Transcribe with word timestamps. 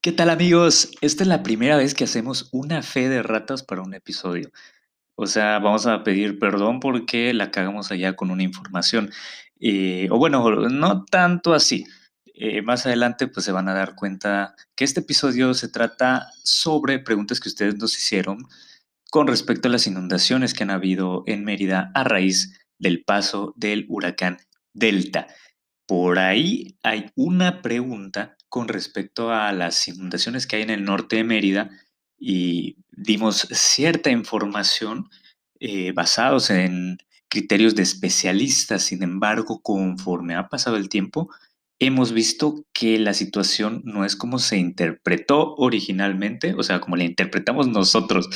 ¿Qué 0.00 0.12
tal 0.12 0.30
amigos? 0.30 0.92
Esta 1.00 1.24
es 1.24 1.28
la 1.28 1.42
primera 1.42 1.76
vez 1.76 1.92
que 1.92 2.04
hacemos 2.04 2.48
una 2.52 2.82
fe 2.82 3.08
de 3.08 3.20
ratas 3.20 3.64
para 3.64 3.82
un 3.82 3.94
episodio. 3.94 4.52
O 5.16 5.26
sea, 5.26 5.58
vamos 5.58 5.86
a 5.86 6.04
pedir 6.04 6.38
perdón 6.38 6.78
porque 6.78 7.34
la 7.34 7.50
cagamos 7.50 7.90
allá 7.90 8.14
con 8.14 8.30
una 8.30 8.44
información. 8.44 9.10
Eh, 9.58 10.06
o 10.12 10.18
bueno, 10.18 10.68
no 10.68 11.04
tanto 11.04 11.52
así. 11.52 11.84
Eh, 12.34 12.62
más 12.62 12.86
adelante 12.86 13.26
pues 13.26 13.44
se 13.44 13.50
van 13.50 13.68
a 13.68 13.74
dar 13.74 13.96
cuenta 13.96 14.54
que 14.76 14.84
este 14.84 15.00
episodio 15.00 15.52
se 15.54 15.68
trata 15.68 16.28
sobre 16.44 17.00
preguntas 17.00 17.40
que 17.40 17.48
ustedes 17.48 17.76
nos 17.76 17.98
hicieron 17.98 18.46
con 19.10 19.26
respecto 19.26 19.66
a 19.66 19.72
las 19.72 19.88
inundaciones 19.88 20.54
que 20.54 20.62
han 20.62 20.70
habido 20.70 21.24
en 21.26 21.44
Mérida 21.44 21.90
a 21.94 22.04
raíz 22.04 22.56
del 22.78 23.02
paso 23.02 23.52
del 23.56 23.84
huracán 23.88 24.38
Delta. 24.72 25.26
Por 25.86 26.20
ahí 26.20 26.78
hay 26.84 27.10
una 27.16 27.62
pregunta 27.62 28.37
con 28.48 28.68
respecto 28.68 29.32
a 29.32 29.52
las 29.52 29.88
inundaciones 29.88 30.46
que 30.46 30.56
hay 30.56 30.62
en 30.62 30.70
el 30.70 30.84
norte 30.84 31.16
de 31.16 31.24
Mérida 31.24 31.70
y 32.18 32.76
dimos 32.90 33.48
cierta 33.50 34.10
información 34.10 35.08
eh, 35.60 35.92
basados 35.92 36.50
en 36.50 36.98
criterios 37.28 37.74
de 37.74 37.82
especialistas. 37.82 38.82
Sin 38.82 39.02
embargo, 39.02 39.60
conforme 39.62 40.34
ha 40.34 40.48
pasado 40.48 40.76
el 40.76 40.88
tiempo, 40.88 41.30
hemos 41.78 42.12
visto 42.12 42.64
que 42.72 42.98
la 42.98 43.14
situación 43.14 43.82
no 43.84 44.04
es 44.04 44.16
como 44.16 44.38
se 44.38 44.56
interpretó 44.56 45.54
originalmente, 45.56 46.54
o 46.54 46.62
sea, 46.62 46.80
como 46.80 46.96
la 46.96 47.04
interpretamos 47.04 47.68
nosotros 47.68 48.28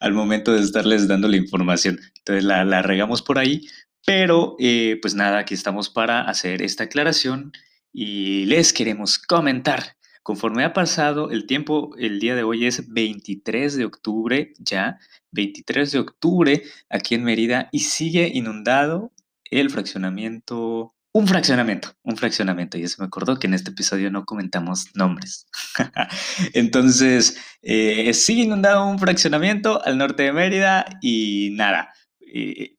al 0.00 0.12
momento 0.12 0.52
de 0.52 0.60
estarles 0.60 1.08
dando 1.08 1.28
la 1.28 1.36
información. 1.36 1.98
Entonces 2.18 2.44
la, 2.44 2.64
la 2.64 2.82
regamos 2.82 3.22
por 3.22 3.38
ahí, 3.38 3.62
pero, 4.06 4.56
eh, 4.58 4.98
pues 5.00 5.14
nada, 5.14 5.38
aquí 5.38 5.54
estamos 5.54 5.88
para 5.90 6.22
hacer 6.22 6.62
esta 6.62 6.84
aclaración 6.84 7.52
y 7.92 8.44
les 8.46 8.72
queremos 8.72 9.18
comentar. 9.18 9.96
Conforme 10.22 10.64
ha 10.64 10.72
pasado 10.72 11.30
el 11.30 11.46
tiempo, 11.46 11.94
el 11.98 12.20
día 12.20 12.34
de 12.34 12.42
hoy 12.42 12.66
es 12.66 12.92
23 12.92 13.76
de 13.76 13.84
octubre 13.84 14.52
ya, 14.58 14.98
23 15.32 15.92
de 15.92 15.98
octubre 15.98 16.62
aquí 16.90 17.14
en 17.14 17.24
Mérida 17.24 17.68
y 17.72 17.80
sigue 17.80 18.30
inundado 18.32 19.12
el 19.50 19.70
fraccionamiento, 19.70 20.94
un 21.12 21.26
fraccionamiento, 21.26 21.94
un 22.02 22.16
fraccionamiento. 22.16 22.78
Y 22.78 22.86
se 22.86 23.00
me 23.00 23.06
acordó 23.06 23.38
que 23.38 23.46
en 23.46 23.54
este 23.54 23.70
episodio 23.70 24.10
no 24.10 24.24
comentamos 24.26 24.94
nombres. 24.94 25.46
Entonces, 26.54 27.38
eh, 27.62 28.12
sigue 28.12 28.42
inundado 28.42 28.86
un 28.86 28.98
fraccionamiento 28.98 29.84
al 29.84 29.98
norte 29.98 30.24
de 30.24 30.32
Mérida 30.32 30.86
y 31.00 31.50
nada. 31.54 31.92
Eh, 32.20 32.76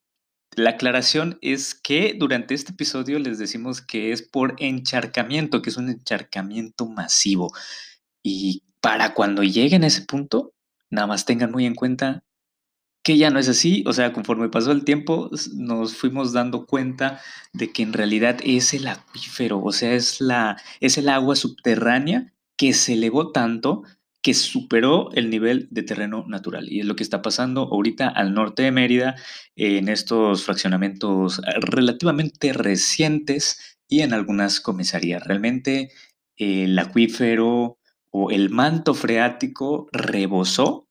la 0.54 0.70
aclaración 0.70 1.38
es 1.40 1.74
que 1.74 2.14
durante 2.18 2.54
este 2.54 2.72
episodio 2.72 3.18
les 3.18 3.38
decimos 3.38 3.80
que 3.80 4.12
es 4.12 4.22
por 4.22 4.54
encharcamiento, 4.58 5.62
que 5.62 5.70
es 5.70 5.76
un 5.76 5.88
encharcamiento 5.88 6.86
masivo. 6.86 7.52
Y 8.22 8.62
para 8.80 9.14
cuando 9.14 9.42
lleguen 9.42 9.84
a 9.84 9.86
ese 9.86 10.02
punto, 10.02 10.52
nada 10.90 11.06
más 11.06 11.24
tengan 11.24 11.50
muy 11.50 11.64
en 11.64 11.74
cuenta 11.74 12.24
que 13.02 13.16
ya 13.16 13.30
no 13.30 13.38
es 13.38 13.48
así. 13.48 13.82
O 13.86 13.92
sea, 13.92 14.12
conforme 14.12 14.48
pasó 14.48 14.72
el 14.72 14.84
tiempo, 14.84 15.30
nos 15.54 15.96
fuimos 15.96 16.32
dando 16.32 16.66
cuenta 16.66 17.20
de 17.52 17.72
que 17.72 17.82
en 17.82 17.92
realidad 17.92 18.38
es 18.44 18.74
el 18.74 18.86
acuífero, 18.86 19.62
o 19.62 19.72
sea, 19.72 19.92
es, 19.92 20.20
la, 20.20 20.56
es 20.80 20.98
el 20.98 21.08
agua 21.08 21.36
subterránea 21.36 22.32
que 22.56 22.72
se 22.74 22.92
elevó 22.94 23.32
tanto 23.32 23.82
que 24.22 24.34
superó 24.34 25.10
el 25.14 25.30
nivel 25.30 25.68
de 25.70 25.82
terreno 25.82 26.24
natural. 26.28 26.72
Y 26.72 26.80
es 26.80 26.86
lo 26.86 26.94
que 26.94 27.02
está 27.02 27.22
pasando 27.22 27.62
ahorita 27.62 28.08
al 28.08 28.34
norte 28.34 28.62
de 28.62 28.70
Mérida, 28.70 29.16
en 29.56 29.88
estos 29.88 30.44
fraccionamientos 30.44 31.42
relativamente 31.60 32.52
recientes 32.52 33.78
y 33.88 34.00
en 34.00 34.14
algunas 34.14 34.60
comisarías. 34.60 35.24
Realmente 35.24 35.90
el 36.36 36.78
acuífero 36.78 37.78
o 38.10 38.30
el 38.30 38.48
manto 38.50 38.94
freático 38.94 39.88
rebosó 39.92 40.86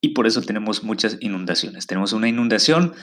y 0.00 0.10
por 0.10 0.28
eso 0.28 0.42
tenemos 0.42 0.84
muchas 0.84 1.16
inundaciones. 1.20 1.88
Tenemos 1.88 2.12
una 2.12 2.28
inundación 2.28 2.94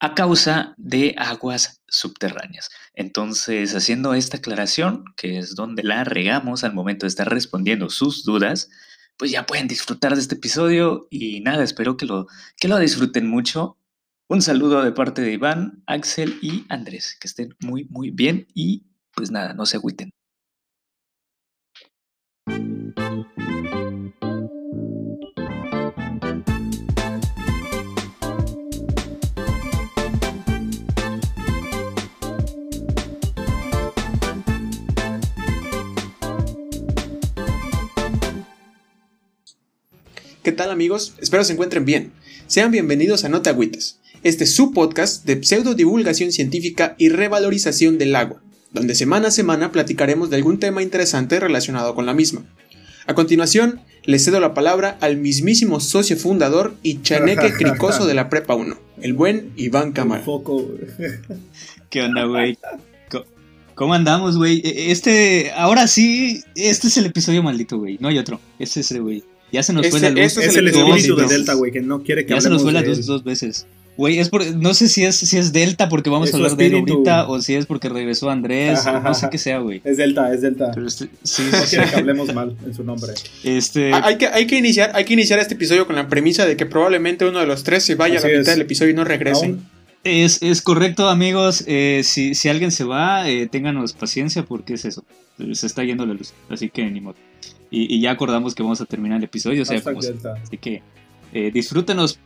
a 0.00 0.14
causa 0.14 0.74
de 0.76 1.14
aguas 1.18 1.82
subterráneas. 1.88 2.70
Entonces, 2.94 3.74
haciendo 3.74 4.14
esta 4.14 4.38
aclaración, 4.38 5.04
que 5.16 5.38
es 5.38 5.54
donde 5.54 5.82
la 5.82 6.04
regamos 6.04 6.64
al 6.64 6.74
momento 6.74 7.06
de 7.06 7.08
estar 7.08 7.28
respondiendo 7.28 7.90
sus 7.90 8.24
dudas, 8.24 8.70
pues 9.16 9.30
ya 9.32 9.46
pueden 9.46 9.66
disfrutar 9.66 10.14
de 10.14 10.20
este 10.20 10.36
episodio 10.36 11.08
y 11.10 11.40
nada, 11.40 11.64
espero 11.64 11.96
que 11.96 12.06
lo, 12.06 12.26
que 12.56 12.68
lo 12.68 12.78
disfruten 12.78 13.28
mucho. 13.28 13.76
Un 14.28 14.42
saludo 14.42 14.82
de 14.84 14.92
parte 14.92 15.22
de 15.22 15.32
Iván, 15.32 15.82
Axel 15.86 16.38
y 16.42 16.64
Andrés, 16.68 17.16
que 17.20 17.26
estén 17.26 17.56
muy, 17.60 17.86
muy 17.90 18.10
bien 18.10 18.46
y 18.54 18.84
pues 19.14 19.30
nada, 19.30 19.54
no 19.54 19.66
se 19.66 19.78
agüiten. 19.78 20.12
¿Qué 40.48 40.52
tal 40.52 40.70
amigos? 40.70 41.12
Espero 41.20 41.44
se 41.44 41.52
encuentren 41.52 41.84
bien. 41.84 42.10
Sean 42.46 42.70
bienvenidos 42.70 43.22
a 43.22 43.28
Nota 43.28 43.50
Agüitas. 43.50 43.98
Este 44.22 44.44
es 44.44 44.54
su 44.54 44.72
podcast 44.72 45.26
de 45.26 45.44
pseudo 45.44 45.74
divulgación 45.74 46.32
científica 46.32 46.94
y 46.96 47.10
revalorización 47.10 47.98
del 47.98 48.16
agua, 48.16 48.40
donde 48.72 48.94
semana 48.94 49.28
a 49.28 49.30
semana 49.30 49.72
platicaremos 49.72 50.30
de 50.30 50.36
algún 50.36 50.58
tema 50.58 50.82
interesante 50.82 51.38
relacionado 51.38 51.94
con 51.94 52.06
la 52.06 52.14
misma. 52.14 52.46
A 53.06 53.12
continuación, 53.12 53.82
le 54.04 54.18
cedo 54.18 54.40
la 54.40 54.54
palabra 54.54 54.96
al 55.02 55.18
mismísimo 55.18 55.80
socio 55.80 56.16
fundador 56.16 56.74
y 56.82 57.02
chaneque 57.02 57.52
cricoso 57.58 58.06
de 58.06 58.14
la 58.14 58.30
Prepa 58.30 58.54
1, 58.54 58.74
el 59.02 59.12
buen 59.12 59.52
Iván 59.54 59.92
Cámara. 59.92 60.24
¿Qué 61.90 62.00
onda, 62.00 62.24
güey? 62.24 62.56
¿Cómo 63.74 63.92
andamos, 63.92 64.38
güey? 64.38 64.62
E, 64.64 64.92
este, 64.92 65.52
ahora 65.54 65.86
sí, 65.88 66.42
este 66.54 66.86
es 66.86 66.96
el 66.96 67.04
episodio 67.04 67.42
maldito, 67.42 67.76
güey. 67.76 67.98
No 68.00 68.08
hay 68.08 68.16
otro. 68.16 68.40
Este 68.58 68.80
es 68.80 68.90
el, 68.92 69.02
güey. 69.02 69.22
Ya 69.52 69.62
se 69.62 69.72
nos 69.72 69.88
fue 69.88 70.00
la 70.00 70.10
luz. 70.10 70.20
Ese 70.20 70.46
es 70.46 70.56
el 70.56 70.68
espíritu 70.68 71.16
de 71.16 71.26
Delta, 71.26 71.54
güey, 71.54 71.72
que 71.72 71.80
no 71.80 72.02
quiere 72.02 72.26
que 72.26 72.34
Ya 72.34 72.40
se 72.40 72.50
nos 72.50 72.62
fue 72.62 72.72
la 72.72 72.82
luz 72.82 73.06
dos 73.06 73.24
veces. 73.24 73.66
Güey, 73.98 74.20
es 74.20 74.28
por, 74.28 74.46
no 74.54 74.74
sé 74.74 74.86
si 74.86 75.04
es, 75.04 75.16
si 75.16 75.38
es 75.38 75.52
Delta 75.52 75.88
porque 75.88 76.08
vamos 76.08 76.32
a 76.32 76.36
hablar 76.36 76.56
de 76.56 76.66
él 76.66 76.74
ahorita 76.76 77.28
o 77.28 77.42
si 77.42 77.56
es 77.56 77.66
porque 77.66 77.88
regresó 77.88 78.30
Andrés, 78.30 78.78
no 78.84 79.12
sé 79.12 79.26
qué 79.28 79.38
sea, 79.38 79.58
güey. 79.58 79.80
Es 79.82 79.96
Delta, 79.96 80.32
es 80.32 80.40
Delta. 80.40 80.70
Este, 80.86 81.08
sí, 81.24 81.42
no 81.50 81.58
quiere 81.68 81.90
que 81.90 81.96
hablemos 81.96 82.32
mal 82.32 82.56
en 82.64 82.74
su 82.74 82.84
nombre. 82.84 83.12
Este... 83.42 83.92
Ah, 83.92 84.02
hay, 84.04 84.16
que, 84.16 84.28
hay, 84.28 84.46
que 84.46 84.56
iniciar, 84.56 84.92
hay 84.94 85.04
que 85.04 85.14
iniciar 85.14 85.40
este 85.40 85.54
episodio 85.54 85.84
con 85.84 85.96
la 85.96 86.08
premisa 86.08 86.46
de 86.46 86.56
que 86.56 86.64
probablemente 86.64 87.24
uno 87.24 87.40
de 87.40 87.46
los 87.46 87.64
tres 87.64 87.82
se 87.84 87.96
vaya 87.96 88.20
a 88.20 88.22
la 88.22 88.38
mitad 88.38 88.52
del 88.52 88.60
episodio 88.60 88.92
y 88.92 88.94
no 88.94 89.02
regrese. 89.02 89.56
Es, 90.04 90.42
es, 90.42 90.62
correcto, 90.62 91.08
amigos. 91.08 91.64
Eh, 91.66 92.02
si, 92.04 92.36
si, 92.36 92.48
alguien 92.48 92.70
se 92.70 92.84
va, 92.84 93.28
eh, 93.28 93.48
ténganos 93.48 93.94
paciencia 93.94 94.44
porque 94.44 94.74
es 94.74 94.84
eso. 94.84 95.04
Se 95.52 95.66
está 95.66 95.82
yendo 95.82 96.06
la 96.06 96.14
luz. 96.14 96.34
Así 96.48 96.70
que 96.70 96.88
ni 96.88 97.00
modo. 97.00 97.16
Y, 97.70 98.00
ya 98.00 98.12
acordamos 98.12 98.54
que 98.54 98.62
vamos 98.62 98.80
a 98.80 98.86
terminar 98.86 99.18
el 99.18 99.24
episodio. 99.24 99.62
O 99.62 99.64
sea, 99.64 99.82
así 100.42 100.58
que 100.58 100.82
eh, 101.32 101.50
disfrútenos. 101.52 102.18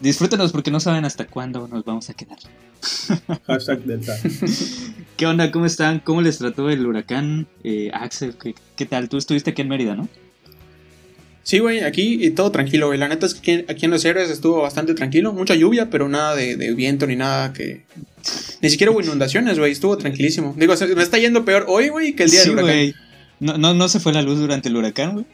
Disfrútenos 0.00 0.50
porque 0.50 0.72
no 0.72 0.80
saben 0.80 1.04
hasta 1.04 1.26
cuándo 1.26 1.68
nos 1.68 1.84
vamos 1.84 2.10
a 2.10 2.14
quedar. 2.14 2.38
Hashtag 3.46 3.84
Delta. 3.84 4.16
¿Qué 5.16 5.26
onda? 5.26 5.52
¿Cómo 5.52 5.66
están? 5.66 6.00
¿Cómo 6.00 6.20
les 6.22 6.38
trató 6.38 6.68
el 6.70 6.84
huracán? 6.84 7.46
Eh, 7.62 7.90
Axel, 7.92 8.34
¿qué, 8.34 8.56
¿qué, 8.74 8.86
tal? 8.86 9.08
Tú 9.08 9.16
estuviste 9.16 9.50
aquí 9.50 9.62
en 9.62 9.68
Mérida, 9.68 9.94
¿no? 9.94 10.08
Sí, 11.44 11.58
güey, 11.58 11.80
aquí 11.80 12.30
todo 12.32 12.50
tranquilo, 12.50 12.88
güey. 12.88 12.98
La 12.98 13.08
neta 13.08 13.26
es 13.26 13.34
que 13.34 13.64
aquí 13.68 13.84
en 13.84 13.90
los 13.90 14.04
héroes 14.04 14.30
estuvo 14.30 14.62
bastante 14.62 14.94
tranquilo. 14.94 15.32
Mucha 15.32 15.54
lluvia, 15.54 15.90
pero 15.90 16.08
nada 16.08 16.34
de, 16.34 16.56
de 16.56 16.74
viento 16.74 17.06
ni 17.06 17.16
nada 17.16 17.52
que. 17.52 17.82
Ni 18.60 18.70
siquiera 18.70 18.92
hubo 18.92 19.00
inundaciones, 19.00 19.58
güey. 19.58 19.72
Estuvo 19.72 19.96
tranquilísimo. 19.96 20.54
Digo, 20.56 20.74
me 20.96 21.02
está 21.02 21.18
yendo 21.18 21.44
peor 21.44 21.66
hoy, 21.68 21.88
güey, 21.88 22.14
que 22.14 22.24
el 22.24 22.30
día 22.30 22.40
del 22.40 22.50
huracán. 22.50 22.94
No, 23.42 23.58
no, 23.58 23.74
no 23.74 23.88
se 23.88 23.98
fue 23.98 24.12
la 24.12 24.22
luz 24.22 24.38
durante 24.38 24.68
el 24.68 24.76
huracán, 24.76 25.14
güey. 25.14 25.26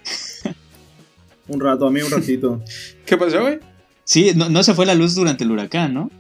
un 1.49 1.61
rato, 1.61 1.87
a 1.87 1.91
mí 1.91 2.01
un 2.01 2.11
ratito. 2.11 2.65
¿Qué 3.07 3.19
pasó, 3.19 3.43
güey? 3.43 3.59
Sí, 4.05 4.33
no, 4.35 4.49
no, 4.49 4.63
se 4.63 4.73
fue 4.73 4.87
la 4.87 4.95
luz 4.95 5.15
durante 5.15 5.45
el 5.45 5.51
huracán, 5.51 5.93
¿no? 5.93 6.11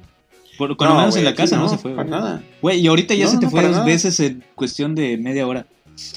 Por, 0.58 0.69
lo 0.70 0.94
menos 0.94 1.17
en 1.17 1.25
la 1.25 1.35
casa 1.35 1.56
no, 1.56 1.67
se 1.67 1.79
fue. 1.79 1.94
Para 1.94 2.11
nada. 2.11 2.43
Güey, 2.61 2.81
y 2.81 2.88
ahorita 2.88 3.14
ya 3.14 3.26
se 3.26 3.38
te 3.38 3.49
fue 3.49 3.67
dos 3.67 3.87
veces 3.87 4.20
en 4.20 4.44
cuestión 4.55 4.94
de 4.94 5.17
media 5.17 5.46
hora. 5.46 5.67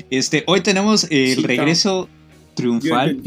Este, 0.09 0.43
hoy 0.45 0.59
tenemos 0.59 1.07
el 1.09 1.43
regreso 1.43 2.09
triunfal 2.53 3.21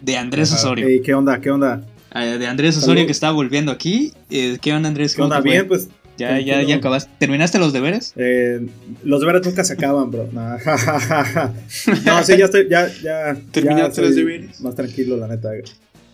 de 0.00 0.16
Andrés 0.16 0.52
Osorio. 0.52 0.86
¿Qué 1.02 1.12
onda? 1.12 1.40
¿Qué 1.40 1.50
onda? 1.50 1.84
Ah, 2.12 2.24
de 2.24 2.46
Andrés 2.46 2.76
Osorio 2.76 3.04
que 3.04 3.12
está 3.12 3.32
volviendo 3.32 3.72
aquí. 3.72 4.12
Eh, 4.30 4.58
¿Qué 4.60 4.72
onda, 4.72 4.88
Andrés? 4.88 5.16
¿Qué 5.16 5.22
onda? 5.22 5.40
Bien, 5.40 5.66
pues 5.66 5.88
¿Ya, 6.18 6.40
ya, 6.40 6.62
ya 6.62 6.76
acabaste? 6.76 7.10
¿Terminaste 7.18 7.60
los 7.60 7.72
deberes? 7.72 8.12
Eh, 8.16 8.66
los 9.04 9.20
deberes 9.20 9.46
nunca 9.46 9.62
se 9.62 9.74
acaban, 9.74 10.10
bro. 10.10 10.28
No, 10.32 10.58
no 12.04 12.24
sí, 12.24 12.36
ya 12.36 12.46
estoy. 12.46 12.68
Ya, 12.68 12.90
ya, 13.02 13.36
¿Terminaste 13.52 14.02
los 14.02 14.16
deberes? 14.16 14.60
Más 14.60 14.74
tranquilo, 14.74 15.16
la 15.16 15.28
neta. 15.28 15.50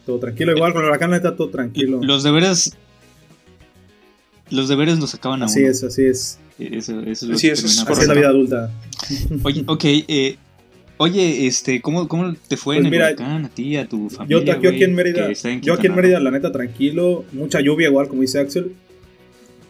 Todo 0.05 0.19
tranquilo. 0.19 0.55
Igual 0.55 0.75
con 0.75 0.83
el 0.83 0.89
huracán, 0.89 1.11
la 1.11 1.17
neta, 1.17 1.35
todo 1.35 1.49
tranquilo. 1.49 2.01
Los 2.03 2.23
deberes. 2.23 2.77
Los 4.51 4.69
deberes 4.69 4.99
los 4.99 5.15
acaban 5.15 5.43
a 5.43 5.47
Así 5.47 5.65
es, 5.65 5.83
así 5.83 6.05
es. 6.05 6.39
Eso, 6.59 7.01
eso 7.01 7.09
es 7.11 7.23
lo 7.23 7.35
así, 7.35 7.49
es, 7.49 7.65
así 7.65 8.03
es 8.03 8.07
la 8.07 8.15
vida 8.15 8.29
adulta. 8.29 8.71
Oye, 9.43 9.65
ok. 9.67 9.85
Eh, 9.85 10.37
Oye, 10.97 11.47
este, 11.47 11.81
¿cómo, 11.81 12.07
cómo 12.07 12.35
te 12.47 12.57
fue 12.57 12.77
Pues 12.77 12.85
en 12.85 12.91
mira, 12.91 13.09
el 13.09 13.17
huracán 13.17 13.45
a 13.45 13.49
ti, 13.49 13.77
a 13.77 13.89
tu 13.89 14.09
familia? 14.09 14.45
Yo, 14.45 14.61
yo 14.61 14.71
aquí 14.71 14.85
en 14.85 14.95
Mérida, 14.95 15.27
que 15.27 15.61
yo 15.61 15.75
aquí 15.75 15.89
en 15.89 15.95
Mérida, 15.97 16.21
la 16.21 16.31
neta, 16.31 16.53
tranquilo. 16.53 17.25
Mucha 17.33 17.61
lluvia, 17.61 17.89
igual 17.89 18.07
como 18.07 18.23
dice 18.23 18.39
Axel. 18.39 18.75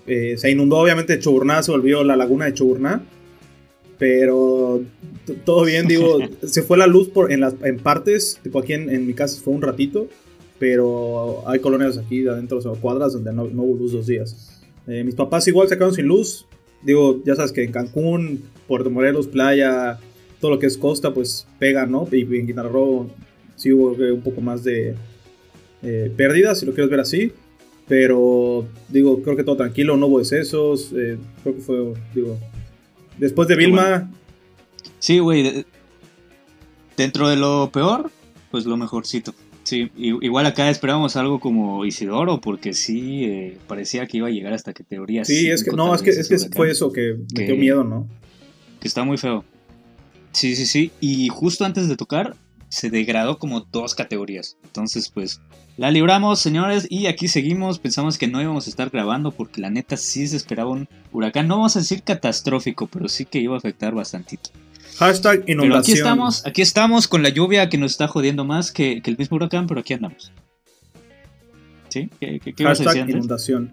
Eh, 0.07 0.35
se 0.37 0.51
inundó, 0.51 0.79
obviamente, 0.79 1.19
Choburná, 1.19 1.63
se 1.63 1.71
volvió 1.71 2.05
la 2.05 2.17
laguna 2.17 2.47
de 2.47 2.55
Choburná. 2.55 3.03
Pero 3.99 4.83
todo 5.45 5.65
bien, 5.65 5.87
digo, 5.87 6.19
se 6.43 6.63
fue 6.63 6.77
la 6.77 6.87
luz 6.87 7.09
por, 7.09 7.33
en, 7.33 7.41
las, 7.41 7.55
en 7.63 7.79
partes. 7.79 8.41
Tipo 8.43 8.59
aquí 8.59 8.73
en, 8.73 8.91
en 8.91 9.07
mi 9.07 9.15
casa 9.15 9.41
fue 9.43 9.55
un 9.55 9.63
ratito. 9.63 10.09
Pero 10.59 11.43
hay 11.49 11.59
colonias 11.59 11.99
aquí 11.99 12.21
de 12.21 12.31
adentro, 12.31 12.59
o 12.59 12.61
sea, 12.61 12.73
cuadras 12.73 13.13
donde 13.13 13.33
no, 13.33 13.45
no 13.45 13.63
hubo 13.63 13.77
luz 13.77 13.93
dos 13.93 14.07
días. 14.07 14.63
Eh, 14.87 15.03
mis 15.05 15.15
papás 15.15 15.47
igual 15.49 15.69
se 15.69 15.75
quedaron 15.75 15.95
sin 15.95 16.07
luz. 16.07 16.47
Digo, 16.83 17.23
ya 17.25 17.35
sabes 17.35 17.53
que 17.53 17.65
en 17.65 17.73
Cancún, 17.73 18.45
Puerto 18.69 18.91
Morelos, 18.91 19.27
playa, 19.27 19.99
todo 20.41 20.53
lo 20.53 20.59
que 20.59 20.67
es 20.67 20.77
costa, 20.77 21.15
pues 21.15 21.47
pega, 21.59 21.87
¿no? 21.87 22.07
Y, 22.13 22.19
y 22.19 22.39
en 22.39 22.47
Quintana 22.47 22.69
Roo 22.69 23.09
sí 23.57 23.73
hubo 23.73 23.95
eh, 24.03 24.13
un 24.13 24.21
poco 24.21 24.41
más 24.41 24.63
de 24.63 24.95
eh, 25.83 26.13
pérdidas, 26.17 26.61
si 26.61 26.67
lo 26.67 26.75
quieres 26.75 26.91
ver 26.91 27.01
así. 27.01 27.33
Pero, 27.87 28.67
digo, 28.89 29.23
creo 29.23 29.37
que 29.37 29.45
todo 29.45 29.57
tranquilo, 29.57 29.97
no 29.97 30.07
hubo 30.07 30.21
excesos. 30.21 30.93
eh, 30.97 31.19
creo 31.43 31.55
que 31.57 31.61
fue, 31.61 31.95
digo, 32.15 32.39
después 33.19 33.47
de 33.49 33.57
Vilma, 33.57 34.11
Sí, 34.99 35.19
güey. 35.19 35.43
de- 35.43 35.67
Dentro 36.97 37.29
de 37.29 37.37
lo 37.37 37.71
peor, 37.73 38.11
pues 38.51 38.65
lo 38.67 38.77
mejorcito. 38.77 39.35
Sí, 39.65 39.91
igual 39.97 40.47
acá 40.47 40.71
esperábamos 40.71 41.17
algo 41.17 41.41
como 41.41 41.85
Isidoro, 41.85 42.41
porque 42.41 42.73
sí 42.75 43.25
eh, 43.25 43.59
parecía 43.67 44.07
que 44.07 44.19
iba 44.19 44.29
a 44.29 44.31
llegar 44.31 44.53
hasta 44.53 44.73
categoría 44.75 45.25
sí, 45.25 45.49
es 45.51 45.65
que, 45.65 45.71
no, 45.73 45.95
es 45.95 46.03
que, 46.03 46.11
es 46.11 46.29
que 46.29 46.39
fue 46.55 46.71
eso 46.71 46.93
que 46.93 47.17
me 47.17 47.27
Que- 47.35 47.47
dio 47.47 47.57
miedo, 47.57 47.83
¿no? 47.85 48.07
Que 48.81 48.87
está 48.89 49.03
muy 49.05 49.17
feo. 49.19 49.45
Sí, 50.33 50.55
sí, 50.55 50.67
sí. 50.67 50.91
Y 51.01 51.29
justo 51.29 51.65
antes 51.65 51.89
de 51.89 51.97
tocar, 51.97 52.37
se 52.75 52.91
degradó 52.91 53.39
como 53.39 53.61
dos 53.61 53.95
categorías. 53.95 54.57
Entonces, 54.65 55.09
pues, 55.09 55.41
la 55.77 55.91
libramos, 55.91 56.41
señores, 56.41 56.87
y 56.91 57.07
aquí 57.07 57.29
seguimos. 57.29 57.79
Pensamos 57.79 58.19
que 58.19 58.29
no 58.29 58.43
íbamos 58.43 58.67
a 58.67 58.71
estar 58.71 58.91
grabando 58.91 59.31
porque 59.31 59.61
la 59.61 59.71
neta 59.71 59.97
sí 59.97 60.27
se 60.27 60.37
esperaba 60.37 60.71
un 60.71 60.89
huracán. 61.13 61.49
No 61.49 61.57
vamos 61.57 61.77
a 61.77 61.81
decir 61.81 62.03
catastrófico, 62.03 62.87
pero 62.87 63.09
sí 63.09 63.25
que 63.25 63.39
iba 63.39 63.55
a 63.55 63.59
afectar 63.59 63.95
bastantito. 63.95 64.51
Hashtag 64.99 65.45
Pero 65.45 65.63
aquí 65.63 65.67
inundación. 65.67 65.97
estamos, 65.99 66.47
aquí 66.47 66.63
estamos 66.63 67.09
con 67.09 67.23
la 67.23 67.29
lluvia 67.29 67.69
que 67.69 67.79
nos 67.79 67.93
está 67.93 68.07
jodiendo 68.07 68.45
más 68.45 68.71
que, 68.71 69.03
que 69.03 69.11
el 69.11 69.19
mismo 69.19 69.37
huracán, 69.37 69.67
pero 69.67 69.81
aquí 69.81 69.95
andamos. 69.95 70.33
¿Sí? 71.89 72.11
¿Qué, 72.21 72.41
qué, 72.41 72.53
qué 72.53 72.63
ibas 72.63 72.81
a 72.81 72.85
decir 72.85 72.87
Hashtag 72.87 73.03
antes? 73.03 73.17
inundación. 73.17 73.73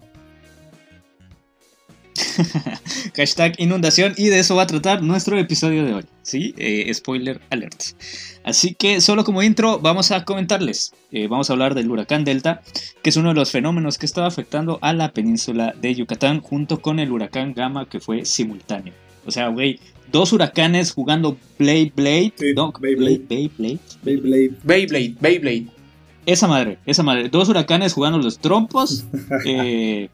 Hashtag 3.16 3.54
inundación 3.58 4.14
y 4.16 4.26
de 4.26 4.38
eso 4.38 4.56
va 4.56 4.62
a 4.62 4.66
tratar 4.66 5.02
nuestro 5.02 5.38
episodio 5.38 5.84
de 5.84 5.94
hoy. 5.94 6.04
¿Sí? 6.22 6.54
Eh, 6.56 6.92
spoiler 6.94 7.40
alert. 7.50 7.82
Así 8.44 8.74
que 8.74 9.00
solo 9.00 9.24
como 9.24 9.42
intro 9.42 9.78
vamos 9.78 10.10
a 10.10 10.24
comentarles. 10.24 10.92
Eh, 11.10 11.28
vamos 11.28 11.50
a 11.50 11.52
hablar 11.52 11.74
del 11.74 11.90
huracán 11.90 12.24
Delta, 12.24 12.62
que 13.02 13.10
es 13.10 13.16
uno 13.16 13.30
de 13.30 13.34
los 13.34 13.50
fenómenos 13.50 13.98
que 13.98 14.06
estaba 14.06 14.26
afectando 14.26 14.78
a 14.82 14.92
la 14.92 15.12
península 15.12 15.74
de 15.80 15.94
Yucatán 15.94 16.40
junto 16.40 16.80
con 16.80 16.98
el 16.98 17.12
huracán 17.12 17.54
Gamma 17.54 17.88
que 17.88 18.00
fue 18.00 18.24
simultáneo. 18.24 18.94
O 19.24 19.30
sea, 19.30 19.48
güey, 19.48 19.78
dos 20.10 20.32
huracanes 20.32 20.92
jugando 20.92 21.36
Blade 21.58 21.92
Blade. 21.94 22.32
Sí, 22.36 22.52
no, 22.54 22.72
Beyblade. 22.72 23.18
Blade, 23.18 23.28
Blade, 23.28 23.50
Blade. 23.56 23.78
Beyblade. 24.02 24.50
Beyblade, 24.62 25.14
Beyblade. 25.20 25.66
Esa 26.24 26.46
madre, 26.46 26.78
esa 26.86 27.02
madre. 27.02 27.28
Dos 27.28 27.48
huracanes 27.48 27.92
jugando 27.92 28.18
los 28.18 28.38
trompos. 28.38 29.04
eh, 29.44 30.08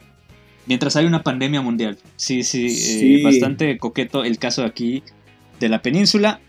mientras 0.68 0.94
hay 0.96 1.06
una 1.06 1.22
pandemia 1.22 1.60
mundial. 1.60 1.98
Sí, 2.16 2.42
sí, 2.42 2.66
eh, 2.66 2.70
Sí. 2.70 3.22
bastante 3.22 3.78
coqueto 3.78 4.22
el 4.24 4.38
caso 4.38 4.62
de 4.62 4.68
aquí 4.68 5.02
de 5.58 5.68
la 5.68 5.82
península. 5.82 6.40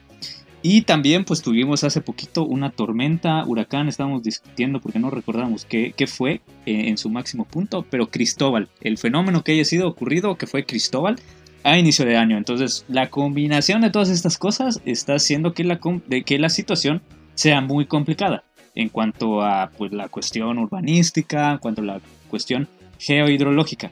Y 0.62 0.82
también 0.82 1.24
pues 1.24 1.42
tuvimos 1.42 1.86
hace 1.86 2.02
poquito 2.02 2.44
una 2.44 2.70
tormenta, 2.70 3.46
huracán, 3.46 3.88
estábamos 3.88 4.24
discutiendo 4.24 4.82
porque 4.82 5.00
no 5.00 5.10
recordamos 5.10 5.64
qué, 5.64 5.94
qué 5.96 6.06
fue 6.06 6.42
eh, 6.66 6.90
en 6.90 6.98
su 6.98 7.10
máximo 7.10 7.46
punto, 7.46 7.86
pero 7.90 8.10
Cristóbal, 8.10 8.68
el 8.82 8.98
fenómeno 8.98 9.42
que 9.42 9.54
haya 9.54 9.64
sido 9.64 9.88
ocurrido, 9.88 10.36
que 10.38 10.48
fue 10.48 10.66
Cristóbal, 10.66 11.16
a 11.64 11.78
inicio 11.78 12.04
de 12.04 12.18
año. 12.18 12.38
Entonces 12.38 12.84
la 12.90 13.10
combinación 13.10 13.80
de 13.82 13.90
todas 13.90 14.10
estas 14.10 14.38
cosas 14.38 14.82
está 14.86 15.16
haciendo 15.16 15.54
que 15.54 15.64
la, 15.64 15.80
de 16.08 16.24
que 16.24 16.38
la 16.40 16.50
situación 16.50 17.02
sea 17.36 17.62
muy 17.62 17.86
complicada 17.86 18.44
en 18.76 18.90
cuanto 18.90 19.42
a 19.42 19.72
pues, 19.78 19.94
la 19.94 20.10
cuestión 20.10 20.58
urbanística, 20.58 21.52
en 21.52 21.58
cuanto 21.60 21.82
a 21.82 21.86
la 21.86 22.02
cuestión 22.30 22.68
geohidrológica. 23.00 23.92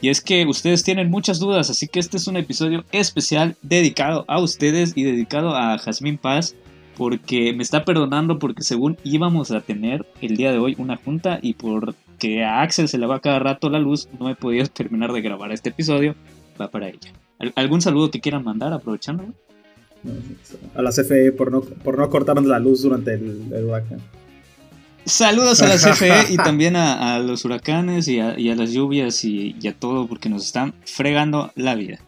Y 0.00 0.08
es 0.10 0.20
que 0.20 0.44
ustedes 0.46 0.82
tienen 0.84 1.10
muchas 1.10 1.38
dudas, 1.38 1.70
así 1.70 1.88
que 1.88 2.00
este 2.00 2.16
es 2.18 2.26
un 2.26 2.36
episodio 2.36 2.84
especial 2.92 3.56
dedicado 3.62 4.24
a 4.28 4.40
ustedes 4.40 4.92
y 4.96 5.04
dedicado 5.04 5.54
a 5.56 5.78
Jazmín 5.78 6.18
Paz, 6.18 6.54
porque 6.96 7.52
me 7.54 7.62
está 7.62 7.84
perdonando 7.84 8.38
porque 8.38 8.62
según 8.62 8.96
íbamos 9.04 9.50
a 9.52 9.60
tener 9.60 10.06
el 10.20 10.36
día 10.36 10.52
de 10.52 10.58
hoy 10.58 10.74
una 10.78 10.96
junta 10.96 11.38
y 11.42 11.54
porque 11.54 12.42
a 12.44 12.62
Axel 12.62 12.88
se 12.88 12.98
le 12.98 13.06
va 13.06 13.20
cada 13.20 13.38
rato 13.38 13.70
la 13.70 13.78
luz, 13.78 14.08
no 14.18 14.28
he 14.28 14.34
podido 14.34 14.66
terminar 14.74 15.12
de 15.12 15.20
grabar 15.22 15.52
este 15.52 15.70
episodio, 15.70 16.14
va 16.60 16.70
para 16.70 16.88
ella. 16.88 17.12
¿Al- 17.38 17.52
¿Algún 17.56 17.80
saludo 17.80 18.10
que 18.10 18.20
quieran 18.20 18.44
mandar 18.44 18.72
aprovechando? 18.72 19.24
A 20.74 20.82
la 20.82 20.90
CFE 20.90 21.32
por 21.32 21.50
no, 21.50 21.62
por 21.62 21.98
no 21.98 22.08
cortarnos 22.10 22.44
la 22.46 22.58
luz 22.58 22.82
durante 22.82 23.14
el, 23.14 23.50
el 23.52 23.64
huracán. 23.64 23.98
Saludos 25.06 25.62
a 25.62 25.68
la 25.68 25.76
CFE 25.78 26.32
y 26.32 26.36
también 26.36 26.74
a, 26.74 27.14
a 27.14 27.20
los 27.20 27.44
huracanes 27.44 28.08
y 28.08 28.18
a, 28.18 28.38
y 28.38 28.50
a 28.50 28.56
las 28.56 28.72
lluvias 28.72 29.24
y, 29.24 29.54
y 29.60 29.68
a 29.68 29.72
todo 29.72 30.08
porque 30.08 30.28
nos 30.28 30.44
están 30.44 30.74
fregando 30.84 31.52
la 31.54 31.76
vida. 31.76 32.00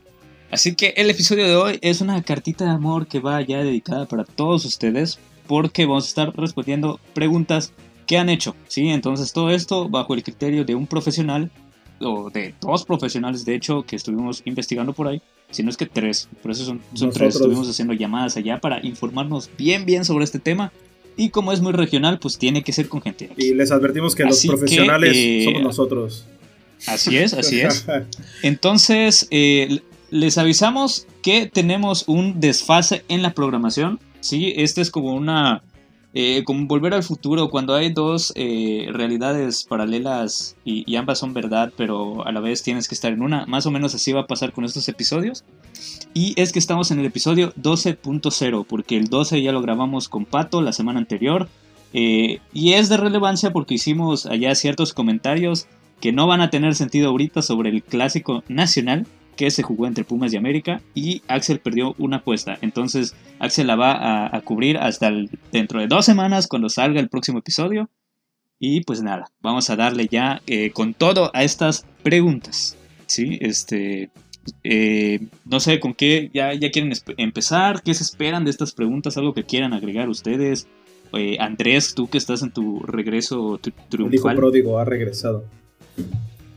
Así 0.51 0.75
que 0.75 0.95
el 0.97 1.09
episodio 1.09 1.47
de 1.47 1.55
hoy 1.55 1.79
es 1.81 2.01
una 2.01 2.21
cartita 2.23 2.65
de 2.65 2.71
amor 2.71 3.07
que 3.07 3.21
va 3.21 3.41
ya 3.41 3.59
dedicada 3.59 4.07
para 4.07 4.25
todos 4.25 4.65
ustedes 4.65 5.21
porque 5.47 5.87
vamos 5.87 6.07
a 6.07 6.09
estar 6.09 6.37
respondiendo 6.37 6.99
preguntas 7.15 7.73
que 8.09 8.19
han 8.19 8.29
hecho, 8.31 8.57
¿sí? 8.67 8.89
Entonces 8.89 9.33
todo 9.33 9.51
esto 9.51 9.89
bajo 9.89 10.15
el 10.15 10.25
criterio 10.25 10.65
de 10.65 10.75
un 10.75 10.89
profesional 10.89 11.53
o 12.01 12.31
de 12.31 12.55
dos 12.61 12.85
profesionales 12.85 13.45
de 13.45 13.55
hecho 13.55 13.85
que 13.85 13.95
estuvimos 13.95 14.43
investigando 14.45 14.93
por 14.93 15.07
ahí, 15.07 15.23
si 15.51 15.63
no 15.63 15.71
es 15.71 15.77
que 15.77 15.87
tres, 15.87 16.29
por 16.43 16.51
eso 16.51 16.65
son, 16.65 16.81
son 16.95 17.11
tres, 17.11 17.37
estuvimos 17.37 17.69
haciendo 17.69 17.93
llamadas 17.93 18.37
allá 18.37 18.59
para 18.59 18.85
informarnos 18.85 19.51
bien 19.57 19.85
bien 19.85 20.05
sobre 20.05 20.25
este 20.25 20.39
tema 20.41 20.73
y 21.19 21.31
como 21.31 21.53
es 21.53 21.61
muy 21.61 21.73
regional, 21.73 22.19
pues 22.21 22.39
tiene 22.39 22.63
que 22.63 22.73
ser 22.73 22.89
con 22.89 23.03
gente. 23.03 23.27
de 23.27 23.33
aquí. 23.33 23.47
Y 23.49 23.55
les 23.55 23.73
advertimos 23.73 24.15
que 24.15 24.23
Así 24.23 24.49
que, 24.49 24.53
los 24.53 24.61
profesionales 24.61 25.13
eh, 25.15 25.43
somos 25.45 25.63
nosotros. 25.63 26.25
Así 26.87 27.19
es, 27.19 27.35
así 27.35 27.61
es. 27.61 27.85
Entonces, 28.43 29.27
eh, 29.33 29.81
les 30.11 30.39
avisamos 30.39 31.09
que 31.21 31.47
tenemos 31.47 32.05
un 32.07 32.39
desfase 32.41 33.05
en 33.09 33.23
la 33.23 33.35
programación. 33.35 33.99
Sí, 34.21 34.55
este 34.57 34.81
es 34.81 34.91
como 34.91 35.13
una. 35.15 35.63
Eh, 36.15 36.43
como 36.45 36.67
volver 36.67 36.95
al 36.95 37.03
futuro, 37.03 37.51
cuando 37.51 37.75
hay 37.75 37.93
dos 37.93 38.33
eh, 38.35 38.89
realidades 38.93 39.65
paralelas 39.65 40.57
y, 40.65 40.97
ambas 40.97 41.19
son 41.19 41.35
verdad, 41.35 41.73
pero 41.77 42.27
a 42.27 42.33
la 42.33 42.41
vez 42.41 42.63
tienes 42.63 42.89
que 42.89 42.95
estar 42.95 43.13
en 43.13 43.23
una. 43.23 43.45
Más 43.47 43.67
o 43.67 43.71
menos 43.71 43.95
así 43.95 44.13
va 44.13 44.23
a 44.23 44.27
pasar 44.27 44.53
con 44.53 44.65
estos 44.65 44.89
episodios. 44.89 45.45
Y 46.15 46.35
es 46.41 46.53
que 46.53 46.59
estamos 46.59 46.91
en 46.91 46.99
el 47.01 47.07
episodio 47.07 47.53
12.0, 47.55 48.65
porque 48.67 48.97
el 48.97 49.09
12 49.09 49.43
ya 49.43 49.53
lo 49.53 49.61
grabamos 49.61 50.09
con 50.09 50.25
Pato 50.25 50.63
la 50.63 50.73
semana 50.73 50.99
anterior. 50.99 51.49
eh, 51.93 52.41
y 52.53 52.73
es 52.75 52.89
de 52.89 52.97
relevancia 52.99 53.53
porque 53.53 53.75
hicimos 53.75 54.27
allá 54.27 54.55
ciertos 54.55 54.93
comentarios 54.93 55.67
que 56.01 56.13
no 56.13 56.27
van 56.27 56.41
a 56.43 56.51
tener 56.51 56.75
sentido 56.75 57.09
ahorita 57.09 57.43
sobre 57.43 57.71
el 57.71 57.83
clásico 57.83 58.45
nacional 58.49 59.07
que 59.39 59.51
se 59.53 59.63
jugó 59.63 59.87
entre 59.87 60.03
Pumas 60.05 60.33
y 60.33 60.37
América 60.37 60.83
y 60.95 61.23
Axel 61.29 61.61
perdió 61.61 61.95
una 61.97 62.17
apuesta. 62.19 62.59
Entonces 62.61 63.15
Axel 63.39 63.69
la 63.69 63.77
va 63.77 64.27
a, 64.37 64.41
cubrir 64.43 64.77
hasta 64.79 65.13
dentro 65.53 65.79
de 65.81 65.87
dos 65.87 66.05
semanas 66.05 66.49
cuando 66.49 66.69
salga 66.69 66.99
el 67.01 67.09
próximo 67.09 67.39
episodio. 67.39 67.89
Y 68.59 68.81
pues 68.81 69.01
nada, 69.01 69.31
vamos 69.41 69.71
a 69.71 69.77
darle 69.77 70.09
ya 70.11 70.43
eh, 70.49 70.73
con 70.73 70.93
todo 70.93 71.31
a 71.33 71.45
estas 71.45 71.87
preguntas. 72.03 72.77
Sí, 73.07 73.39
este... 73.41 74.11
eh, 74.65 75.21
no 75.45 75.61
sé 75.61 75.79
con 75.79 75.95
qué 75.95 76.31
ya, 76.35 76.53
ya 76.55 76.71
quieren 76.73 76.93
empezar, 77.17 77.83
qué 77.85 77.95
se 77.95 78.03
esperan 78.03 78.45
de 78.45 78.51
estas 78.51 78.73
preguntas, 78.73 79.17
algo 79.17 79.35
que 79.35 79.45
quieran 79.45 79.73
agregar 79.73 80.09
ustedes. 80.09 80.67
Eh, 81.13 81.37
Andrés, 81.39 81.95
tú 81.95 82.09
que 82.09 82.19
estás 82.19 82.43
en 82.43 82.51
tu 82.51 82.81
regreso 82.81 83.61
tri- 83.61 83.73
El 83.79 83.89
triunfal. 83.89 84.35
pródigo 84.37 84.79
ha 84.81 84.85
regresado. 84.85 85.45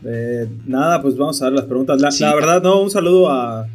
Eh, 0.04 0.48
nada, 0.66 1.00
pues 1.02 1.16
vamos 1.16 1.40
a 1.42 1.46
dar 1.46 1.52
las 1.54 1.64
preguntas. 1.64 2.00
La, 2.00 2.10
Sí. 2.10 2.22
la 2.24 2.34
verdad, 2.34 2.62
no, 2.62 2.80
un 2.80 2.90
saludo 2.90 3.30
a, 3.30 3.66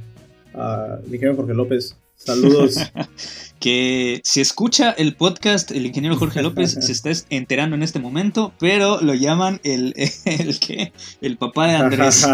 a 0.53 0.97
mi 1.05 1.13
ingeniero 1.15 1.35
Jorge 1.35 1.53
López. 1.53 1.95
Saludos. 2.15 2.75
que 3.59 4.21
si 4.23 4.41
escucha 4.41 4.91
el 4.91 5.15
podcast, 5.15 5.71
el 5.71 5.85
ingeniero 5.85 6.15
Jorge 6.17 6.41
López 6.41 6.71
se 6.79 6.91
está 6.91 7.11
enterando 7.29 7.75
en 7.75 7.83
este 7.83 7.99
momento, 7.99 8.53
pero 8.59 8.99
lo 9.01 9.13
llaman 9.13 9.59
el, 9.63 9.93
el, 10.25 10.59
¿qué? 10.59 10.91
el 11.21 11.37
papá 11.37 11.67
de 11.67 11.75
Andrés. 11.75 12.27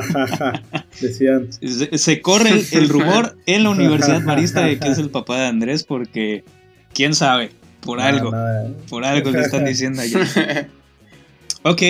Decían. 1.01 1.49
Se, 1.51 1.97
se 1.97 2.21
corre 2.21 2.49
el, 2.49 2.65
el 2.71 2.89
rumor 2.89 3.35
en 3.45 3.63
la 3.63 3.69
Universidad 3.71 4.21
Marista 4.21 4.61
de 4.65 4.79
que 4.79 4.89
es 4.89 4.97
el 4.97 5.09
papá 5.09 5.39
de 5.39 5.45
Andrés 5.47 5.83
porque, 5.83 6.43
quién 6.93 7.13
sabe, 7.13 7.51
por 7.81 7.97
nada, 7.99 8.09
algo, 8.09 8.31
nada. 8.31 8.69
por 8.89 9.05
algo 9.05 9.31
le 9.31 9.41
están 9.41 9.65
diciendo 9.65 10.01
allá. 10.01 10.67
Ok, 11.63 11.81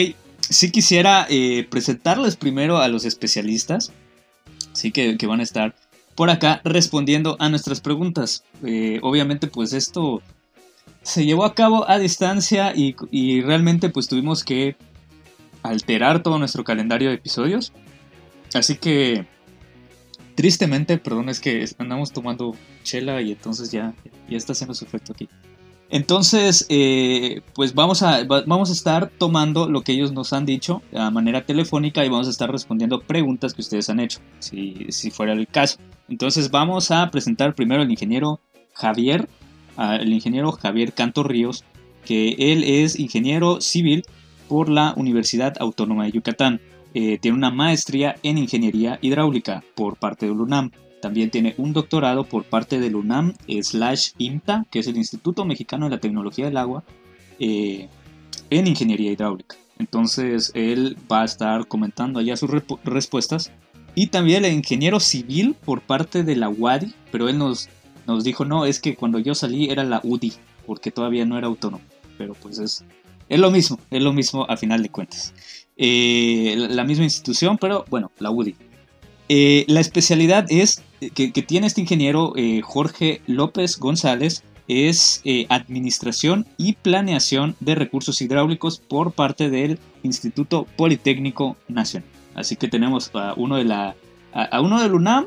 sí 0.53 0.71
quisiera 0.71 1.25
eh, 1.29 1.67
presentarles 1.69 2.35
primero 2.35 2.77
a 2.77 2.87
los 2.87 3.05
especialistas, 3.05 3.91
sí 4.73 4.91
que, 4.91 5.17
que 5.17 5.27
van 5.27 5.39
a 5.39 5.43
estar 5.43 5.75
por 6.15 6.29
acá 6.29 6.61
respondiendo 6.63 7.35
a 7.39 7.49
nuestras 7.49 7.81
preguntas. 7.81 8.43
Eh, 8.63 8.99
obviamente 9.01 9.47
pues 9.47 9.73
esto 9.73 10.21
se 11.01 11.25
llevó 11.25 11.43
a 11.45 11.55
cabo 11.55 11.89
a 11.89 11.99
distancia 11.99 12.73
y, 12.75 12.95
y, 13.11 13.41
realmente 13.41 13.89
pues 13.89 14.07
tuvimos 14.07 14.43
que 14.43 14.77
alterar 15.61 16.23
todo 16.23 16.39
nuestro 16.39 16.63
calendario 16.63 17.09
de 17.09 17.15
episodios. 17.15 17.73
Así 18.53 18.77
que 18.77 19.25
tristemente, 20.35 20.97
perdón, 20.97 21.29
es 21.29 21.39
que 21.39 21.67
andamos 21.77 22.11
tomando 22.11 22.55
chela 22.83 23.21
y 23.21 23.31
entonces 23.31 23.71
ya, 23.71 23.93
ya 24.29 24.37
está 24.37 24.53
haciendo 24.53 24.73
su 24.73 24.85
efecto 24.85 25.13
aquí. 25.13 25.27
Entonces, 25.93 26.65
eh, 26.69 27.41
pues 27.53 27.75
vamos 27.75 28.01
a, 28.01 28.23
vamos 28.23 28.71
a 28.71 28.73
estar 28.73 29.11
tomando 29.11 29.69
lo 29.69 29.81
que 29.81 29.91
ellos 29.91 30.11
nos 30.11 30.33
han 30.33 30.43
dicho 30.43 30.81
de 30.91 30.97
manera 31.11 31.45
telefónica 31.45 32.03
y 32.03 32.09
vamos 32.09 32.25
a 32.25 32.31
estar 32.31 32.51
respondiendo 32.51 33.01
preguntas 33.01 33.53
que 33.53 33.61
ustedes 33.61 33.91
han 33.91 33.99
hecho, 33.99 34.17
si, 34.39 34.87
si 34.89 35.11
fuera 35.11 35.33
el 35.33 35.47
caso. 35.47 35.77
Entonces 36.09 36.49
vamos 36.49 36.89
a 36.89 37.11
presentar 37.11 37.53
primero 37.53 37.83
al 37.83 37.91
ingeniero 37.91 38.39
Javier, 38.73 39.29
el 39.77 40.11
ingeniero 40.11 40.51
Javier 40.53 40.93
Canto 40.93 41.21
Ríos, 41.21 41.63
que 42.03 42.37
él 42.39 42.63
es 42.63 42.97
ingeniero 42.97 43.61
civil 43.61 44.03
por 44.47 44.69
la 44.69 44.95
Universidad 44.97 45.53
Autónoma 45.59 46.05
de 46.05 46.13
Yucatán. 46.13 46.59
Eh, 46.95 47.19
tiene 47.19 47.37
una 47.37 47.51
maestría 47.51 48.15
en 48.23 48.39
ingeniería 48.39 48.97
hidráulica 48.99 49.63
por 49.75 49.97
parte 49.97 50.25
del 50.25 50.41
UNAM. 50.41 50.71
También 51.03 51.31
tiene 51.31 51.53
un 51.57 51.73
doctorado 51.73 52.23
por 52.23 52.45
parte 52.45 52.79
del 52.79 52.95
UNAM 52.95 53.33
slash 53.61 54.11
IMTA, 54.19 54.65
que 54.71 54.79
es 54.79 54.87
el 54.87 54.95
Instituto 54.95 55.43
Mexicano 55.43 55.87
de 55.87 55.91
la 55.91 55.99
Tecnología 55.99 56.45
del 56.45 56.55
Agua, 56.55 56.85
eh, 57.39 57.89
en 58.49 58.67
ingeniería 58.67 59.11
hidráulica. 59.11 59.57
Entonces 59.79 60.53
él 60.55 60.95
va 61.11 61.23
a 61.23 61.25
estar 61.25 61.67
comentando 61.67 62.21
allá 62.21 62.37
sus 62.37 62.49
respuestas. 62.85 63.51
Y 63.95 64.07
también 64.07 64.45
el 64.45 64.53
ingeniero 64.53 65.01
civil 65.01 65.57
por 65.65 65.81
parte 65.81 66.23
de 66.23 66.37
la 66.37 66.47
UADI, 66.47 66.93
pero 67.11 67.27
él 67.27 67.37
nos, 67.37 67.67
nos 68.07 68.23
dijo, 68.23 68.45
no, 68.45 68.65
es 68.65 68.79
que 68.79 68.95
cuando 68.95 69.19
yo 69.19 69.35
salí 69.35 69.69
era 69.69 69.83
la 69.83 69.99
UDI, 70.05 70.31
porque 70.65 70.89
todavía 70.89 71.25
no 71.25 71.37
era 71.37 71.47
autónomo. 71.47 71.83
Pero 72.17 72.33
pues 72.33 72.59
es, 72.59 72.85
es 73.27 73.39
lo 73.41 73.51
mismo, 73.51 73.77
es 73.91 74.01
lo 74.01 74.13
mismo 74.13 74.45
a 74.49 74.55
final 74.55 74.81
de 74.81 74.87
cuentas. 74.87 75.33
Eh, 75.75 76.55
la 76.69 76.85
misma 76.85 77.03
institución, 77.03 77.57
pero 77.57 77.83
bueno, 77.89 78.09
la 78.19 78.31
UDI. 78.31 78.55
Eh, 79.29 79.65
la 79.67 79.79
especialidad 79.79 80.45
es 80.49 80.83
eh, 81.03 81.31
que, 81.31 81.41
tiene 81.41 81.67
este 81.67 81.81
ingeniero 81.81 82.33
eh, 82.35 82.61
Jorge 82.63 83.21
López 83.27 83.77
González 83.79 84.43
es 84.69 85.21
Administración 85.49 86.45
y 86.57 86.73
Planeación 86.73 87.57
de 87.59 87.75
Recursos 87.75 88.21
Hidráulicos 88.21 88.79
por 88.79 89.11
parte 89.11 89.49
del 89.49 89.77
Instituto 90.03 90.65
Politécnico 90.77 91.57
Nacional. 91.67 92.07
Así 92.33 92.55
que 92.55 92.69
tenemos 92.69 93.11
a 93.13 93.33
uno, 93.35 93.57
de 93.57 93.65
la, 93.65 93.95
a, 94.31 94.61
uno 94.61 94.81
del 94.81 94.93
UNAM, 94.93 95.25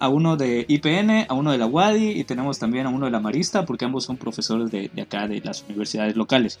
a 0.00 0.08
uno 0.08 0.36
de 0.36 0.66
IPN, 0.66 1.26
a 1.28 1.34
uno 1.34 1.52
de 1.52 1.58
la 1.58 1.66
UADI 1.66 2.18
y 2.18 2.24
tenemos 2.24 2.58
también 2.58 2.86
a 2.86 2.88
uno 2.88 3.06
de 3.06 3.12
la 3.12 3.20
Marista 3.20 3.64
porque 3.64 3.84
ambos 3.84 4.04
son 4.04 4.16
profesores 4.16 4.72
de, 4.72 4.90
acá 5.00 5.28
de 5.28 5.40
las 5.40 5.64
universidades 5.68 6.16
locales. 6.16 6.58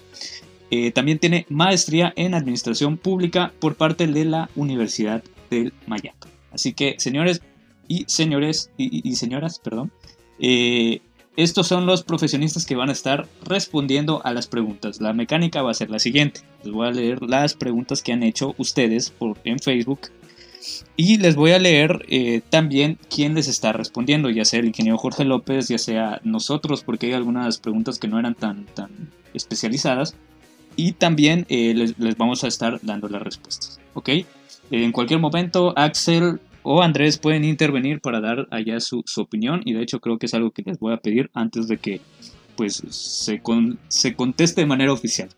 también 0.94 1.18
tiene 1.18 1.46
maestría 1.48 2.12
en 2.14 2.34
Administración 2.34 2.96
Pública 2.96 3.52
por 3.58 3.74
parte 3.74 4.06
de 4.06 4.24
la 4.24 4.50
Universidad 4.54 5.24
del 5.50 5.72
Mayato. 5.88 6.28
Así 6.52 6.74
que, 6.74 6.94
señores 6.98 7.42
y 7.88 8.04
señores 8.08 8.70
y, 8.76 9.14
señoras, 9.16 9.58
perdón, 9.58 9.92
eh, 10.38 11.00
estos 11.36 11.66
son 11.66 11.84
los 11.86 12.04
profesionistas 12.04 12.64
que 12.64 12.76
van 12.76 12.90
a 12.90 12.92
estar 12.92 13.26
respondiendo 13.44 14.20
a 14.24 14.32
las 14.32 14.46
preguntas. 14.46 15.00
La 15.00 15.12
mecánica 15.12 15.62
va 15.62 15.72
a 15.72 15.74
ser 15.74 15.90
la 15.90 15.98
siguiente. 15.98 16.42
Les 16.62 16.72
voy 16.72 16.86
a 16.86 16.92
leer 16.92 17.22
las 17.22 17.54
preguntas 17.54 18.02
que 18.02 18.12
han 18.12 18.22
hecho 18.22 18.54
ustedes 18.56 19.10
por, 19.10 19.36
en 19.42 19.58
Facebook. 19.58 20.10
Y 20.96 21.18
les 21.18 21.34
voy 21.34 21.50
a 21.50 21.58
leer 21.58 22.06
eh, 22.08 22.40
también 22.50 22.98
quién 23.10 23.34
les 23.34 23.48
está 23.48 23.72
respondiendo, 23.72 24.30
ya 24.30 24.44
sea 24.44 24.60
el 24.60 24.66
ingeniero 24.66 24.96
Jorge 24.96 25.24
López, 25.24 25.68
ya 25.68 25.78
sea 25.78 26.20
nosotros, 26.22 26.84
porque 26.84 27.06
hay 27.06 27.12
algunas 27.14 27.58
preguntas 27.58 27.98
que 27.98 28.08
no 28.08 28.18
eran 28.18 28.36
tan, 28.36 28.64
tan 28.66 29.10
especializadas. 29.34 30.14
Y 30.76 30.92
también 30.92 31.46
eh, 31.48 31.74
les, 31.74 31.98
les, 31.98 32.16
vamos 32.16 32.44
a 32.44 32.48
estar 32.48 32.78
dando 32.82 33.08
las 33.08 33.22
respuestas. 33.22 33.80
¿Ok? 33.94 34.10
En 34.70 34.92
cualquier 34.92 35.18
momento, 35.18 35.72
Axel 35.76 36.40
o 36.64 36.82
Andrés 36.82 37.18
pueden 37.18 37.44
intervenir 37.44 38.00
para 38.00 38.20
dar 38.20 38.48
allá 38.50 38.80
su, 38.80 39.04
opinión 39.18 39.60
y 39.64 39.74
de 39.74 39.82
hecho 39.82 40.00
creo 40.00 40.18
que 40.18 40.26
es 40.26 40.34
algo 40.34 40.50
que 40.50 40.62
les 40.62 40.80
voy 40.80 40.92
a 40.92 40.96
pedir 40.96 41.30
antes 41.34 41.68
de 41.68 41.76
que 41.76 42.00
pues 42.56 42.82
se, 42.88 43.40
se 43.88 44.14
conteste 44.16 44.60
de 44.62 44.66
manera 44.66 44.92
oficial. 44.92 45.28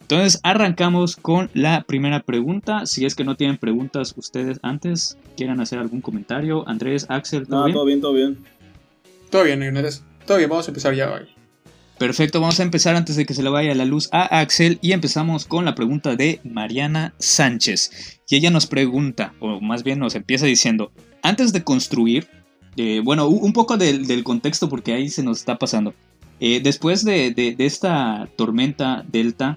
Entonces 0.00 0.40
arrancamos 0.42 1.16
con 1.16 1.48
la 1.54 1.84
primera 1.84 2.20
pregunta. 2.20 2.86
Si 2.86 3.06
es 3.06 3.14
que 3.14 3.24
no 3.24 3.36
tienen 3.36 3.56
preguntas 3.56 4.14
ustedes 4.16 4.58
antes, 4.62 5.16
quieran 5.36 5.60
hacer 5.60 5.78
algún 5.78 6.00
comentario. 6.00 6.68
Andrés, 6.68 7.06
Axel, 7.08 7.46
¿todo 7.46 7.64
bien? 7.64 7.74
Todo 7.74 7.84
bien, 7.84 8.00
todo 8.00 8.12
bien. 8.12 8.38
Todo 9.30 9.44
bien, 9.44 9.62
Andrés. 9.62 10.04
Todo 10.26 10.38
bien, 10.38 10.50
vamos 10.50 10.66
a 10.66 10.70
empezar 10.70 10.94
ya 10.94 11.12
hoy. 11.12 11.41
Perfecto, 12.02 12.40
vamos 12.40 12.58
a 12.58 12.64
empezar 12.64 12.96
antes 12.96 13.14
de 13.14 13.24
que 13.24 13.32
se 13.32 13.44
le 13.44 13.48
vaya 13.48 13.76
la 13.76 13.84
luz 13.84 14.08
a 14.10 14.40
Axel 14.40 14.80
y 14.82 14.90
empezamos 14.90 15.44
con 15.44 15.64
la 15.64 15.76
pregunta 15.76 16.16
de 16.16 16.40
Mariana 16.42 17.14
Sánchez. 17.20 18.20
Y 18.28 18.34
ella 18.34 18.50
nos 18.50 18.66
pregunta, 18.66 19.34
o 19.38 19.60
más 19.60 19.84
bien 19.84 20.00
nos 20.00 20.16
empieza 20.16 20.46
diciendo, 20.46 20.90
antes 21.22 21.52
de 21.52 21.62
construir, 21.62 22.26
eh, 22.76 23.00
bueno, 23.04 23.28
un 23.28 23.52
poco 23.52 23.76
del, 23.76 24.24
contexto 24.24 24.68
porque 24.68 24.92
ahí 24.92 25.10
se 25.10 25.22
nos 25.22 25.38
está 25.38 25.58
pasando. 25.58 25.94
Eh, 26.40 26.58
después 26.60 27.04
de, 27.04 27.54
esta 27.58 28.28
tormenta 28.34 29.04
Delta, 29.06 29.56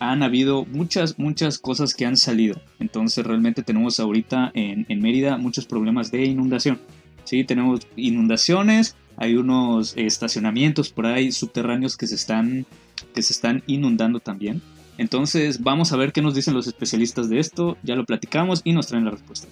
han 0.00 0.24
habido 0.24 0.64
muchas, 0.64 1.16
muchas 1.16 1.60
cosas 1.60 1.94
que 1.94 2.06
han 2.06 2.16
salido. 2.16 2.60
Entonces 2.80 3.24
realmente 3.24 3.62
tenemos 3.62 4.00
ahorita 4.00 4.50
en, 4.54 4.84
en 4.88 5.00
Mérida 5.00 5.36
muchos 5.36 5.66
problemas 5.66 6.10
de 6.10 6.24
inundación. 6.24 6.80
Sí, 7.24 7.44
tenemos 7.44 7.80
inundaciones, 7.96 8.96
hay 9.16 9.36
unos 9.36 9.94
estacionamientos 9.96 10.90
por 10.90 11.06
ahí 11.06 11.32
subterráneos 11.32 11.96
que 11.96 12.06
se 12.06 12.14
están, 12.14 12.66
que 13.14 13.22
se 13.22 13.32
están 13.32 13.62
inundando 13.66 14.20
también. 14.20 14.62
Entonces 14.98 15.62
vamos 15.62 15.92
a 15.92 15.96
ver 15.96 16.12
qué 16.12 16.22
nos 16.22 16.34
dicen 16.34 16.54
los 16.54 16.66
especialistas 16.66 17.28
de 17.28 17.38
esto, 17.38 17.76
ya 17.82 17.96
lo 17.96 18.04
platicamos 18.04 18.60
y 18.64 18.72
nos 18.72 18.88
traen 18.88 19.04
la 19.04 19.10
respuesta. 19.12 19.48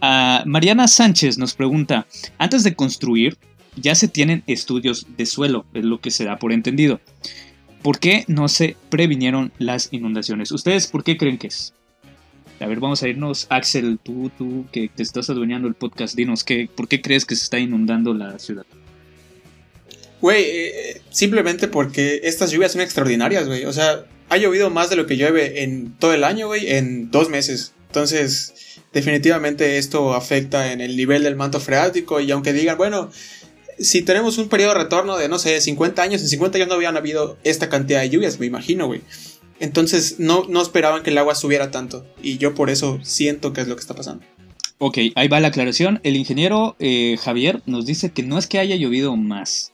Ah, 0.00 0.42
Mariana 0.46 0.88
Sánchez 0.88 1.38
nos 1.38 1.54
pregunta, 1.54 2.06
antes 2.38 2.62
de 2.62 2.74
construir, 2.74 3.36
ya 3.76 3.94
se 3.94 4.08
tienen 4.08 4.42
estudios 4.46 5.06
de 5.16 5.26
suelo, 5.26 5.66
es 5.74 5.84
lo 5.84 6.00
que 6.00 6.10
se 6.10 6.24
da 6.24 6.38
por 6.38 6.52
entendido. 6.52 7.00
¿Por 7.82 7.98
qué 7.98 8.24
no 8.26 8.48
se 8.48 8.76
previnieron 8.88 9.52
las 9.58 9.92
inundaciones? 9.92 10.50
¿Ustedes 10.50 10.86
por 10.88 11.04
qué 11.04 11.16
creen 11.16 11.38
que 11.38 11.48
es? 11.48 11.72
A 12.60 12.66
ver, 12.66 12.80
vamos 12.80 13.02
a 13.02 13.08
irnos. 13.08 13.46
Axel, 13.50 13.98
tú, 14.02 14.30
tú 14.36 14.66
que 14.72 14.88
te 14.94 15.02
estás 15.02 15.28
adueñando 15.28 15.68
el 15.68 15.74
podcast, 15.74 16.14
dinos, 16.16 16.44
¿qué, 16.44 16.68
¿por 16.74 16.88
qué 16.88 17.02
crees 17.02 17.24
que 17.24 17.36
se 17.36 17.44
está 17.44 17.58
inundando 17.58 18.14
la 18.14 18.38
ciudad? 18.38 18.64
Güey, 20.20 20.44
eh, 20.44 21.02
simplemente 21.10 21.68
porque 21.68 22.20
estas 22.24 22.50
lluvias 22.50 22.72
son 22.72 22.80
extraordinarias, 22.80 23.46
güey. 23.46 23.64
O 23.66 23.72
sea, 23.72 24.06
ha 24.28 24.36
llovido 24.38 24.70
más 24.70 24.90
de 24.90 24.96
lo 24.96 25.06
que 25.06 25.16
llueve 25.16 25.62
en 25.62 25.92
todo 25.98 26.14
el 26.14 26.24
año, 26.24 26.46
güey, 26.46 26.72
en 26.72 27.10
dos 27.10 27.28
meses. 27.28 27.72
Entonces, 27.88 28.80
definitivamente 28.92 29.76
esto 29.78 30.14
afecta 30.14 30.72
en 30.72 30.80
el 30.80 30.96
nivel 30.96 31.22
del 31.22 31.36
manto 31.36 31.60
freático. 31.60 32.20
Y 32.20 32.30
aunque 32.30 32.54
digan, 32.54 32.78
bueno, 32.78 33.10
si 33.78 34.02
tenemos 34.02 34.38
un 34.38 34.48
periodo 34.48 34.72
de 34.72 34.80
retorno 34.80 35.18
de, 35.18 35.28
no 35.28 35.38
sé, 35.38 35.60
50 35.60 36.02
años, 36.02 36.22
en 36.22 36.28
50 36.28 36.56
años 36.56 36.68
no 36.68 36.74
habían 36.74 36.96
habido 36.96 37.36
esta 37.44 37.68
cantidad 37.68 38.00
de 38.00 38.10
lluvias, 38.10 38.40
me 38.40 38.46
imagino, 38.46 38.86
güey. 38.86 39.02
Entonces, 39.60 40.16
no, 40.18 40.44
no 40.48 40.60
esperaban 40.62 41.02
que 41.02 41.10
el 41.10 41.18
agua 41.18 41.34
subiera 41.34 41.70
tanto. 41.70 42.06
Y 42.22 42.38
yo 42.38 42.54
por 42.54 42.70
eso 42.70 42.98
siento 43.02 43.52
que 43.52 43.62
es 43.62 43.68
lo 43.68 43.76
que 43.76 43.80
está 43.80 43.94
pasando. 43.94 44.24
Ok, 44.78 44.98
ahí 45.14 45.28
va 45.28 45.40
la 45.40 45.48
aclaración. 45.48 46.00
El 46.02 46.16
ingeniero 46.16 46.76
eh, 46.78 47.16
Javier 47.22 47.62
nos 47.64 47.86
dice 47.86 48.10
que 48.10 48.22
no 48.22 48.36
es 48.36 48.46
que 48.46 48.58
haya 48.58 48.76
llovido 48.76 49.16
más, 49.16 49.72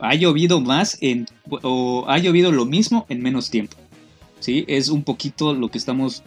ha 0.00 0.14
llovido 0.14 0.60
más 0.60 0.98
en, 1.00 1.26
o 1.62 2.04
ha 2.08 2.18
llovido 2.18 2.52
lo 2.52 2.66
mismo 2.66 3.06
en 3.08 3.22
menos 3.22 3.50
tiempo. 3.50 3.76
¿sí? 4.40 4.64
Es 4.68 4.88
un 4.88 5.02
poquito 5.02 5.54
lo 5.54 5.70
que 5.70 5.78
estamos 5.78 6.22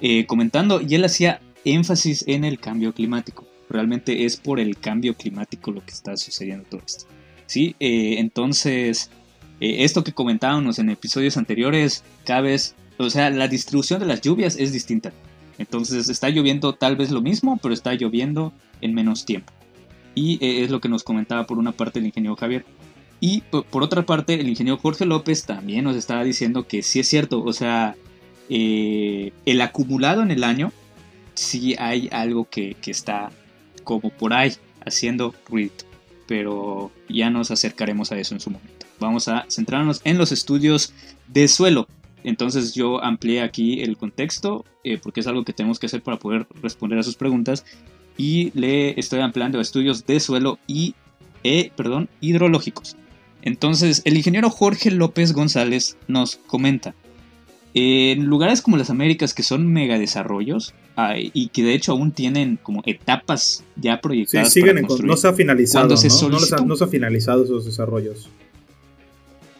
eh, 0.00 0.26
comentando 0.26 0.80
y 0.80 0.94
él 0.94 1.04
hacía 1.04 1.40
énfasis 1.64 2.24
en 2.26 2.44
el 2.44 2.58
cambio 2.58 2.92
climático. 2.92 3.46
Realmente 3.68 4.24
es 4.24 4.36
por 4.36 4.60
el 4.60 4.76
cambio 4.78 5.14
climático 5.14 5.70
lo 5.70 5.84
que 5.84 5.92
está 5.92 6.16
sucediendo 6.16 6.66
todo 6.68 6.82
esto. 6.84 7.06
¿sí? 7.46 7.76
Eh, 7.80 8.16
entonces, 8.18 9.10
eh, 9.60 9.84
esto 9.84 10.04
que 10.04 10.12
comentábamos 10.12 10.78
en 10.78 10.90
episodios 10.90 11.36
anteriores, 11.36 12.04
cada 12.24 12.42
o 12.98 13.10
sea, 13.10 13.30
la 13.30 13.48
distribución 13.48 14.00
de 14.00 14.06
las 14.06 14.20
lluvias 14.20 14.56
es 14.56 14.72
distinta. 14.72 15.12
Entonces 15.58 16.08
está 16.08 16.28
lloviendo 16.28 16.74
tal 16.74 16.96
vez 16.96 17.10
lo 17.10 17.20
mismo, 17.20 17.58
pero 17.62 17.74
está 17.74 17.94
lloviendo 17.94 18.52
en 18.80 18.94
menos 18.94 19.24
tiempo. 19.24 19.52
Y 20.14 20.38
es 20.40 20.70
lo 20.70 20.80
que 20.80 20.88
nos 20.88 21.02
comentaba 21.02 21.46
por 21.46 21.58
una 21.58 21.72
parte 21.72 21.98
el 21.98 22.06
ingeniero 22.06 22.36
Javier. 22.36 22.64
Y 23.20 23.40
por 23.40 23.82
otra 23.82 24.04
parte, 24.04 24.34
el 24.34 24.48
ingeniero 24.48 24.78
Jorge 24.78 25.06
López 25.06 25.46
también 25.46 25.84
nos 25.84 25.96
estaba 25.96 26.24
diciendo 26.24 26.66
que 26.66 26.82
sí 26.82 27.00
es 27.00 27.08
cierto, 27.08 27.42
o 27.42 27.52
sea, 27.52 27.96
eh, 28.50 29.32
el 29.46 29.60
acumulado 29.60 30.22
en 30.22 30.30
el 30.30 30.44
año, 30.44 30.72
sí 31.34 31.74
hay 31.78 32.08
algo 32.12 32.48
que, 32.48 32.76
está 32.86 33.30
como 33.82 34.10
por 34.10 34.34
ahí 34.34 34.52
haciendo 34.84 35.34
ruido, 35.48 35.72
pero 36.26 36.90
ya 37.08 37.30
nos 37.30 37.50
acercaremos 37.50 38.12
a 38.12 38.18
eso 38.18 38.34
en 38.34 38.40
su 38.40 38.50
momento. 38.50 38.83
Vamos 39.04 39.28
a 39.28 39.46
centrarnos 39.48 40.00
en 40.04 40.18
los 40.18 40.32
estudios 40.32 40.92
de 41.28 41.46
suelo. 41.48 41.86
Entonces 42.22 42.74
yo 42.74 43.04
amplié 43.04 43.42
aquí 43.42 43.82
el 43.82 43.96
contexto 43.96 44.64
eh, 44.82 44.98
porque 45.02 45.20
es 45.20 45.26
algo 45.26 45.44
que 45.44 45.52
tenemos 45.52 45.78
que 45.78 45.86
hacer 45.86 46.02
para 46.02 46.18
poder 46.18 46.46
responder 46.62 46.98
a 46.98 47.02
sus 47.02 47.16
preguntas. 47.16 47.64
y 48.16 48.52
le 48.54 48.98
estoy 48.98 49.18
ampliando 49.20 49.60
estudios 49.60 50.06
de 50.06 50.20
suelo 50.20 50.60
y, 50.68 50.94
eh, 51.42 51.72
perdón, 51.74 52.08
hidrológicos. 52.20 52.96
Entonces, 53.42 54.02
el 54.04 54.16
ingeniero 54.16 54.50
Jorge 54.50 54.92
López 54.92 55.32
González 55.32 55.96
nos 56.06 56.36
comenta, 56.36 56.94
en 57.74 58.26
lugares 58.26 58.62
como 58.62 58.76
las 58.76 58.88
Américas 58.88 59.34
que 59.34 59.42
son 59.42 59.66
megadesarrollos 59.72 60.74
y 61.32 61.48
que 61.48 61.64
de 61.64 61.74
hecho 61.74 61.90
aún 61.90 62.12
tienen 62.12 62.56
como 62.62 62.82
etapas 62.86 63.64
ya 63.74 64.00
proyectadas. 64.00 64.52
Sí, 64.52 64.60
siguen 64.60 64.86
no 65.02 65.16
se 65.16 65.26
ha 65.26 65.32
finalizado. 65.32 65.88
¿no? 65.88 65.96
Se 65.96 66.08
no, 66.08 66.38
no, 66.64 66.76
se 66.76 66.84
ha 66.84 66.86
finalizado 66.86 67.42
esos 67.42 67.64
desarrollos. 67.64 68.28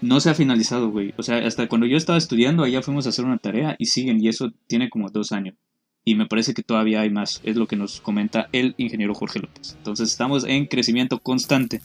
No 0.05 0.21
se 0.21 0.29
ha 0.29 0.35
finalizado, 0.35 0.91
güey. 0.91 1.15
O 1.17 1.23
sea, 1.23 1.39
hasta 1.47 1.67
cuando 1.67 1.87
yo 1.87 1.97
estaba 1.97 2.19
estudiando, 2.19 2.63
allá 2.63 2.83
fuimos 2.83 3.07
a 3.07 3.09
hacer 3.09 3.25
una 3.25 3.39
tarea 3.39 3.75
y 3.79 3.87
siguen, 3.87 4.23
y 4.23 4.29
eso 4.29 4.53
tiene 4.67 4.91
como 4.91 5.09
dos 5.09 5.33
años. 5.33 5.55
Y 6.05 6.15
me 6.15 6.27
parece 6.27 6.53
que 6.53 6.63
todavía 6.63 7.01
hay 7.01 7.09
más, 7.09 7.41
es 7.45 7.57
lo 7.57 7.67
que 7.67 7.77
nos 7.77 8.03
comenta 8.03 8.49
el 8.53 8.75
ingeniero 8.77 9.15
Jorge 9.15 9.41
López. 9.41 9.75
Entonces 9.79 10.11
estamos 10.11 10.45
en 10.45 10.67
crecimiento 10.67 11.19
constante. 11.21 11.81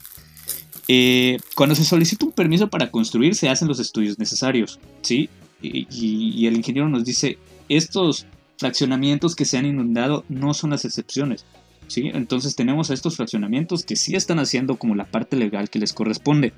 Eh, 0.90 1.38
cuando 1.56 1.76
se 1.76 1.86
solicita 1.86 2.26
un 2.26 2.34
permiso 2.34 2.70
para 2.70 2.92
construir, 2.92 3.36
se 3.36 3.48
hacen 3.48 3.70
los 3.70 3.80
estudios 3.80 4.20
necesarios, 4.20 4.80
¿sí? 5.02 5.30
y, 5.62 6.46
el 6.46 6.58
ingeniero 6.58 6.90
nos 6.90 7.06
dice, 7.06 7.38
estos 7.70 8.26
fraccionamientos 8.58 9.36
que 9.36 9.46
se 9.46 9.58
han 9.58 9.66
inundado 9.66 10.26
no 10.28 10.54
son 10.54 10.72
las 10.72 10.84
excepciones. 10.84 11.46
¿sí? 11.88 12.12
Entonces 12.14 12.56
tenemos 12.56 12.92
a 12.92 12.94
estos 12.94 13.16
fraccionamientos 13.16 13.84
que 13.84 13.96
sí 13.96 14.16
están 14.16 14.40
haciendo 14.40 14.76
como 14.76 14.96
la 14.96 15.06
parte 15.06 15.38
legal 15.38 15.70
que 15.70 15.80
les 15.80 15.94
corresponde. 15.94 16.54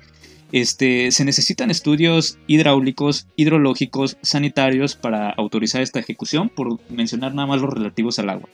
Este, 0.52 1.10
se 1.12 1.24
necesitan 1.24 1.70
estudios 1.70 2.38
hidráulicos, 2.46 3.26
hidrológicos, 3.36 4.18
sanitarios 4.20 4.94
para 4.94 5.30
autorizar 5.30 5.80
esta 5.80 5.98
ejecución, 5.98 6.50
por 6.50 6.78
mencionar 6.90 7.34
nada 7.34 7.46
más 7.46 7.60
los 7.62 7.72
relativos 7.72 8.18
al 8.18 8.28
agua. 8.30 8.48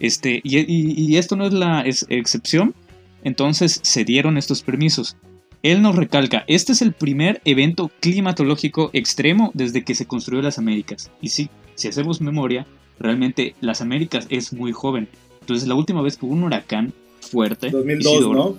Este, 0.00 0.40
y, 0.44 1.16
esto 1.16 1.36
no 1.36 1.46
es 1.46 1.52
la 1.52 1.84
excepción, 1.86 2.74
entonces 3.22 3.80
se 3.82 4.04
dieron 4.04 4.36
estos 4.36 4.62
permisos. 4.62 5.16
Él 5.62 5.82
nos 5.82 5.96
recalca, 5.96 6.44
este 6.46 6.72
es 6.72 6.82
el 6.82 6.92
primer 6.92 7.40
evento 7.44 7.90
climatológico 8.00 8.90
extremo 8.92 9.50
desde 9.54 9.84
que 9.84 9.94
se 9.94 10.06
construyó 10.06 10.42
las 10.42 10.58
Américas. 10.58 11.10
Y 11.20 11.30
sí, 11.30 11.48
si 11.74 11.88
hacemos 11.88 12.20
memoria, 12.20 12.66
realmente 12.98 13.54
las 13.60 13.80
Américas 13.80 14.26
es 14.30 14.52
muy 14.52 14.72
joven. 14.72 15.08
Entonces 15.40 15.68
la 15.68 15.74
última 15.74 16.02
vez 16.02 16.16
que 16.16 16.26
hubo 16.26 16.34
un 16.34 16.44
huracán 16.44 16.92
fuerte, 17.20 17.70
2002, 17.70 18.12
Isidoro, 18.12 18.34
¿no? 18.34 18.58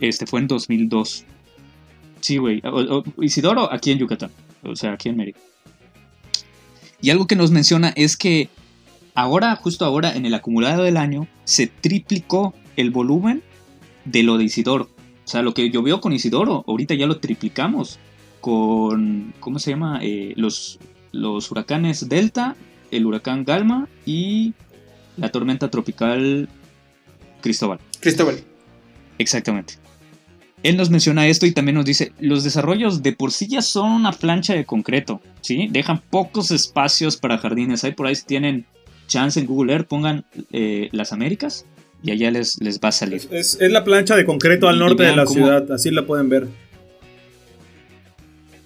este 0.00 0.26
fue 0.26 0.40
en 0.40 0.48
2002. 0.48 1.24
Sí, 2.20 2.36
güey. 2.36 2.62
Isidoro 3.20 3.72
aquí 3.72 3.90
en 3.92 3.98
Yucatán, 3.98 4.30
o 4.62 4.76
sea, 4.76 4.92
aquí 4.92 5.08
en 5.08 5.16
Mérida. 5.16 5.38
Y 7.02 7.10
algo 7.10 7.26
que 7.26 7.36
nos 7.36 7.50
menciona 7.50 7.92
es 7.96 8.16
que 8.16 8.48
ahora, 9.14 9.56
justo 9.56 9.84
ahora, 9.84 10.14
en 10.14 10.26
el 10.26 10.34
acumulado 10.34 10.82
del 10.82 10.96
año, 10.96 11.26
se 11.44 11.66
triplicó 11.66 12.54
el 12.76 12.90
volumen 12.90 13.42
de 14.04 14.22
lo 14.22 14.38
de 14.38 14.44
Isidoro. 14.44 14.90
O 15.24 15.28
sea, 15.28 15.42
lo 15.42 15.54
que 15.54 15.70
llovió 15.70 16.00
con 16.00 16.12
Isidoro, 16.12 16.64
ahorita 16.66 16.94
ya 16.94 17.06
lo 17.06 17.18
triplicamos 17.18 17.98
con, 18.40 19.32
¿cómo 19.40 19.58
se 19.58 19.70
llama? 19.70 20.00
Eh, 20.02 20.32
los, 20.36 20.78
los 21.12 21.50
huracanes 21.50 22.08
Delta, 22.08 22.56
el 22.90 23.06
huracán 23.06 23.44
Galma 23.44 23.88
y 24.04 24.54
la 25.16 25.30
tormenta 25.30 25.70
tropical 25.70 26.48
Cristóbal. 27.40 27.78
Cristóbal. 28.00 28.40
Exactamente. 29.18 29.74
Él 30.62 30.76
nos 30.76 30.90
menciona 30.90 31.26
esto 31.26 31.46
y 31.46 31.52
también 31.52 31.76
nos 31.76 31.86
dice, 31.86 32.12
los 32.20 32.44
desarrollos 32.44 33.02
de 33.02 33.12
por 33.12 33.32
sí 33.32 33.46
ya 33.48 33.62
son 33.62 33.92
una 33.92 34.12
plancha 34.12 34.54
de 34.54 34.66
concreto, 34.66 35.20
¿sí? 35.40 35.68
Dejan 35.70 36.02
pocos 36.10 36.50
espacios 36.50 37.16
para 37.16 37.38
jardines. 37.38 37.82
Ahí 37.84 37.92
por 37.92 38.06
ahí 38.06 38.14
si 38.14 38.26
tienen 38.26 38.66
chance 39.06 39.40
en 39.40 39.46
Google 39.46 39.72
Earth, 39.72 39.88
pongan 39.88 40.24
eh, 40.52 40.88
las 40.92 41.12
Américas 41.12 41.64
y 42.02 42.10
allá 42.10 42.30
les, 42.30 42.60
les 42.60 42.78
va 42.78 42.88
a 42.88 42.92
salir. 42.92 43.26
Es, 43.30 43.58
la 43.60 43.84
plancha 43.84 44.16
de 44.16 44.24
concreto 44.24 44.68
al 44.68 44.78
norte 44.78 45.02
de 45.02 45.16
la 45.16 45.26
ciudad, 45.26 45.70
así 45.72 45.90
la 45.90 46.06
pueden 46.06 46.28
ver. 46.28 46.46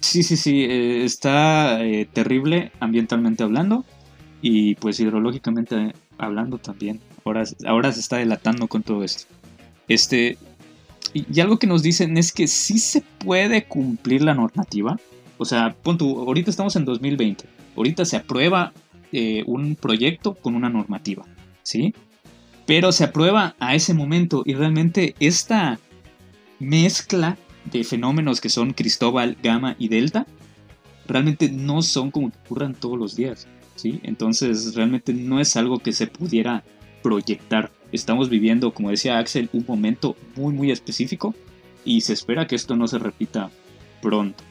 Sí, 0.01 0.21
sí, 0.21 0.37
sí, 0.37 0.63
eh, 0.63 1.03
está 1.03 1.83
eh, 1.83 2.07
terrible 2.11 2.71
ambientalmente 2.79 3.43
hablando 3.43 3.85
y 4.41 4.75
pues 4.75 4.99
hidrológicamente 4.99 5.93
hablando 6.17 6.57
también. 6.57 6.99
Ahora, 7.23 7.43
ahora 7.65 7.91
se 7.91 8.01
está 8.01 8.17
delatando 8.17 8.67
con 8.67 8.83
todo 8.83 9.03
esto. 9.03 9.25
Este, 9.87 10.37
y, 11.15 11.39
algo 11.39 11.57
que 11.57 11.67
nos 11.67 11.81
dicen 11.81 12.17
es 12.17 12.31
que 12.31 12.47
sí 12.47 12.77
se 12.77 13.01
puede 13.01 13.65
cumplir 13.65 14.21
la 14.21 14.35
normativa. 14.35 14.99
O 15.37 15.45
sea, 15.45 15.75
pon 15.81 15.97
ahorita 15.99 16.49
estamos 16.49 16.75
en 16.75 16.85
2020. 16.85 17.45
Ahorita 17.75 18.05
se 18.05 18.17
aprueba 18.17 18.73
eh, 19.11 19.43
un 19.47 19.75
proyecto 19.75 20.35
con 20.35 20.55
una 20.55 20.69
normativa, 20.69 21.25
¿sí? 21.63 21.93
pero 22.65 22.91
se 22.91 23.03
aprueba 23.03 23.55
a 23.59 23.75
ese 23.75 23.93
momento 23.93 24.43
y 24.45 24.53
realmente 24.53 25.15
esta 25.19 25.79
mezcla 26.59 27.37
de 27.71 27.83
fenómenos 27.83 28.41
que 28.41 28.49
son 28.49 28.73
Cristóbal, 28.73 29.37
Gamma 29.41 29.75
y 29.77 29.87
Delta 29.87 30.25
realmente 31.07 31.49
no 31.49 31.81
son 31.81 32.11
como 32.11 32.31
que 32.31 32.37
ocurran 32.45 32.73
todos 32.73 32.97
los 32.97 33.15
días, 33.15 33.47
¿sí? 33.75 33.99
Entonces 34.03 34.73
realmente 34.73 35.13
no 35.13 35.39
es 35.39 35.55
algo 35.55 35.79
que 35.79 35.93
se 35.93 36.07
pudiera 36.07 36.63
proyectar. 37.03 37.71
Estamos 37.95 38.29
viviendo, 38.29 38.73
como 38.73 38.89
decía 38.89 39.17
Axel, 39.17 39.49
un 39.53 39.65
momento 39.67 40.15
muy 40.35 40.53
muy 40.53 40.71
específico 40.71 41.33
y 41.83 42.01
se 42.01 42.13
espera 42.13 42.47
que 42.47 42.55
esto 42.55 42.75
no 42.75 42.87
se 42.87 42.99
repita 42.99 43.49
pronto. 44.01 44.43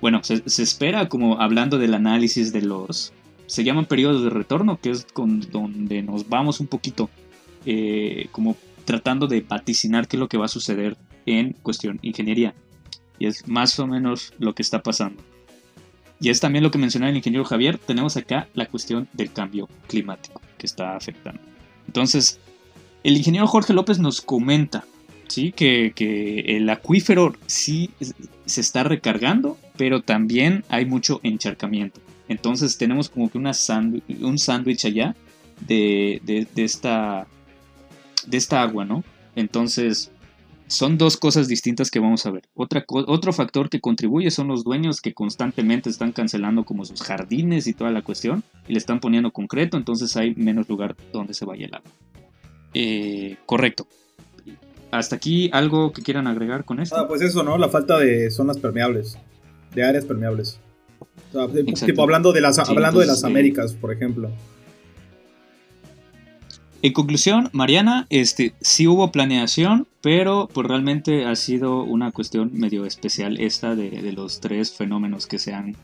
Bueno, 0.00 0.22
se, 0.22 0.48
se 0.48 0.62
espera 0.62 1.08
como 1.08 1.40
hablando 1.40 1.78
del 1.78 1.94
análisis 1.94 2.52
de 2.52 2.62
los... 2.62 3.12
Se 3.46 3.64
llaman 3.64 3.86
periodos 3.86 4.24
de 4.24 4.30
retorno, 4.30 4.78
que 4.80 4.90
es 4.90 5.06
con 5.12 5.40
donde 5.50 6.02
nos 6.02 6.28
vamos 6.28 6.60
un 6.60 6.66
poquito 6.66 7.10
eh, 7.64 8.28
como 8.32 8.56
tratando 8.84 9.26
de 9.26 9.40
vaticinar 9.40 10.08
qué 10.08 10.16
es 10.16 10.20
lo 10.20 10.28
que 10.28 10.38
va 10.38 10.46
a 10.46 10.48
suceder 10.48 10.96
en 11.26 11.52
cuestión 11.52 11.98
ingeniería. 12.02 12.54
Y 13.18 13.26
es 13.26 13.46
más 13.46 13.78
o 13.78 13.86
menos 13.86 14.32
lo 14.38 14.54
que 14.54 14.62
está 14.62 14.82
pasando. 14.82 15.22
Y 16.20 16.30
es 16.30 16.40
también 16.40 16.62
lo 16.62 16.70
que 16.70 16.78
mencionaba 16.78 17.10
el 17.10 17.16
ingeniero 17.16 17.44
Javier, 17.44 17.78
tenemos 17.78 18.16
acá 18.16 18.48
la 18.54 18.66
cuestión 18.66 19.08
del 19.12 19.32
cambio 19.32 19.68
climático 19.88 20.40
que 20.56 20.66
está 20.66 20.96
afectando. 20.96 21.40
Entonces, 21.86 22.40
el 23.04 23.16
ingeniero 23.16 23.46
Jorge 23.46 23.72
López 23.72 23.98
nos 23.98 24.20
comenta 24.20 24.84
¿sí? 25.28 25.52
que, 25.52 25.92
que 25.94 26.56
el 26.56 26.68
acuífero 26.68 27.34
sí 27.46 27.90
se 28.46 28.60
está 28.60 28.84
recargando, 28.84 29.58
pero 29.76 30.02
también 30.02 30.64
hay 30.68 30.86
mucho 30.86 31.20
encharcamiento. 31.22 32.00
Entonces 32.28 32.78
tenemos 32.78 33.08
como 33.08 33.30
que 33.30 33.38
un 33.38 34.38
sándwich 34.38 34.84
allá 34.84 35.14
de, 35.66 36.20
de, 36.24 36.46
de, 36.54 36.64
esta 36.64 37.26
de 38.26 38.36
esta 38.36 38.62
agua, 38.62 38.84
¿no? 38.84 39.04
Entonces, 39.34 40.10
son 40.66 40.96
dos 40.96 41.16
cosas 41.16 41.48
distintas 41.48 41.90
que 41.90 41.98
vamos 41.98 42.24
a 42.24 42.30
ver. 42.30 42.44
Otra, 42.54 42.84
otro 42.88 43.32
factor 43.32 43.68
que 43.68 43.80
contribuye 43.80 44.30
son 44.30 44.48
los 44.48 44.64
dueños 44.64 45.00
que 45.00 45.12
constantemente 45.12 45.90
están 45.90 46.12
cancelando 46.12 46.64
como 46.64 46.84
sus 46.84 47.02
jardines 47.02 47.66
y 47.66 47.74
toda 47.74 47.90
la 47.90 48.02
cuestión 48.02 48.42
y 48.66 48.72
le 48.72 48.78
están 48.78 49.00
poniendo 49.00 49.32
concreto, 49.32 49.76
entonces 49.76 50.16
hay 50.16 50.34
menos 50.34 50.68
lugar 50.68 50.96
donde 51.12 51.34
se 51.34 51.44
vaya 51.44 51.66
el 51.66 51.74
agua. 51.74 51.90
Eh, 52.74 53.36
correcto. 53.46 53.86
Hasta 54.90 55.16
aquí 55.16 55.50
algo 55.52 55.92
que 55.92 56.02
quieran 56.02 56.26
agregar 56.26 56.64
con 56.64 56.80
esto. 56.80 56.96
Ah, 56.96 57.08
pues 57.08 57.22
eso, 57.22 57.42
¿no? 57.42 57.56
La 57.56 57.68
falta 57.68 57.98
de 57.98 58.30
zonas 58.30 58.58
permeables, 58.58 59.16
de 59.74 59.82
áreas 59.84 60.04
permeables. 60.04 60.58
tipo 61.86 62.02
hablando 62.02 62.32
de 62.32 62.40
las, 62.40 62.58
hablando 62.58 63.00
de 63.00 63.06
las 63.06 63.24
Américas, 63.24 63.72
por 63.72 63.92
ejemplo. 63.92 64.30
En 66.82 66.92
conclusión, 66.92 67.48
Mariana, 67.52 68.06
este, 68.10 68.54
sí 68.60 68.88
hubo 68.88 69.12
planeación, 69.12 69.86
pero 70.02 70.48
pues 70.52 70.66
realmente 70.66 71.24
ha 71.26 71.36
sido 71.36 71.84
una 71.84 72.10
cuestión 72.10 72.50
medio 72.52 72.84
especial 72.84 73.40
esta 73.40 73.76
de, 73.76 74.12
los 74.12 74.40
tres 74.40 74.72
fenómenos 74.72 75.28
que 75.28 75.38
se 75.38 75.54
han 75.54 75.76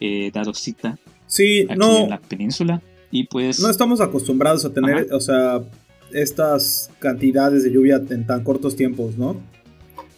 eh, 0.00 0.30
dado 0.32 0.54
cita 0.54 0.98
sí, 1.26 1.66
aquí 1.68 1.78
no, 1.78 1.98
en 1.98 2.10
la 2.10 2.18
península. 2.18 2.82
Y 3.10 3.24
pues. 3.24 3.60
No 3.60 3.70
estamos 3.70 4.00
acostumbrados 4.00 4.64
a 4.64 4.72
tener, 4.72 5.12
o 5.12 5.20
sea, 5.20 5.60
estas 6.12 6.90
cantidades 6.98 7.64
de 7.64 7.72
lluvia 7.72 8.00
en 8.10 8.26
tan 8.26 8.44
cortos 8.44 8.76
tiempos, 8.76 9.16
¿no? 9.16 9.40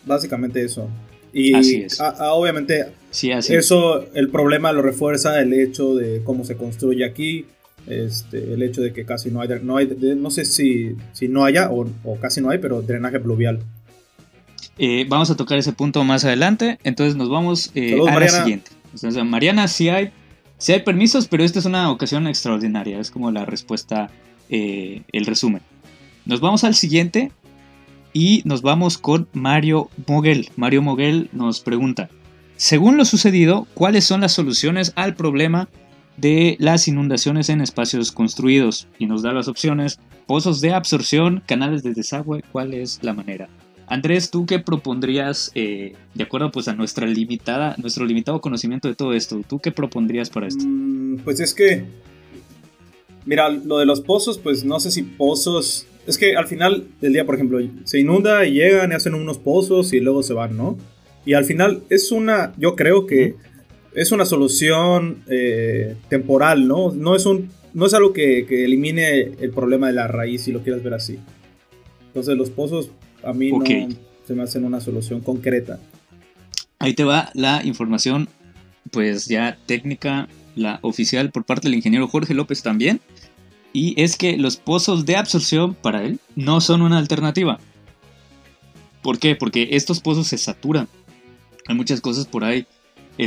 Básicamente 0.05 0.65
eso. 0.65 0.89
Y 1.33 1.55
así 1.55 1.83
es. 1.83 1.99
obviamente, 2.01 2.87
sí, 3.11 3.33
así 3.33 3.55
eso, 3.55 4.05
el 4.15 4.29
problema 4.29 4.73
lo 4.73 4.83
refuerza 4.83 5.41
el 5.41 5.53
hecho 5.55 5.95
de 5.95 6.23
cómo 6.25 6.45
se 6.45 6.57
construye 6.57 7.05
aquí 7.05 7.47
este, 7.87 8.55
el 8.55 8.63
hecho 8.63 8.81
de 8.81 8.93
que 8.93 9.05
casi 9.05 9.31
no 9.31 9.41
hay, 9.41 9.49
no, 9.63 9.77
hay, 9.77 9.89
no 10.17 10.31
sé 10.31 10.45
si, 10.45 10.95
si 11.13 11.29
no 11.29 11.45
haya 11.45 11.71
o, 11.71 11.87
casi 12.21 12.41
no 12.41 12.51
hay, 12.51 12.59
pero 12.59 12.83
drenaje 12.83 13.19
pluvial. 13.19 13.61
Eh, 14.79 15.05
vamos 15.09 15.31
a 15.31 15.37
tocar 15.37 15.59
ese 15.59 15.73
punto 15.73 16.03
más 16.05 16.25
adelante, 16.25 16.79
entonces 16.85 17.17
nos 17.17 17.29
vamos 17.29 17.71
eh, 17.75 17.99
a 18.09 18.19
la 18.19 18.29
siguiente. 18.29 18.71
Mariana, 19.25 19.69
sí 19.69 19.89
hay, 19.89 20.13
sí 20.59 20.73
hay 20.73 20.81
permisos, 20.81 21.27
pero 21.27 21.45
esta 21.45 21.59
es 21.59 21.65
una 21.65 21.91
ocasión 21.91 22.27
extraordinaria, 22.27 23.01
es 23.01 23.11
como 23.11 23.31
la 23.31 23.45
respuesta, 23.45 24.11
eh, 24.49 25.03
el 25.13 25.27
resumen. 25.27 25.63
Nos 26.25 26.41
vamos 26.41 26.65
al 26.65 26.75
siguiente 26.75 27.33
y 28.13 28.43
nos 28.45 28.63
vamos 28.63 28.99
con 28.99 29.29
Mario 29.33 29.91
Moguel. 30.07 30.51
Mario 30.57 30.83
Moguel 30.83 31.29
nos 31.33 31.61
pregunta, 31.61 32.09
según 32.57 32.97
lo 32.97 33.05
sucedido, 33.05 33.67
¿cuáles 33.75 34.05
son 34.05 34.21
las 34.21 34.33
soluciones 34.33 34.93
al 34.95 35.15
problema 35.15 35.69
de 36.17 36.57
las 36.61 36.87
inundaciones 36.89 37.49
en 37.49 37.61
espacios 37.61 38.13
construidos 38.13 38.87
y 38.99 39.07
nos 39.07 39.23
da 39.23 39.33
las 39.33 39.49
opciones 39.49 39.99
pozos 40.27 40.61
de 40.61 40.73
absorción, 40.73 41.43
canales 41.47 41.83
de 41.83 41.95
desagüe, 41.95 42.43
¿cuál 42.53 42.75
es 42.75 43.01
la 43.03 43.15
manera? 43.15 43.49
Andrés, 43.89 44.31
¿tú 44.31 44.47
qué 44.47 44.59
propondrías, 44.59 45.51
eh, 45.55 45.95
de 46.15 46.23
acuerdo 46.23 46.51
pues 46.51 46.69
a 46.69 46.75
nuestra 46.75 47.07
limitada, 47.07 47.75
nuestro 47.79 48.07
limitado 48.07 48.41
conocimiento 48.41 48.89
de 48.89 48.95
todo 48.95 49.13
esto? 49.13 49.43
¿Tú 49.49 49.59
qué 49.59 49.73
propondrías 49.73 50.31
para 50.31 50.47
esto? 50.47 50.65
Mm, 50.65 51.19
pues 51.25 51.41
es 51.41 51.53
que, 51.53 51.85
mira, 53.27 53.49
lo 53.49 53.79
de 53.79 53.87
los 53.87 54.01
pozos, 54.01 54.39
pues 54.39 54.65
no 54.65 54.81
sé 54.81 54.91
si 54.91 55.03
pozos, 55.03 55.87
es 56.07 56.19
que 56.19 56.37
al 56.37 56.47
final 56.47 56.87
del 57.01 57.13
día, 57.13 57.25
por 57.25 57.37
ejemplo, 57.37 57.61
se 57.85 58.01
inunda 58.01 58.45
y 58.47 58.55
llegan 58.55 58.93
y 58.93 58.95
hacen 58.95 59.15
unos 59.15 59.39
pozos 59.39 59.93
y 59.93 60.01
luego 60.01 60.23
se 60.23 60.33
van, 60.33 60.57
¿no? 60.57 60.77
Y 61.25 61.35
al 61.35 61.45
final 61.45 61.83
es 61.91 62.11
una, 62.11 62.53
yo 62.59 62.75
creo 62.75 63.07
que 63.07 63.37
es 63.95 64.11
una 64.11 64.25
solución 64.25 65.23
eh, 65.29 65.95
temporal, 66.09 66.67
¿no? 66.67 66.93
No 66.93 67.15
es, 67.15 67.27
un, 67.27 67.51
no 67.75 67.87
es 67.87 67.95
algo 67.95 68.13
que, 68.13 68.47
que 68.47 68.65
elimine 68.65 69.21
el 69.41 69.51
problema 69.51 69.87
de 69.89 69.93
la 69.93 70.09
raíz, 70.09 70.43
si 70.43 70.53
lo 70.53 70.63
quieres 70.63 70.83
ver 70.83 70.95
así. 70.95 71.19
Entonces 72.09 72.37
los 72.37 72.51
pozos 72.51 72.91
a 73.23 73.33
mí 73.33 73.53
no 73.53 73.65
se 74.27 74.35
me 74.35 74.43
hacen 74.43 74.65
una 74.65 74.81
solución 74.81 75.21
concreta. 75.21 75.79
Ahí 76.79 76.95
te 76.95 77.05
va 77.05 77.31
la 77.35 77.63
información, 77.65 78.29
pues 78.91 79.27
ya 79.27 79.57
técnica, 79.67 80.29
la 80.55 80.79
oficial 80.83 81.31
por 81.31 81.45
parte 81.45 81.69
del 81.69 81.77
ingeniero 81.77 82.09
Jorge 82.09 82.35
López 82.35 82.63
también. 82.63 83.01
Y 83.73 84.01
es 84.01 84.17
que 84.17 84.37
los 84.37 84.57
pozos 84.57 85.07
de 85.07 85.17
absorción 85.17 85.75
para 85.75 86.05
él 86.05 86.21
no 86.37 86.61
son 86.61 86.83
una 86.83 86.99
alternativa. 86.99 87.59
¿Por 89.03 89.19
qué? 89.19 89.35
Porque 89.35 89.71
estos 89.73 90.01
pozos 90.01 90.29
se 90.29 90.39
saturan. 90.39 90.89
Hay 91.67 91.75
muchas 91.75 92.01
cosas 92.01 92.27
por 92.27 92.45
ahí. 92.45 92.67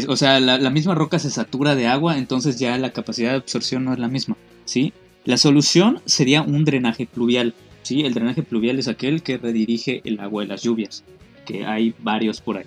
o 0.07 0.15
sea, 0.15 0.39
la, 0.39 0.69
misma 0.69 0.95
roca 0.95 1.19
se 1.19 1.29
satura 1.29 1.75
de 1.75 1.87
agua, 1.87 2.17
entonces 2.17 2.59
ya 2.59 2.77
la 2.77 2.91
capacidad 2.91 3.31
de 3.31 3.37
absorción 3.37 3.85
no 3.85 3.93
es 3.93 3.99
la 3.99 4.07
misma. 4.07 4.37
¿sí? 4.65 4.93
La 5.25 5.37
solución 5.37 6.01
sería 6.05 6.41
un 6.41 6.63
drenaje 6.65 7.05
pluvial. 7.05 7.53
¿sí? 7.83 8.01
El 8.01 8.13
drenaje 8.13 8.43
pluvial 8.43 8.79
es 8.79 8.87
aquel 8.87 9.21
que 9.21 9.37
redirige 9.37 10.01
el 10.05 10.19
agua 10.19 10.43
de 10.43 10.49
las 10.49 10.63
lluvias, 10.63 11.03
que 11.45 11.65
hay 11.65 11.93
varios 11.99 12.41
por 12.41 12.57
ahí, 12.57 12.65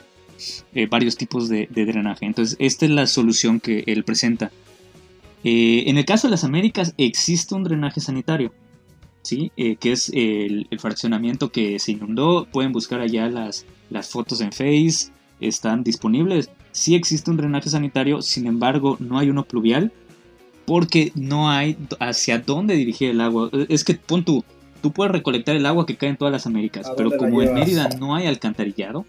eh, 0.74 0.86
varios 0.86 1.16
tipos 1.16 1.48
de, 1.48 1.68
drenaje. 1.70 2.26
Entonces, 2.26 2.56
esta 2.60 2.84
es 2.84 2.90
la 2.90 3.06
solución 3.06 3.60
que 3.60 3.84
él 3.86 4.04
presenta. 4.04 4.50
Eh, 5.44 5.84
en 5.86 5.98
el 5.98 6.04
caso 6.04 6.26
de 6.26 6.32
las 6.32 6.44
Américas 6.44 6.94
existe 6.98 7.54
un 7.54 7.64
drenaje 7.64 8.00
sanitario, 8.00 8.52
¿sí? 9.22 9.52
Eh, 9.56 9.76
que 9.76 9.92
es 9.92 10.10
el, 10.14 10.66
fraccionamiento 10.78 11.50
que 11.50 11.78
se 11.78 11.92
inundó. 11.92 12.46
Pueden 12.50 12.72
buscar 12.72 13.00
allá 13.00 13.28
las, 13.28 13.66
las 13.90 14.10
fotos 14.10 14.40
en 14.40 14.52
Face, 14.52 15.12
están 15.40 15.84
disponibles. 15.84 16.50
Sí 16.72 16.94
existe 16.94 17.30
un 17.30 17.36
drenaje 17.36 17.70
sanitario, 17.70 18.22
sin 18.22 18.46
embargo 18.46 18.96
no 19.00 19.18
hay 19.18 19.30
uno 19.30 19.44
pluvial 19.44 19.92
porque 20.68 21.12
no 21.14 21.48
hay 21.50 21.78
hacia 21.98 22.40
dónde 22.40 22.74
dirigir 22.74 23.10
el 23.10 23.20
agua. 23.22 23.50
Es 23.68 23.84
que 23.84 23.94
pon 23.94 24.24
tu, 24.24 24.44
tú 24.82 24.92
puedes 24.92 25.12
recolectar 25.12 25.56
el 25.56 25.64
agua 25.64 25.86
que 25.86 25.96
cae 25.96 26.10
en 26.10 26.18
todas 26.18 26.30
las 26.30 26.46
Américas, 26.46 26.92
pero 26.94 27.10
como 27.16 27.40
en 27.40 27.54
Mérida 27.54 27.88
no 27.98 28.14
hay 28.14 28.26
alcantarillado, 28.26 29.06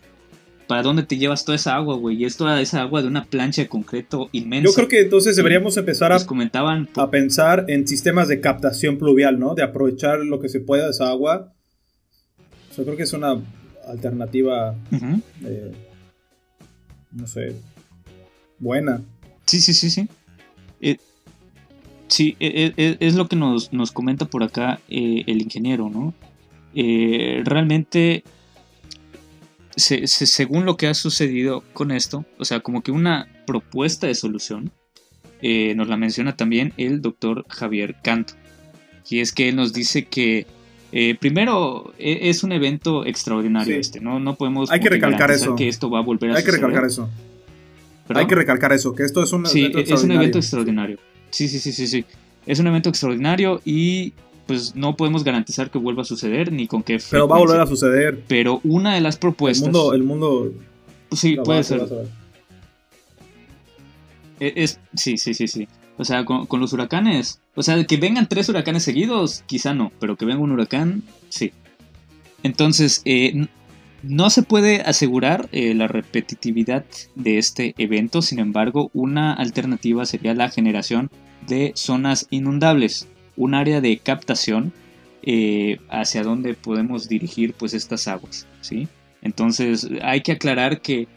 ¿para 0.69 0.83
dónde 0.83 1.01
te 1.01 1.17
llevas 1.17 1.45
toda 1.45 1.55
esa 1.55 1.73
agua, 1.73 1.95
güey? 1.95 2.21
Y 2.21 2.25
es 2.25 2.37
toda 2.37 2.61
esa 2.61 2.81
agua 2.81 3.01
de 3.01 3.07
una 3.07 3.25
plancha 3.25 3.63
de 3.63 3.67
concreto 3.67 4.29
inmensa. 4.33 4.69
Yo 4.69 4.75
creo 4.75 4.87
que 4.87 5.01
entonces 5.01 5.35
deberíamos 5.35 5.75
empezar 5.77 6.11
a, 6.11 6.23
comentaban, 6.23 6.87
a 6.95 7.09
pensar 7.09 7.65
en 7.69 7.87
sistemas 7.87 8.27
de 8.27 8.39
captación 8.39 8.99
pluvial, 8.99 9.39
¿no? 9.39 9.55
De 9.55 9.63
aprovechar 9.63 10.19
lo 10.19 10.39
que 10.39 10.47
se 10.47 10.59
pueda 10.59 10.85
de 10.85 10.91
esa 10.91 11.09
agua. 11.09 11.55
Yo 12.77 12.83
creo 12.83 12.95
que 12.95 13.01
es 13.01 13.13
una 13.13 13.41
alternativa, 13.87 14.75
eh, 15.43 15.71
no 17.13 17.25
sé, 17.25 17.55
buena. 18.59 19.01
Sí, 19.47 19.61
sí, 19.61 19.73
sí, 19.73 19.89
sí. 19.89 20.07
Eh, 20.81 20.97
Sí, 22.09 22.35
e, 22.39 22.73
e, 22.77 22.83
e, 22.83 22.97
es, 22.99 23.15
lo 23.15 23.27
que 23.27 23.35
nos, 23.35 23.69
comenta 23.91 24.25
por 24.25 24.43
acá 24.43 24.79
eh, 24.87 25.23
el 25.25 25.41
ingeniero, 25.41 25.89
¿no? 25.89 26.13
Eh, 29.91 30.07
según 30.07 30.65
lo 30.65 30.77
que 30.77 30.87
ha 30.87 30.93
sucedido 30.93 31.63
con 31.73 31.91
esto, 31.91 32.25
o 32.37 32.45
sea, 32.45 32.59
como 32.59 32.81
que 32.81 32.91
una 32.91 33.27
propuesta 33.45 34.07
de 34.07 34.15
solución, 34.15 34.71
eh, 35.41 35.73
nos 35.75 35.87
la 35.87 35.97
menciona 35.97 36.35
también 36.35 36.73
el 36.77 37.01
doctor 37.01 37.45
Javier 37.49 37.95
Canto. 38.03 38.33
Y 39.09 39.21
es 39.21 39.31
que 39.31 39.49
él 39.49 39.55
nos 39.55 39.73
dice 39.73 40.05
que 40.05 40.45
primero 41.19 41.93
es 41.97 42.43
un 42.43 42.51
evento 42.51 43.05
extraordinario 43.05 43.75
este, 43.75 43.99
¿no? 43.99 44.19
No 44.19 44.35
podemos 44.35 44.71
Hay 44.71 44.79
que 44.79 44.89
recalcar 44.89 45.31
eso. 45.31 45.55
que 45.55 45.67
esto 45.67 45.89
va 45.89 45.99
a 45.99 46.01
volver 46.01 46.31
a 46.31 46.35
Hay 46.37 46.43
que 46.43 46.51
recalcar 46.51 46.85
eso. 46.85 47.09
Hay 48.09 48.27
que 48.27 48.35
recalcar 48.35 48.73
eso, 48.73 48.93
que 48.93 49.03
esto 49.03 49.23
es 49.23 49.31
un 49.31 49.45
sí, 49.45 49.71
es 49.75 50.03
un 50.03 50.11
evento 50.11 50.39
extraordinario. 50.39 50.97
Sí, 51.29 51.47
sí, 51.47 51.59
sí, 51.59 51.71
sí, 51.71 51.87
sí. 51.87 52.05
Es 52.45 52.59
un 52.59 52.67
evento 52.67 52.89
extraordinario 52.89 53.61
y 53.63 54.13
pues 54.49 54.75
no 54.75 54.95
podemos 54.95 55.23
garantizar 55.23 55.69
que 55.69 55.77
vuelva 55.77 56.01
a 56.01 56.05
suceder 56.05 56.51
ni 56.51 56.65
con 56.65 56.81
qué 56.81 56.97
frecuencia. 56.97 57.11
Pero 57.11 57.27
va 57.27 57.35
a 57.35 57.39
volver 57.39 57.61
a 57.61 57.67
suceder. 57.67 58.23
Pero 58.27 58.61
una 58.63 58.95
de 58.95 58.99
las 58.99 59.15
propuestas. 59.15 59.67
El 59.67 59.73
mundo. 59.73 59.93
El 59.93 60.03
mundo 60.03 60.53
sí, 61.11 61.37
puede 61.45 61.63
ser. 61.63 61.87
E, 64.39 64.53
es, 64.55 64.79
sí, 64.95 65.19
sí, 65.19 65.35
sí, 65.35 65.47
sí. 65.47 65.67
O 65.99 66.03
sea, 66.03 66.25
con, 66.25 66.47
los 66.59 66.73
huracanes. 66.73 67.41
O 67.53 67.61
sea, 67.61 67.83
que 67.83 67.97
vengan 67.97 68.27
tres 68.27 68.49
huracanes 68.49 68.81
seguidos, 68.81 69.43
quizá 69.45 69.75
no. 69.75 69.91
Pero 69.99 70.15
que 70.15 70.25
venga 70.25 70.41
un 70.41 70.51
huracán, 70.51 71.03
sí. 71.29 71.51
Entonces, 72.41 73.03
eh, 73.05 73.45
no 74.01 74.31
se 74.31 74.41
puede 74.41 74.81
asegurar 74.81 75.47
eh, 75.51 75.75
la 75.75 75.87
repetitividad 75.87 76.85
de 77.13 77.37
este 77.37 77.75
evento, 77.77 78.23
sin 78.23 78.39
embargo, 78.39 78.89
una 78.95 79.31
alternativa 79.31 80.07
sería 80.07 80.33
la 80.33 80.49
generación 80.49 81.11
de 81.45 81.71
zonas 81.75 82.25
inundables, 82.31 83.07
un 83.39 83.55
área 83.55 83.81
de 83.81 83.97
captación 83.97 84.71
eh, 85.23 85.79
hacia 85.89 86.21
donde 86.21 86.53
podemos 86.53 87.09
dirigir 87.09 87.53
pues 87.53 87.73
estas 87.73 88.07
aguas, 88.07 88.45
¿sí? 88.61 88.87
Entonces 89.23 89.89
hay 90.03 90.21
que 90.21 90.33
aclarar 90.33 90.81
que, 90.81 91.07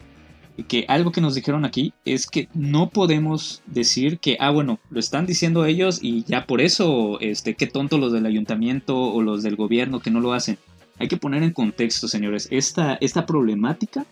que 0.67 0.85
algo 0.87 1.11
que 1.11 1.21
nos 1.21 1.35
dijeron 1.35 1.65
aquí 1.65 1.93
es 2.03 2.25
que 2.25 2.49
no 2.55 2.89
podemos 2.89 3.61
decir 3.67 4.17
que, 4.17 4.37
ah, 4.39 4.49
bueno, 4.49 4.79
lo 4.89 4.99
están 4.99 5.27
diciendo 5.27 5.65
ellos 5.65 5.99
y 6.01 6.23
ya 6.23 6.47
por 6.47 6.61
eso, 6.61 7.19
este, 7.21 7.53
qué 7.53 7.67
tonto 7.67 7.99
los 7.99 8.11
del 8.11 8.25
ayuntamiento 8.25 8.97
o 8.97 9.21
los 9.21 9.43
del 9.43 9.55
gobierno 9.55 9.99
que 9.99 10.09
no 10.09 10.19
lo 10.19 10.33
hacen 10.33 10.57
hay 10.99 11.07
que 11.07 11.17
poner 11.17 11.43
en 11.43 11.51
contexto, 11.51 12.07
señores, 12.07 12.47
esta, 12.51 12.97
esta 13.01 13.25
problemática 13.25 14.05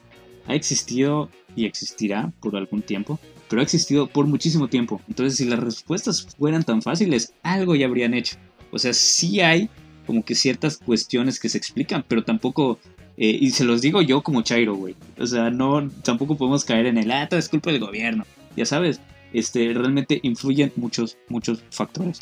ha 0.47 0.55
existido 0.55 1.29
y 1.55 1.65
existirá 1.65 2.33
por 2.41 2.55
algún 2.55 2.81
tiempo, 2.81 3.19
pero 3.51 3.59
ha 3.59 3.63
existido 3.63 4.07
por 4.07 4.27
muchísimo 4.27 4.69
tiempo. 4.69 5.01
Entonces, 5.09 5.37
si 5.37 5.43
las 5.43 5.59
respuestas 5.59 6.25
fueran 6.39 6.63
tan 6.63 6.81
fáciles, 6.81 7.33
algo 7.43 7.75
ya 7.75 7.85
habrían 7.85 8.13
hecho. 8.13 8.37
O 8.71 8.79
sea, 8.79 8.93
sí 8.93 9.41
hay 9.41 9.69
como 10.07 10.23
que 10.23 10.35
ciertas 10.35 10.77
cuestiones 10.77 11.37
que 11.37 11.49
se 11.49 11.57
explican, 11.57 12.05
pero 12.07 12.23
tampoco, 12.23 12.79
eh, 13.17 13.37
y 13.41 13.51
se 13.51 13.65
los 13.65 13.81
digo 13.81 14.01
yo 14.01 14.21
como 14.21 14.41
Chairo, 14.41 14.75
güey. 14.75 14.95
O 15.19 15.27
sea, 15.27 15.49
no, 15.49 15.89
tampoco 16.01 16.37
podemos 16.37 16.63
caer 16.63 16.85
en 16.85 16.97
el, 16.97 17.11
ah, 17.11 17.27
todo 17.27 17.41
es 17.41 17.49
culpa 17.49 17.73
del 17.73 17.81
gobierno. 17.81 18.23
Ya 18.55 18.65
sabes, 18.65 19.01
este, 19.33 19.73
realmente 19.73 20.21
influyen 20.23 20.71
muchos, 20.77 21.17
muchos 21.27 21.61
factores. 21.71 22.21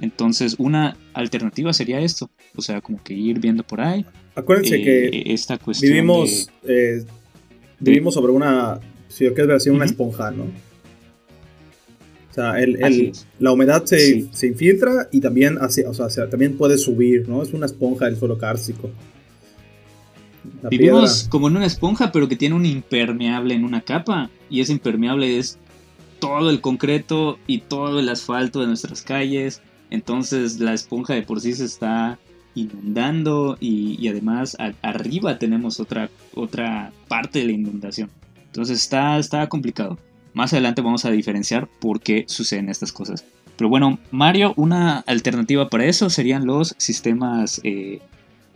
Entonces, 0.00 0.54
una 0.56 0.96
alternativa 1.14 1.72
sería 1.72 1.98
esto, 1.98 2.30
o 2.54 2.62
sea, 2.62 2.80
como 2.80 3.02
que 3.02 3.12
ir 3.12 3.40
viendo 3.40 3.64
por 3.64 3.80
ahí. 3.80 4.06
Acuérdense 4.36 4.76
eh, 4.76 4.84
que 4.84 5.32
esta 5.34 5.58
cuestión 5.58 5.90
vivimos, 5.94 6.48
eh, 6.62 7.04
vivimos 7.80 8.14
sobre 8.14 8.30
una, 8.32 8.80
si 9.10 9.24
yo 9.24 9.34
quiero 9.34 9.52
decir, 9.52 9.72
una 9.72 9.84
esponja, 9.84 10.30
¿no? 10.30 10.44
O 12.30 12.32
sea, 12.32 12.54
la 13.38 13.52
humedad 13.52 13.84
se, 13.84 14.28
se, 14.32 14.46
infiltra 14.46 15.08
y 15.10 15.20
también, 15.20 15.58
hace, 15.60 15.86
o 15.86 15.92
sea, 15.92 16.30
también 16.30 16.56
puede 16.56 16.78
subir, 16.78 17.28
¿no? 17.28 17.42
Es 17.42 17.52
una 17.52 17.66
esponja 17.66 18.06
del 18.06 18.16
suelo 18.16 18.38
cárcico. 18.38 18.90
Vivimos 20.70 21.26
como 21.28 21.48
en 21.48 21.56
una 21.56 21.66
esponja, 21.66 22.12
pero 22.12 22.28
que 22.28 22.36
tiene 22.36 22.54
un 22.54 22.64
impermeable 22.64 23.54
en 23.54 23.64
una 23.64 23.82
capa. 23.82 24.30
Y 24.48 24.60
ese 24.60 24.72
impermeable 24.72 25.38
es 25.38 25.58
todo 26.20 26.50
el 26.50 26.60
concreto 26.60 27.38
y 27.46 27.58
todo 27.58 27.98
el 27.98 28.08
asfalto 28.08 28.60
de 28.60 28.68
nuestras 28.68 29.02
calles 29.02 29.60
entonces 29.90 30.60
la 30.60 30.72
esponja 30.72 31.14
de 31.14 31.22
por 31.22 31.40
sí 31.40 31.52
se 31.52 31.64
está 31.64 32.18
inundando 32.54 33.56
y, 33.60 34.06
además 34.08 34.56
arriba 34.82 35.38
tenemos 35.38 35.80
otra, 35.80 36.08
otra 36.34 36.92
parte 37.08 37.40
de 37.40 37.46
la 37.46 37.52
inundación. 37.52 38.10
Entonces 38.50 38.82
está, 38.82 39.18
está 39.18 39.48
complicado. 39.48 39.98
Más 40.34 40.52
adelante 40.52 40.82
vamos 40.82 41.04
a 41.04 41.10
diferenciar 41.10 41.68
por 41.80 42.00
qué 42.00 42.24
suceden 42.26 42.68
estas 42.68 42.92
cosas. 42.92 43.24
Pero 43.56 43.68
bueno, 43.68 43.98
Mario, 44.10 44.54
una 44.56 45.00
alternativa 45.00 45.68
para 45.68 45.84
eso 45.84 46.10
serían 46.10 46.46
los 46.46 46.74
sistemas 46.78 47.60
eh, 47.62 48.00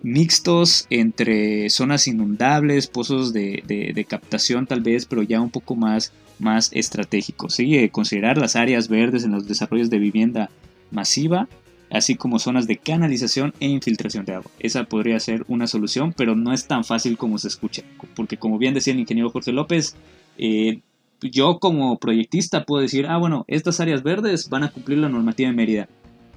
mixtos 0.03 0.87
entre 0.91 1.69
zonas 1.71 2.09
inundables, 2.09 2.87
pozos 2.87 3.33
de, 3.33 4.07
captación 4.09 4.67
tal 4.67 4.81
vez, 4.81 5.07
pero 5.07 5.23
ya 5.23 5.41
un 5.41 5.51
poco 5.51 5.77
más, 5.77 6.13
más 6.39 6.71
estratégicos. 6.73 7.55
¿sí? 7.55 7.89
Considerar 7.91 8.39
las 8.39 8.57
áreas 8.57 8.89
verdes 8.89 9.25
en 9.25 9.33
los 9.33 9.47
desarrollos 9.47 9.91
de 9.91 9.99
vivienda 9.99 10.51
masiva, 10.91 11.49
así 11.91 12.17
como 12.17 12.39
zonas 12.39 12.67
de 12.67 12.77
canalización 12.77 13.55
e 13.61 13.69
infiltración 13.69 14.25
de 14.25 14.35
agua. 14.35 14.51
Esa 14.59 14.85
podría 14.85 15.19
ser 15.21 15.45
una 15.49 15.67
solución, 15.67 16.13
pero 16.17 16.35
no 16.35 16.53
es 16.53 16.67
tan 16.67 16.85
fácil 16.85 17.17
como 17.17 17.39
se 17.39 17.49
escucha, 17.49 17.83
porque 18.15 18.37
como 18.37 18.59
bien 18.59 18.75
decía 18.75 18.93
el 18.93 19.01
ingeniero 19.01 19.31
Jorge 19.31 19.53
López, 19.53 19.97
eh, 20.39 20.81
yo 21.21 21.59
como 21.59 21.99
proyectista 21.99 22.65
puedo 22.65 22.83
decir, 22.83 23.07
ah, 23.07 23.17
bueno, 23.17 23.45
estas 23.49 23.81
áreas 23.81 24.03
verdes 24.03 24.49
van 24.49 24.65
a 24.65 24.71
cumplir 24.71 24.99
la 24.99 25.09
normativa 25.09 25.49
de 25.49 25.57
Mérida. 25.57 25.89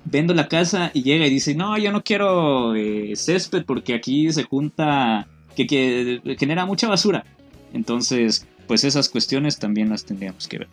Vendo 0.06 0.34
la 0.34 0.48
casa 0.48 0.92
y 0.94 1.04
llega 1.04 1.28
y 1.28 1.30
dice, 1.30 1.56
no, 1.56 1.78
yo 1.78 1.92
no 1.92 2.04
quiero 2.04 2.76
eh, 2.76 3.14
césped 3.16 3.66
porque 3.66 3.94
aquí 3.94 4.32
se 4.32 4.44
junta, 4.44 5.28
que, 5.56 5.68
que 5.68 6.36
genera 6.40 6.66
mucha 6.66 6.88
basura. 6.88 7.26
Entonces, 7.74 8.48
pues 8.68 8.84
esas 8.84 9.10
cuestiones 9.10 9.60
también 9.60 9.90
las 9.90 10.06
tendríamos 10.06 10.48
que 10.48 10.60
ver. 10.60 10.68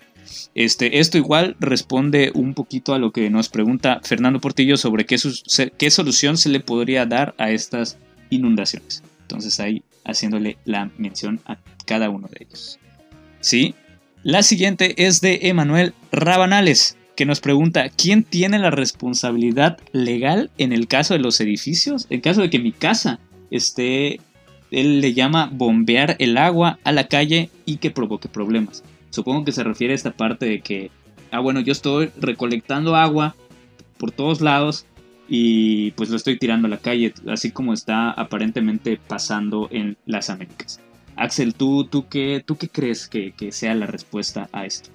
Este, 0.54 0.98
esto 0.98 1.18
igual 1.18 1.56
responde 1.60 2.30
un 2.34 2.54
poquito 2.54 2.94
a 2.94 2.98
lo 2.98 3.12
que 3.12 3.30
nos 3.30 3.48
pregunta 3.48 4.00
Fernando 4.02 4.40
Portillo 4.40 4.76
sobre 4.76 5.06
qué, 5.06 5.90
solución 5.90 6.36
se 6.36 6.48
le 6.48 6.60
podría 6.60 7.06
dar 7.06 7.34
a 7.38 7.50
estas 7.50 7.98
inundaciones. 8.30 9.02
Entonces 9.22 9.60
ahí 9.60 9.82
haciéndole 10.04 10.58
la 10.64 10.90
mención 10.98 11.40
a 11.46 11.58
cada 11.86 12.10
uno 12.10 12.28
de 12.28 12.46
ellos. 12.46 12.78
¿Sí? 13.40 13.74
La 14.22 14.42
siguiente 14.42 15.06
es 15.06 15.20
de 15.20 15.40
Emanuel 15.42 15.94
Rabanales, 16.10 16.96
que 17.14 17.26
nos 17.26 17.40
pregunta, 17.40 17.88
¿quién 17.90 18.24
tiene 18.24 18.58
la 18.58 18.70
responsabilidad 18.70 19.78
legal 19.92 20.50
en 20.58 20.72
el 20.72 20.88
caso 20.88 21.14
de 21.14 21.20
los 21.20 21.40
edificios? 21.40 22.06
En 22.10 22.20
caso 22.20 22.40
de 22.40 22.50
que 22.50 22.58
mi 22.58 22.72
casa 22.72 23.20
esté, 23.50 24.20
él 24.74 25.00
le 25.00 25.14
llama 25.14 25.48
bombear 25.52 26.16
el 26.18 26.36
agua 26.36 26.78
a 26.82 26.90
la 26.90 27.06
calle 27.06 27.48
y 27.64 27.76
que 27.76 27.90
provoque 27.90 28.28
problemas. 28.28 28.82
Supongo 29.10 29.44
que 29.44 29.52
se 29.52 29.62
refiere 29.62 29.92
a 29.92 29.96
esta 29.96 30.10
parte 30.10 30.46
de 30.46 30.60
que, 30.60 30.90
ah, 31.30 31.38
bueno, 31.38 31.60
yo 31.60 31.70
estoy 31.70 32.10
recolectando 32.20 32.96
agua 32.96 33.36
por 33.98 34.10
todos 34.10 34.40
lados 34.40 34.86
y 35.28 35.92
pues 35.92 36.10
lo 36.10 36.16
estoy 36.16 36.38
tirando 36.38 36.66
a 36.66 36.70
la 36.70 36.78
calle, 36.78 37.14
así 37.28 37.52
como 37.52 37.72
está 37.72 38.10
aparentemente 38.10 38.98
pasando 39.06 39.68
en 39.70 39.96
las 40.06 40.28
Américas. 40.28 40.80
Axel, 41.14 41.54
¿tú, 41.54 41.84
tú, 41.84 42.08
qué, 42.08 42.42
tú 42.44 42.56
qué 42.56 42.68
crees 42.68 43.06
que, 43.08 43.32
sea 43.52 43.74
la 43.76 43.86
respuesta 43.86 44.48
a 44.52 44.66
esto? 44.66 44.90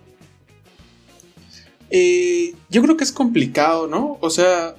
Eh, 1.90 2.54
yo 2.70 2.84
creo 2.84 2.98
que 2.98 3.06
es 3.06 3.14
complicado, 3.14 3.88
¿no? 3.88 4.18
O 4.20 4.30
sea, 4.30 4.76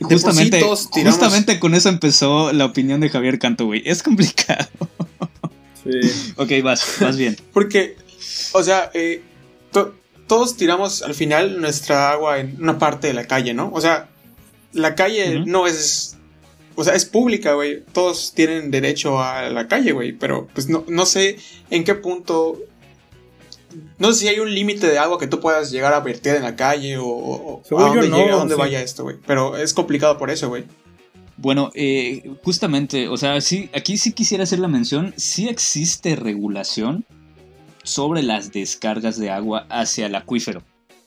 justamente, 0.00 0.62
justamente 0.62 1.58
con 1.58 1.74
eso 1.74 1.88
empezó 1.88 2.52
la 2.52 2.64
opinión 2.64 3.00
de 3.00 3.08
Javier 3.08 3.38
Canto, 3.38 3.66
güey. 3.66 3.82
Es 3.84 4.02
complicado. 4.02 4.68
Sí. 5.84 6.32
ok, 6.36 6.50
vas, 6.62 6.96
vas 7.00 7.16
bien. 7.16 7.36
Porque, 7.52 7.96
o 8.52 8.62
sea, 8.62 8.90
eh, 8.94 9.22
todos 10.26 10.56
tiramos 10.56 11.02
al 11.02 11.14
final 11.14 11.60
nuestra 11.60 12.10
agua 12.10 12.40
en 12.40 12.56
una 12.60 12.78
parte 12.78 13.06
de 13.08 13.14
la 13.14 13.26
calle, 13.26 13.54
¿no? 13.54 13.70
O 13.72 13.80
sea, 13.80 14.08
la 14.72 14.94
calle 14.94 15.42
no 15.46 15.66
es. 15.66 16.16
O 16.74 16.84
sea, 16.84 16.94
es 16.94 17.06
pública, 17.06 17.54
güey. 17.54 17.82
Todos 17.92 18.32
tienen 18.34 18.70
derecho 18.70 19.22
a 19.22 19.48
la 19.48 19.66
calle, 19.68 19.92
güey. 19.92 20.12
Pero 20.12 20.48
pues 20.52 20.68
no, 20.68 20.84
no 20.88 21.06
sé 21.06 21.38
en 21.70 21.84
qué 21.84 21.94
punto. 21.94 22.58
No 23.98 24.12
sé 24.12 24.20
si 24.20 24.28
hay 24.28 24.38
un 24.40 24.52
límite 24.54 24.86
de 24.86 24.98
agua 24.98 25.18
que 25.18 25.26
tú 25.26 25.40
puedas 25.40 25.70
llegar 25.70 25.92
a 25.92 26.00
vertir 26.00 26.34
en 26.34 26.42
la 26.42 26.56
calle 26.56 26.96
o, 26.98 27.62
a 27.70 27.74
dónde, 27.74 28.06
a 28.06 28.36
dónde 28.36 28.54
vaya 28.54 28.82
esto, 28.82 29.04
güey. 29.04 29.16
Pero 29.26 29.56
es 29.56 29.74
complicado 29.74 30.18
por 30.18 30.30
eso, 30.30 30.48
güey. 30.48 30.64
Bueno, 31.36 31.70
eh, 31.74 32.30
justamente, 32.42 33.08
o 33.08 33.16
sea, 33.16 33.40
sí, 33.40 33.68
aquí 33.74 33.98
sí 33.98 34.12
quisiera 34.12 34.44
hacer 34.44 34.58
la 34.58 34.68
mención, 34.68 35.12
sí 35.16 35.48
existe 35.48 36.16
regulación 36.16 37.04
sobre 37.82 38.22
las 38.22 38.52
descargas 38.52 39.18
de 39.18 39.30
agua 39.30 39.66
hacia 39.68 40.06
el 40.06 40.14
acuífero, 40.14 40.62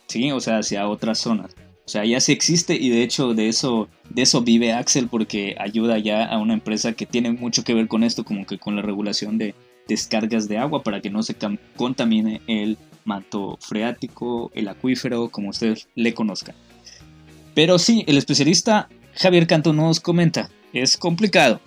¿sí? 0.08 0.32
O 0.32 0.40
sea, 0.40 0.60
hacia 0.60 0.88
otras 0.88 1.18
zonas. 1.18 1.56
O 1.86 1.92
sea, 1.92 2.06
ya 2.06 2.20
sí 2.20 2.32
existe 2.32 2.76
y 2.76 2.90
de 2.90 3.02
hecho 3.02 3.34
de 3.34 3.50
eso, 3.50 3.90
de 4.12 4.22
eso 4.22 4.42
vive 4.42 4.74
Axel 4.74 5.08
porque 5.08 5.56
ayuda 5.58 5.98
ya 5.98 6.24
a 6.24 6.38
una 6.38 6.54
empresa 6.54 6.94
que 6.94 7.08
tiene 7.08 7.32
mucho 7.32 7.64
que 7.64 7.74
ver 7.74 7.88
con 7.88 8.04
esto, 8.04 8.24
como 8.24 8.46
que 8.46 8.60
con 8.60 8.76
la 8.76 8.84
regulación 8.84 9.40
de 9.40 9.56
descargas 9.89 10.47
de 10.47 10.58
agua 10.58 10.84
para 10.84 11.02
que 11.02 11.10
no 11.10 11.21
se 11.23 11.36
contamine 11.75 12.41
el 12.47 12.78
manto 13.04 13.58
freático, 13.60 14.52
el 14.54 14.69
acuífero, 14.69 15.30
como 15.30 15.49
ustedes 15.49 15.89
le 15.95 16.13
conozcan. 16.13 16.56
Pero 17.56 17.78
sí, 17.78 18.06
el 18.08 18.17
especialista 18.17 18.88
Javier 19.15 19.47
Canto 19.47 19.73
nos 19.73 19.99
comenta, 19.99 20.49
es 20.71 20.95
complicado. 20.95 21.60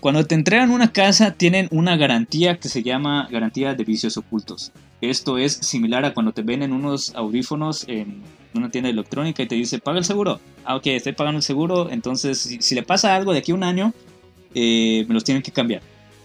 Cuando 0.00 0.24
te 0.24 0.34
entregan 0.34 0.70
una 0.70 0.92
casa 0.92 1.32
tienen 1.32 1.68
una 1.70 1.96
garantía 1.96 2.58
que 2.58 2.68
se 2.68 2.82
llama 2.82 3.28
garantía 3.30 3.74
de 3.74 3.84
vicios 3.84 4.16
ocultos. 4.16 4.72
Esto 5.00 5.36
es 5.36 5.52
similar 5.54 6.04
a 6.04 6.14
cuando 6.14 6.32
te 6.32 6.42
venden 6.42 6.72
unos 6.72 7.14
audífonos 7.14 7.86
en 7.88 8.22
una 8.54 8.70
tienda 8.70 8.88
electrónica 8.88 9.42
y 9.42 9.46
te 9.46 9.56
dice, 9.56 9.80
paga 9.80 9.98
el 9.98 10.04
seguro. 10.04 10.40
Ah, 10.64 10.76
ok, 10.76 10.86
estoy 10.86 11.12
pagando 11.12 11.38
el 11.38 11.42
seguro, 11.42 11.90
entonces 11.90 12.56
si, 12.60 12.74
le 12.74 12.82
pasa 12.82 13.14
algo 13.14 13.32
de 13.32 13.40
aquí 13.40 13.52
a 13.52 13.54
un 13.54 13.64
año, 13.64 13.92
eh, 14.54 15.04
me 15.08 15.14
los 15.14 15.24
tienen 15.24 15.42
que 15.42 15.50
cambiar. 15.50 15.82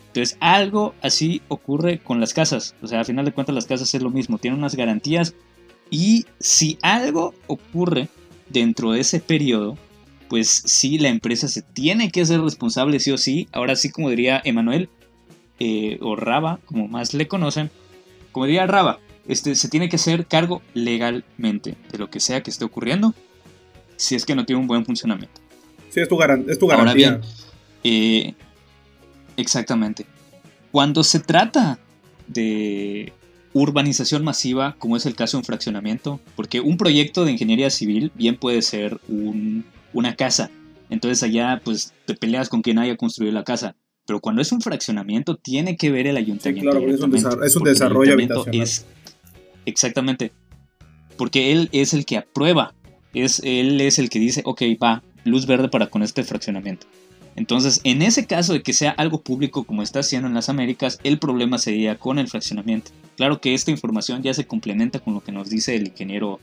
Entonces, 0.09 0.37
algo 0.39 0.95
así 1.01 1.41
ocurre 1.49 1.99
con 1.99 2.19
las 2.19 2.33
casas. 2.33 2.75
O 2.81 2.87
sea, 2.87 2.99
al 2.99 3.05
final 3.05 3.25
de 3.25 3.31
cuentas, 3.31 3.53
las 3.53 3.67
casas 3.67 3.93
es 3.93 4.01
lo 4.01 4.09
mismo, 4.09 4.39
tienen 4.39 4.59
unas 4.59 4.75
garantías. 4.75 5.35
Y 5.91 6.25
si 6.39 6.77
algo 6.81 7.33
ocurre 7.47 8.09
dentro 8.49 8.91
de 8.91 9.01
ese 9.01 9.19
periodo, 9.19 9.77
pues 10.27 10.49
sí, 10.65 10.97
la 10.97 11.09
empresa 11.09 11.47
se 11.47 11.61
tiene 11.61 12.11
que 12.11 12.25
ser 12.25 12.41
responsable, 12.41 12.99
sí 12.99 13.11
o 13.11 13.17
sí. 13.17 13.47
Ahora 13.51 13.75
sí, 13.75 13.91
como 13.91 14.09
diría 14.09 14.41
Emanuel, 14.43 14.89
eh, 15.59 15.99
o 16.01 16.15
Raba, 16.15 16.59
como 16.65 16.87
más 16.87 17.13
le 17.13 17.27
conocen, 17.27 17.69
como 18.31 18.45
diría 18.45 18.65
Raba, 18.65 18.99
este, 19.27 19.55
se 19.55 19.69
tiene 19.69 19.89
que 19.89 19.97
hacer 19.97 20.25
cargo 20.25 20.61
legalmente 20.73 21.75
de 21.91 21.97
lo 21.97 22.09
que 22.09 22.19
sea 22.19 22.41
que 22.41 22.49
esté 22.49 22.65
ocurriendo, 22.65 23.13
si 23.95 24.15
es 24.15 24.25
que 24.25 24.35
no 24.35 24.45
tiene 24.45 24.61
un 24.61 24.67
buen 24.67 24.85
funcionamiento. 24.85 25.39
Sí, 25.89 25.99
es 25.99 26.07
tu, 26.07 26.19
es 26.21 26.59
tu 26.59 26.67
garantía. 26.67 26.77
Ahora 26.77 26.93
bien, 26.93 27.21
eh, 27.83 28.33
exactamente. 29.39 30.05
Cuando 30.71 31.03
se 31.03 31.19
trata 31.19 31.79
de 32.27 33.13
urbanización 33.53 34.23
masiva, 34.23 34.75
como 34.77 34.95
es 34.95 35.05
el 35.05 35.15
caso 35.15 35.37
de 35.37 35.39
un 35.39 35.45
fraccionamiento, 35.45 36.19
porque 36.35 36.59
un 36.61 36.77
proyecto 36.77 37.25
de 37.25 37.31
ingeniería 37.31 37.69
civil 37.69 38.11
bien 38.15 38.37
puede 38.37 38.61
ser 38.61 38.99
una 39.93 40.15
casa. 40.15 40.51
Entonces 40.89 41.23
allá 41.23 41.61
pues 41.63 41.93
te 42.05 42.15
peleas 42.15 42.49
con 42.49 42.61
quien 42.61 42.79
haya 42.79 42.95
construido 42.97 43.33
la 43.33 43.43
casa. 43.43 43.75
Pero 44.05 44.21
cuando 44.21 44.41
es 44.41 44.51
un 44.51 44.61
fraccionamiento, 44.61 45.35
tiene 45.35 45.77
que 45.77 45.91
ver 45.91 46.07
el 46.07 46.17
ayuntamiento. 46.17 46.71
claro, 46.71 46.89
es 46.89 46.99
un, 46.99 47.43
es 47.43 47.55
un 47.55 47.63
desarrollo 47.63 48.13
habitacional. 48.13 48.67
Exactamente. 49.65 50.31
Porque 51.15 51.51
él 51.51 51.69
es 51.73 51.93
el 51.93 52.05
que 52.05 52.17
aprueba. 52.17 52.73
Es, 53.13 53.39
él 53.43 53.79
es 53.81 53.99
el 53.99 54.09
que 54.09 54.19
dice, 54.19 54.41
ok, 54.45 54.63
va, 54.81 55.03
luz 55.25 55.45
verde 55.45 55.69
para 55.69 55.87
con 55.87 56.01
este 56.01 56.23
fraccionamiento. 56.23 56.87
Entonces, 57.39 57.79
en 57.85 58.01
ese 58.01 58.25
caso 58.25 58.51
de 58.51 58.61
que 58.61 58.73
sea 58.73 58.91
algo 58.91 59.21
público 59.21 59.63
como 59.63 59.81
está 59.81 60.01
haciendo 60.01 60.27
en 60.27 60.33
las 60.33 60.49
Américas, 60.49 60.99
el 61.05 61.19
problema 61.19 61.57
sería 61.57 61.97
con 61.97 62.19
el 62.19 62.27
fraccionamiento. 62.27 62.91
Claro 63.15 63.39
que 63.39 63.53
esta 63.53 63.71
información 63.71 64.21
ya 64.21 64.33
se 64.33 64.45
complementa 64.45 64.99
con 64.99 65.13
lo 65.13 65.21
que 65.21 65.31
nos 65.31 65.49
dice 65.49 65.73
el 65.77 65.87
ingeniero 65.87 66.41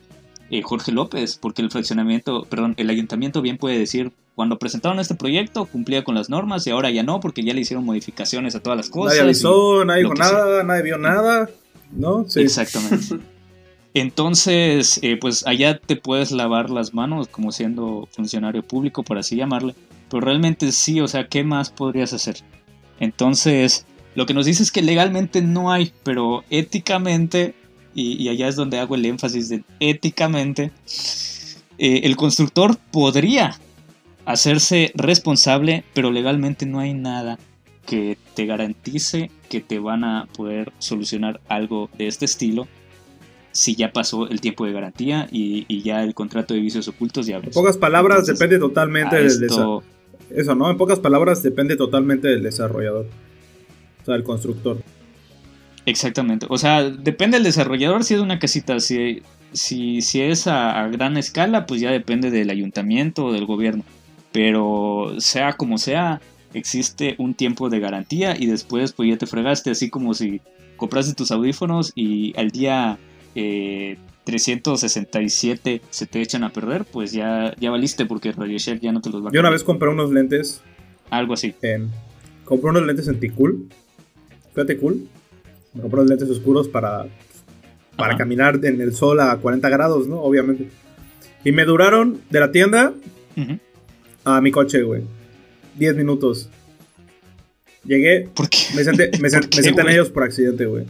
eh, 0.48 0.62
Jorge 0.62 0.92
López, 0.92 1.36
porque 1.36 1.60
el 1.60 1.70
fraccionamiento, 1.70 2.46
perdón, 2.48 2.72
el 2.78 2.88
ayuntamiento 2.88 3.42
bien 3.42 3.58
puede 3.58 3.78
decir, 3.78 4.10
cuando 4.34 4.58
presentaron 4.58 4.98
este 4.98 5.14
proyecto 5.14 5.66
cumplía 5.66 6.02
con 6.02 6.14
las 6.14 6.30
normas 6.30 6.66
y 6.66 6.70
ahora 6.70 6.90
ya 6.90 7.02
no, 7.02 7.20
porque 7.20 7.44
ya 7.44 7.52
le 7.52 7.60
hicieron 7.60 7.84
modificaciones 7.84 8.54
a 8.54 8.60
todas 8.60 8.78
las 8.78 8.88
cosas. 8.88 9.16
Nadie 9.16 9.24
avisó, 9.24 9.84
nadie 9.84 10.04
dijo 10.04 10.14
nada, 10.14 10.62
nadie 10.62 10.82
vio 10.82 10.96
nada. 10.96 11.50
¿no? 11.92 12.24
Exactamente. 12.36 13.18
Entonces, 13.94 14.98
eh, 15.02 15.18
pues 15.18 15.46
allá 15.46 15.78
te 15.78 15.96
puedes 15.96 16.30
lavar 16.30 16.70
las 16.70 16.92
manos 16.92 17.28
como 17.28 17.52
siendo 17.52 18.08
funcionario 18.10 18.62
público, 18.62 19.02
por 19.02 19.18
así 19.18 19.36
llamarle. 19.36 19.74
Pero 20.10 20.20
realmente 20.20 20.72
sí, 20.72 21.00
o 21.00 21.08
sea, 21.08 21.28
¿qué 21.28 21.44
más 21.44 21.70
podrías 21.70 22.12
hacer? 22.12 22.36
Entonces, 23.00 23.86
lo 24.14 24.26
que 24.26 24.34
nos 24.34 24.46
dice 24.46 24.62
es 24.62 24.72
que 24.72 24.82
legalmente 24.82 25.42
no 25.42 25.70
hay, 25.70 25.92
pero 26.02 26.44
éticamente, 26.50 27.54
y, 27.94 28.28
allá 28.28 28.48
es 28.48 28.56
donde 28.56 28.78
hago 28.78 28.94
el 28.94 29.04
énfasis 29.04 29.48
de 29.48 29.64
éticamente, 29.80 30.72
eh, 31.78 32.00
el 32.04 32.16
constructor 32.16 32.78
podría 32.90 33.58
hacerse 34.24 34.92
responsable, 34.94 35.84
pero 35.94 36.10
legalmente 36.10 36.66
no 36.66 36.80
hay 36.80 36.94
nada 36.94 37.38
que 37.86 38.18
te 38.34 38.46
garantice 38.46 39.30
que 39.48 39.60
te 39.60 39.78
van 39.78 40.02
a 40.02 40.26
poder 40.36 40.72
solucionar 40.78 41.40
algo 41.48 41.88
de 41.96 42.08
este 42.08 42.24
estilo 42.24 42.66
si 43.52 43.74
ya 43.74 43.92
pasó 43.92 44.28
el 44.28 44.40
tiempo 44.40 44.66
de 44.66 44.72
garantía 44.72 45.28
y, 45.30 45.82
ya 45.82 46.02
el 46.02 46.14
contrato 46.14 46.52
de 46.52 46.60
vicios 46.60 46.88
ocultos 46.88 47.26
ya 47.26 47.36
En 47.36 47.50
pocas 47.50 47.78
palabras, 47.78 48.26
depende 48.26 48.58
totalmente 48.58 49.16
del 49.16 49.40
desarrollador. 49.40 49.95
Eso, 50.30 50.54
¿no? 50.54 50.70
En 50.70 50.76
pocas 50.76 50.98
palabras, 50.98 51.42
depende 51.42 51.76
totalmente 51.76 52.28
del 52.28 52.42
desarrollador. 52.42 53.06
O 54.02 54.04
sea, 54.04 54.14
del 54.14 54.24
constructor. 54.24 54.78
Exactamente. 55.86 56.46
O 56.48 56.58
sea, 56.58 56.88
depende 56.90 57.36
del 57.36 57.44
desarrollador 57.44 58.04
si 58.04 58.14
es 58.14 58.20
una 58.20 58.38
casita. 58.38 58.80
Si, 58.80 59.22
si, 59.52 60.02
si 60.02 60.20
es 60.20 60.46
a, 60.46 60.88
gran 60.88 61.16
escala, 61.16 61.66
pues 61.66 61.80
ya 61.80 61.90
depende 61.90 62.30
del 62.30 62.50
ayuntamiento 62.50 63.26
o 63.26 63.32
del 63.32 63.46
gobierno. 63.46 63.84
Pero 64.32 65.14
sea 65.18 65.52
como 65.54 65.78
sea, 65.78 66.20
existe 66.54 67.14
un 67.18 67.34
tiempo 67.34 67.70
de 67.70 67.80
garantía 67.80 68.36
y 68.38 68.46
después 68.46 68.92
pues 68.92 69.08
ya 69.08 69.16
te 69.16 69.26
fregaste, 69.26 69.70
así 69.70 69.88
como 69.88 70.12
si 70.14 70.40
compraste 70.76 71.14
tus 71.14 71.30
audífonos 71.30 71.92
y 71.94 72.38
al 72.38 72.50
día 72.50 72.98
367 74.26 75.70
eh, 75.74 75.80
se 75.88 76.06
te 76.06 76.20
echan 76.20 76.42
a 76.44 76.52
perder, 76.52 76.84
pues 76.84 77.12
ya, 77.12 77.54
ya 77.58 77.70
valiste 77.70 78.04
porque 78.06 78.32
Radio 78.32 78.58
Shack 78.58 78.80
ya 78.80 78.92
no 78.92 79.00
te 79.00 79.08
los 79.10 79.24
va 79.24 79.30
a 79.30 79.32
Yo 79.32 79.40
una 79.40 79.50
vez 79.50 79.62
compré 79.64 79.88
unos 79.88 80.10
lentes. 80.10 80.60
Algo 81.10 81.32
así. 81.34 81.54
compré 82.44 82.70
unos 82.70 82.84
lentes 82.84 83.06
en 83.08 83.18
T-Cool. 83.20 83.68
Fíjate 84.54 84.76
cool. 84.78 85.06
Me 85.74 85.82
compré 85.82 86.00
unos 86.00 86.10
lentes 86.10 86.28
oscuros 86.28 86.68
para 86.68 87.06
para 87.96 88.10
Ajá. 88.10 88.18
caminar 88.18 88.58
en 88.62 88.80
el 88.80 88.94
sol 88.94 89.20
a 89.20 89.34
40 89.38 89.68
grados, 89.70 90.06
¿no? 90.06 90.20
Obviamente. 90.20 90.68
Y 91.44 91.52
me 91.52 91.64
duraron 91.64 92.20
de 92.28 92.40
la 92.40 92.50
tienda 92.52 92.92
a 94.24 94.40
mi 94.42 94.50
coche, 94.50 94.82
güey. 94.82 95.02
10 95.76 95.94
minutos. 95.96 96.50
Llegué, 97.84 98.28
¿Por 98.34 98.48
qué? 98.50 98.58
me 98.74 98.82
senté, 98.82 99.10
me 99.20 99.28
sen- 99.28 99.40
¿Por 99.42 99.48
qué, 99.50 99.56
me 99.58 99.62
senté 99.62 99.80
en 99.82 99.88
ellos 99.90 100.10
por 100.10 100.24
accidente, 100.24 100.66
güey. 100.66 100.84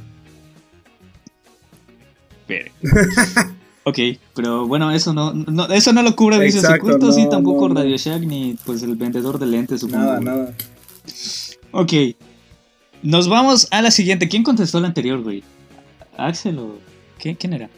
Ok, 3.88 3.98
pero 4.34 4.66
bueno, 4.66 4.90
eso 4.90 5.14
no, 5.14 5.32
no- 5.32 5.66
eso 5.68 5.92
no 5.92 6.02
lo 6.02 6.16
cubre 6.16 6.40
vicios 6.40 6.64
Exacto, 6.64 6.86
ocultos 6.88 7.16
y 7.18 7.22
no, 7.22 7.28
tampoco 7.28 7.68
no. 7.68 7.76
Radio 7.76 7.96
Shack 7.96 8.22
ni 8.22 8.56
pues 8.64 8.82
el 8.82 8.96
vendedor 8.96 9.38
de 9.38 9.46
lentes, 9.46 9.80
supongo. 9.82 10.04
Nada, 10.04 10.20
nada. 10.20 10.54
Ok. 11.70 11.92
Nos 13.04 13.28
vamos 13.28 13.68
a 13.70 13.82
la 13.82 13.92
siguiente. 13.92 14.28
¿Quién 14.28 14.42
contestó 14.42 14.80
la 14.80 14.88
anterior, 14.88 15.22
güey? 15.22 15.44
¿Axel 16.16 16.58
o 16.58 16.78
qué? 17.20 17.36
¿Quién 17.36 17.52
era? 17.52 17.70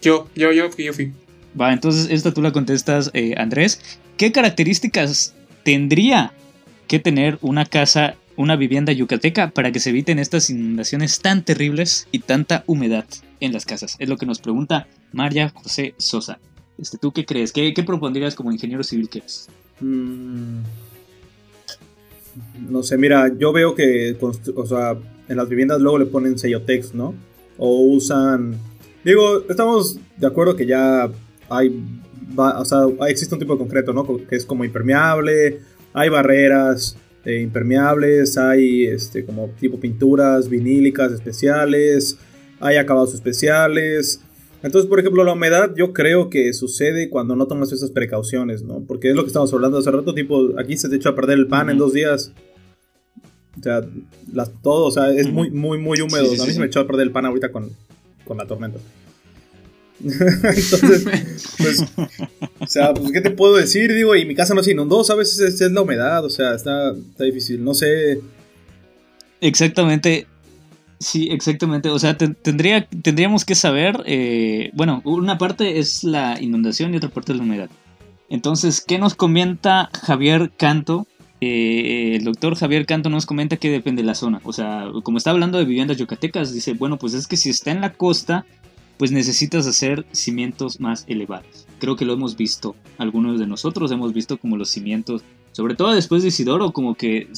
Yo, 0.00 0.28
yo, 0.36 0.52
yo 0.52 0.70
fui, 0.70 0.84
yo 0.84 0.92
fui. 0.92 1.12
Va, 1.60 1.72
entonces 1.72 2.06
esta 2.10 2.32
tú 2.32 2.42
la 2.42 2.52
contestas, 2.52 3.10
eh, 3.12 3.34
Andrés. 3.36 3.80
¿Qué 4.16 4.30
características 4.30 5.34
tendría 5.64 6.32
que 6.86 7.00
tener 7.00 7.38
una 7.42 7.64
casa, 7.64 8.14
una 8.40 8.56
vivienda 8.56 8.92
yucateca 8.92 9.50
para 9.50 9.70
que 9.70 9.80
se 9.80 9.90
eviten 9.90 10.18
estas 10.18 10.48
inundaciones 10.48 11.20
tan 11.20 11.44
terribles 11.44 12.08
y 12.10 12.20
tanta 12.20 12.64
humedad 12.66 13.04
en 13.40 13.52
las 13.52 13.66
casas? 13.66 13.96
Es 13.98 14.08
lo 14.08 14.16
que 14.16 14.24
nos 14.24 14.40
pregunta 14.40 14.88
María 15.12 15.50
José 15.50 15.94
Sosa. 15.98 16.38
Este, 16.78 16.96
¿Tú 16.96 17.12
qué 17.12 17.26
crees? 17.26 17.52
¿Qué, 17.52 17.74
qué 17.74 17.82
propondrías 17.82 18.34
como 18.34 18.50
ingeniero 18.50 18.82
civil 18.82 19.10
que 19.10 19.18
eres? 19.18 19.48
Mm, 19.80 20.60
No 22.70 22.82
sé, 22.82 22.96
mira, 22.96 23.30
yo 23.36 23.52
veo 23.52 23.74
que 23.74 24.16
o 24.20 24.66
sea, 24.66 24.96
en 25.28 25.36
las 25.36 25.48
viviendas 25.48 25.80
luego 25.82 25.98
le 25.98 26.06
ponen 26.06 26.38
sellotex, 26.38 26.94
¿no? 26.94 27.14
O 27.58 27.82
usan... 27.82 28.54
Digo, 29.04 29.42
estamos 29.50 29.98
de 30.16 30.26
acuerdo 30.26 30.56
que 30.56 30.64
ya 30.64 31.10
hay... 31.50 31.78
o 32.36 32.64
sea, 32.64 32.78
existe 33.08 33.34
un 33.34 33.38
tipo 33.38 33.52
de 33.52 33.58
concreto, 33.58 33.92
¿no? 33.92 34.06
Que 34.26 34.36
es 34.36 34.46
como 34.46 34.64
impermeable, 34.64 35.60
hay 35.92 36.08
barreras 36.08 36.96
eh, 37.24 37.40
impermeables, 37.40 38.38
hay 38.38 38.86
este, 38.86 39.24
como 39.24 39.48
tipo 39.60 39.78
pinturas 39.78 40.48
vinílicas 40.48 41.12
especiales, 41.12 42.18
hay 42.60 42.76
acabados 42.76 43.14
especiales. 43.14 44.20
Entonces, 44.62 44.88
por 44.88 45.00
ejemplo, 45.00 45.24
la 45.24 45.32
humedad 45.32 45.72
yo 45.74 45.92
creo 45.92 46.28
que 46.28 46.52
sucede 46.52 47.08
cuando 47.08 47.34
no 47.34 47.46
tomas 47.46 47.72
esas 47.72 47.90
precauciones, 47.90 48.62
¿no? 48.62 48.80
Porque 48.86 49.10
es 49.10 49.16
lo 49.16 49.22
que 49.22 49.28
estamos 49.28 49.52
hablando 49.52 49.78
hace 49.78 49.90
rato, 49.90 50.14
tipo, 50.14 50.58
aquí 50.58 50.76
se 50.76 50.88
te 50.88 50.96
echa 50.96 51.10
a 51.10 51.14
perder 51.14 51.38
el 51.38 51.46
pan 51.46 51.70
en 51.70 51.78
dos 51.78 51.92
días. 51.92 52.32
O 53.58 53.62
sea, 53.62 53.80
las, 54.32 54.50
todo, 54.62 54.86
o 54.86 54.90
sea, 54.90 55.10
es 55.12 55.30
muy, 55.30 55.50
muy, 55.50 55.78
muy 55.78 56.00
húmedo. 56.00 56.26
Sí, 56.26 56.36
sí, 56.36 56.40
a 56.40 56.44
mí 56.44 56.48
sí, 56.48 56.54
se 56.54 56.60
me 56.60 56.66
echó 56.66 56.80
a 56.80 56.86
perder 56.86 57.06
el 57.06 57.12
pan 57.12 57.26
ahorita 57.26 57.50
con, 57.50 57.70
con 58.24 58.36
la 58.36 58.46
tormenta. 58.46 58.78
Entonces, 60.02 61.04
pues, 61.58 61.84
o 62.58 62.66
sea, 62.66 62.94
pues, 62.94 63.12
¿qué 63.12 63.20
te 63.20 63.30
puedo 63.30 63.56
decir? 63.56 63.92
Digo, 63.94 64.16
y 64.16 64.24
mi 64.24 64.34
casa 64.34 64.54
no 64.54 64.62
se 64.62 64.72
inundó, 64.72 65.04
¿sabes? 65.04 65.38
Es, 65.38 65.60
es 65.60 65.72
la 65.72 65.82
humedad, 65.82 66.24
o 66.24 66.30
sea, 66.30 66.54
está, 66.54 66.90
está 66.92 67.24
difícil. 67.24 67.62
No 67.62 67.74
sé, 67.74 68.20
Exactamente. 69.40 70.26
Sí, 70.98 71.28
exactamente. 71.30 71.88
O 71.88 71.98
sea, 71.98 72.16
te- 72.18 72.28
tendría, 72.28 72.86
tendríamos 72.86 73.44
que 73.46 73.54
saber, 73.54 74.02
eh, 74.06 74.70
bueno, 74.74 75.00
una 75.04 75.38
parte 75.38 75.78
es 75.78 76.04
la 76.04 76.38
inundación 76.40 76.92
y 76.92 76.98
otra 76.98 77.08
parte 77.08 77.32
es 77.32 77.38
la 77.38 77.44
humedad. 77.44 77.70
Entonces, 78.28 78.82
¿qué 78.86 78.98
nos 78.98 79.14
comenta 79.14 79.88
Javier 80.02 80.50
Canto? 80.56 81.06
Eh, 81.40 82.16
el 82.16 82.24
doctor 82.24 82.54
Javier 82.54 82.84
Canto 82.84 83.08
nos 83.08 83.24
comenta 83.24 83.56
que 83.56 83.70
depende 83.70 84.02
de 84.02 84.06
la 84.06 84.14
zona. 84.14 84.40
O 84.44 84.52
sea, 84.52 84.88
como 85.02 85.16
está 85.16 85.30
hablando 85.30 85.56
de 85.56 85.64
viviendas 85.64 85.96
yucatecas, 85.96 86.52
dice, 86.52 86.74
bueno, 86.74 86.98
pues 86.98 87.14
es 87.14 87.26
que 87.26 87.38
si 87.38 87.48
está 87.48 87.70
en 87.70 87.80
la 87.80 87.94
costa, 87.94 88.44
pues 89.00 89.12
necesitas 89.12 89.66
hacer 89.66 90.04
cimientos 90.12 90.78
más 90.78 91.04
elevados. 91.08 91.66
Creo 91.78 91.96
que 91.96 92.04
lo 92.04 92.12
hemos 92.12 92.36
visto. 92.36 92.76
Algunos 92.98 93.40
de 93.40 93.46
nosotros 93.46 93.90
hemos 93.92 94.12
visto 94.12 94.36
como 94.36 94.58
los 94.58 94.68
cimientos, 94.68 95.22
sobre 95.52 95.74
todo 95.74 95.94
después 95.94 96.20
de 96.20 96.28
Isidoro, 96.28 96.72
como 96.72 96.94
que 96.96 97.28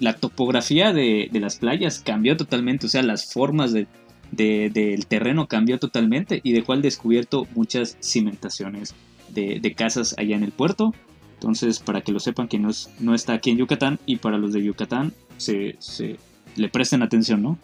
la 0.00 0.14
topografía 0.14 0.94
de, 0.94 1.28
las 1.34 1.56
playas 1.58 1.98
cambió 2.00 2.34
totalmente, 2.38 2.86
o 2.86 2.88
sea, 2.88 3.02
las 3.02 3.30
formas 3.30 3.74
de- 3.74 3.86
de- 4.32 4.70
del 4.72 5.06
terreno 5.06 5.48
cambió 5.48 5.78
totalmente 5.78 6.40
y 6.42 6.52
dejó 6.52 6.72
al 6.72 6.80
descubierto 6.80 7.46
muchas 7.54 7.98
cimentaciones 8.02 8.94
de, 9.28 9.74
casas 9.76 10.14
allá 10.16 10.34
en 10.34 10.44
el 10.44 10.52
puerto. 10.52 10.94
Entonces, 11.34 11.78
para 11.78 12.00
que 12.00 12.10
lo 12.12 12.20
sepan 12.20 12.48
que 12.48 12.58
no 12.58 13.14
está 13.14 13.34
aquí 13.34 13.50
en 13.50 13.58
Yucatán 13.58 13.98
y 14.06 14.16
para 14.16 14.38
los 14.38 14.54
de 14.54 14.64
Yucatán 14.64 15.12
se, 15.36 15.76
se- 15.78 16.16
le 16.56 16.68
presten 16.70 17.02
atención, 17.02 17.42
¿no? 17.42 17.58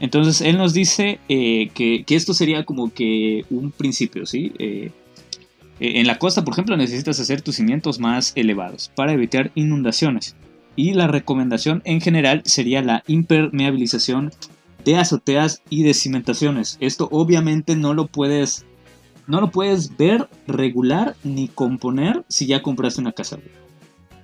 Entonces, 0.00 0.40
él 0.40 0.56
nos 0.56 0.72
dice 0.72 1.20
eh, 1.28 1.70
que, 1.74 2.04
que 2.04 2.16
esto 2.16 2.32
sería 2.34 2.64
como 2.64 2.92
que 2.92 3.44
un 3.50 3.70
principio, 3.70 4.24
¿sí? 4.26 4.52
Eh, 4.58 4.90
eh, 5.78 5.92
en 6.00 6.06
la 6.06 6.18
costa, 6.18 6.44
por 6.44 6.54
ejemplo, 6.54 6.76
necesitas 6.76 7.20
hacer 7.20 7.42
tus 7.42 7.56
cimientos 7.56 8.00
más 8.00 8.32
elevados 8.34 8.90
para 8.96 9.12
evitar 9.12 9.50
inundaciones. 9.54 10.36
Y 10.76 10.94
la 10.94 11.06
recomendación 11.06 11.82
en 11.84 12.00
general 12.00 12.42
sería 12.44 12.80
la 12.82 13.02
impermeabilización 13.06 14.32
de 14.84 14.96
azoteas 14.96 15.62
y 15.68 15.82
de 15.82 15.92
cimentaciones. 15.92 16.78
Esto 16.80 17.08
obviamente 17.10 17.76
no 17.76 17.92
lo 17.92 18.06
puedes 18.06 18.64
no 19.26 19.40
lo 19.40 19.50
puedes 19.50 19.96
ver 19.96 20.28
regular 20.48 21.14
ni 21.22 21.46
componer 21.46 22.24
si 22.28 22.46
ya 22.46 22.62
compraste 22.62 23.00
una 23.00 23.12
casa. 23.12 23.36
güey. 23.36 23.48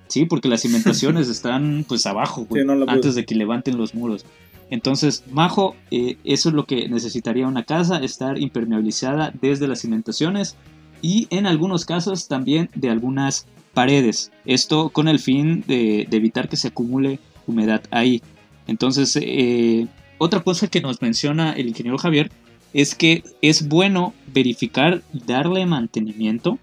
Sí, 0.07 0.25
porque 0.25 0.49
las 0.49 0.61
cimentaciones 0.61 1.27
están 1.29 1.85
pues 1.87 2.05
abajo, 2.05 2.45
güey, 2.45 2.61
Sí, 2.63 2.67
no 2.67 2.75
lo 2.75 2.85
puedes. 2.85 2.97
antes 2.97 3.15
de 3.15 3.25
que 3.25 3.35
levanten 3.35 3.77
los 3.77 3.93
muros. 3.95 4.25
Entonces, 4.69 5.23
Majo, 5.31 5.75
eh, 5.91 6.17
eso 6.23 6.49
es 6.49 6.55
lo 6.55 6.65
que 6.65 6.89
necesitaría 6.89 7.47
una 7.47 7.63
casa, 7.63 7.99
estar 7.99 8.37
impermeabilizada 8.37 9.33
desde 9.41 9.67
las 9.67 9.81
cimentaciones 9.81 10.55
y 11.01 11.27
en 11.29 11.45
algunos 11.45 11.85
casos 11.85 12.27
también 12.27 12.69
de 12.75 12.89
algunas 12.89 13.47
paredes. 13.73 14.31
Esto 14.45 14.89
con 14.89 15.07
el 15.07 15.19
fin 15.19 15.63
de, 15.67 16.07
evitar 16.11 16.49
que 16.49 16.57
se 16.57 16.69
acumule 16.69 17.19
humedad 17.45 17.81
ahí. 17.91 18.21
Entonces, 18.67 19.17
eh, 19.21 19.87
otra 20.17 20.41
cosa 20.41 20.67
que 20.67 20.81
nos 20.81 21.01
menciona 21.01 21.53
el 21.53 21.67
ingeniero 21.67 21.97
Javier 21.97 22.31
es 22.73 22.95
que 22.95 23.23
es 23.41 23.67
bueno 23.67 24.13
verificar 24.33 25.01
y 25.13 25.19
darle 25.19 25.65
mantenimiento 25.65 26.59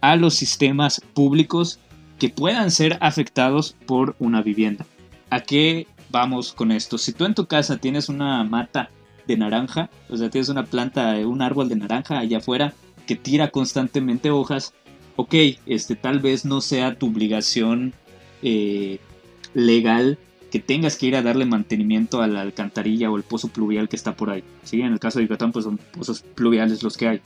a 0.00 0.16
los 0.16 0.34
sistemas 0.34 1.02
públicos 1.12 1.78
que 2.18 2.30
puedan 2.30 2.70
ser 2.70 2.98
afectados 3.00 3.76
por 3.86 4.16
una 4.18 4.42
vivienda. 4.42 4.86
¿A 5.30 5.40
qué 5.40 5.86
vamos 6.10 6.52
con 6.52 6.72
esto? 6.72 6.98
Si 6.98 7.12
tú 7.12 7.24
en 7.24 7.34
tu 7.34 7.46
casa 7.46 7.78
tienes 7.78 8.08
una 8.08 8.44
mata 8.44 8.90
de 9.26 9.36
naranja, 9.36 9.90
o 10.08 10.16
sea, 10.16 10.30
tienes 10.30 10.48
una 10.48 10.64
planta, 10.64 11.14
un 11.26 11.42
árbol 11.42 11.68
de 11.68 11.76
naranja 11.76 12.18
allá 12.18 12.38
afuera 12.38 12.74
que 13.06 13.16
tira 13.16 13.50
constantemente 13.50 14.30
hojas, 14.30 14.74
ok, 15.16 15.34
este, 15.66 15.96
tal 15.96 16.20
vez 16.20 16.44
no 16.44 16.60
sea 16.60 16.98
tu 16.98 17.08
obligación 17.08 17.94
eh, 18.42 19.00
legal 19.54 20.18
que 20.50 20.60
tengas 20.60 20.96
que 20.96 21.06
ir 21.06 21.16
a 21.16 21.22
darle 21.22 21.44
mantenimiento 21.44 22.22
a 22.22 22.26
la 22.26 22.40
alcantarilla 22.40 23.10
o 23.10 23.16
el 23.16 23.22
pozo 23.22 23.48
pluvial 23.48 23.88
que 23.88 23.96
está 23.96 24.16
por 24.16 24.30
ahí. 24.30 24.42
¿sí? 24.62 24.80
En 24.80 24.92
el 24.92 24.98
caso 24.98 25.18
de 25.18 25.26
Yucatán, 25.26 25.52
pues 25.52 25.64
son 25.64 25.78
pozos 25.78 26.22
pluviales 26.22 26.82
los 26.82 26.96
que 26.96 27.08
hay. 27.08 27.20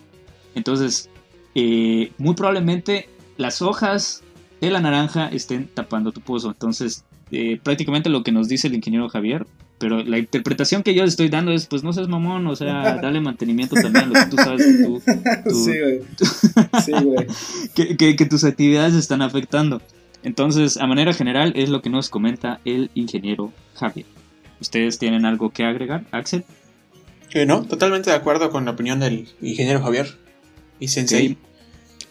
Entonces, 0.54 1.08
eh, 1.54 2.12
muy 2.18 2.34
probablemente 2.34 3.08
las 3.36 3.62
hojas 3.62 4.22
de 4.60 4.70
la 4.70 4.80
naranja 4.80 5.28
estén 5.28 5.68
tapando 5.68 6.12
tu 6.12 6.20
pozo. 6.20 6.48
Entonces, 6.48 7.04
eh, 7.32 7.58
prácticamente 7.62 8.08
lo 8.10 8.22
que 8.22 8.30
nos 8.30 8.46
dice 8.48 8.68
el 8.68 8.74
ingeniero 8.74 9.08
Javier, 9.08 9.46
pero 9.78 10.04
la 10.04 10.18
interpretación 10.18 10.82
que 10.84 10.94
yo 10.94 11.02
le 11.02 11.08
estoy 11.08 11.28
dando 11.28 11.50
es, 11.50 11.66
pues 11.66 11.82
no 11.82 11.92
seas 11.92 12.06
mamón, 12.08 12.46
o 12.46 12.54
sea, 12.54 12.98
dale 13.02 13.20
mantenimiento 13.20 13.74
también 13.74 14.04
a 14.04 14.06
lo 14.06 14.12
que 14.14 14.26
tú 14.30 14.36
sabes 14.36 14.64
que 14.64 14.84
tú, 14.84 15.02
tú- 15.48 15.64
sí, 15.64 15.72
güey. 15.80 16.00
Sí, 16.84 16.92
güey. 17.02 17.26
que, 17.74 17.96
que- 17.96 18.14
que 18.16 18.26
tus 18.26 18.44
actividades 18.44 18.94
están 18.94 19.22
afectando. 19.22 19.82
Entonces, 20.22 20.76
a 20.76 20.86
manera 20.86 21.12
general, 21.14 21.52
es 21.56 21.68
lo 21.68 21.82
que 21.82 21.90
nos 21.90 22.08
comenta 22.10 22.60
el 22.64 22.90
ingeniero 22.94 23.52
Javier. 23.74 24.06
¿Ustedes 24.60 25.00
tienen 25.00 25.24
algo 25.24 25.50
que 25.50 25.64
agregar, 25.64 26.04
Axel? 26.12 26.44
Eh, 27.34 27.46
no, 27.46 27.62
totalmente 27.64 28.10
de 28.10 28.16
acuerdo 28.16 28.50
con 28.50 28.64
la 28.64 28.70
opinión 28.72 29.00
del 29.00 29.26
ingeniero 29.40 29.82
Javier 29.82 30.06
y 30.78 30.86
Sensei. 30.88 31.36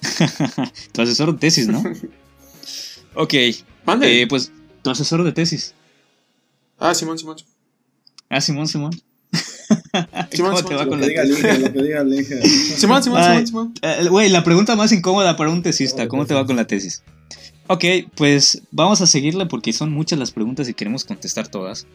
tu 0.92 1.02
asesor 1.04 1.34
de 1.34 1.40
tesis, 1.40 1.68
¿no? 1.68 1.82
ok, 3.16 3.34
Mande. 3.86 4.22
eh, 4.24 4.28
pues 4.28 4.52
tu 4.82 4.90
asesor 4.90 5.24
de 5.24 5.32
tesis. 5.32 5.74
ah, 6.80 6.94
Simón, 6.94 7.18
Simón. 7.18 7.38
Ah, 8.30 8.42
Simón, 8.42 8.68
Simón. 8.68 8.92
Simón, 10.32 10.52
¿Cómo 10.52 10.64
te 10.66 10.76
va 10.76 10.84
Simón, 10.84 10.90
con 10.90 11.00
Lo 11.00 11.06
la 11.06 11.08
diga 11.08 11.24
lo 12.04 12.16
que. 12.16 12.48
Simón, 12.78 13.04
Simón, 13.04 13.22
Ay. 13.22 13.46
Simón, 13.46 13.48
Simón. 13.48 13.74
Eh, 13.82 14.08
Güey, 14.10 14.30
la 14.30 14.44
pregunta 14.44 14.76
más 14.76 14.92
incómoda 14.92 15.38
para 15.38 15.50
un 15.50 15.64
tesista. 15.64 16.04
Oh, 16.04 16.08
¿Cómo 16.08 16.26
te 16.26 16.34
va 16.34 16.46
con 16.46 16.56
la 16.56 16.66
tesis? 16.66 17.04
Ok, 17.68 17.86
pues 18.16 18.64
vamos 18.72 19.02
a 19.02 19.08
seguirle 19.08 19.46
porque 19.46 19.72
son 19.72 19.92
muchas 19.92 20.20
las 20.20 20.32
preguntas 20.32 20.68
y 20.68 20.74
queremos 20.74 21.06
contestar 21.06 21.48
todas. 21.48 21.88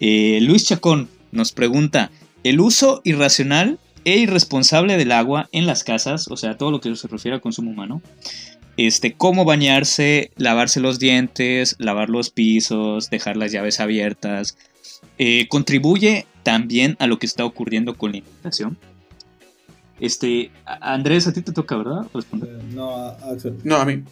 Eh, 0.00 0.38
Luis 0.40 0.64
Chacón 0.64 1.08
nos 1.32 1.52
pregunta, 1.52 2.10
¿el 2.44 2.60
uso 2.60 3.02
irracional 3.04 3.78
e 4.04 4.18
irresponsable 4.18 4.96
del 4.96 5.12
agua 5.12 5.48
en 5.52 5.66
las 5.66 5.84
casas, 5.84 6.28
o 6.28 6.36
sea, 6.36 6.56
todo 6.56 6.70
lo 6.70 6.80
que 6.80 6.94
se 6.96 7.08
refiere 7.08 7.34
al 7.34 7.40
consumo 7.42 7.70
humano, 7.70 8.00
este, 8.78 9.14
cómo 9.14 9.44
bañarse, 9.44 10.30
lavarse 10.36 10.78
los 10.78 11.00
dientes, 11.00 11.74
lavar 11.78 12.08
los 12.08 12.30
pisos, 12.30 13.10
dejar 13.10 13.36
las 13.36 13.50
llaves 13.50 13.80
abiertas, 13.80 14.56
eh, 15.18 15.48
contribuye 15.48 16.26
también 16.44 16.96
a 17.00 17.08
lo 17.08 17.18
que 17.18 17.26
está 17.26 17.44
ocurriendo 17.44 17.94
con 17.94 18.12
la 18.12 18.18
inundación. 18.18 18.78
Este, 19.98 20.52
Andrés, 20.64 21.26
a 21.26 21.32
ti 21.32 21.42
te 21.42 21.50
toca, 21.50 21.76
¿verdad? 21.76 22.06
Responder. 22.14 22.50
Eh, 22.50 22.62
no, 22.72 22.94
a-. 22.94 23.18
No, 23.64 23.76
a 23.78 23.84
mí. 23.84 24.04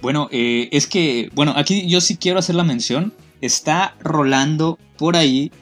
Bueno, 0.00 0.28
eh, 0.32 0.70
es 0.72 0.86
que, 0.86 1.30
bueno, 1.34 1.52
aquí 1.54 1.86
yo 1.86 2.00
sí 2.00 2.16
quiero 2.16 2.38
hacer 2.38 2.54
la 2.54 2.64
mención. 2.64 3.12
Está 3.42 3.94
rolando 4.00 4.78
por 4.96 5.16
ahí 5.16 5.52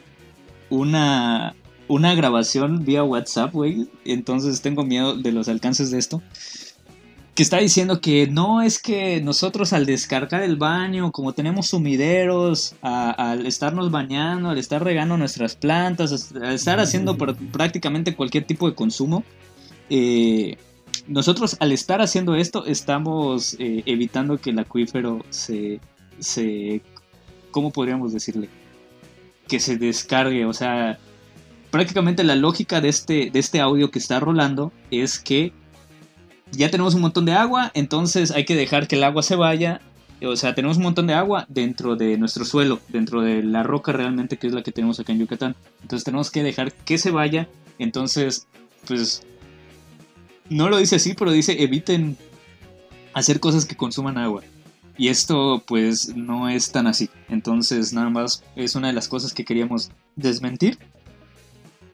una, 0.71 1.57
una 1.89 2.15
grabación 2.15 2.85
vía 2.85 3.03
WhatsApp, 3.03 3.53
güey. 3.53 3.89
Entonces 4.05 4.61
tengo 4.61 4.85
miedo 4.85 5.17
de 5.17 5.33
los 5.33 5.49
alcances 5.49 5.91
de 5.91 5.99
esto. 5.99 6.23
Que 7.35 7.43
está 7.43 7.59
diciendo 7.59 8.01
que 8.01 8.29
no 8.29 8.63
es 8.63 8.81
que 8.81 9.21
nosotros 9.21 9.73
al 9.73 9.87
descargar 9.87 10.43
el 10.43 10.55
baño, 10.57 11.11
como 11.11 11.33
tenemos 11.33 11.67
sumideros, 11.67 12.77
a- 12.81 13.11
al 13.11 13.47
estarnos 13.47 13.91
bañando, 13.91 14.51
al 14.51 14.59
estar 14.59 14.85
regando 14.85 15.17
nuestras 15.17 15.57
plantas, 15.57 16.33
al 16.37 16.53
estar 16.55 16.79
haciendo 16.79 17.17
pr- 17.19 17.35
prácticamente 17.51 18.15
cualquier 18.15 18.45
tipo 18.45 18.69
de 18.69 18.77
consumo, 18.77 19.25
eh, 19.91 20.57
nosotros 21.09 21.57
al 21.59 21.73
estar 21.73 22.01
haciendo 22.01 22.37
esto 22.37 22.67
estamos 22.67 23.57
eh, 23.59 23.83
evitando 23.85 24.39
que 24.39 24.51
el 24.51 24.59
acuífero 24.61 25.25
se, 25.31 25.81
se, 26.21 26.83
¿cómo 27.51 27.73
podríamos 27.73 28.13
decirle? 28.13 28.49
Que 29.49 29.59
se 29.59 29.77
descargue, 29.77 30.47
o 30.47 30.53
sea, 30.53 31.01
prácticamente 31.73 32.23
la 32.23 32.37
lógica 32.37 32.81
de 32.81 32.91
este, 32.91 33.31
de 33.33 33.39
este 33.41 33.59
audio 33.61 33.91
que 33.91 33.99
está 33.99 34.21
rolando 34.21 34.71
es 34.93 35.19
que 35.19 35.53
ya 36.53 36.71
tenemos 36.71 36.95
un 36.95 37.01
montón 37.01 37.25
de 37.25 37.33
agua, 37.33 37.71
entonces 37.75 38.31
hay 38.31 38.45
que 38.45 38.57
dejar 38.57 38.89
que 38.89 38.97
el 38.97 39.05
agua 39.05 39.23
se 39.23 39.37
vaya. 39.37 39.81
O 40.23 40.37
sea, 40.37 40.55
tenemos 40.55 40.77
un 40.79 40.85
montón 40.85 41.07
de 41.07 41.15
agua 41.15 41.45
dentro 41.49 41.97
de 41.97 42.17
nuestro 42.17 42.45
suelo, 42.45 42.81
dentro 42.89 43.21
de 43.21 43.43
la 43.43 43.63
roca 43.63 43.93
realmente 43.93 44.39
que 44.39 44.47
es 44.47 44.53
la 44.53 44.63
que 44.63 44.73
tenemos 44.73 44.99
acá 45.01 45.13
en 45.13 45.19
Yucatán. 45.19 45.57
Entonces 45.83 46.05
tenemos 46.05 46.31
que 46.31 46.43
dejar 46.43 46.73
que 46.73 46.99
se 46.99 47.11
vaya. 47.11 47.49
Entonces, 47.79 48.47
pues, 48.87 49.23
no 50.49 50.69
lo 50.69 50.79
dice 50.79 50.97
así, 50.97 51.15
pero 51.15 51.31
dice 51.31 51.63
eviten 51.63 52.17
hacer 53.13 53.41
cosas 53.41 53.65
que 53.65 53.77
consuman 53.77 54.19
agua. 54.19 54.43
Y 54.97 55.09
esto 55.09 55.63
pues 55.67 56.15
no 56.15 56.49
es 56.49 56.71
tan 56.71 56.87
así. 56.87 57.11
Entonces 57.29 57.93
nada 57.93 58.11
más 58.11 58.45
es 58.55 58.77
una 58.77 58.89
de 58.89 58.93
las 58.93 59.09
cosas 59.09 59.33
que 59.33 59.45
queríamos 59.45 59.91
desmentir 60.17 60.79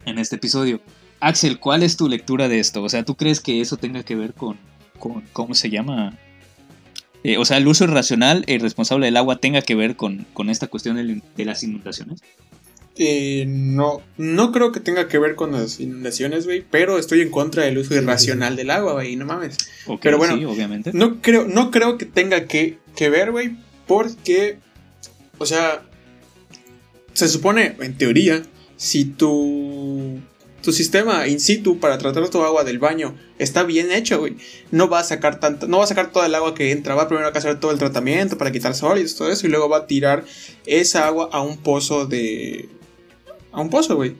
en 0.04 0.18
este 0.18 0.36
episodio. 0.36 0.80
Axel, 1.20 1.58
¿cuál 1.58 1.82
es 1.82 1.96
tu 1.96 2.08
lectura 2.08 2.48
de 2.48 2.58
esto? 2.58 2.82
O 2.82 2.88
sea, 2.88 3.04
¿tú 3.04 3.16
crees 3.16 3.40
que 3.40 3.60
eso 3.60 3.76
tenga 3.76 4.02
que 4.02 4.16
ver 4.16 4.34
con, 4.34 4.56
con 4.98 5.22
¿cómo 5.32 5.54
se 5.54 5.70
llama? 5.70 6.18
Eh, 7.22 7.36
o 7.36 7.44
sea, 7.44 7.58
el 7.58 7.68
uso 7.68 7.84
irracional 7.84 8.44
e 8.46 8.54
irresponsable 8.54 9.06
del 9.06 9.16
agua 9.16 9.36
tenga 9.36 9.60
que 9.60 9.74
ver 9.74 9.96
con, 9.96 10.26
con 10.32 10.48
esta 10.48 10.66
cuestión 10.66 10.96
de, 10.96 11.20
de 11.36 11.44
las 11.44 11.62
inundaciones. 11.62 12.20
Eh, 12.96 13.44
no, 13.46 14.02
no 14.18 14.52
creo 14.52 14.72
que 14.72 14.80
tenga 14.80 15.08
que 15.08 15.18
ver 15.18 15.34
con 15.34 15.52
las 15.52 15.80
inundaciones, 15.80 16.44
güey, 16.44 16.64
pero 16.68 16.98
estoy 16.98 17.22
en 17.22 17.30
contra 17.30 17.64
del 17.64 17.78
uso 17.78 17.94
irracional 17.94 18.56
del 18.56 18.70
agua, 18.70 18.94
güey, 18.94 19.16
no 19.16 19.26
mames. 19.26 19.56
Ok, 19.86 20.00
Pero 20.02 20.18
bueno, 20.18 20.36
sí, 20.36 20.44
obviamente. 20.44 20.90
No 20.92 21.22
creo, 21.22 21.46
no 21.46 21.70
creo 21.70 21.96
que 21.96 22.04
tenga 22.04 22.46
que, 22.46 22.78
que 22.96 23.08
ver, 23.08 23.30
güey, 23.30 23.56
porque, 23.86 24.58
o 25.38 25.46
sea, 25.46 25.82
se 27.12 27.28
supone, 27.28 27.76
en 27.80 27.96
teoría, 27.96 28.42
si 28.76 29.04
tu, 29.04 30.18
tu 30.62 30.72
sistema 30.72 31.26
in 31.26 31.40
situ 31.40 31.78
para 31.80 31.96
tratar 31.98 32.28
tu 32.28 32.42
agua 32.42 32.64
del 32.64 32.78
baño 32.78 33.14
está 33.38 33.62
bien 33.62 33.90
hecho, 33.92 34.18
güey, 34.18 34.36
no 34.70 34.88
va 34.88 35.00
a 35.00 35.04
sacar 35.04 35.40
tanto, 35.40 35.66
no 35.68 35.78
va 35.78 35.84
a 35.84 35.86
sacar 35.86 36.12
toda 36.12 36.26
el 36.26 36.34
agua 36.34 36.54
que 36.54 36.70
entra, 36.72 36.94
va 36.94 37.08
primero 37.08 37.28
a 37.28 37.30
hacer 37.30 37.58
todo 37.60 37.70
el 37.70 37.78
tratamiento 37.78 38.36
para 38.38 38.52
quitar 38.52 38.74
sólidos, 38.74 39.14
todo 39.16 39.30
eso, 39.30 39.46
y 39.46 39.50
luego 39.50 39.68
va 39.68 39.78
a 39.78 39.86
tirar 39.86 40.24
esa 40.66 41.06
agua 41.06 41.30
a 41.32 41.40
un 41.40 41.56
pozo 41.58 42.06
de... 42.06 42.68
a 43.52 43.60
un 43.60 43.70
pozo, 43.70 43.96
güey. 43.96 44.16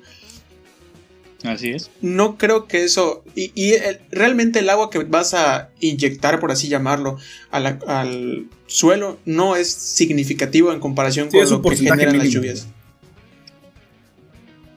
Así 1.42 1.70
es. 1.70 1.90
No 2.02 2.36
creo 2.36 2.66
que 2.66 2.84
eso. 2.84 3.24
Y, 3.34 3.50
y 3.54 3.72
el- 3.72 4.00
realmente 4.10 4.58
el 4.58 4.68
agua 4.68 4.90
que 4.90 4.98
vas 4.98 5.32
a 5.32 5.70
inyectar, 5.80 6.38
por 6.38 6.52
así 6.52 6.68
llamarlo, 6.68 7.16
a 7.50 7.60
la- 7.60 7.78
al 7.86 8.46
suelo 8.66 9.18
no 9.24 9.56
es 9.56 9.72
significativo 9.72 10.70
en 10.72 10.80
comparación 10.80 11.30
Sí, 11.30 11.38
con 11.38 11.48
lo 11.50 11.62
que 11.62 11.76
generan 11.76 12.18
las 12.18 12.28
lluvias. 12.28 12.66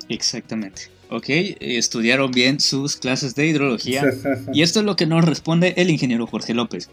Exactamente. 0.09 0.83
Ok, 1.13 1.25
estudiaron 1.59 2.31
bien 2.31 2.59
sus 2.59 2.97
clases 2.97 3.35
de 3.35 3.45
hidrología. 3.45 4.03
Y 4.51 4.63
esto 4.63 4.79
es 4.79 4.85
lo 4.85 4.95
que 4.95 5.05
nos 5.05 5.23
responde 5.23 5.75
el 5.77 5.91
ingeniero 5.91 6.25
Jorge 6.25 6.55
López. 6.55 6.89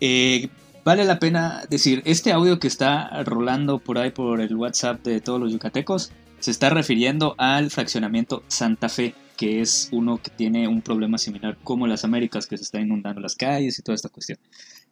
Eh, 0.00 0.48
vale 0.86 1.04
la 1.04 1.18
pena 1.18 1.64
decir, 1.68 2.00
este 2.06 2.32
audio 2.32 2.58
que 2.60 2.66
está 2.66 3.22
rolando 3.24 3.78
por 3.78 3.98
ahí 3.98 4.10
por 4.10 4.40
el 4.40 4.56
WhatsApp 4.56 5.04
de 5.04 5.20
todos 5.20 5.38
los 5.38 5.52
yucatecos 5.52 6.12
se 6.40 6.50
está 6.50 6.70
refiriendo 6.70 7.34
al 7.36 7.70
fraccionamiento 7.70 8.42
Santa 8.48 8.88
Fe, 8.88 9.14
que 9.36 9.60
es 9.60 9.90
uno 9.92 10.16
que 10.16 10.30
tiene 10.30 10.66
un 10.66 10.80
problema 10.80 11.18
similar 11.18 11.58
como 11.62 11.86
las 11.86 12.04
Américas, 12.04 12.46
que 12.46 12.56
se 12.56 12.62
está 12.62 12.80
inundando 12.80 13.20
las 13.20 13.34
calles 13.34 13.78
y 13.78 13.82
toda 13.82 13.96
esta 13.96 14.08
cuestión. 14.08 14.38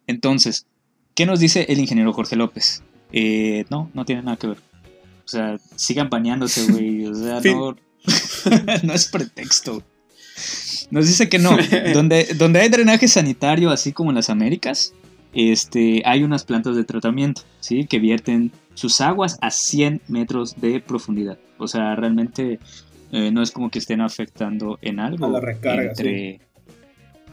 Entonces, 0.07 0.67
¿qué 1.15 1.25
nos 1.25 1.41
dice 1.41 1.65
el 1.71 1.81
ingeniero 1.81 2.13
Jorge 2.13 2.37
López? 2.37 2.83
Eh, 3.11 3.65
no, 3.71 3.91
no 3.95 4.05
tiene 4.05 4.21
nada 4.21 4.37
que 4.37 4.49
ver. 4.49 4.59
O 5.25 5.29
sea, 5.29 5.57
sigan 5.77 6.11
bañándose, 6.11 6.71
güey. 6.71 7.07
O 7.07 7.15
sea, 7.15 7.41
no, 7.55 7.75
no 8.83 8.93
es 8.93 9.07
pretexto. 9.07 9.83
Nos 10.91 11.07
dice 11.07 11.29
que 11.29 11.39
no. 11.39 11.57
Donde, 11.95 12.25
donde 12.35 12.61
hay 12.61 12.69
drenaje 12.69 13.09
sanitario, 13.09 13.71
así 13.71 13.93
como 13.93 14.11
en 14.11 14.17
las 14.17 14.31
Américas, 14.31 14.93
este, 15.35 16.03
hay 16.05 16.23
unas 16.23 16.45
plantas 16.45 16.77
de 16.77 16.85
tratamiento, 16.85 17.43
¿sí? 17.61 17.87
Que 17.87 17.99
vierten 17.99 18.53
sus 18.75 19.01
aguas 19.01 19.39
a 19.41 19.51
100 19.51 20.03
metros 20.09 20.61
de 20.61 20.81
profundidad. 20.81 21.39
O 21.59 21.69
sea, 21.69 21.95
realmente 21.97 22.59
eh, 23.13 23.31
no 23.31 23.43
es 23.43 23.51
como 23.51 23.71
que 23.71 23.79
estén 23.79 24.01
afectando 24.01 24.79
en 24.83 25.01
algo 25.01 25.27
A 25.27 25.31
la 25.31 25.41
recarga, 25.41 25.91
entre 25.91 26.41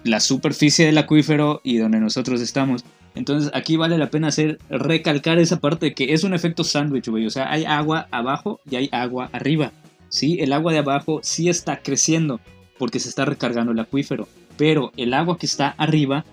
la 0.04 0.20
superficie 0.20 0.86
del 0.86 0.98
acuífero 0.98 1.62
y 1.64 1.78
donde 1.78 2.00
nosotros 2.00 2.42
estamos. 2.42 2.84
Entonces 3.16 3.52
aquí 3.54 3.78
vale 3.78 3.98
la 3.98 4.10
pena 4.10 4.30
hacer 4.30 4.60
recalcar 4.70 5.40
esa 5.40 5.60
parte 5.60 5.88
de 5.88 5.94
que 5.94 6.14
es 6.14 6.24
un 6.24 6.34
efecto 6.34 6.64
sándwich, 6.64 7.08
güey. 7.10 7.26
O 7.26 7.30
sea, 7.30 7.52
hay 7.52 7.64
agua 7.66 8.08
abajo 8.12 8.60
y 8.70 8.76
hay 8.76 8.90
agua 8.92 9.30
arriba. 9.32 9.72
¿Sí? 10.14 10.38
El 10.39 10.53
agua 10.53 10.72
de 10.72 10.78
abajo 10.78 11.20
sí 11.24 11.49
está 11.49 11.82
creciendo 11.82 12.39
porque 12.78 12.99
se 12.99 13.09
está 13.09 13.26
recargando 13.26 13.72
el 13.72 13.80
acuífero. 13.80 14.28
Pero 14.57 14.91
el 14.95 15.14
agua 15.14 15.39
que 15.39 15.47
está 15.47 15.70
arriba 15.70 16.24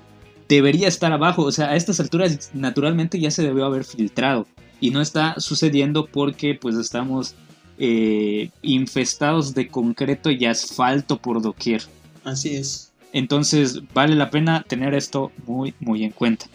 debería 0.48 0.86
estar 0.86 1.12
abajo. 1.12 1.42
O 1.42 1.52
sea, 1.52 1.70
a 1.70 1.76
estas 1.76 1.98
alturas 1.98 2.50
naturalmente 2.52 3.18
ya 3.18 3.30
se 3.30 3.42
debió 3.42 3.64
haber 3.64 3.84
filtrado. 3.84 4.46
Y 4.80 4.90
no 4.90 5.00
está 5.00 5.34
sucediendo 5.38 6.06
porque 6.06 6.54
pues 6.54 6.76
estamos 6.76 7.34
eh, 7.78 8.50
infestados 8.60 9.54
de 9.54 9.68
concreto 9.68 10.30
y 10.30 10.44
asfalto 10.44 11.16
por 11.18 11.40
doquier. 11.40 11.82
Así 12.24 12.56
es. 12.56 12.92
Entonces 13.12 13.80
vale 13.94 14.14
la 14.14 14.30
pena 14.30 14.62
tener 14.68 14.94
esto 14.94 15.32
muy 15.46 15.74
muy 15.80 16.04
en 16.04 16.12
cuenta. 16.12 16.46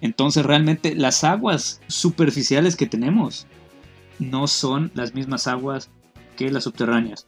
Entonces 0.00 0.44
realmente 0.44 0.94
las 0.94 1.22
aguas 1.24 1.80
superficiales 1.86 2.76
que 2.76 2.86
tenemos 2.86 3.46
no 4.18 4.46
son 4.46 4.90
las 4.94 5.14
mismas 5.14 5.46
aguas 5.46 5.90
que 6.34 6.50
las 6.50 6.64
subterráneas. 6.64 7.26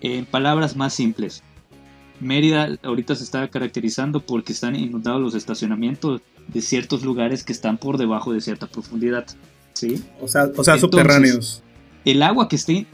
En 0.00 0.26
palabras 0.26 0.76
más 0.76 0.94
simples, 0.94 1.42
Mérida 2.20 2.78
ahorita 2.82 3.14
se 3.16 3.24
está 3.24 3.48
caracterizando 3.48 4.20
porque 4.20 4.52
están 4.52 4.76
inundados 4.76 5.20
los 5.20 5.34
estacionamientos 5.34 6.22
de 6.48 6.60
ciertos 6.60 7.02
lugares 7.02 7.42
que 7.44 7.52
están 7.52 7.78
por 7.78 7.98
debajo 7.98 8.32
de 8.32 8.40
cierta 8.40 8.66
profundidad. 8.66 9.26
¿sí? 9.74 10.02
O 10.20 10.28
sea, 10.28 10.44
o 10.44 10.64
sea 10.64 10.74
Entonces, 10.74 10.80
subterráneos. 10.80 11.62
El 12.04 12.22
agua 12.22 12.48
que 12.48 12.56
esté... 12.56 12.86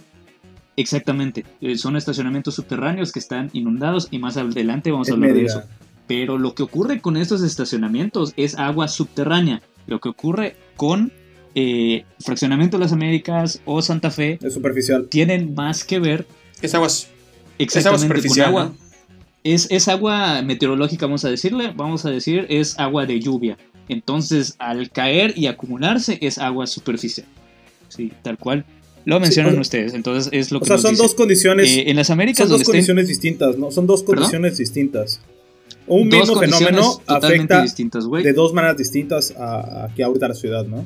Exactamente, 0.76 1.44
eh, 1.60 1.76
son 1.76 1.96
estacionamientos 1.96 2.54
subterráneos 2.54 3.12
que 3.12 3.18
están 3.18 3.50
inundados 3.52 4.08
y 4.10 4.18
más 4.18 4.38
adelante 4.38 4.90
vamos 4.90 5.10
a 5.10 5.12
hablar 5.12 5.34
de 5.34 5.44
eso. 5.44 5.62
Pero 6.06 6.38
lo 6.38 6.54
que 6.54 6.62
ocurre 6.62 7.00
con 7.00 7.18
estos 7.18 7.42
estacionamientos 7.42 8.32
es 8.36 8.58
agua 8.58 8.88
subterránea. 8.88 9.60
Lo 9.86 10.00
que 10.00 10.08
ocurre 10.08 10.56
con 10.76 11.12
eh, 11.54 12.04
Fraccionamiento 12.20 12.76
de 12.78 12.84
las 12.84 12.92
Américas 12.92 13.60
o 13.64 13.82
Santa 13.82 14.10
Fe 14.10 14.38
Es 14.42 14.54
superficial. 14.54 15.06
tienen 15.08 15.54
más 15.54 15.84
que 15.84 15.98
ver 15.98 16.26
Es 16.62 16.74
agua, 16.74 16.86
es 16.88 17.04
agua 17.06 17.16
exactamente 17.58 17.98
con 18.08 18.16
superficial. 18.16 18.48
agua. 18.48 18.64
¿no? 18.64 18.76
Es, 19.42 19.66
es 19.70 19.88
agua 19.88 20.42
meteorológica, 20.42 21.06
vamos 21.06 21.24
a 21.24 21.30
decirle, 21.30 21.72
vamos 21.74 22.04
a 22.04 22.10
decir, 22.10 22.46
es 22.50 22.78
agua 22.78 23.06
de 23.06 23.20
lluvia. 23.20 23.56
Entonces, 23.88 24.54
al 24.58 24.90
caer 24.90 25.32
y 25.36 25.46
acumularse, 25.46 26.18
es 26.20 26.38
agua 26.38 26.66
superficial. 26.66 27.26
Sí, 27.88 28.12
tal 28.22 28.38
cual. 28.38 28.64
Lo 29.06 29.18
mencionan 29.18 29.52
o 29.52 29.54
sea- 29.54 29.60
ustedes, 29.62 29.94
entonces 29.94 30.28
es 30.32 30.52
lo 30.52 30.58
O 30.58 30.60
que 30.60 30.66
sea, 30.66 30.74
nos 30.76 30.82
son 30.82 30.90
dice. 30.92 31.02
dos 31.02 31.14
condiciones. 31.14 31.70
Eh, 31.70 31.84
en 31.90 31.96
las 31.96 32.10
Américas, 32.10 32.40
son 32.40 32.48
dos 32.50 32.50
donde 32.50 32.62
estén 32.62 32.72
condiciones 32.94 33.08
distintas, 33.08 33.56
¿no? 33.58 33.70
Son 33.70 33.86
dos 33.86 34.02
¿Perdón? 34.02 34.16
condiciones 34.16 34.58
distintas. 34.58 35.20
Un 35.86 36.08
dos 36.10 36.20
mismo 36.28 36.38
fenómeno 36.38 37.00
afecta 37.06 37.62
distintas, 37.62 38.04
de 38.08 38.32
dos 38.34 38.52
maneras 38.52 38.76
distintas 38.76 39.34
a, 39.36 39.86
aquí 39.86 40.02
ahorita 40.02 40.28
la 40.28 40.34
ciudad, 40.34 40.66
¿no? 40.66 40.84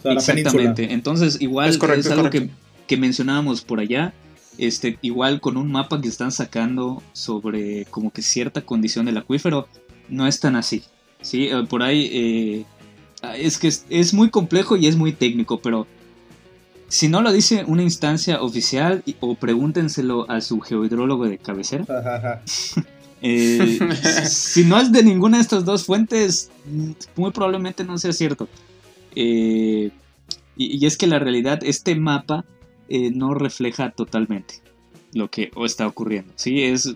O 0.00 0.02
sea, 0.02 0.14
la 0.14 0.20
península. 0.20 0.62
Exactamente. 0.62 0.92
Entonces, 0.92 1.40
igual 1.40 1.68
Es 1.68 1.74
es, 1.74 1.78
correcto, 1.78 2.08
es 2.08 2.10
algo 2.10 2.30
que, 2.30 2.50
que 2.86 2.96
mencionábamos 2.96 3.62
por 3.62 3.80
allá. 3.80 4.12
Este, 4.58 4.98
igual 5.00 5.40
con 5.40 5.56
un 5.56 5.70
mapa 5.70 6.00
que 6.00 6.08
están 6.08 6.32
sacando 6.32 7.02
sobre 7.12 7.86
como 7.86 8.10
que 8.10 8.20
cierta 8.20 8.60
condición 8.62 9.06
del 9.06 9.16
acuífero, 9.16 9.68
no 10.08 10.26
es 10.26 10.40
tan 10.40 10.56
así. 10.56 10.82
¿sí? 11.22 11.48
Eh, 11.48 11.64
Por 11.68 11.82
ahí 11.82 12.10
eh, 12.12 12.64
es 13.38 13.58
que 13.58 13.68
es, 13.68 13.86
es 13.88 14.12
muy 14.12 14.30
complejo 14.30 14.76
y 14.76 14.86
es 14.86 14.96
muy 14.96 15.12
técnico, 15.12 15.60
pero 15.60 15.86
si 16.88 17.08
no 17.08 17.22
lo 17.22 17.32
dice 17.32 17.64
una 17.66 17.82
instancia 17.82 18.42
oficial 18.42 19.02
o 19.20 19.36
pregúntenselo 19.36 20.28
a 20.28 20.40
su 20.40 20.60
geohidrólogo 20.60 21.26
de 21.26 21.38
cabecera. 21.38 22.42
Eh, 23.22 23.78
si 24.26 24.64
no 24.64 24.80
es 24.80 24.90
de 24.92 25.02
ninguna 25.02 25.36
de 25.36 25.42
estas 25.42 25.66
dos 25.66 25.84
fuentes, 25.84 26.50
mm, 26.64 26.92
muy 27.16 27.30
probablemente 27.32 27.84
no 27.84 27.98
sea 27.98 28.14
cierto. 28.14 28.48
Eh, 29.14 29.90
y, 30.56 30.86
es 30.86 30.96
que 30.96 31.06
la 31.06 31.18
realidad, 31.18 31.60
este 31.62 31.94
mapa 31.94 32.44
eh, 32.88 33.10
no 33.10 33.34
refleja 33.34 33.90
totalmente 33.90 34.62
lo 35.12 35.30
que 35.30 35.50
está 35.64 35.86
ocurriendo. 35.86 36.32
Sí, 36.36 36.62
es. 36.62 36.94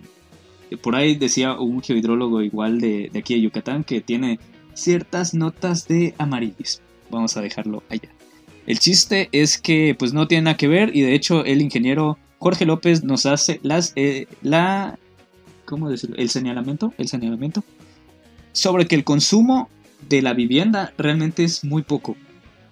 Por 0.81 0.95
ahí 0.95 1.15
decía 1.15 1.53
un 1.53 1.81
geohidrólogo 1.81 2.41
igual 2.41 2.81
de, 2.81 3.09
de 3.11 3.19
aquí 3.19 3.35
de 3.35 3.41
Yucatán 3.41 3.83
que 3.83 4.01
tiene 4.01 4.39
ciertas 4.73 5.33
notas 5.33 5.87
de 5.87 6.15
amarillis. 6.17 6.81
Vamos 7.09 7.37
a 7.37 7.41
dejarlo 7.41 7.83
allá. 7.89 8.09
El 8.65 8.79
chiste 8.79 9.29
es 9.31 9.59
que 9.59 9.95
pues 9.97 10.13
no 10.13 10.27
tiene 10.27 10.43
nada 10.45 10.57
que 10.57 10.67
ver 10.67 10.95
y 10.95 11.01
de 11.01 11.13
hecho 11.13 11.45
el 11.45 11.61
ingeniero 11.61 12.17
Jorge 12.39 12.65
López 12.65 13.03
nos 13.03 13.25
hace 13.25 13.59
las, 13.63 13.93
eh, 13.95 14.27
la 14.41 14.97
¿cómo 15.65 15.89
decirlo? 15.89 16.15
El 16.17 16.29
señalamiento, 16.29 16.93
el 16.97 17.07
señalamiento 17.07 17.63
sobre 18.51 18.87
que 18.87 18.95
el 18.95 19.03
consumo 19.03 19.69
de 20.07 20.21
la 20.21 20.33
vivienda 20.33 20.93
realmente 20.97 21.43
es 21.43 21.63
muy 21.63 21.83
poco. 21.83 22.15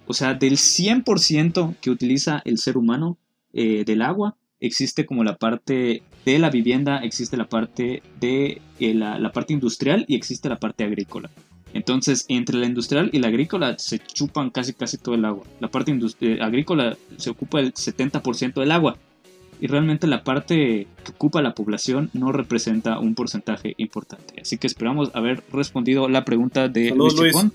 O 0.06 0.14
sea, 0.14 0.34
del 0.34 0.56
100% 0.56 1.76
que 1.80 1.90
utiliza 1.90 2.42
el 2.44 2.58
ser 2.58 2.76
humano 2.76 3.18
eh, 3.52 3.84
del 3.84 4.02
agua, 4.02 4.36
existe 4.60 5.06
como 5.06 5.24
la 5.24 5.36
parte 5.36 6.02
de 6.24 6.38
la 6.38 6.50
vivienda, 6.50 6.98
existe 6.98 7.36
la 7.36 7.48
parte 7.48 8.02
de 8.20 8.60
eh, 8.80 8.94
la, 8.94 9.18
la 9.18 9.32
parte 9.32 9.52
industrial 9.52 10.04
y 10.08 10.14
existe 10.14 10.48
la 10.48 10.56
parte 10.56 10.84
agrícola. 10.84 11.30
Entonces, 11.72 12.24
entre 12.28 12.58
la 12.58 12.66
industrial 12.66 13.10
y 13.12 13.18
la 13.18 13.28
agrícola 13.28 13.76
se 13.78 13.98
chupan 13.98 14.50
casi 14.50 14.74
casi 14.74 14.96
todo 14.96 15.16
el 15.16 15.24
agua. 15.24 15.44
La 15.58 15.68
parte 15.68 15.96
eh, 16.20 16.38
agrícola 16.40 16.96
se 17.16 17.30
ocupa 17.30 17.60
el 17.60 17.74
70% 17.74 18.54
del 18.54 18.70
agua 18.70 18.96
y 19.60 19.66
realmente 19.66 20.06
la 20.06 20.24
parte 20.24 20.86
que 21.04 21.12
ocupa 21.12 21.42
la 21.42 21.54
población 21.54 22.10
no 22.12 22.32
representa 22.32 22.98
un 22.98 23.14
porcentaje 23.14 23.74
importante. 23.78 24.40
Así 24.40 24.58
que 24.58 24.66
esperamos 24.66 25.10
haber 25.14 25.42
respondido 25.52 26.08
la 26.08 26.24
pregunta 26.24 26.68
de 26.68 26.90
Saludos, 26.90 27.16
Luis 27.16 27.34
Luis. 27.34 27.52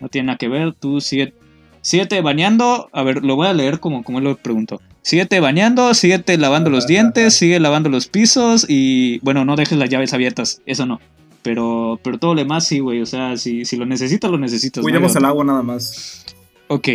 No 0.00 0.08
tiene 0.08 0.26
nada 0.26 0.38
que 0.38 0.48
ver, 0.48 0.74
tú 0.74 1.00
sigue, 1.00 1.34
síguete 1.80 2.20
bañando. 2.20 2.88
A 2.92 3.02
ver, 3.02 3.24
lo 3.24 3.36
voy 3.36 3.46
a 3.46 3.52
leer 3.52 3.80
como, 3.80 4.02
como 4.02 4.18
él 4.18 4.24
lo 4.24 4.36
preguntó. 4.36 4.80
Síguete 5.02 5.40
bañando, 5.40 5.94
síguete 5.94 6.38
lavando 6.38 6.70
los 6.70 6.86
dientes, 6.86 7.34
sigue 7.34 7.60
lavando 7.60 7.88
los 7.88 8.06
pisos 8.06 8.66
y 8.68 9.18
bueno, 9.20 9.44
no 9.44 9.56
dejes 9.56 9.78
las 9.78 9.90
llaves 9.90 10.14
abiertas, 10.14 10.62
eso 10.66 10.86
no. 10.86 11.00
Pero, 11.42 11.98
pero 12.04 12.18
todo 12.18 12.34
lo 12.34 12.40
demás 12.40 12.66
sí, 12.66 12.78
güey. 12.78 13.00
O 13.02 13.06
sea, 13.06 13.36
si, 13.36 13.64
si 13.64 13.76
lo 13.76 13.84
necesitas, 13.84 14.30
lo 14.30 14.38
necesitas. 14.38 14.82
Cuidemos 14.82 15.14
el 15.16 15.24
agua 15.24 15.44
nada 15.44 15.62
más. 15.62 16.24
Ok. 16.68 16.88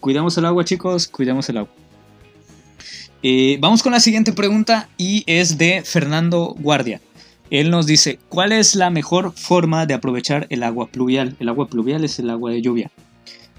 Cuidamos 0.00 0.36
el 0.38 0.46
agua, 0.46 0.64
chicos. 0.64 1.08
Cuidamos 1.08 1.48
el 1.50 1.58
agua. 1.58 1.70
Eh, 3.22 3.58
vamos 3.60 3.82
con 3.82 3.90
la 3.90 3.98
siguiente 3.98 4.32
pregunta 4.32 4.88
y 4.96 5.24
es 5.26 5.58
de 5.58 5.82
Fernando 5.84 6.54
Guardia. 6.58 7.00
Él 7.50 7.70
nos 7.70 7.86
dice, 7.86 8.20
¿cuál 8.28 8.52
es 8.52 8.76
la 8.76 8.90
mejor 8.90 9.32
forma 9.32 9.86
de 9.86 9.94
aprovechar 9.94 10.46
el 10.50 10.62
agua 10.62 10.86
pluvial? 10.86 11.34
El 11.40 11.48
agua 11.48 11.66
pluvial 11.66 12.04
es 12.04 12.18
el 12.20 12.30
agua 12.30 12.52
de 12.52 12.62
lluvia. 12.62 12.90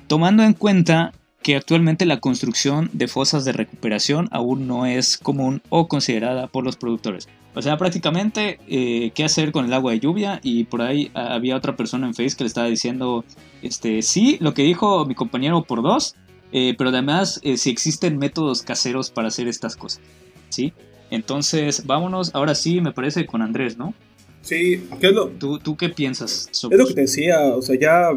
Tomando 0.07 0.43
en 0.43 0.53
cuenta 0.53 1.12
que 1.41 1.57
actualmente 1.57 2.05
la 2.05 2.20
construcción 2.20 2.89
de 2.93 3.07
fosas 3.07 3.43
de 3.43 3.51
recuperación 3.51 4.30
aún 4.32 4.68
no 4.68 4.86
es 4.86 5.18
común 5.18 5.62
o 5.70 5.88
considerada 5.88 6.47
por 6.47 6.64
los 6.64 6.78
productores. 6.78 7.28
O 7.55 7.62
sea, 7.62 7.78
prácticamente, 7.78 8.60
eh, 8.68 9.12
¿qué 9.14 9.26
hacer 9.26 9.51
con 9.51 9.66
el 9.66 9.74
agua 9.74 9.91
de 9.91 9.99
lluvia? 9.99 10.39
Y 10.41 10.66
por 10.66 10.82
ahí 10.82 11.12
ah, 11.16 11.34
había 11.34 11.57
otra 11.57 11.76
persona 11.76 12.07
en 12.07 12.14
Facebook 12.14 12.38
que 12.38 12.43
le 12.45 12.49
estaba 12.49 12.68
diciendo, 12.68 13.26
este, 13.62 14.03
sí, 14.03 14.38
lo 14.39 14.53
que 14.53 14.64
dijo 14.64 15.05
mi 15.05 15.16
compañero 15.16 15.64
por 15.64 15.82
dos, 15.82 16.16
eh, 16.51 16.75
pero 16.77 16.89
además 16.89 17.39
eh, 17.43 17.57
si 17.57 17.69
existen 17.69 18.17
métodos 18.17 18.63
caseros 18.63 19.09
para 19.09 19.27
hacer 19.27 19.47
estas 19.47 19.75
cosas, 19.75 20.01
¿sí? 20.49 20.73
Entonces, 21.11 21.85
vámonos, 21.85 22.31
ahora 22.33 22.55
sí, 22.55 22.81
me 22.81 22.91
parece, 22.91 23.25
con 23.25 23.41
Andrés, 23.41 23.77
¿no? 23.77 23.93
Sí, 24.41 24.83
¿qué 24.99 25.07
es 25.07 25.13
lo, 25.13 25.27
¿Tú, 25.27 25.59
tú 25.59 25.75
qué 25.75 25.89
piensas 25.89 26.47
sobre 26.51 26.75
Es 26.75 26.81
lo 26.81 26.87
que 26.87 26.93
te 26.93 27.01
decía, 27.01 27.55
o 27.55 27.61
sea, 27.61 27.77
ya 27.79 28.11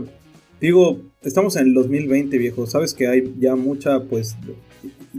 digo, 0.60 1.00
estamos 1.22 1.56
en 1.56 1.68
el 1.68 1.74
2020, 1.74 2.38
viejo, 2.38 2.66
sabes 2.66 2.94
que 2.94 3.08
hay 3.08 3.34
ya 3.38 3.56
mucha, 3.56 4.00
pues, 4.04 4.36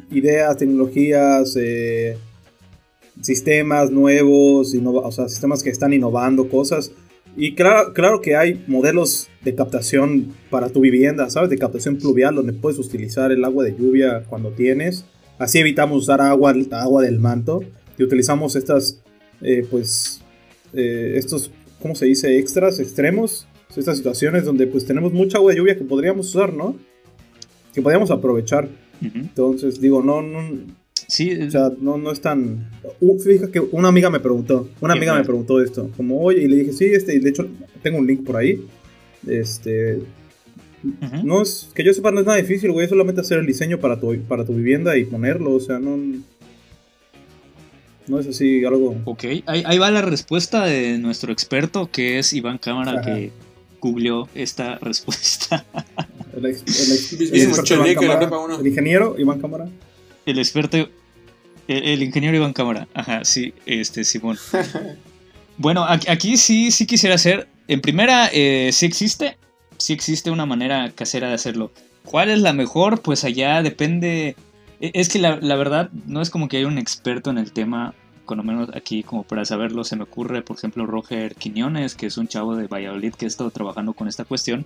ideas, 0.10 0.58
tecnologías, 0.58 1.56
eh, 1.60 2.18
sistemas 3.22 3.92
nuevos, 3.92 4.74
o 4.74 5.12
sea, 5.12 5.28
sistemas 5.28 5.62
que 5.62 5.70
están 5.70 5.94
innovando 5.94 6.48
cosas. 6.50 6.92
Y 7.36 7.56
claro, 7.56 7.94
claro 7.94 8.22
que 8.22 8.36
hay 8.36 8.64
modelos 8.68 9.28
de 9.44 9.56
captación 9.56 10.34
para 10.50 10.70
tu 10.70 10.82
vivienda, 10.82 11.30
¿sabes? 11.30 11.50
De 11.50 11.58
captación 11.58 11.98
pluvial, 11.98 12.36
donde 12.36 12.54
puedes 12.54 12.78
utilizar 12.80 13.32
el 13.32 13.44
agua 13.44 13.64
de 13.64 13.76
lluvia 13.76 14.24
cuando 14.30 14.52
tienes. 14.52 15.06
Así 15.40 15.60
evitamos 15.60 16.04
usar 16.04 16.22
agua, 16.22 16.54
agua 16.72 17.02
del 17.02 17.20
manto. 17.20 17.62
Y 17.98 18.04
utilizamos 18.04 18.56
estas, 18.56 19.02
eh, 19.42 19.66
pues, 19.70 20.22
eh, 20.74 21.14
estos, 21.16 21.52
¿cómo 21.82 21.96
se 21.96 22.06
dice? 22.06 22.38
Extras, 22.38 22.80
extremos. 22.80 23.48
Estas 23.76 23.98
situaciones 23.98 24.46
donde 24.46 24.68
pues 24.68 24.86
tenemos 24.86 25.14
mucha 25.14 25.40
agua 25.40 25.52
de 25.52 25.58
lluvia 25.58 25.76
que 25.76 25.84
podríamos 25.84 26.30
usar, 26.30 26.54
¿no? 26.54 26.78
Que 27.74 27.82
podríamos 27.82 28.12
aprovechar. 28.12 28.70
Entonces, 29.02 29.82
digo, 29.82 30.04
no, 30.04 30.22
no, 30.22 30.40
Sí, 31.16 31.32
o 31.40 31.52
sea, 31.52 31.72
no, 31.80 31.98
no 32.00 32.12
es 32.12 32.22
tan... 32.22 32.72
Fíjate 33.24 33.52
que 33.52 33.60
una 33.60 33.90
amiga 33.90 34.10
me 34.10 34.20
preguntó, 34.20 34.68
una 34.82 34.94
amiga 34.94 35.14
me 35.14 35.24
preguntó 35.24 35.62
esto, 35.62 35.92
como, 35.96 36.20
oye, 36.20 36.42
y 36.42 36.48
le 36.48 36.56
dije, 36.56 36.74
sí, 36.74 36.86
este, 36.86 37.14
y 37.14 37.20
de 37.20 37.30
hecho 37.30 37.48
tengo 37.84 38.00
un 38.00 38.08
link 38.08 38.24
por 38.26 38.38
ahí. 38.38 38.66
Este, 39.28 40.00
no 41.24 41.44
es, 41.44 41.70
que 41.76 41.84
yo 41.84 41.94
sepa, 41.94 42.10
no 42.10 42.22
es 42.22 42.26
nada 42.26 42.40
difícil, 42.40 42.72
güey, 42.72 42.86
es 42.86 42.90
solamente 42.90 43.22
hacer 43.22 43.38
el 43.38 43.46
diseño 43.46 43.78
para 43.80 44.00
tu, 44.00 44.18
para 44.22 44.44
tu 44.44 44.54
vivienda 44.54 44.98
y 44.98 45.06
ponerlo, 45.06 45.52
o 45.54 45.60
sea, 45.60 45.78
no... 45.78 45.98
No 48.08 48.20
es 48.20 48.26
así 48.28 48.66
algo... 48.66 48.96
Ok, 49.06 49.24
ahí, 49.46 49.64
ahí 49.68 49.78
va 49.78 49.92
la 49.92 50.02
respuesta 50.02 50.66
de 50.66 50.98
nuestro 50.98 51.32
experto, 51.32 51.90
que 51.92 52.18
es 52.18 52.34
Iván 52.34 52.58
Cámara, 52.58 53.00
Ajá. 53.00 53.04
que 53.04 53.32
googleó 53.80 54.28
esta 54.34 54.78
respuesta. 54.82 55.64
El, 56.36 56.46
ex- 56.48 56.64
el 56.64 56.92
ex- 56.92 57.72
el 57.72 58.68
ingeniero 58.68 59.16
Iván 59.20 59.40
Cámara. 59.40 59.70
El 60.26 60.40
experto, 60.40 60.90
el, 61.68 61.84
el 61.84 62.04
ingeniero 62.04 62.36
Iván 62.38 62.54
Cámara. 62.54 62.88
Ajá, 62.94 63.24
sí, 63.26 63.54
este, 63.66 64.04
Simón. 64.04 64.38
Bueno, 65.58 65.84
aquí, 65.86 66.08
aquí 66.10 66.38
sí, 66.38 66.72
sí 66.72 66.88
quisiera 66.88 67.14
hacer. 67.14 67.48
En 67.68 67.80
primera, 67.80 68.28
eh, 68.34 68.72
sí 68.74 68.88
existe. 68.88 69.38
Sí 69.78 69.94
existe 69.94 70.32
una 70.32 70.48
manera 70.48 70.92
casera 70.96 71.28
de 71.28 71.36
hacerlo. 71.36 71.72
¿Cuál 72.06 72.32
es 72.32 72.40
la 72.40 72.54
mejor? 72.54 73.02
Pues 73.04 73.24
allá 73.24 73.62
depende. 73.62 74.36
e- 74.82 74.92
Es 74.96 75.10
que 75.10 75.20
la, 75.20 75.38
la 75.42 75.56
verdad 75.56 75.92
no 76.08 76.22
es 76.22 76.32
como 76.32 76.48
que 76.48 76.58
hay 76.58 76.64
un 76.66 76.80
experto 76.80 77.30
en 77.30 77.38
el 77.38 77.52
tema, 77.52 77.94
con 78.26 78.38
lo 78.38 78.44
menos 78.44 78.70
aquí 78.76 79.04
como 79.04 79.24
para 79.24 79.46
saberlo. 79.46 79.84
Se 79.84 79.96
me 79.96 80.04
ocurre, 80.04 80.42
por 80.42 80.58
ejemplo, 80.58 80.86
Roger 80.86 81.36
Quiñones, 81.36 81.96
que 81.96 82.06
es 82.08 82.18
un 82.18 82.28
chavo 82.28 82.56
de 82.56 82.68
Valladolid 82.68 83.14
que 83.14 83.26
ha 83.26 83.28
estado 83.28 83.52
trabajando 83.52 83.94
con 83.94 84.08
esta 84.08 84.26
cuestión, 84.26 84.66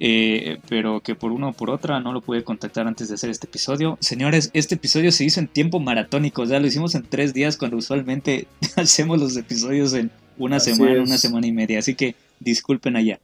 eh, 0.00 0.58
pero 0.68 1.00
que 1.00 1.14
por 1.14 1.32
una 1.32 1.48
o 1.48 1.52
por 1.52 1.70
otra 1.70 2.00
no 2.00 2.12
lo 2.12 2.20
pude 2.20 2.44
contactar 2.44 2.86
antes 2.86 3.08
de 3.08 3.14
hacer 3.14 3.30
este 3.30 3.46
episodio. 3.46 3.96
Señores, 4.00 4.50
este 4.54 4.74
episodio 4.76 5.12
se 5.12 5.24
hizo 5.24 5.40
en 5.40 5.48
tiempo 5.48 5.80
maratónico, 5.80 6.42
o 6.42 6.46
sea, 6.46 6.60
lo 6.60 6.66
hicimos 6.66 6.94
en 6.94 7.02
tres 7.04 7.34
días 7.34 7.56
cuando 7.56 7.76
usualmente 7.76 8.46
hacemos 8.76 9.18
los 9.20 9.36
episodios 9.36 9.92
en 9.94 10.10
una 10.36 10.56
Así 10.56 10.72
semana, 10.74 10.94
es. 10.94 11.08
una 11.08 11.18
semana 11.18 11.46
y 11.46 11.52
media, 11.52 11.78
así 11.78 11.94
que 11.94 12.14
disculpen 12.40 12.96
allá. 12.96 13.20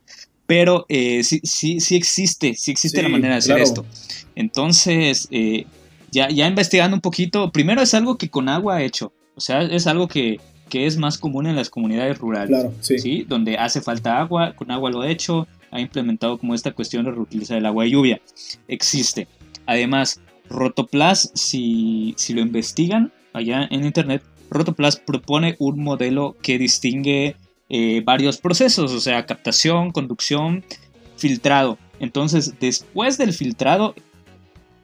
Pero 0.46 0.84
eh, 0.88 1.22
sí, 1.22 1.40
sí, 1.44 1.80
sí 1.80 1.94
existe, 1.96 2.54
sí 2.54 2.72
existe 2.72 2.98
Sí, 2.98 3.02
la 3.02 3.08
manera 3.08 3.34
de 3.34 3.38
hacer 3.38 3.56
claro. 3.56 3.62
esto. 3.64 3.86
Entonces, 4.34 5.28
eh, 5.30 5.66
ya, 6.10 6.28
ya 6.28 6.46
investigando 6.48 6.96
un 6.96 7.00
poquito, 7.00 7.52
primero 7.52 7.82
es 7.82 7.94
algo 7.94 8.16
que 8.18 8.28
con 8.30 8.48
agua 8.48 8.82
he 8.82 8.84
hecho, 8.86 9.12
o 9.34 9.40
sea, 9.40 9.62
es 9.62 9.86
algo 9.86 10.08
que, 10.08 10.40
que 10.68 10.86
es 10.86 10.96
más 10.96 11.18
común 11.18 11.46
en 11.46 11.56
las 11.56 11.70
comunidades 11.70 12.18
rurales. 12.18 12.48
Claro, 12.48 12.74
sí. 12.80 12.98
¿sí? 12.98 13.24
Donde 13.28 13.56
hace 13.58 13.80
falta 13.80 14.18
agua, 14.20 14.54
con 14.54 14.70
agua 14.70 14.90
lo 14.90 15.04
he 15.04 15.10
hecho, 15.10 15.46
ha 15.70 15.80
implementado 15.80 16.38
como 16.38 16.54
esta 16.54 16.72
cuestión 16.72 17.04
de 17.04 17.12
reutilizar 17.12 17.58
el 17.58 17.66
agua 17.66 17.84
de 17.84 17.90
lluvia. 17.90 18.20
Existe. 18.68 19.28
Además, 19.66 20.20
Rotoplas, 20.48 21.30
si, 21.34 22.14
si 22.16 22.34
lo 22.34 22.40
investigan 22.40 23.12
allá 23.32 23.68
en 23.70 23.84
internet, 23.84 24.22
Rotoplas 24.50 24.96
propone 24.96 25.56
un 25.58 25.82
modelo 25.82 26.36
que 26.42 26.58
distingue 26.58 27.36
eh, 27.68 28.02
varios 28.04 28.38
procesos, 28.38 28.92
o 28.92 29.00
sea, 29.00 29.26
captación, 29.26 29.92
conducción, 29.92 30.64
filtrado. 31.16 31.78
Entonces, 32.00 32.54
después 32.58 33.16
del 33.16 33.32
filtrado, 33.32 33.94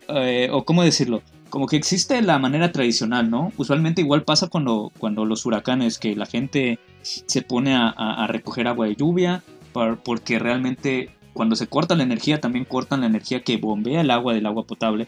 eh, 0.09 0.49
o 0.53 0.65
cómo 0.65 0.85
decirlo, 0.85 1.23
como 1.57 1.69
que 1.69 1.77
existe 1.77 2.21
la 2.21 2.39
manera 2.39 2.71
tradicional, 2.71 3.31
¿no? 3.31 3.51
Usualmente 3.57 4.03
igual 4.03 4.25
pasa 4.25 4.49
cuando, 4.49 4.93
cuando 4.99 5.25
los 5.25 5.47
huracanes, 5.47 5.97
que 5.97 6.15
la 6.15 6.27
gente 6.27 6.79
se 7.01 7.41
pone 7.41 7.75
a, 7.75 8.27
recoger 8.29 8.69
agua 8.69 8.85
de 8.85 8.95
lluvia, 8.95 9.43
por- 9.73 9.97
porque 10.01 10.39
realmente 10.39 11.09
cuando 11.33 11.57
se 11.57 11.67
corta 11.67 11.95
la 11.95 12.03
energía, 12.03 12.43
también 12.43 12.67
cortan 12.67 13.01
la 13.01 13.07
energía 13.07 13.43
que 13.43 13.57
bombea 13.57 14.03
el 14.03 14.11
agua 14.11 14.35
del 14.35 14.45
agua 14.45 14.65
potable. 14.67 15.07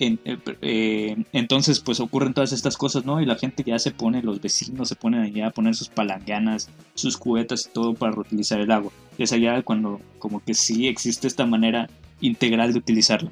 Eh, 0.00 0.16
eh, 0.62 1.24
entonces, 1.34 1.80
pues 1.80 2.00
ocurren 2.00 2.32
todas 2.32 2.52
estas 2.52 2.78
cosas, 2.78 3.04
¿no? 3.04 3.20
Y 3.20 3.26
la 3.26 3.36
gente 3.36 3.62
ya 3.62 3.78
se 3.78 3.90
pone, 3.90 4.22
los 4.22 4.40
vecinos 4.40 4.88
se 4.88 4.96
ponen 4.96 5.20
allá 5.20 5.48
a 5.48 5.50
poner 5.50 5.74
sus 5.74 5.90
palanganas, 5.90 6.70
sus 6.94 7.18
cubetas 7.18 7.66
y 7.66 7.70
todo 7.70 7.92
para 7.92 8.12
reutilizar 8.12 8.58
el 8.60 8.70
agua. 8.70 8.92
Es 9.18 9.30
allá 9.34 9.60
cuando 9.60 10.00
como 10.18 10.42
que 10.42 10.54
sí 10.54 10.88
existe 10.88 11.26
esta 11.26 11.44
manera 11.44 11.90
integral 12.22 12.72
de 12.72 12.78
utilizarla. 12.78 13.30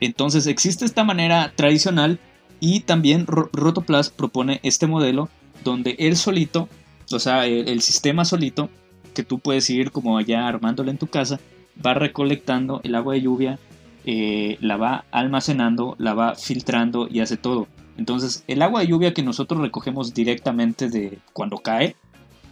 Entonces 0.00 0.46
existe 0.46 0.84
esta 0.84 1.04
manera 1.04 1.52
tradicional 1.56 2.18
y 2.60 2.80
también 2.80 3.26
Rotoplas 3.26 4.10
propone 4.10 4.60
este 4.62 4.86
modelo 4.86 5.28
donde 5.64 5.96
él 5.98 6.16
solito, 6.16 6.68
o 7.10 7.18
sea, 7.18 7.46
el, 7.46 7.80
sistema 7.82 8.24
solito, 8.24 8.70
que 9.14 9.22
tú 9.22 9.38
puedes 9.38 9.68
ir 9.70 9.90
como 9.90 10.18
allá 10.18 10.46
armándolo 10.46 10.90
en 10.90 10.98
tu 10.98 11.06
casa, 11.06 11.40
va 11.84 11.94
recolectando 11.94 12.80
el 12.84 12.94
agua 12.94 13.14
de 13.14 13.22
lluvia, 13.22 13.58
eh, 14.04 14.58
la 14.60 14.76
va 14.76 15.04
almacenando, 15.10 15.96
la 15.98 16.14
va 16.14 16.34
filtrando 16.34 17.08
y 17.10 17.20
hace 17.20 17.36
todo. 17.36 17.66
Entonces, 17.98 18.44
el 18.46 18.62
agua 18.62 18.80
de 18.80 18.88
lluvia 18.88 19.14
que 19.14 19.22
nosotros 19.22 19.60
recogemos 19.60 20.12
directamente 20.12 20.88
de 20.88 21.18
cuando 21.32 21.58
cae, 21.58 21.96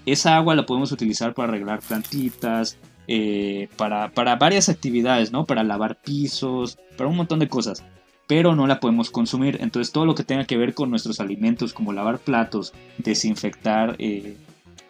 esa 0.07 0.37
agua 0.37 0.55
la 0.55 0.67
podemos 0.67 0.93
utilizar 0.93 1.35
para 1.35 1.49
arreglar 1.49 1.81
plantitas, 1.81 2.79
eh, 3.07 3.69
para, 3.77 4.11
para, 4.11 4.37
varias 4.37 4.69
actividades, 4.69 5.33
¿no? 5.33 5.45
Para 5.45 5.63
lavar 5.63 6.01
pisos, 6.01 6.79
para 6.97 7.09
un 7.09 7.17
montón 7.17 7.39
de 7.39 7.49
cosas. 7.49 7.85
Pero 8.27 8.55
no 8.55 8.67
la 8.67 8.81
podemos 8.81 9.11
consumir. 9.11 9.59
Entonces 9.61 9.93
todo 9.93 10.07
lo 10.07 10.15
que 10.15 10.25
tenga 10.25 10.45
que 10.45 10.57
ver 10.57 10.75
con 10.75 10.91
nuestros 10.91 11.21
alimentos, 11.21 11.75
como 11.75 11.93
lavar 11.93 12.19
platos, 12.19 12.73
desinfectar 12.99 13.97
eh, 13.99 14.37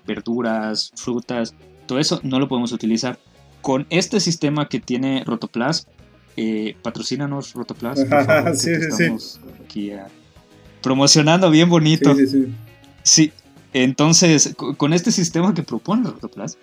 verduras, 0.07 0.93
frutas, 0.95 1.55
todo 1.87 1.99
eso 1.99 2.21
no 2.23 2.39
lo 2.39 2.49
podemos 2.49 2.73
utilizar. 2.73 3.19
Con 3.61 3.87
este 3.91 4.21
sistema 4.21 4.69
que 4.69 4.79
tiene 4.79 5.25
Rotoplas, 5.25 5.89
eh, 6.37 6.77
patrocínanos 6.83 7.55
Rotoplas. 7.55 7.99
sí, 8.55 8.71
estamos 8.71 9.41
aquí 9.65 9.93
promocionando 10.83 11.51
bien 11.51 11.69
bonito. 11.69 12.15
Sí, 12.15 12.27
sí, 12.27 12.55
sí. 13.03 13.33
Entonces 13.75 14.55
con 14.57 14.93
este 14.95 15.13
sistema 15.13 15.53
que 15.53 15.63
propone 15.63 16.09
Rotoplas, 16.09 16.57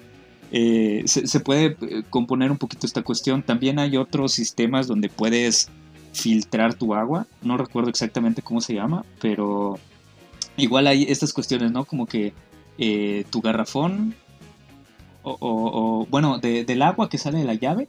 eh, 0.53 1.03
se, 1.05 1.39
puede 1.39 1.78
eh, 1.82 2.03
componer 2.09 2.51
un 2.51 2.57
poquito 2.57 2.86
esta 2.86 3.03
cuestión. 3.03 3.41
También 3.43 3.80
hay 3.80 3.95
otros 3.97 4.34
sistemas 4.34 4.88
donde 4.88 5.09
puedes 5.09 5.70
filtrar 6.14 6.74
tu 6.74 6.93
agua. 6.93 7.28
No 7.41 7.57
recuerdo 7.57 7.89
exactamente 7.89 8.41
cómo 8.41 8.59
se 8.59 8.74
llama, 8.74 9.05
pero 9.22 9.80
igual 10.57 10.88
hay 10.88 11.03
estas 11.03 11.32
cuestiones, 11.32 11.72
¿no? 11.72 11.86
Como 11.86 12.05
que 12.05 12.34
eh, 12.78 13.26
tu 13.30 13.41
garrafón 13.41 14.16
o, 15.24 16.07
bueno, 16.09 16.39
del 16.39 16.82
agua 16.82 17.07
que 17.07 17.20
sale 17.20 17.38
de 17.38 17.43
la 17.43 17.53
llave, 17.53 17.88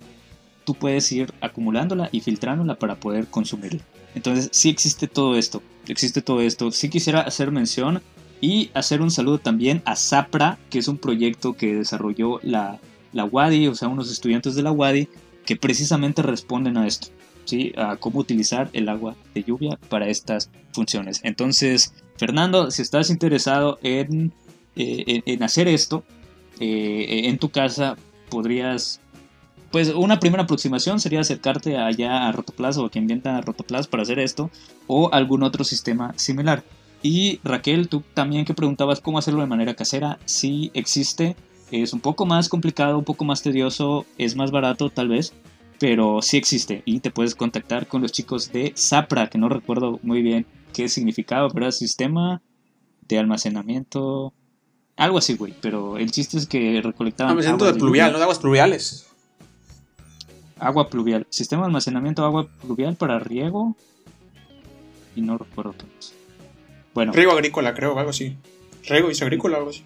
tú 0.65 0.75
puedes 0.75 1.11
ir 1.13 1.33
acumulándola 1.41 2.11
y 2.13 2.21
filtrándola 2.21 2.75
para 2.75 2.97
poder 2.97 3.27
consumirla. 3.27 3.81
Entonces, 4.15 4.51
sí 4.53 4.69
existe 4.69 5.09
todo 5.09 5.37
esto. 5.39 5.63
Existe 5.89 6.21
todo 6.21 6.43
esto. 6.43 6.71
Sí 6.71 6.91
quisiera 6.91 7.23
hacer 7.23 7.51
mención 7.51 8.03
y 8.43 8.71
hacer 8.75 9.01
un 9.01 9.13
saludo 9.13 9.39
también 9.39 9.83
a 9.85 9.95
Zapra, 9.95 10.59
que 10.69 10.81
es 10.81 10.89
un 10.89 10.99
proyecto 10.99 11.55
que 11.55 11.77
desarrolló 11.77 12.41
la, 12.43 12.81
la 13.13 13.25
WADI, 13.25 13.69
o 13.69 13.75
sea, 13.77 13.87
unos 13.87 14.11
estudiantes 14.11 14.57
de 14.57 14.65
la 14.65 14.73
WADI, 14.73 15.09
que 15.47 15.55
precisamente 15.57 16.23
responden 16.23 16.77
a 16.77 16.89
esto, 16.89 17.07
¿sí? 17.45 17.73
A 17.77 17.97
cómo 17.97 18.19
utilizar 18.19 18.69
el 18.73 18.89
agua 18.89 19.15
de 19.33 19.45
lluvia 19.45 19.79
para 19.89 20.09
estas 20.09 20.51
funciones. 20.73 21.21
Entonces, 21.23 21.95
Fernando, 22.17 22.73
si 22.73 22.83
estás 22.83 23.11
interesado 23.11 23.79
en, 23.81 24.33
eh, 24.75 25.23
en, 25.25 25.43
hacer 25.45 25.69
esto, 25.69 26.03
eh, 26.59 27.23
en 27.29 27.39
tu 27.39 27.49
casa 27.49 27.97
podrías 28.29 29.01
pues 29.71 29.89
una 29.89 30.21
primera 30.21 30.43
aproximación 30.43 31.01
sería 31.01 31.21
acercarte 31.21 31.79
allá 31.79 32.29
a 32.29 32.33
Rotoplas 32.33 32.77
o 32.77 32.85
a 32.85 32.91
quien 32.91 33.07
venda 33.07 33.41
Rotoplas 33.41 33.87
para 33.87 34.03
hacer 34.03 34.19
esto 34.19 34.51
o 34.87 35.11
algún 35.15 35.43
otro 35.43 35.65
sistema 35.65 36.13
similar. 36.17 36.63
Y 37.03 37.41
Raquel, 37.43 37.89
tú 37.89 38.03
también 38.15 38.45
que 38.45 38.55
preguntabas 38.55 39.01
cómo 39.01 39.19
hacerlo 39.19 39.41
de 39.41 39.49
manera 39.49 39.75
casera, 39.75 40.19
sí 40.25 40.71
existe, 40.73 41.35
es 41.73 41.93
un 41.93 42.01
poco 42.01 42.27
más 42.27 42.49
complicado, 42.49 42.99
un 42.99 43.05
poco 43.05 43.25
más 43.25 43.43
tedioso, 43.43 44.07
es 44.19 44.37
más 44.37 44.51
barato 44.51 44.89
tal 44.91 45.09
vez, 45.09 45.33
pero 45.81 46.23
sí 46.23 46.37
existe. 46.37 46.83
Y 46.85 47.01
te 47.01 47.11
puedes 47.11 47.35
contactar 47.35 47.89
con 47.89 48.03
los 48.03 48.13
chicos 48.13 48.53
de 48.53 48.73
Zapra, 48.77 49.29
que 49.29 49.39
no 49.39 49.49
recuerdo 49.49 49.99
muy 50.03 50.23
bien 50.23 50.47
qué 50.73 50.89
significaba, 50.89 51.49
pero 51.49 51.73
sistema 51.73 52.41
de 53.09 53.19
almacenamiento, 53.19 54.33
algo 54.97 55.19
así, 55.19 55.35
güey, 55.35 55.55
pero 55.61 55.99
el 55.99 56.13
chiste 56.13 56.39
es 56.39 56.47
que 56.47 56.81
recolectaban... 56.83 57.33
Almacenamiento 57.33 57.73
de 57.73 57.79
pluvial, 57.79 58.13
no 58.13 58.19
de 58.19 58.25
aguas 58.25 58.39
pluviales. 58.39 59.09
Agua 60.59 60.89
pluvial, 60.89 61.27
sistema 61.31 61.63
de 61.63 61.67
almacenamiento 61.67 62.23
de 62.23 62.29
agua 62.29 62.47
pluvial 62.61 62.95
para 62.95 63.19
riego 63.19 63.77
y 65.17 65.23
no 65.23 65.37
recuerdo 65.37 65.75
qué 65.77 65.87
más. 65.97 66.15
Bueno. 66.95 67.13
Riego 67.13 67.33
agrícola, 67.33 67.75
creo, 67.75 67.99
algo 67.99 68.11
así. 68.11 68.37
Riego 68.89 69.11
y 69.11 69.23
agrícola, 69.23 69.59
algo 69.59 69.71
así. 69.71 69.85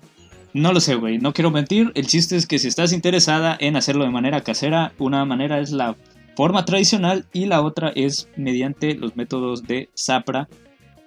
No 0.52 0.72
lo 0.72 0.80
sé, 0.80 0.94
güey. 0.94 1.18
No 1.18 1.34
quiero 1.34 1.50
mentir. 1.50 1.92
El 1.94 2.06
chiste 2.06 2.36
es 2.36 2.46
que 2.46 2.58
si 2.58 2.68
estás 2.68 2.92
interesada 2.92 3.56
en 3.60 3.76
hacerlo 3.76 4.04
de 4.04 4.10
manera 4.10 4.40
casera, 4.40 4.92
una 4.98 5.24
manera 5.24 5.60
es 5.60 5.70
la 5.70 5.96
forma 6.36 6.64
tradicional 6.64 7.26
y 7.32 7.46
la 7.46 7.62
otra 7.62 7.92
es 7.94 8.28
mediante 8.36 8.94
los 8.94 9.16
métodos 9.16 9.64
de 9.64 9.90
Zapra, 9.96 10.48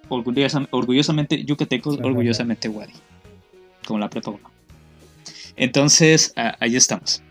orgullosamente 0.08 1.44
yucatecos, 1.44 1.98
orgullosamente 2.02 2.68
Wadi. 2.68 2.92
Como 3.86 3.98
la 3.98 4.10
prepa 4.10 4.32
Entonces, 5.56 6.32
ahí 6.36 6.76
estamos. 6.76 7.22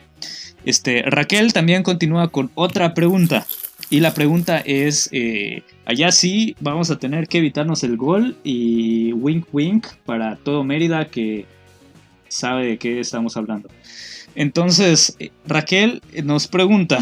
Este, 0.65 1.03
Raquel 1.03 1.53
también 1.53 1.83
continúa 1.83 2.29
con 2.29 2.51
otra 2.55 2.93
pregunta. 2.93 3.45
Y 3.89 4.01
la 4.01 4.13
pregunta 4.13 4.59
es, 4.59 5.09
eh, 5.11 5.63
allá 5.89 6.11
sí 6.11 6.55
vamos 6.59 6.91
a 6.91 6.99
tener 6.99 7.27
que 7.27 7.39
evitarnos 7.39 7.83
el 7.83 7.97
gol 7.97 8.37
y 8.43 9.11
wink 9.13 9.47
wink 9.51 9.87
para 10.05 10.35
todo 10.35 10.63
Mérida 10.63 11.07
que 11.07 11.47
sabe 12.27 12.67
de 12.67 12.77
qué 12.77 12.99
estamos 12.99 13.35
hablando. 13.37 13.69
Entonces, 14.35 15.15
eh, 15.17 15.31
Raquel 15.47 16.03
nos 16.23 16.47
pregunta, 16.47 16.99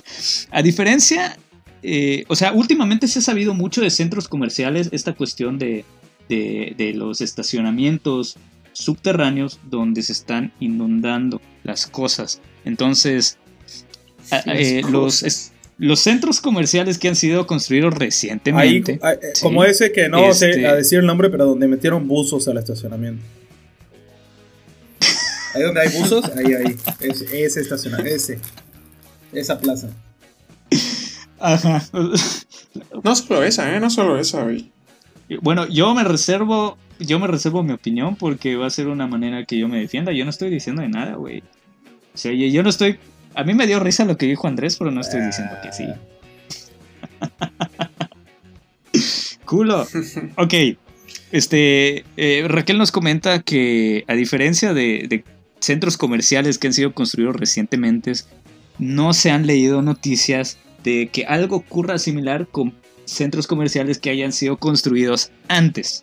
a 0.50 0.62
diferencia, 0.62 1.36
eh, 1.82 2.24
o 2.28 2.34
sea, 2.34 2.54
últimamente 2.54 3.06
se 3.06 3.18
ha 3.18 3.22
sabido 3.22 3.52
mucho 3.52 3.82
de 3.82 3.90
centros 3.90 4.28
comerciales, 4.28 4.88
esta 4.92 5.12
cuestión 5.12 5.58
de, 5.58 5.84
de 6.30 6.92
los 6.96 7.20
estacionamientos 7.20 8.38
subterráneos 8.72 9.60
donde 9.68 10.02
se 10.02 10.12
están 10.12 10.52
inundando 10.58 11.42
las 11.64 11.86
cosas. 11.86 12.40
Entonces, 12.64 13.36
los, 14.88 15.22
los 15.78 16.00
centros 16.00 16.40
comerciales 16.40 16.98
que 16.98 17.08
han 17.08 17.16
sido 17.16 17.46
construidos 17.46 17.94
recientemente. 17.94 19.00
Eh, 19.02 19.32
como 19.40 19.64
ese 19.64 19.92
que 19.92 20.08
no 20.08 20.32
sé 20.32 20.50
este 20.50 20.66
a 20.66 20.74
decir 20.74 20.98
el 20.98 21.06
nombre, 21.06 21.30
pero 21.30 21.46
donde 21.46 21.66
metieron 21.68 22.06
buzos 22.06 22.46
al 22.48 22.58
estacionamiento. 22.58 23.22
Ahí 25.54 25.62
donde 25.62 25.80
hay 25.80 25.88
buzos, 25.98 26.24
ahí, 26.34 26.54
ahí. 26.54 26.76
ese 27.32 27.60
estacionamiento, 27.60 28.14
ese. 28.14 28.38
Esa 29.32 29.58
plaza. 29.58 29.88
Ajá. 31.38 31.82
No 33.04 33.14
solo 33.16 33.42
esa, 33.42 33.74
¿eh? 33.74 33.80
No 33.80 33.90
solo 33.90 34.18
esa, 34.18 34.44
güey. 34.44 34.70
Bueno, 35.40 35.66
yo 35.68 35.94
me 35.94 36.04
reservo, 36.04 36.78
yo 36.98 37.18
me 37.18 37.26
reservo 37.26 37.62
mi 37.62 37.72
opinión 37.72 38.16
porque 38.16 38.56
va 38.56 38.66
a 38.66 38.70
ser 38.70 38.86
una 38.86 39.06
manera 39.06 39.44
que 39.44 39.58
yo 39.58 39.68
me 39.68 39.78
defienda. 39.78 40.12
Yo 40.12 40.24
no 40.24 40.30
estoy 40.30 40.50
diciendo 40.50 40.82
de 40.82 40.88
nada, 40.88 41.16
güey. 41.16 41.42
O 42.14 42.18
sea, 42.18 42.32
yo 42.32 42.62
no 42.62 42.68
estoy 42.68 42.98
a 43.34 43.44
mí 43.44 43.54
me 43.54 43.66
dio 43.66 43.80
risa 43.80 44.04
lo 44.04 44.16
que 44.16 44.26
dijo 44.26 44.46
Andrés, 44.46 44.76
pero 44.76 44.90
no 44.90 45.00
estoy 45.00 45.20
diciendo 45.20 45.54
que 45.62 45.72
sí. 45.72 45.86
Culo. 49.44 49.86
Ok. 50.36 50.54
Este, 51.30 52.04
eh, 52.16 52.44
Raquel 52.46 52.78
nos 52.78 52.92
comenta 52.92 53.40
que 53.40 54.04
a 54.06 54.14
diferencia 54.14 54.74
de, 54.74 55.24
centros 55.60 55.96
comerciales 55.96 56.58
que 56.58 56.66
han 56.66 56.72
sido 56.74 56.92
construidos 56.92 57.36
recientemente, 57.36 58.12
no 58.78 59.12
se 59.12 59.30
han 59.30 59.46
leído 59.46 59.80
noticias 59.80 60.58
de 60.82 61.08
que 61.12 61.24
algo 61.24 61.56
ocurra 61.56 61.98
similar 61.98 62.48
con 62.48 62.74
centros 63.04 63.46
comerciales 63.46 63.98
que 63.98 64.10
hayan 64.10 64.32
sido 64.32 64.56
construidos 64.56 65.30
antes. 65.48 66.02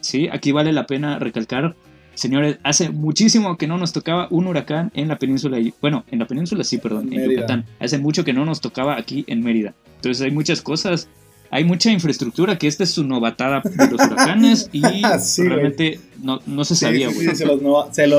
¿Sí? 0.00 0.28
Aquí 0.32 0.52
vale 0.52 0.72
la 0.72 0.86
pena 0.86 1.18
recalcar 1.18 1.74
Señores, 2.14 2.58
hace 2.64 2.90
muchísimo 2.90 3.56
que 3.56 3.66
no 3.66 3.78
nos 3.78 3.92
tocaba 3.92 4.28
un 4.30 4.46
huracán 4.46 4.90
en 4.94 5.08
la 5.08 5.18
península. 5.18 5.58
Bueno, 5.80 6.04
en 6.10 6.18
la 6.18 6.26
península 6.26 6.64
sí, 6.64 6.78
perdón, 6.78 7.12
en 7.12 7.30
Yucatán. 7.30 7.64
Hace 7.78 7.98
mucho 7.98 8.24
que 8.24 8.32
no 8.32 8.44
nos 8.44 8.60
tocaba 8.60 8.96
aquí 8.96 9.24
en 9.26 9.42
Mérida. 9.42 9.74
Entonces 9.96 10.22
hay 10.22 10.30
muchas 10.30 10.60
cosas, 10.60 11.08
hay 11.50 11.64
mucha 11.64 11.90
infraestructura 11.90 12.58
que 12.58 12.66
esta 12.66 12.84
es 12.84 12.90
su 12.90 13.04
novatada 13.04 13.62
de 13.64 13.90
los 13.90 14.00
huracanes 14.06 14.68
y 14.72 14.82
realmente 15.38 16.00
no, 16.22 16.64
se 16.64 16.76
sabía, 16.76 17.08
güey. 17.08 17.34
se 17.34 17.46
los, 17.46 17.62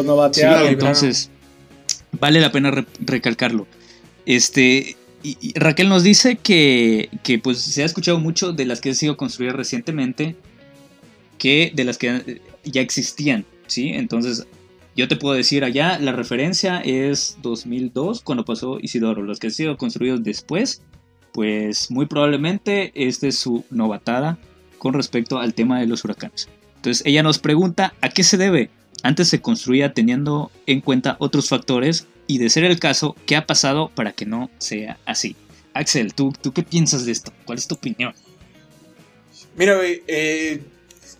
novatearon. 0.05 0.67
entonces, 0.67 1.29
vale 2.19 2.39
la 2.39 2.51
pena 2.51 2.85
recalcarlo. 2.99 3.67
Este, 4.25 4.95
y, 5.23 5.53
Raquel 5.59 5.89
nos 5.89 6.03
dice 6.03 6.37
que, 6.37 7.09
que 7.23 7.39
pues 7.39 7.59
se 7.59 7.83
ha 7.83 7.85
escuchado 7.85 8.19
mucho 8.19 8.53
de 8.53 8.65
las 8.65 8.81
que 8.81 8.89
han 8.89 8.95
sido 8.95 9.17
construidas 9.17 9.55
recientemente 9.55 10.35
que 11.37 11.71
de 11.73 11.83
las 11.83 11.97
que 11.97 12.41
ya 12.63 12.81
existían. 12.81 13.45
¿Sí? 13.71 13.89
Entonces, 13.89 14.45
yo 14.95 15.07
te 15.07 15.15
puedo 15.15 15.35
decir 15.35 15.63
allá, 15.63 15.97
la 15.99 16.11
referencia 16.11 16.79
es 16.81 17.37
2002, 17.41 18.21
cuando 18.21 18.45
pasó 18.45 18.79
Isidoro. 18.81 19.21
Los 19.21 19.39
que 19.39 19.47
han 19.47 19.53
sido 19.53 19.77
construidos 19.77 20.23
después, 20.23 20.81
pues 21.31 21.89
muy 21.89 22.05
probablemente 22.05 22.91
esta 22.93 23.27
es 23.27 23.37
su 23.37 23.63
novatada 23.69 24.37
con 24.77 24.93
respecto 24.93 25.39
al 25.39 25.53
tema 25.53 25.79
de 25.79 25.87
los 25.87 26.03
huracanes. 26.03 26.49
Entonces, 26.75 27.05
ella 27.05 27.23
nos 27.23 27.39
pregunta 27.39 27.93
a 28.01 28.09
qué 28.09 28.23
se 28.23 28.37
debe. 28.37 28.69
Antes 29.03 29.29
se 29.29 29.41
construía 29.41 29.93
teniendo 29.93 30.51
en 30.65 30.81
cuenta 30.81 31.15
otros 31.19 31.47
factores 31.47 32.07
y 32.27 32.37
de 32.37 32.49
ser 32.49 32.63
el 32.65 32.79
caso, 32.79 33.15
¿qué 33.25 33.35
ha 33.35 33.47
pasado 33.47 33.89
para 33.95 34.11
que 34.11 34.25
no 34.25 34.49
sea 34.57 34.97
así? 35.05 35.35
Axel, 35.73 36.13
¿tú, 36.13 36.33
¿tú 36.39 36.51
qué 36.51 36.63
piensas 36.63 37.05
de 37.05 37.13
esto? 37.13 37.31
¿Cuál 37.45 37.57
es 37.57 37.67
tu 37.67 37.75
opinión? 37.75 38.13
Mira, 39.55 39.77
eh, 39.83 40.61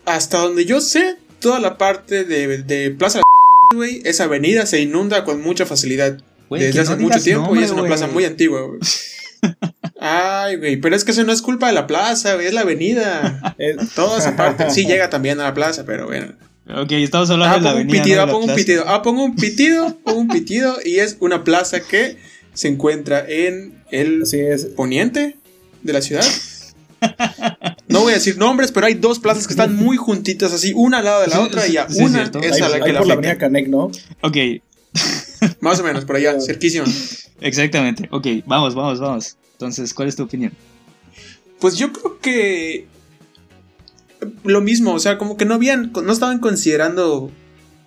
hasta 0.04 0.38
donde 0.38 0.64
yo 0.64 0.80
sé, 0.80 1.16
toda 1.42 1.60
la 1.60 1.76
parte 1.76 2.24
de, 2.24 2.58
de 2.62 2.90
Plaza 2.92 3.20
güey, 3.74 4.00
esa 4.04 4.24
avenida 4.24 4.64
se 4.66 4.80
inunda 4.80 5.24
con 5.24 5.42
mucha 5.42 5.66
facilidad. 5.66 6.18
Desde 6.50 6.80
hace 6.80 6.96
no 6.96 7.02
mucho 7.02 7.20
tiempo 7.22 7.56
y 7.56 7.62
es 7.62 7.70
una 7.70 7.84
plaza 7.84 8.06
muy 8.06 8.24
antigua, 8.24 8.60
güey. 8.62 8.78
Ay, 10.00 10.56
güey, 10.56 10.76
pero 10.76 10.94
es 10.96 11.04
que 11.04 11.12
eso 11.12 11.24
no 11.24 11.32
es 11.32 11.40
culpa 11.42 11.68
de 11.68 11.72
la 11.72 11.86
plaza, 11.86 12.34
güey, 12.34 12.46
es 12.46 12.52
la 12.52 12.62
avenida. 12.62 13.54
Eh, 13.58 13.76
Toda 13.94 14.18
esa 14.18 14.36
parte 14.36 14.70
sí 14.70 14.84
llega 14.86 15.08
también 15.10 15.40
a 15.40 15.44
la 15.44 15.54
plaza, 15.54 15.84
pero 15.86 16.06
bueno. 16.06 16.32
Ok, 16.76 16.92
estamos 16.92 17.30
hablando 17.30 17.56
Ah, 17.56 17.58
de 17.58 17.64
la 17.64 17.70
pongo 17.72 17.80
un 17.80 17.80
avenida. 17.88 18.02
pitido, 18.02 18.26
no 18.26 18.28
ah, 18.28 18.32
pongo 18.32 18.38
un 18.40 18.46
plaza. 18.46 18.56
pitido, 18.58 18.84
ah, 18.88 19.02
pongo 19.02 19.24
un 19.24 19.36
pitido, 19.36 19.96
pongo 20.04 20.20
un 20.20 20.28
pitido 20.28 20.76
y 20.84 20.98
es 20.98 21.16
una 21.20 21.44
plaza 21.44 21.80
que 21.80 22.16
se 22.54 22.68
encuentra 22.68 23.24
en 23.28 23.82
el 23.90 24.22
así 24.22 24.40
es. 24.40 24.66
poniente 24.66 25.36
de 25.82 25.92
la 25.92 26.02
ciudad. 26.02 26.24
No 27.92 28.00
voy 28.00 28.12
a 28.12 28.16
decir 28.16 28.38
nombres, 28.38 28.72
pero 28.72 28.86
hay 28.86 28.94
dos 28.94 29.18
plazas 29.18 29.46
que 29.46 29.52
están 29.52 29.74
muy 29.76 29.96
juntitas, 29.96 30.52
así, 30.52 30.72
una 30.74 30.98
al 30.98 31.04
lado 31.04 31.20
de 31.22 31.26
la 31.28 31.36
Sí, 31.36 31.42
otra, 31.42 31.66
y 31.66 31.76
a 31.76 31.88
sí, 31.88 32.02
una 32.02 32.22
es 32.42 32.60
a 32.62 32.68
la 32.68 32.80
que 32.80 32.92
la 32.92 32.98
por 32.98 33.08
la 33.08 33.14
avenida 33.14 33.38
Canec, 33.38 33.68
¿no? 33.68 33.90
Ok, 34.22 34.36
Más 35.60 35.80
o 35.80 35.84
menos, 35.84 36.04
por 36.04 36.16
allá, 36.16 36.40
cerquísima. 36.40 36.84
exactamente. 37.40 38.08
Ok, 38.10 38.26
vamos, 38.46 38.74
vamos, 38.74 39.00
vamos. 39.00 39.36
Entonces, 39.52 39.94
¿cuál 39.94 40.08
es 40.08 40.16
tu 40.16 40.24
opinión? 40.24 40.52
Pues 41.60 41.76
yo 41.76 41.92
creo 41.92 42.18
que 42.20 42.86
lo 44.44 44.60
mismo, 44.60 44.94
o 44.94 44.98
sea, 44.98 45.18
como 45.18 45.36
que 45.36 45.44
no 45.44 45.54
habían, 45.54 45.92
no 45.92 46.12
estaban 46.12 46.38
considerando 46.38 47.30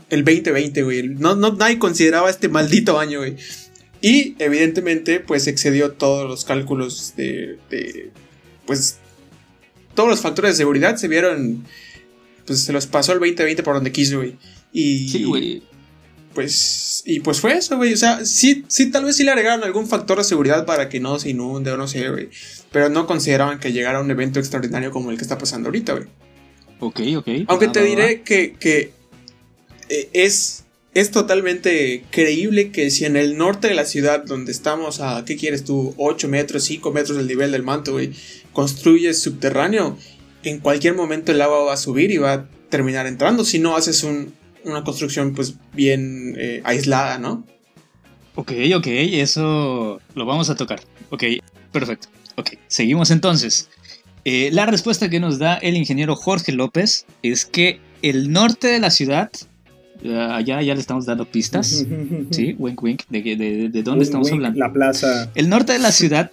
el 0.10 0.24
2020, 0.24 0.84
güey. 0.84 1.08
No, 1.10 1.36
no, 1.36 1.54
nadie 1.54 1.80
consideraba 1.80 2.30
este 2.30 2.50
maldito 2.50 3.00
año, 3.00 3.20
güey. 3.20 3.36
Y 4.02 4.36
evidentemente, 4.40 5.20
pues 5.20 5.48
excedió 5.48 5.92
todos 5.94 6.28
los 6.30 6.46
cálculos 6.46 7.14
de, 7.16 7.58
de, 7.70 8.12
pues, 8.66 8.98
todos 9.96 10.10
los 10.10 10.22
factores 10.22 10.52
de 10.52 10.58
seguridad 10.58 10.98
se 10.98 11.08
vieron, 11.08 11.66
pues 12.46 12.62
se 12.64 12.74
los 12.74 12.86
pasó 12.88 13.14
el 13.14 13.20
2020 13.20 13.64
por 13.64 13.74
donde 13.76 13.92
quiso, 13.92 14.18
güey. 14.18 14.36
Y, 14.72 15.08
Sí, 15.10 15.24
güey. 15.24 15.64
pues, 16.34 17.02
y 17.06 17.22
pues 17.22 17.40
fue 17.40 17.54
eso, 17.58 17.78
güey. 17.78 17.94
O 17.94 17.98
sea, 17.98 18.26
sí, 18.26 18.66
sí, 18.68 18.92
tal 18.92 19.06
vez 19.06 19.16
sí 19.16 19.24
le 19.24 19.32
agregaron 19.32 19.64
algún 19.64 19.88
factor 19.88 20.18
de 20.18 20.24
seguridad 20.24 20.66
para 20.66 20.90
que 20.90 21.00
no 21.00 21.18
se 21.18 21.30
inunde 21.30 21.72
o 21.72 21.78
no 21.78 21.88
sé, 21.88 22.10
güey. 22.10 22.30
Pero 22.72 22.90
no 22.90 23.08
consideraban 23.08 23.60
que 23.60 23.72
llegara 23.72 24.02
un 24.02 24.12
evento 24.12 24.40
extraordinario 24.40 24.92
como 24.92 25.12
el 25.12 25.18
que 25.18 25.24
está 25.24 25.38
pasando 25.38 25.70
ahorita, 25.70 25.94
güey. 25.94 26.06
Ok, 26.82 27.00
ok. 27.18 27.28
Aunque 27.48 27.70
te 27.70 27.80
va, 27.80 27.86
diré 27.86 28.22
que, 28.22 28.54
que 28.60 28.92
eh, 29.88 30.10
es, 30.12 30.66
es 30.94 31.10
totalmente 31.12 32.04
creíble 32.12 32.72
que 32.72 32.90
si 32.92 33.06
en 33.06 33.16
el 33.16 33.38
norte 33.38 33.70
de 33.70 33.76
la 33.76 33.86
ciudad, 33.86 34.26
donde 34.26 34.52
estamos 34.52 35.00
a, 35.00 35.24
¿qué 35.26 35.38
quieres 35.38 35.64
tú? 35.64 35.94
8 35.98 36.28
metros, 36.28 36.66
5 36.66 36.92
metros 36.92 37.18
del 37.18 37.28
nivel 37.28 37.52
del 37.54 37.64
manto, 37.64 37.94
güey, 37.94 38.12
construyes 38.56 39.22
subterráneo, 39.22 39.96
en 40.44 40.60
cualquier 40.60 40.96
momento 40.96 41.32
el 41.32 41.42
agua 41.42 41.66
va 41.66 41.74
a 41.74 41.78
subir 41.78 42.10
y 42.10 42.18
va 42.18 42.34
a 42.34 42.46
terminar 42.70 43.06
entrando 43.06 43.46
si 43.46 43.60
no 43.60 43.76
haces 43.76 44.04
un- 44.04 44.34
una 44.64 44.84
construcción 44.84 45.36
pues 45.36 45.54
bien 45.74 46.34
eh, 46.40 46.62
aislada, 46.64 47.20
¿no? 47.20 47.46
Ok, 48.34 48.52
ok, 48.76 48.88
eso 48.88 50.02
lo 50.16 50.26
vamos 50.26 50.50
a 50.50 50.56
tocar. 50.56 50.82
Ok, 51.12 51.24
perfecto. 51.72 52.08
Ok, 52.36 52.54
seguimos 52.68 53.12
entonces. 53.12 53.70
Eh, 54.26 54.50
la 54.52 54.66
respuesta 54.66 55.08
que 55.10 55.20
nos 55.20 55.38
da 55.38 55.54
el 55.56 55.76
ingeniero 55.78 56.16
Jorge 56.16 56.52
López 56.52 57.06
es 57.22 57.46
que 57.46 57.80
el 58.02 58.32
norte 58.32 58.68
de 58.68 58.80
la 58.80 58.90
ciudad, 58.90 59.30
allá 60.04 60.62
ya 60.64 60.74
le 60.74 60.80
estamos 60.82 61.06
dando 61.06 61.26
pistas, 61.26 61.86
¿sí? 62.32 62.56
Wink, 62.58 62.82
wink, 62.84 63.02
de, 63.10 63.22
de, 63.22 63.36
de- 63.36 63.70
de 63.70 63.84
dónde 63.84 64.00
Wink, 64.00 64.02
estamos 64.04 64.28
wink, 64.28 64.36
hablando. 64.36 64.60
La 64.60 64.74
plaza. 64.74 65.32
El 65.36 65.48
norte 65.48 65.74
de 65.74 65.80
la 65.80 65.92
ciudad, 65.92 66.30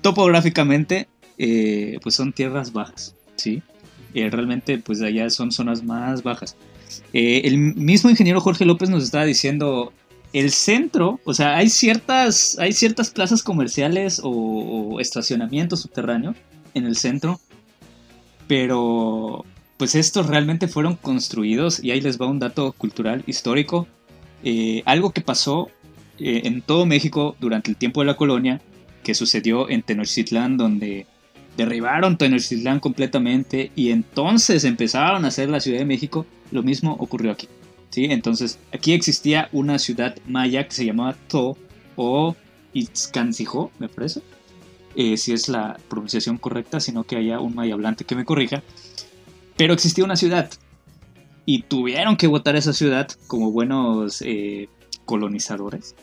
topográficamente, 0.00 1.08
eh, 1.38 1.98
pues 2.02 2.14
son 2.14 2.32
tierras 2.32 2.72
bajas, 2.72 3.14
¿sí? 3.36 3.62
Eh, 4.14 4.28
realmente, 4.30 4.78
pues 4.78 5.00
allá 5.00 5.28
son 5.30 5.52
zonas 5.52 5.82
más 5.82 6.22
bajas. 6.22 6.56
Eh, 7.12 7.42
el 7.44 7.58
mismo 7.58 8.10
ingeniero 8.10 8.40
Jorge 8.40 8.64
López 8.64 8.90
nos 8.90 9.04
estaba 9.04 9.24
diciendo, 9.24 9.92
el 10.32 10.50
centro, 10.50 11.20
o 11.24 11.34
sea, 11.34 11.56
hay 11.56 11.68
ciertas, 11.68 12.58
hay 12.58 12.72
ciertas 12.72 13.10
plazas 13.10 13.42
comerciales 13.42 14.20
o, 14.22 14.30
o 14.30 15.00
estacionamientos 15.00 15.80
subterráneos 15.80 16.36
en 16.74 16.86
el 16.86 16.96
centro, 16.96 17.40
pero 18.46 19.44
pues 19.76 19.94
estos 19.94 20.26
realmente 20.26 20.68
fueron 20.68 20.96
construidos, 20.96 21.82
y 21.82 21.90
ahí 21.90 22.00
les 22.00 22.20
va 22.20 22.26
un 22.26 22.38
dato 22.38 22.72
cultural 22.72 23.24
histórico, 23.26 23.88
algo 24.84 25.10
que 25.12 25.20
pasó 25.22 25.70
en 26.18 26.62
todo 26.62 26.86
México 26.86 27.36
durante 27.40 27.70
el 27.70 27.76
tiempo 27.76 28.00
de 28.00 28.06
la 28.06 28.16
colonia, 28.16 28.60
que 29.02 29.14
sucedió 29.14 29.68
en 29.68 29.82
Tenochtitlán, 29.82 30.56
donde 30.56 31.06
derribaron 31.64 32.18
Tenochtitlán 32.18 32.80
completamente 32.80 33.70
y 33.74 33.90
entonces 33.90 34.64
empezaron 34.64 35.24
a 35.24 35.28
hacer 35.28 35.48
la 35.48 35.60
Ciudad 35.60 35.78
de 35.78 35.84
México, 35.84 36.26
lo 36.50 36.62
mismo 36.62 36.96
ocurrió 36.98 37.32
aquí. 37.32 37.48
¿sí? 37.90 38.06
Entonces, 38.06 38.58
aquí 38.72 38.92
existía 38.92 39.48
una 39.52 39.78
ciudad 39.78 40.16
maya 40.26 40.66
que 40.66 40.74
se 40.74 40.84
llamaba 40.84 41.16
To 41.28 41.56
o 41.96 42.36
Itzcancijó, 42.72 43.70
me 43.78 43.88
parece. 43.88 44.22
Eh, 44.94 45.16
si 45.16 45.32
es 45.32 45.48
la 45.48 45.78
pronunciación 45.88 46.36
correcta, 46.36 46.80
sino 46.80 47.04
que 47.04 47.16
haya 47.16 47.40
un 47.40 47.54
maya 47.54 47.74
hablante 47.74 48.04
que 48.04 48.16
me 48.16 48.24
corrija. 48.24 48.62
Pero 49.56 49.74
existía 49.74 50.04
una 50.04 50.16
ciudad 50.16 50.50
y 51.46 51.62
tuvieron 51.62 52.16
que 52.16 52.26
votar 52.26 52.56
esa 52.56 52.72
ciudad 52.72 53.08
como 53.26 53.50
buenos 53.50 54.22
eh, 54.22 54.68
colonizadores. 55.04 55.94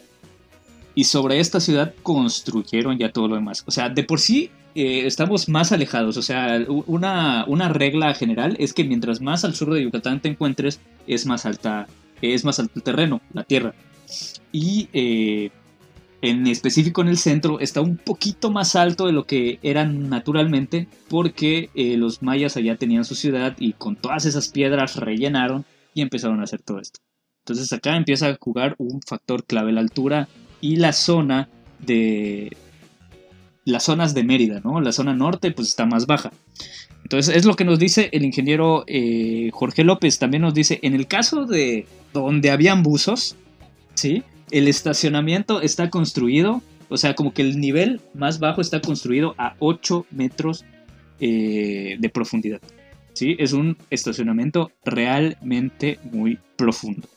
Y 0.95 1.05
sobre 1.05 1.39
esta 1.39 1.59
ciudad 1.59 1.93
construyeron 2.03 2.97
ya 2.97 3.11
todo 3.11 3.27
lo 3.27 3.35
demás. 3.35 3.63
O 3.65 3.71
sea, 3.71 3.89
de 3.89 4.03
por 4.03 4.19
sí 4.19 4.51
eh, 4.75 5.05
estamos 5.05 5.49
más 5.49 5.71
alejados. 5.71 6.17
O 6.17 6.21
sea, 6.21 6.63
una, 6.67 7.45
una 7.47 7.69
regla 7.69 8.13
general 8.13 8.55
es 8.59 8.73
que 8.73 8.83
mientras 8.83 9.21
más 9.21 9.43
al 9.45 9.55
sur 9.55 9.73
de 9.73 9.83
Yucatán 9.83 10.21
te 10.21 10.29
encuentres, 10.29 10.79
es 11.07 11.25
más 11.25 11.45
alta, 11.45 11.87
es 12.21 12.45
más 12.45 12.59
alto 12.59 12.73
el 12.75 12.83
terreno, 12.83 13.21
la 13.33 13.43
tierra. 13.43 13.73
Y 14.51 14.89
eh, 14.93 15.51
en 16.21 16.47
específico 16.47 17.01
en 17.01 17.07
el 17.07 17.17
centro 17.17 17.59
está 17.59 17.81
un 17.81 17.97
poquito 17.97 18.51
más 18.51 18.75
alto 18.75 19.05
de 19.05 19.13
lo 19.13 19.25
que 19.25 19.59
eran 19.63 20.09
naturalmente, 20.09 20.87
porque 21.07 21.69
eh, 21.75 21.97
los 21.97 22.21
mayas 22.21 22.57
allá 22.57 22.75
tenían 22.75 23.05
su 23.05 23.15
ciudad 23.15 23.55
y 23.59 23.73
con 23.73 23.95
todas 23.95 24.25
esas 24.25 24.49
piedras 24.49 24.95
rellenaron 24.95 25.65
y 25.93 26.01
empezaron 26.01 26.39
a 26.41 26.43
hacer 26.43 26.61
todo 26.61 26.79
esto. 26.79 26.99
Entonces 27.45 27.71
acá 27.73 27.95
empieza 27.95 28.27
a 28.27 28.37
jugar 28.39 28.75
un 28.77 29.01
factor 29.01 29.43
clave, 29.45 29.71
la 29.71 29.81
altura 29.81 30.27
y 30.61 30.75
la 30.75 30.93
zona 30.93 31.49
de 31.79 32.55
las 33.69 33.83
zonas 33.83 34.13
de 34.13 34.23
Mérida, 34.23 34.61
¿no? 34.63 34.81
La 34.81 34.91
zona 34.91 35.13
norte 35.13 35.51
pues 35.51 35.69
está 35.69 35.85
más 35.85 36.05
baja. 36.05 36.31
Entonces 37.03 37.35
es 37.35 37.45
lo 37.45 37.55
que 37.55 37.65
nos 37.65 37.79
dice 37.79 38.09
el 38.11 38.25
ingeniero 38.25 38.83
eh, 38.87 39.49
Jorge 39.53 39.83
López. 39.83 40.19
También 40.19 40.43
nos 40.43 40.53
dice, 40.53 40.79
en 40.83 40.93
el 40.93 41.07
caso 41.07 41.45
de 41.45 41.85
donde 42.13 42.51
habían 42.51 42.83
buzos, 42.83 43.35
¿sí? 43.93 44.23
El 44.51 44.67
estacionamiento 44.67 45.61
está 45.61 45.89
construido, 45.89 46.61
o 46.89 46.97
sea, 46.97 47.15
como 47.15 47.33
que 47.33 47.43
el 47.43 47.59
nivel 47.59 48.01
más 48.13 48.39
bajo 48.39 48.61
está 48.61 48.81
construido 48.81 49.35
a 49.37 49.55
8 49.59 50.05
metros 50.11 50.65
eh, 51.19 51.97
de 51.99 52.09
profundidad. 52.09 52.61
¿sí? 53.13 53.35
Es 53.39 53.53
un 53.53 53.77
estacionamiento 53.89 54.71
realmente 54.85 55.99
muy 56.03 56.39
profundo. 56.55 57.07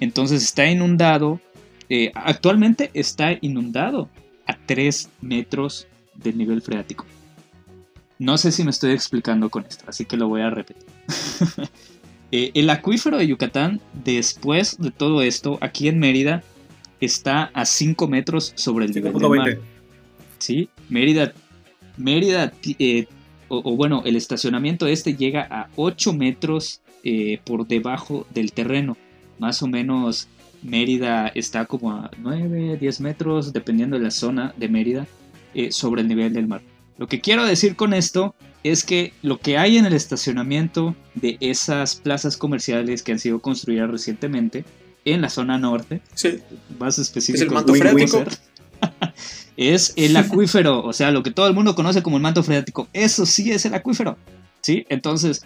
Entonces 0.00 0.42
está 0.42 0.66
inundado, 0.66 1.40
eh, 1.88 2.10
actualmente 2.14 2.90
está 2.94 3.36
inundado 3.40 4.08
3 4.66 5.10
metros 5.20 5.86
del 6.14 6.38
nivel 6.38 6.62
freático. 6.62 7.06
No 8.18 8.38
sé 8.38 8.52
si 8.52 8.62
me 8.64 8.70
estoy 8.70 8.92
explicando 8.92 9.50
con 9.50 9.64
esto, 9.64 9.84
así 9.88 10.04
que 10.04 10.16
lo 10.16 10.28
voy 10.28 10.42
a 10.42 10.50
repetir. 10.50 10.86
Eh, 12.34 12.50
el 12.54 12.70
acuífero 12.70 13.18
de 13.18 13.26
Yucatán, 13.26 13.78
después 14.04 14.78
de 14.78 14.90
todo 14.90 15.20
esto, 15.20 15.58
aquí 15.60 15.88
en 15.88 15.98
Mérida, 15.98 16.42
está 16.98 17.50
a 17.52 17.66
5 17.66 18.08
metros 18.08 18.54
sobre 18.56 18.86
el 18.86 18.92
nivel 18.92 19.12
del 19.12 19.28
mar. 19.28 19.48
5.20. 19.50 19.60
¿sí? 20.38 20.68
Mérida, 20.88 21.34
Mérida 21.98 22.54
eh, 22.78 23.06
o, 23.48 23.58
o 23.58 23.76
bueno, 23.76 24.02
el 24.06 24.16
estacionamiento 24.16 24.86
este 24.86 25.14
llega 25.14 25.46
a 25.50 25.68
8 25.76 26.14
metros 26.14 26.80
eh, 27.04 27.40
por 27.44 27.66
debajo 27.66 28.26
del 28.30 28.52
terreno. 28.52 28.96
Más 29.38 29.62
o 29.62 29.66
menos 29.66 30.28
Mérida 30.62 31.28
está 31.34 31.66
como 31.66 31.92
a 31.92 32.10
9, 32.18 32.76
10 32.78 33.00
metros, 33.00 33.52
dependiendo 33.52 33.98
de 33.98 34.04
la 34.04 34.10
zona 34.10 34.54
de 34.56 34.68
Mérida, 34.68 35.06
eh, 35.54 35.72
sobre 35.72 36.02
el 36.02 36.08
nivel 36.08 36.32
del 36.32 36.46
mar. 36.46 36.62
Lo 36.98 37.06
que 37.08 37.20
quiero 37.20 37.44
decir 37.44 37.76
con 37.76 37.94
esto 37.94 38.34
es 38.62 38.84
que 38.84 39.12
lo 39.22 39.38
que 39.38 39.58
hay 39.58 39.76
en 39.76 39.86
el 39.86 39.92
estacionamiento 39.92 40.94
de 41.14 41.36
esas 41.40 41.96
plazas 41.96 42.36
comerciales 42.36 43.02
que 43.02 43.12
han 43.12 43.18
sido 43.18 43.40
construidas 43.40 43.90
recientemente 43.90 44.64
en 45.04 45.20
la 45.20 45.28
zona 45.28 45.58
norte, 45.58 46.00
Sí. 46.14 46.38
más 46.78 46.98
específico, 46.98 47.36
Es 47.36 47.48
el 47.48 47.50
manto 47.50 47.74
freático. 47.74 48.24
es 49.56 49.92
el 49.96 50.16
acuífero, 50.16 50.82
o 50.84 50.92
sea, 50.92 51.10
lo 51.10 51.22
que 51.22 51.30
todo 51.30 51.48
el 51.48 51.54
mundo 51.54 51.74
conoce 51.74 52.02
como 52.02 52.16
el 52.16 52.22
manto 52.22 52.42
freático, 52.42 52.88
eso 52.92 53.26
sí 53.26 53.50
es 53.50 53.64
el 53.64 53.74
acuífero, 53.74 54.16
¿sí? 54.60 54.86
Entonces, 54.88 55.44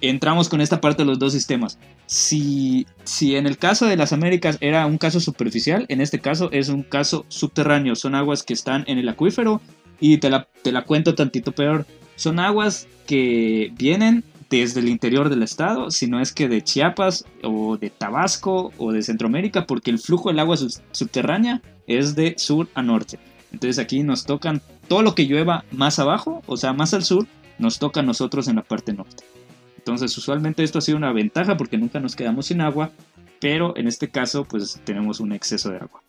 entramos 0.00 0.48
con 0.48 0.60
esta 0.60 0.80
parte 0.80 1.02
de 1.02 1.06
los 1.06 1.18
dos 1.18 1.32
sistemas. 1.32 1.78
Si, 2.06 2.86
si 3.04 3.36
en 3.36 3.46
el 3.46 3.58
caso 3.58 3.86
de 3.86 3.96
las 3.96 4.12
Américas 4.12 4.58
era 4.60 4.86
un 4.86 4.98
caso 4.98 5.20
superficial, 5.20 5.86
en 5.88 6.00
este 6.00 6.20
caso 6.20 6.50
es 6.52 6.68
un 6.68 6.82
caso 6.82 7.24
subterráneo. 7.28 7.96
Son 7.96 8.14
aguas 8.14 8.42
que 8.42 8.54
están 8.54 8.84
en 8.86 8.98
el 8.98 9.08
acuífero 9.08 9.60
y 10.00 10.18
te 10.18 10.30
la, 10.30 10.48
te 10.62 10.72
la 10.72 10.84
cuento 10.84 11.14
tantito 11.14 11.52
peor. 11.52 11.86
Son 12.16 12.38
aguas 12.38 12.86
que 13.06 13.72
vienen 13.76 14.24
desde 14.50 14.80
el 14.80 14.88
interior 14.88 15.28
del 15.28 15.42
estado, 15.42 15.90
si 15.90 16.06
no 16.06 16.20
es 16.20 16.32
que 16.32 16.48
de 16.48 16.62
Chiapas 16.62 17.24
o 17.42 17.76
de 17.76 17.90
Tabasco 17.90 18.72
o 18.78 18.92
de 18.92 19.02
Centroamérica, 19.02 19.66
porque 19.66 19.90
el 19.90 19.98
flujo 19.98 20.30
del 20.30 20.38
agua 20.38 20.56
subterránea 20.92 21.60
es 21.86 22.14
de 22.14 22.34
sur 22.38 22.68
a 22.74 22.82
norte. 22.82 23.18
Entonces 23.52 23.78
aquí 23.78 24.02
nos 24.02 24.24
tocan 24.24 24.62
todo 24.88 25.02
lo 25.02 25.14
que 25.14 25.26
llueva 25.26 25.64
más 25.70 25.98
abajo, 25.98 26.42
o 26.46 26.56
sea, 26.56 26.72
más 26.72 26.94
al 26.94 27.04
sur, 27.04 27.26
nos 27.58 27.78
toca 27.78 28.00
a 28.00 28.02
nosotros 28.02 28.48
en 28.48 28.56
la 28.56 28.62
parte 28.62 28.92
norte. 28.92 29.24
Entonces 29.88 30.18
usualmente 30.18 30.62
esto 30.62 30.78
ha 30.78 30.82
sido 30.82 30.98
una 30.98 31.14
ventaja 31.14 31.56
porque 31.56 31.78
nunca 31.78 31.98
nos 31.98 32.14
quedamos 32.14 32.44
sin 32.44 32.60
agua, 32.60 32.92
pero 33.40 33.74
en 33.74 33.88
este 33.88 34.08
caso 34.08 34.44
pues 34.44 34.78
tenemos 34.84 35.18
un 35.18 35.32
exceso 35.32 35.70
de 35.70 35.78
agua. 35.78 36.02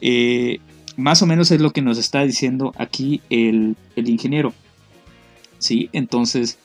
Eh, 0.00 0.58
más 0.96 1.22
o 1.22 1.26
menos 1.26 1.52
es 1.52 1.60
lo 1.60 1.70
que 1.70 1.82
nos 1.82 1.98
está 1.98 2.24
diciendo 2.24 2.74
aquí 2.78 3.20
el, 3.30 3.76
el 3.94 4.08
ingeniero. 4.08 4.52
Sí, 5.58 5.88
entonces 5.92 6.58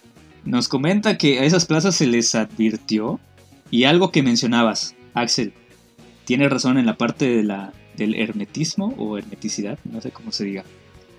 nos 0.46 0.68
comenta 0.68 1.20
que 1.20 1.38
a 1.38 1.44
esas 1.44 1.68
plazas 1.68 1.94
se 1.94 2.08
les 2.08 2.34
advirtió 2.34 3.20
y 3.70 3.84
algo 3.84 4.12
que 4.12 4.24
mencionabas, 4.24 4.96
Axel, 5.14 5.54
tiene 6.26 6.50
razón 6.50 6.80
en 6.80 6.88
la 6.88 6.98
parte 6.98 7.30
de 7.30 7.44
la, 7.44 7.72
del 7.98 8.16
hermetismo 8.16 8.96
o 8.98 9.20
hermeticidad, 9.20 9.78
no 9.84 10.02
sé 10.02 10.10
cómo 10.10 10.32
se 10.32 10.46
diga. 10.46 10.64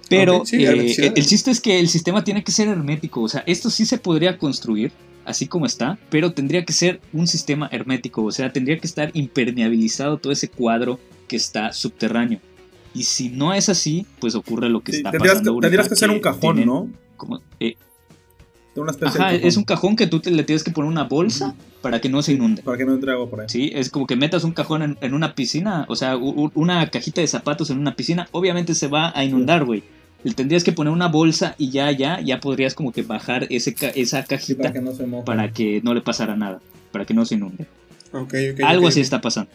Pero 0.09 0.43
eh, 0.51 1.13
el 1.15 1.27
chiste 1.27 1.53
es 1.53 1.61
que 1.61 1.79
el 1.79 1.89
sistema 1.89 2.25
tiene 2.25 2.43
que 2.43 2.51
ser 2.51 2.67
hermético, 2.67 3.23
o 3.23 3.29
sea, 3.29 3.45
esto 3.47 3.71
sí 3.71 3.87
se 3.87 3.99
podría 3.99 4.37
construir 4.37 4.91
así 5.29 5.47
como 5.47 5.67
está, 5.67 5.99
pero 6.11 6.33
tendría 6.33 6.65
que 6.65 6.73
ser 6.73 7.01
un 7.13 7.27
sistema 7.27 7.69
hermético, 7.71 8.25
o 8.25 8.33
sea, 8.33 8.53
tendría 8.53 8.79
que 8.79 8.87
estar 8.87 9.11
impermeabilizado 9.15 10.19
todo 10.19 10.33
ese 10.33 10.49
cuadro 10.49 10.99
que 11.29 11.37
está 11.37 11.73
subterráneo. 11.73 12.41
Y 12.95 13.05
si 13.05 13.29
no 13.29 13.53
es 13.53 13.69
así, 13.69 14.07
pues 14.19 14.35
ocurre 14.35 14.69
lo 14.69 14.81
que 14.81 14.93
está 14.93 15.13
pasando. 15.13 15.61
tendrías 15.61 15.89
que 15.89 15.95
hacer 15.95 16.11
un 16.11 16.21
cajón, 16.21 16.65
¿no? 16.65 16.89
Como, 17.17 17.41
eh, 17.61 17.77
Ajá, 19.03 19.35
es 19.35 19.57
un 19.57 19.65
cajón 19.65 19.97
que 19.97 20.07
tú 20.07 20.21
te, 20.21 20.31
le 20.31 20.45
tienes 20.45 20.63
que 20.63 20.71
poner 20.71 20.91
una 20.91 21.05
bolsa 21.05 21.55
para 21.81 22.01
que 22.01 22.09
no 22.09 22.23
se 22.23 22.33
inunde. 22.33 22.63
Para 22.63 22.79
que 22.79 22.85
no 22.85 22.95
entre 22.95 23.13
agua 23.13 23.29
por 23.29 23.41
ahí. 23.41 23.47
Sí, 23.49 23.71
es 23.75 23.91
como 23.91 24.07
que 24.07 24.17
metas 24.17 24.45
un 24.45 24.53
cajón 24.53 24.97
en, 25.01 25.15
una 25.15 25.35
piscina, 25.35 25.85
o 25.89 25.97
sea, 25.97 26.17
una 26.17 26.89
cajita 26.91 27.21
de 27.21 27.27
zapatos 27.27 27.71
en 27.71 27.79
una 27.79 27.97
piscina, 27.97 28.29
obviamente 28.33 28.75
se 28.75 28.89
va 28.89 29.13
a 29.17 29.25
inundar, 29.25 29.65
güey. 29.65 29.83
Le 30.25 30.35
tendrías 30.35 30.65
que 30.65 30.73
poner 30.73 30.93
una 30.93 31.09
bolsa 31.09 31.55
y 31.59 31.71
ya, 31.71 31.91
ya, 31.93 32.21
ya 32.21 32.41
podrías 32.41 32.75
como 32.75 32.93
que 32.93 33.03
bajar 33.03 33.47
ese, 33.51 33.75
esa 33.95 34.25
cajita 34.25 34.65
para, 34.65 34.73
que 34.73 34.81
no 34.81 34.93
se 34.93 35.05
para 35.25 35.53
que 35.53 35.81
no 35.83 35.95
le 35.95 36.01
pasara 36.01 36.37
nada, 36.37 36.61
para 36.91 37.05
que 37.05 37.15
no 37.15 37.25
se 37.25 37.37
inunde. 37.37 37.67
Algo 38.65 38.89
así 38.89 39.01
está 39.01 39.21
pasando. 39.21 39.51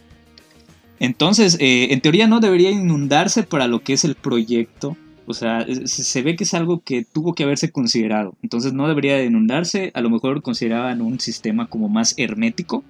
Entonces, 1.00 1.58
eh, 1.60 1.88
en 1.92 2.00
teoría 2.02 2.28
no 2.28 2.40
debería 2.40 2.72
inundarse 2.72 3.44
para 3.44 3.68
lo 3.68 3.84
que 3.84 3.94
es 3.94 4.06
el 4.06 4.16
proyecto 4.16 4.96
o 5.26 5.34
sea, 5.34 5.66
se 5.86 6.22
ve 6.22 6.36
que 6.36 6.44
es 6.44 6.54
algo 6.54 6.82
que 6.82 7.06
tuvo 7.06 7.34
que 7.34 7.44
haberse 7.44 7.72
considerado. 7.72 8.36
Entonces 8.42 8.74
no 8.74 8.88
debería 8.88 9.16
de 9.16 9.26
inundarse. 9.26 9.92
A 9.94 10.02
lo 10.02 10.10
mejor 10.10 10.42
consideraban 10.42 11.02
un 11.02 11.20
sistema 11.20 11.68
como 11.68 11.88
más 11.88 12.14
hermético. 12.18 12.84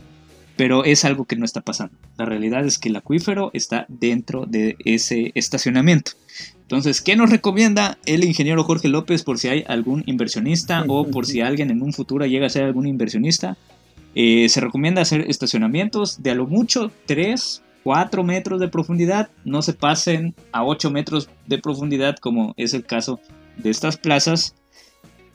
Pero 0.55 0.83
es 0.83 1.03
algo 1.03 1.25
que 1.25 1.35
no 1.35 1.45
está 1.45 1.61
pasando. 1.61 1.95
La 2.15 2.25
realidad 2.25 2.63
es 2.63 2.77
que 2.77 2.89
el 2.89 2.95
acuífero 2.95 3.49
está 3.53 3.87
dentro 3.89 4.45
de 4.45 4.75
ese 4.85 5.31
estacionamiento. 5.33 6.11
Entonces, 6.63 7.01
¿qué 7.01 7.15
nos 7.15 7.29
recomienda 7.29 7.97
el 8.05 8.23
ingeniero 8.23 8.63
Jorge 8.63 8.87
López 8.87 9.23
por 9.23 9.37
si 9.37 9.47
hay 9.47 9.63
algún 9.67 10.03
inversionista 10.05 10.83
o 10.87 11.05
por 11.11 11.25
si 11.25 11.41
alguien 11.41 11.69
en 11.69 11.81
un 11.81 11.93
futuro 11.93 12.25
llega 12.25 12.47
a 12.47 12.49
ser 12.49 12.63
algún 12.63 12.87
inversionista? 12.87 13.57
Eh, 14.15 14.49
se 14.49 14.61
recomienda 14.61 15.01
hacer 15.01 15.21
estacionamientos 15.29 16.21
de 16.21 16.31
a 16.31 16.35
lo 16.35 16.47
mucho 16.47 16.91
3 17.05 17.63
4 17.83 18.23
metros 18.23 18.59
de 18.59 18.69
profundidad, 18.69 19.29
no 19.43 19.61
se 19.61 19.73
pasen 19.73 20.33
a 20.51 20.63
8 20.63 20.89
metros 20.89 21.29
de 21.47 21.59
profundidad 21.59 22.15
como 22.17 22.53
es 22.57 22.73
el 22.73 22.85
caso 22.85 23.19
de 23.57 23.69
estas 23.69 23.97
plazas. 23.97 24.55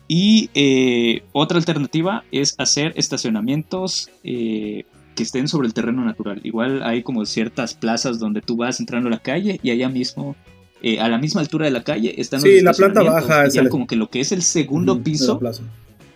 Y 0.08 0.48
eh, 0.54 1.22
otra 1.32 1.58
alternativa 1.58 2.24
es 2.32 2.54
hacer 2.58 2.94
estacionamientos 2.96 4.10
eh, 4.24 4.84
que 5.14 5.22
estén 5.22 5.48
sobre 5.48 5.66
el 5.66 5.74
terreno 5.74 6.02
natural. 6.02 6.40
Igual 6.44 6.82
hay 6.82 7.02
como 7.02 7.26
ciertas 7.26 7.74
plazas 7.74 8.18
donde 8.18 8.40
tú 8.40 8.56
vas 8.56 8.80
entrando 8.80 9.08
a 9.08 9.12
la 9.12 9.18
calle 9.18 9.60
y 9.62 9.70
allá 9.70 9.90
mismo, 9.90 10.34
eh, 10.82 11.00
a 11.00 11.08
la 11.08 11.18
misma 11.18 11.40
altura 11.40 11.66
de 11.66 11.72
la 11.72 11.82
calle, 11.82 12.14
están 12.20 12.40
sí, 12.40 12.60
la 12.60 12.72
planta 12.72 13.02
baja. 13.02 13.46
Es 13.46 13.58
como 13.68 13.86
que 13.86 13.96
lo 13.96 14.10
que 14.10 14.20
es 14.20 14.32
el 14.32 14.42
segundo 14.42 15.02
piso. 15.02 15.40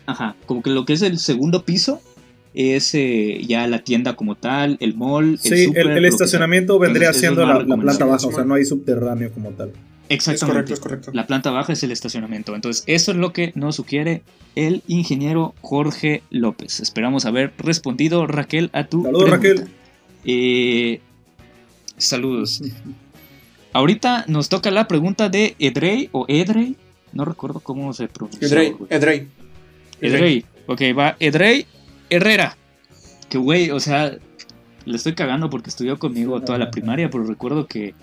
Ajá, 0.06 0.36
como 0.46 0.62
que 0.62 0.70
lo 0.70 0.84
que 0.84 0.92
es 0.92 1.02
el 1.02 1.18
segundo 1.18 1.64
piso 1.64 2.00
es 2.54 2.94
eh, 2.94 3.40
ya 3.46 3.66
la 3.66 3.82
tienda 3.82 4.14
como 4.14 4.36
tal, 4.36 4.76
el 4.80 4.94
mall. 4.94 5.38
Sí, 5.38 5.72
el, 5.74 6.04
estacionamiento 6.04 6.78
vendría 6.78 7.12
siendo 7.12 7.46
la, 7.46 7.64
planta 7.64 8.04
baja, 8.04 8.26
o 8.26 8.32
sea, 8.32 8.44
no 8.44 8.54
hay 8.54 8.64
subterráneo 8.64 9.32
como 9.32 9.50
tal. 9.50 9.72
Exactamente. 10.08 10.76
correcto, 10.76 11.10
La 11.14 11.26
planta 11.26 11.50
baja 11.50 11.72
es 11.72 11.82
el 11.82 11.90
estacionamiento. 11.90 12.54
Entonces, 12.54 12.84
eso 12.86 13.12
es 13.12 13.16
lo 13.16 13.32
que 13.32 13.52
nos 13.54 13.76
sugiere 13.76 14.22
el 14.54 14.82
ingeniero 14.86 15.54
Jorge 15.62 16.22
López. 16.30 16.80
Esperamos 16.80 17.24
haber 17.24 17.52
respondido, 17.58 18.26
Raquel, 18.26 18.68
a 18.74 18.84
tu 18.84 19.02
Saludos, 19.04 19.30
Raquel. 19.30 19.68
Eh, 20.24 21.00
saludos. 21.96 22.62
Ahorita 23.72 24.24
nos 24.28 24.48
toca 24.48 24.70
la 24.70 24.86
pregunta 24.86 25.28
de 25.28 25.56
Edrey 25.58 26.08
o 26.12 26.26
Edrey. 26.28 26.76
No 27.12 27.24
recuerdo 27.24 27.60
cómo 27.60 27.92
se 27.92 28.08
pronuncia. 28.08 28.46
Edrey, 28.46 28.76
Edrey. 28.90 29.28
Edrey. 30.00 30.44
Ok, 30.66 30.80
va 30.96 31.16
Edrey 31.20 31.66
Herrera. 32.10 32.56
Que 33.28 33.38
güey, 33.38 33.70
o 33.70 33.80
sea, 33.80 34.12
le 34.84 34.96
estoy 34.96 35.14
cagando 35.14 35.48
porque 35.48 35.70
estudió 35.70 35.98
conmigo 35.98 36.40
toda 36.42 36.58
la 36.58 36.70
primaria, 36.70 37.08
pero 37.10 37.24
recuerdo 37.24 37.66
que 37.66 37.94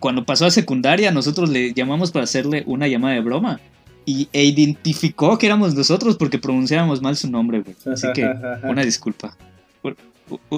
cuando 0.00 0.24
pasó 0.24 0.46
a 0.46 0.50
secundaria 0.50 1.12
nosotros 1.12 1.48
le 1.50 1.72
llamamos 1.72 2.10
para 2.10 2.24
hacerle 2.24 2.64
una 2.66 2.88
llamada 2.88 3.14
de 3.14 3.20
broma. 3.20 3.60
Y, 4.04 4.28
e 4.32 4.42
identificó 4.42 5.38
que 5.38 5.46
éramos 5.46 5.76
nosotros 5.76 6.16
porque 6.16 6.36
pronunciábamos 6.36 7.00
mal 7.00 7.16
su 7.16 7.30
nombre, 7.30 7.60
güey. 7.60 7.76
Así 7.86 8.08
que 8.12 8.28
una 8.64 8.82
disculpa. 8.82 9.36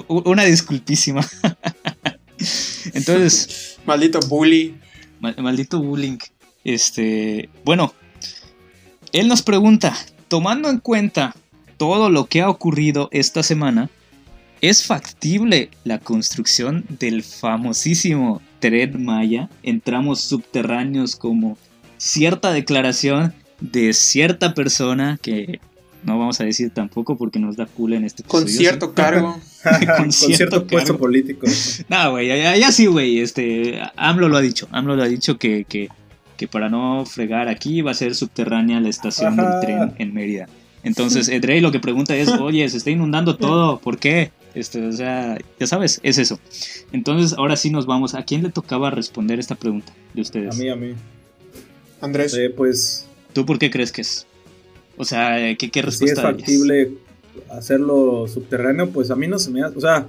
Una 0.07 0.43
disculpísima. 0.45 1.21
Entonces. 2.93 3.77
Maldito 3.85 4.19
bully. 4.27 4.75
Maldito 5.19 5.81
bullying. 5.81 6.17
Este. 6.63 7.49
Bueno. 7.63 7.93
Él 9.11 9.29
nos 9.29 9.43
pregunta, 9.43 9.95
tomando 10.27 10.69
en 10.69 10.79
cuenta 10.79 11.33
todo 11.77 12.09
lo 12.09 12.25
que 12.25 12.41
ha 12.41 12.49
ocurrido 12.49 13.07
esta 13.13 13.43
semana, 13.43 13.89
es 14.61 14.83
factible 14.83 15.69
la 15.83 15.99
construcción 15.99 16.85
del 16.89 17.23
famosísimo 17.23 18.41
Tren 18.59 19.05
Maya 19.05 19.49
en 19.63 19.79
tramos 19.79 20.21
subterráneos 20.21 21.15
como 21.15 21.57
cierta 21.97 22.51
declaración 22.51 23.33
de 23.59 23.93
cierta 23.93 24.53
persna 24.53 25.19
que 25.21 25.59
no 26.03 26.19
vamos 26.19 26.39
a 26.41 26.45
decir 26.45 26.71
tampoco 26.71 27.17
porque 27.17 27.39
nos 27.39 27.55
da 27.55 27.65
culo 27.65 27.95
en 27.95 28.05
este 28.05 28.23
Con 28.23 28.47
cierto 28.47 28.93
cargo. 28.93 29.39
Con, 29.97 30.11
cierto, 30.11 30.65
puesto 30.67 30.97
político. 30.97 31.47
No, 31.89 32.11
güey, 32.11 32.27
ya, 32.27 32.71
sí, 32.71 32.85
güey. 32.85 33.19
Este, 33.19 33.79
AMLO 33.95 34.29
lo 34.29 34.37
ha 34.37 34.41
dicho. 34.41 34.67
AMLO 34.71 34.95
lo 34.95 35.03
ha 35.03 35.07
dicho 35.07 35.37
que, 35.37 35.65
que, 35.65 35.89
para 36.47 36.69
no 36.69 37.05
fregar 37.05 37.47
aquí 37.47 37.81
va 37.81 37.91
a 37.91 37.95
ser 37.95 38.13
subterránea 38.13 38.79
la 38.79 38.89
estación 38.89 39.35
del 39.35 39.59
tren 39.61 39.93
en 39.97 40.13
Mérida. 40.13 40.47
Entonces, 40.83 41.29
Edrey 41.29 41.61
lo 41.61 41.71
que 41.71 41.79
pregunta 41.79 42.15
es, 42.15 42.29
oye, 42.39 42.67
se 42.69 42.77
está 42.77 42.91
inundando 42.91 43.37
todo, 43.37 43.79
¿por 43.79 43.97
qué? 43.97 44.31
Este, 44.53 44.85
o 44.85 44.91
sea, 44.91 45.37
ya 45.59 45.67
sabes, 45.67 45.99
es 46.03 46.17
eso. 46.17 46.39
Entonces, 46.91 47.37
ahora 47.37 47.57
sí 47.57 47.69
nos 47.71 47.85
vamos. 47.85 48.13
¿A 48.15 48.23
quién 48.23 48.43
le 48.43 48.49
tocaba 48.49 48.89
responder 48.89 49.39
esta 49.39 49.55
pregunta 49.55 49.91
de 50.13 50.21
ustedes? 50.21 50.55
A 50.55 50.57
mí, 50.57 50.69
a 50.69 50.75
mí. 50.75 50.93
Andrés. 52.01 52.33
Eh, 52.35 52.49
pues. 52.55 53.05
¿Tú 53.33 53.45
por 53.45 53.59
qué 53.59 53.69
crees 53.69 53.91
que 53.91 54.01
es? 54.01 54.25
O 54.97 55.03
sea, 55.03 55.55
¿qué, 55.57 55.69
qué 55.69 55.81
respuesta 55.81 56.21
Si 56.21 56.27
es 56.27 56.35
factible 56.35 56.91
hacerlo 57.49 58.27
subterráneo, 58.27 58.89
pues 58.89 59.11
a 59.11 59.15
mí 59.15 59.27
no 59.27 59.39
se 59.39 59.51
me 59.51 59.63
hace. 59.63 59.77
O 59.77 59.81
sea, 59.81 60.07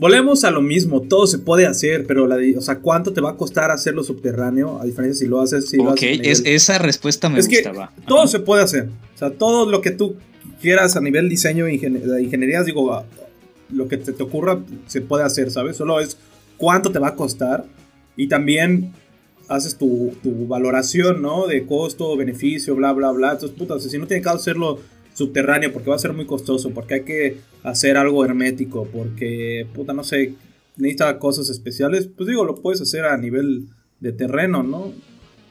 Volvemos 0.00 0.44
a 0.44 0.50
lo 0.50 0.62
mismo, 0.62 1.02
todo 1.02 1.26
se 1.26 1.38
puede 1.38 1.66
hacer, 1.66 2.06
pero 2.06 2.26
la, 2.26 2.38
o 2.56 2.62
sea, 2.62 2.78
¿cuánto 2.78 3.12
te 3.12 3.20
va 3.20 3.32
a 3.32 3.36
costar 3.36 3.70
hacerlo 3.70 4.02
subterráneo? 4.02 4.80
A 4.80 4.86
diferencia 4.86 5.26
si 5.26 5.28
lo 5.28 5.42
haces, 5.42 5.68
si 5.68 5.78
Ok, 5.78 6.00
es, 6.00 6.42
esa 6.46 6.78
respuesta 6.78 7.28
me 7.28 7.38
es 7.38 7.46
gustaba. 7.46 7.92
Que 7.94 8.06
todo 8.06 8.26
se 8.26 8.40
puede 8.40 8.62
hacer. 8.62 8.88
O 9.14 9.18
sea, 9.18 9.30
todo 9.30 9.70
lo 9.70 9.82
que 9.82 9.90
tú 9.90 10.16
quieras 10.62 10.96
a 10.96 11.02
nivel 11.02 11.28
diseño 11.28 11.66
e 11.66 11.74
ingeniería, 11.74 12.62
digo, 12.62 13.04
lo 13.68 13.88
que 13.88 13.98
te, 13.98 14.14
te, 14.14 14.22
ocurra 14.22 14.60
se 14.86 15.02
puede 15.02 15.22
hacer, 15.22 15.50
¿sabes? 15.50 15.76
Solo 15.76 16.00
es 16.00 16.16
cuánto 16.56 16.90
te 16.90 16.98
va 16.98 17.08
a 17.08 17.14
costar 17.14 17.66
y 18.16 18.26
también 18.26 18.94
haces 19.48 19.76
tu, 19.76 20.16
tu 20.22 20.46
valoración, 20.46 21.20
¿no? 21.20 21.46
De 21.46 21.66
costo, 21.66 22.16
beneficio, 22.16 22.74
bla, 22.74 22.94
bla, 22.94 23.10
bla. 23.10 23.32
Entonces, 23.32 23.54
puta, 23.58 23.78
si 23.78 23.98
no 23.98 24.06
tiene 24.06 24.22
que 24.22 24.30
hacerlo 24.30 24.78
subterráneo 25.20 25.70
porque 25.70 25.90
va 25.90 25.96
a 25.96 25.98
ser 25.98 26.14
muy 26.14 26.24
costoso, 26.24 26.70
porque 26.70 26.94
hay 26.94 27.02
que 27.02 27.36
hacer 27.62 27.98
algo 27.98 28.24
hermético, 28.24 28.88
porque, 28.90 29.66
puta, 29.74 29.92
no 29.92 30.02
sé, 30.02 30.34
necesita 30.78 31.18
cosas 31.18 31.50
especiales, 31.50 32.08
pues 32.16 32.26
digo, 32.26 32.42
lo 32.44 32.54
puedes 32.54 32.80
hacer 32.80 33.04
a 33.04 33.16
nivel 33.18 33.66
de 34.00 34.12
terreno, 34.12 34.62
¿no? 34.62 34.92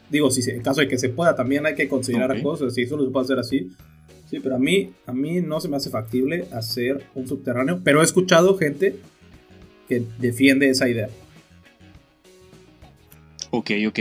Digo, 0.09 0.31
si 0.31 0.49
en 0.49 0.63
caso 0.63 0.81
de 0.81 0.87
que 0.87 0.97
se 0.97 1.09
pueda, 1.09 1.35
también 1.35 1.67
hay 1.67 1.75
que 1.75 1.87
considerar 1.87 2.41
cosas, 2.41 2.73
si 2.73 2.81
eso 2.81 2.97
lo 2.97 3.11
puede 3.11 3.25
hacer 3.25 3.37
así. 3.37 3.69
Sí, 4.27 4.39
pero 4.39 4.55
a 4.55 4.59
mí, 4.59 4.91
a 5.05 5.13
mí 5.13 5.41
no 5.41 5.59
se 5.59 5.69
me 5.69 5.77
hace 5.77 5.91
factible 5.91 6.45
hacer 6.51 7.03
un 7.13 7.27
subterráneo, 7.27 7.81
pero 7.83 8.01
he 8.01 8.03
escuchado 8.03 8.57
gente 8.57 8.95
que 9.87 10.03
defiende 10.19 10.67
esa 10.69 10.89
idea. 10.89 11.09
Ok, 13.51 13.71
ok. 13.87 13.99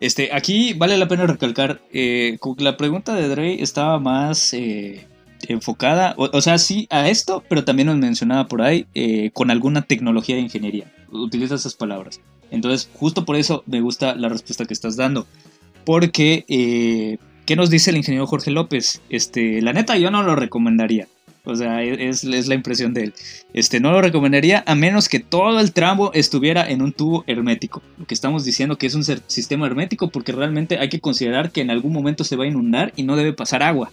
Este, 0.00 0.30
aquí 0.32 0.72
vale 0.74 0.96
la 0.96 1.08
pena 1.08 1.26
recalcar, 1.26 1.80
eh, 1.92 2.38
la 2.58 2.76
pregunta 2.76 3.14
de 3.14 3.28
Dre 3.28 3.62
estaba 3.62 3.98
más 3.98 4.54
eh, 4.54 5.06
enfocada, 5.48 6.14
o, 6.16 6.40
sea, 6.40 6.58
sí 6.58 6.86
a 6.90 7.08
esto, 7.08 7.42
pero 7.48 7.64
también 7.64 7.86
nos 7.86 7.96
mencionaba 7.96 8.46
por 8.46 8.62
ahí 8.62 8.86
eh, 8.94 9.30
con 9.32 9.50
alguna 9.50 9.82
tecnología 9.82 10.36
de 10.36 10.42
ingeniería. 10.42 10.92
Utiliza 11.10 11.56
esas 11.56 11.74
palabras. 11.74 12.20
Entonces, 12.50 12.88
justo 12.94 13.24
por 13.24 13.36
eso 13.36 13.64
me 13.66 13.80
gusta 13.80 14.14
la 14.14 14.28
respuesta 14.28 14.64
que 14.64 14.74
estás 14.74 14.96
dando. 14.96 15.26
Porque, 15.84 17.18
¿qué 17.46 17.56
nos 17.56 17.68
dice 17.68 17.90
el 17.90 17.96
ingeniero 17.96 18.26
Jorge 18.26 18.50
López? 18.50 19.02
Este, 19.10 19.60
la 19.60 19.72
neta, 19.72 19.98
yo 19.98 20.10
no 20.10 20.22
lo 20.22 20.34
recomendaría. 20.34 21.08
O 21.46 21.54
sea, 21.54 21.82
es, 21.82 22.24
es, 22.24 22.48
la 22.48 22.54
impresión 22.54 22.94
de 22.94 23.04
él. 23.04 23.14
Este, 23.52 23.78
no 23.78 23.92
lo 23.92 24.00
recomendaría 24.00 24.64
a 24.66 24.74
menos 24.74 25.10
que 25.10 25.20
todo 25.20 25.60
el 25.60 25.72
tramo 25.72 26.10
estuviera 26.14 26.68
en 26.68 26.80
un 26.80 26.92
tubo 26.92 27.22
hermético. 27.26 27.82
Lo 27.98 28.06
que 28.06 28.14
estamos 28.14 28.44
diciendo 28.44 28.78
que 28.78 28.86
es 28.86 28.94
un 28.94 29.04
sistema 29.04 29.66
hermético 29.66 30.08
porque 30.08 30.32
realmente 30.32 30.78
hay 30.78 30.88
que 30.88 31.00
considerar 31.00 31.50
que 31.50 31.60
en 31.60 31.70
algún 31.70 31.92
momento 31.92 32.24
se 32.24 32.36
va 32.36 32.44
a 32.44 32.48
inundar 32.48 32.94
y 32.96 33.02
no 33.02 33.14
debe 33.16 33.34
pasar 33.34 33.62
agua. 33.62 33.90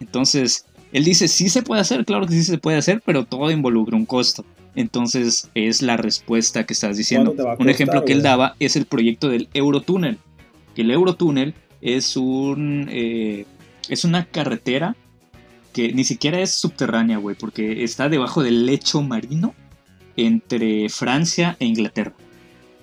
Entonces, 0.00 0.64
él 0.92 1.04
dice, 1.04 1.28
sí 1.28 1.50
se 1.50 1.62
puede 1.62 1.82
hacer, 1.82 2.06
claro 2.06 2.26
que 2.26 2.32
sí 2.32 2.44
se 2.44 2.56
puede 2.56 2.78
hacer, 2.78 3.02
pero 3.04 3.24
todo 3.26 3.50
involucra 3.50 3.94
un 3.94 4.06
costo. 4.06 4.46
Entonces, 4.74 5.50
es 5.54 5.82
la 5.82 5.98
respuesta 5.98 6.64
que 6.64 6.72
estás 6.72 6.96
diciendo. 6.96 7.34
un 7.58 7.68
ejemplo 7.68 8.06
que 8.06 8.14
él 8.14 8.22
daba 8.22 8.56
es 8.58 8.74
el 8.76 8.86
proyecto 8.86 9.28
del 9.28 9.48
Eurotúnel. 9.52 10.18
El 10.76 10.90
Eurotúnel 10.90 11.54
es 11.82 12.16
un... 12.16 12.88
Eh, 12.90 13.44
es 13.88 14.04
una 14.04 14.24
carretera 14.24 14.96
que 15.76 15.92
ni 15.92 16.04
siquiera 16.04 16.40
es 16.40 16.52
subterránea, 16.52 17.18
güey, 17.18 17.36
porque 17.36 17.84
está 17.84 18.08
debajo 18.08 18.42
del 18.42 18.64
lecho 18.64 19.02
marino 19.02 19.54
entre 20.16 20.88
Francia 20.88 21.54
e 21.60 21.66
Inglaterra. 21.66 22.14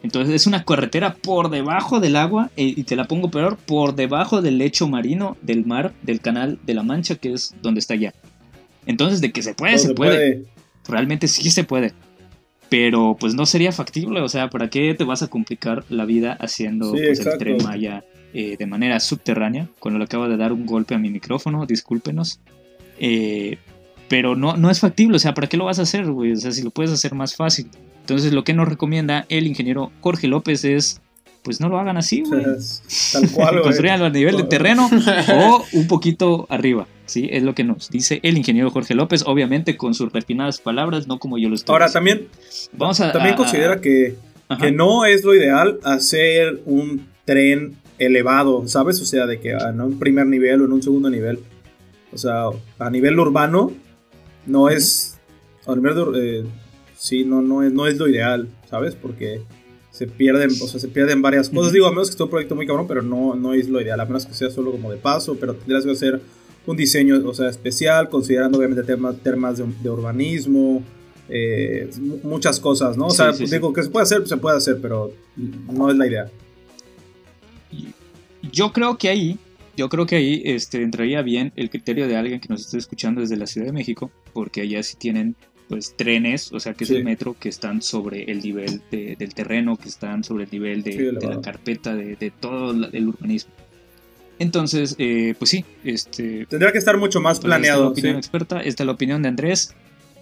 Entonces 0.03 0.35
es 0.35 0.45
una 0.45 0.63
carretera 0.63 1.15
por 1.15 1.49
debajo 1.49 1.99
del 1.99 2.15
agua, 2.15 2.51
eh, 2.55 2.71
y 2.77 2.83
te 2.83 2.95
la 2.95 3.05
pongo 3.05 3.31
peor, 3.31 3.57
por 3.57 3.95
debajo 3.95 4.43
del 4.43 4.59
lecho 4.59 4.87
marino 4.87 5.37
del 5.41 5.65
mar, 5.65 5.91
del 6.03 6.21
canal 6.21 6.59
de 6.67 6.75
la 6.75 6.83
Mancha, 6.83 7.15
que 7.15 7.33
es 7.33 7.55
donde 7.63 7.79
está 7.79 7.95
allá. 7.95 8.13
Entonces, 8.85 9.21
de 9.21 9.31
que 9.31 9.41
se 9.41 9.55
puede, 9.55 9.79
se, 9.79 9.95
puede. 9.95 10.45
Realmente 10.87 11.27
sí 11.27 11.49
se 11.49 11.63
puede. 11.63 11.93
Pero 12.69 13.17
pues 13.19 13.33
no 13.33 13.47
sería 13.47 13.71
factible, 13.71 14.21
o 14.21 14.29
sea, 14.29 14.51
¿para 14.51 14.69
qué 14.69 14.93
te 14.93 15.03
vas 15.03 15.23
a 15.23 15.29
complicar 15.29 15.83
la 15.89 16.05
vida 16.05 16.33
haciendo 16.39 16.91
pues, 16.91 17.25
el 17.25 17.39
tren 17.39 17.57
Maya 17.63 18.03
eh, 18.35 18.55
de 18.55 18.67
manera 18.67 18.99
subterránea? 18.99 19.67
Cuando 19.79 19.97
le 19.97 20.05
acabo 20.05 20.29
de 20.29 20.37
dar 20.37 20.53
un 20.53 20.67
golpe 20.67 20.93
a 20.93 20.99
mi 20.99 21.09
micrófono, 21.09 21.65
discúlpenos. 21.65 22.39
Eh, 22.99 23.57
pero 24.07 24.35
no, 24.35 24.57
no 24.57 24.69
es 24.69 24.79
factible, 24.79 25.15
o 25.15 25.19
sea, 25.19 25.33
¿para 25.33 25.47
qué 25.47 25.57
lo 25.57 25.65
vas 25.65 25.79
a 25.79 25.83
hacer, 25.83 26.05
güey? 26.05 26.33
O 26.33 26.35
sea, 26.35 26.51
si 26.51 26.61
lo 26.61 26.69
puedes 26.69 26.91
hacer 26.91 27.15
más 27.15 27.35
fácil. 27.35 27.67
Entonces, 28.01 28.33
lo 28.33 28.43
que 28.43 28.53
nos 28.53 28.67
recomienda 28.67 29.25
el 29.29 29.47
ingeniero 29.47 29.91
Jorge 30.01 30.27
López 30.27 30.65
es, 30.65 31.01
pues 31.41 31.59
no 31.61 31.69
lo 31.69 31.79
hagan 31.79 31.97
así, 31.97 32.21
güey. 32.21 32.43
Tal 33.11 33.31
cual, 33.31 33.61
Construyanlo 33.63 34.05
a 34.05 34.09
nivel 34.09 34.37
de 34.37 34.43
terreno 34.43 34.89
o 35.33 35.63
un 35.73 35.87
poquito 35.87 36.45
arriba, 36.49 36.87
¿sí? 37.05 37.29
Es 37.31 37.43
lo 37.43 37.55
que 37.55 37.63
nos 37.63 37.89
dice 37.89 38.19
el 38.23 38.37
ingeniero 38.37 38.69
Jorge 38.71 38.93
López, 38.93 39.23
obviamente 39.25 39.77
con 39.77 39.93
sus 39.93 40.11
refinadas 40.11 40.59
palabras, 40.59 41.07
no 41.07 41.17
como 41.17 41.37
yo 41.37 41.49
lo 41.49 41.55
estoy 41.55 41.73
Ahora, 41.73 41.89
también, 41.89 42.27
Vamos 42.73 42.99
a, 42.99 43.11
también 43.11 43.35
considera 43.35 43.79
que, 43.79 44.15
que 44.59 44.71
no 44.71 45.05
es 45.05 45.23
lo 45.23 45.33
ideal 45.33 45.79
hacer 45.83 46.61
un 46.65 47.07
tren 47.25 47.77
elevado, 47.99 48.67
¿sabes? 48.67 49.01
O 49.01 49.05
sea, 49.05 49.25
de 49.25 49.39
que 49.39 49.51
en 49.51 49.81
un 49.81 49.97
primer 49.99 50.27
nivel 50.27 50.61
o 50.61 50.65
en 50.65 50.73
un 50.73 50.83
segundo 50.83 51.09
nivel. 51.09 51.39
O 52.13 52.17
sea, 52.17 52.45
a 52.79 52.89
nivel 52.89 53.19
urbano, 53.19 53.71
no 54.45 54.69
es. 54.69 55.17
A 55.65 55.75
nivel 55.75 55.95
de, 55.95 56.39
eh, 56.39 56.45
sí, 56.97 57.23
no, 57.25 57.41
no, 57.41 57.63
es, 57.63 57.71
no 57.71 57.87
es 57.87 57.97
lo 57.97 58.07
ideal, 58.07 58.49
¿sabes? 58.69 58.95
Porque 58.95 59.41
se 59.91 60.07
pierden, 60.07 60.49
o 60.49 60.67
sea, 60.67 60.79
se 60.79 60.87
pierden 60.87 61.21
varias 61.21 61.49
cosas. 61.49 61.71
Digo, 61.71 61.87
a 61.87 61.91
menos 61.91 62.09
que 62.09 62.17
sea 62.17 62.25
un 62.25 62.29
proyecto 62.29 62.55
muy 62.55 62.67
cabrón, 62.67 62.87
pero 62.87 63.01
no, 63.01 63.35
no 63.35 63.53
es 63.53 63.69
lo 63.69 63.81
ideal. 63.81 63.99
A 63.99 64.05
menos 64.05 64.25
que 64.25 64.33
sea 64.33 64.49
solo 64.49 64.71
como 64.71 64.91
de 64.91 64.97
paso, 64.97 65.37
pero 65.39 65.55
tendrías 65.55 65.85
que 65.85 65.91
hacer 65.91 66.21
un 66.65 66.77
diseño, 66.77 67.21
o 67.27 67.33
sea, 67.33 67.49
especial, 67.49 68.09
considerando 68.09 68.57
obviamente 68.57 68.83
temas, 68.83 69.17
temas 69.21 69.57
de, 69.57 69.89
urbanismo, 69.89 70.83
eh, 71.29 71.89
muchas 72.23 72.59
cosas, 72.59 72.97
¿no? 72.97 73.07
O 73.07 73.11
sea, 73.11 73.31
digo 73.31 73.73
que 73.73 73.83
se 73.83 73.89
puede 73.89 74.03
hacer, 74.03 74.27
se 74.27 74.37
puede 74.37 74.57
hacer, 74.57 74.79
pero 74.81 75.11
no 75.35 75.89
es 75.89 75.97
la 75.97 76.07
idea. 76.07 76.31
Yo 78.51 78.71
creo 78.71 78.97
que 78.97 79.09
ahí 79.09 79.39
yo 79.75 79.89
creo 79.89 80.05
que 80.05 80.15
ahí 80.15 80.41
este, 80.45 80.81
entraría 80.81 81.21
bien 81.21 81.51
el 81.55 81.69
criterio 81.69 82.07
de 82.07 82.15
alguien 82.15 82.39
que 82.39 82.49
nos 82.49 82.61
esté 82.61 82.77
escuchando 82.77 83.21
desde 83.21 83.37
la 83.37 83.47
Ciudad 83.47 83.67
de 83.67 83.73
México, 83.73 84.11
porque 84.33 84.61
allá 84.61 84.83
sí 84.83 84.97
tienen 84.97 85.35
pues 85.67 85.95
trenes, 85.95 86.51
o 86.51 86.59
sea 86.59 86.73
que 86.73 86.83
es 86.83 86.89
el 86.91 87.03
metro, 87.03 87.35
que 87.39 87.49
están 87.49 87.81
sobre 87.81 88.31
el 88.31 88.41
nivel 88.41 88.81
del 88.91 89.33
terreno, 89.33 89.77
que 89.77 89.89
están 89.89 90.23
sobre 90.23 90.43
el 90.43 90.49
nivel 90.51 90.83
de, 90.83 91.13
la 91.13 91.41
carpeta, 91.41 91.95
de, 91.95 92.31
todo 92.39 92.71
el 92.71 93.07
urbanismo. 93.07 93.51
Entonces, 94.39 94.95
eh, 94.97 95.35
pues 95.37 95.51
sí, 95.51 95.63
este... 95.83 96.45
Tendría 96.47 96.71
que 96.71 96.77
estar 96.77 96.97
mucho 96.97 97.21
más 97.21 97.39
planeado. 97.39 97.63
Esta 97.63 97.75
es 97.75 97.85
la 97.85 97.91
opinión 97.91 98.17
experta, 98.17 98.61
esta 98.61 98.83
es 98.83 98.87
la 98.87 98.93
opinión 98.93 99.21
de 99.21 99.29
Andrés. 99.29 99.73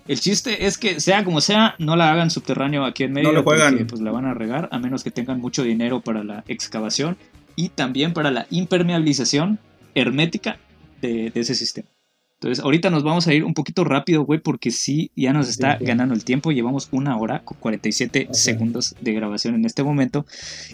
El 0.08 0.20
chiste 0.20 0.66
es 0.66 0.78
que, 0.78 1.00
sea 1.00 1.24
como 1.24 1.42
sea, 1.42 1.76
no 1.80 1.96
la 1.96 2.12
hagan 2.12 2.30
subterráneo 2.30 2.86
aquí 2.86 3.04
en 3.04 3.14
medio. 3.14 3.32
No 3.32 3.44
juegan. 3.44 3.72
Porque, 3.72 3.86
pues 3.86 4.02
la 4.02 4.12
van 4.12 4.26
a 4.26 4.34
regar, 4.34 4.68
a 4.72 4.80
menos 4.80 5.04
que 5.04 5.12
tengan 5.12 5.40
mucho 5.40 5.64
dinero 5.64 6.02
para 6.02 6.24
la 6.24 6.44
excavación 6.48 7.18
y 7.56 7.70
también 7.70 8.14
para 8.14 8.32
la 8.32 8.48
impermeabilización 8.50 9.60
hermética 9.96 10.58
de, 11.02 11.32
ese 11.34 11.56
sistema. 11.56 11.88
Entonces, 12.36 12.64
ahorita 12.64 12.90
nos 12.90 13.04
vamos 13.04 13.28
a 13.28 13.34
ir 13.34 13.44
un 13.44 13.54
poquito 13.54 13.84
rápido, 13.84 14.24
güey, 14.24 14.40
porque 14.40 14.72
sí, 14.72 15.12
ya 15.16 15.32
nos 15.32 15.48
está 15.48 15.78
ganando 15.80 16.16
el 16.16 16.24
tiempo. 16.24 16.52
Llevamos 16.52 16.90
una 16.92 17.16
hora 17.18 17.44
con 17.44 17.58
47 17.60 18.30
segundos 18.32 18.96
de 19.00 19.14
grabación 19.14 19.54
en 19.54 19.66
este 19.66 19.84
momento. 19.84 20.26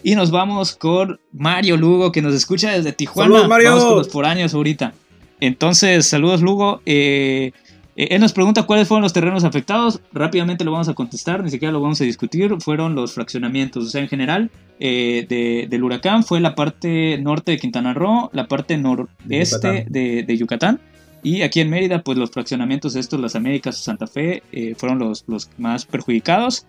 Y 0.02 0.16
nos 0.16 0.32
vamos 0.32 0.78
con 0.78 1.20
Mario 1.34 1.76
Lugo, 1.76 2.14
que 2.14 2.22
nos 2.22 2.34
escucha 2.34 2.72
desde 2.72 2.94
Tijuana. 2.94 3.32
¡Saludos, 3.32 3.50
Mario! 3.50 3.70
Vamos 3.72 3.84
con 3.84 3.98
los 3.98 4.10
foráneos 4.10 4.54
ahorita. 4.54 4.94
Entonces, 5.42 6.08
saludos, 6.08 6.42
Lugo. 6.42 6.82
Eh, 6.86 7.52
eh, 7.98 8.10
él 8.12 8.22
nos 8.22 8.32
pregunta 8.32 8.64
cuáles 8.64 8.88
fueron 8.88 9.02
los 9.02 9.12
terrenos 9.12 9.44
afectados. 9.44 10.00
Rápidamente 10.14 10.64
lo 10.64 10.72
vamos 10.72 10.88
a 10.88 10.94
contestar, 10.94 11.44
ni 11.44 11.50
siquiera 11.50 11.72
lo 11.72 11.82
vamos 11.82 12.00
a 12.00 12.04
discutir. 12.04 12.56
Fueron 12.60 12.94
los 12.94 13.14
fraccionamientos. 13.14 13.86
O 13.86 13.90
sea, 13.90 14.02
en 14.02 14.08
general, 14.08 14.52
eh, 14.80 15.66
del 15.68 15.84
huracán 15.84 16.24
fue 16.24 16.40
la 16.40 16.54
parte 16.54 17.18
norte 17.18 17.54
de 17.54 17.58
Quintana 17.58 17.94
Roo, 17.96 18.30
la 18.34 18.48
parte 18.48 18.78
nordeste 18.78 19.86
de, 19.90 20.38
Yucatán. 20.38 20.80
Y 21.24 21.42
aquí 21.42 21.60
en 21.60 21.72
Mérida, 21.72 22.04
pues 22.04 22.16
los 22.20 22.30
fraccionamientos 22.30 22.96
estos, 22.96 23.20
las 23.20 23.36
Américas 23.36 23.80
o 23.80 23.84
Santa 23.84 24.06
Fe, 24.06 24.44
eh, 24.52 24.76
fueron 24.78 25.00
los, 25.00 25.26
los, 25.28 25.50
más 25.58 25.88
perjudicados. 25.88 26.68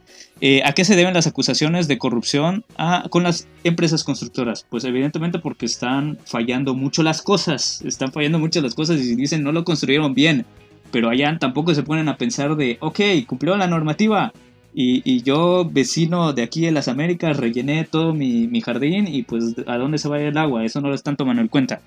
¿A 0.64 0.72
qué 0.72 0.84
se 0.86 0.96
deben 0.96 1.12
las 1.12 1.26
acusaciones 1.26 1.86
de 1.86 1.98
corrupción 1.98 2.64
con 3.10 3.22
las 3.22 3.46
empresas 3.64 4.02
constructoras? 4.02 4.64
Pues 4.68 4.84
evidentemente 4.84 5.38
porque 5.38 5.66
están 5.66 6.18
fallando 6.24 6.74
mucho 6.74 7.02
las 7.02 7.20
cosas, 7.20 7.82
están 7.82 8.10
fallando 8.10 8.38
mucho 8.38 8.62
las 8.62 8.74
cosas 8.74 8.98
y 9.00 9.14
dicen 9.14 9.42
no 9.42 9.52
lo 9.52 9.64
construyeron 9.64 10.14
bien 10.14 10.46
pero 10.90 11.08
allá 11.08 11.36
tampoco 11.38 11.74
se 11.74 11.82
ponen 11.82 12.08
a 12.08 12.16
pensar 12.16 12.56
de, 12.56 12.78
ok, 12.80 13.00
cumplió 13.26 13.56
la 13.56 13.66
normativa. 13.66 14.32
Y, 14.80 15.22
yo, 15.22 15.68
vecino 15.68 16.32
de 16.32 16.42
aquí 16.42 16.60
de 16.60 16.70
las 16.70 16.86
Américas, 16.86 17.36
rellené 17.36 17.84
todo 17.84 18.14
mi, 18.14 18.60
jardín 18.60 19.08
y 19.08 19.24
pues 19.24 19.56
a 19.66 19.76
dónde 19.76 19.98
se 19.98 20.08
va 20.08 20.20
el 20.20 20.38
agua, 20.38 20.64
eso 20.64 20.80
no 20.80 20.88
lo 20.88 20.94
están 20.94 21.16
tomando 21.16 21.42
en 21.42 21.48
cuenta. 21.48 21.80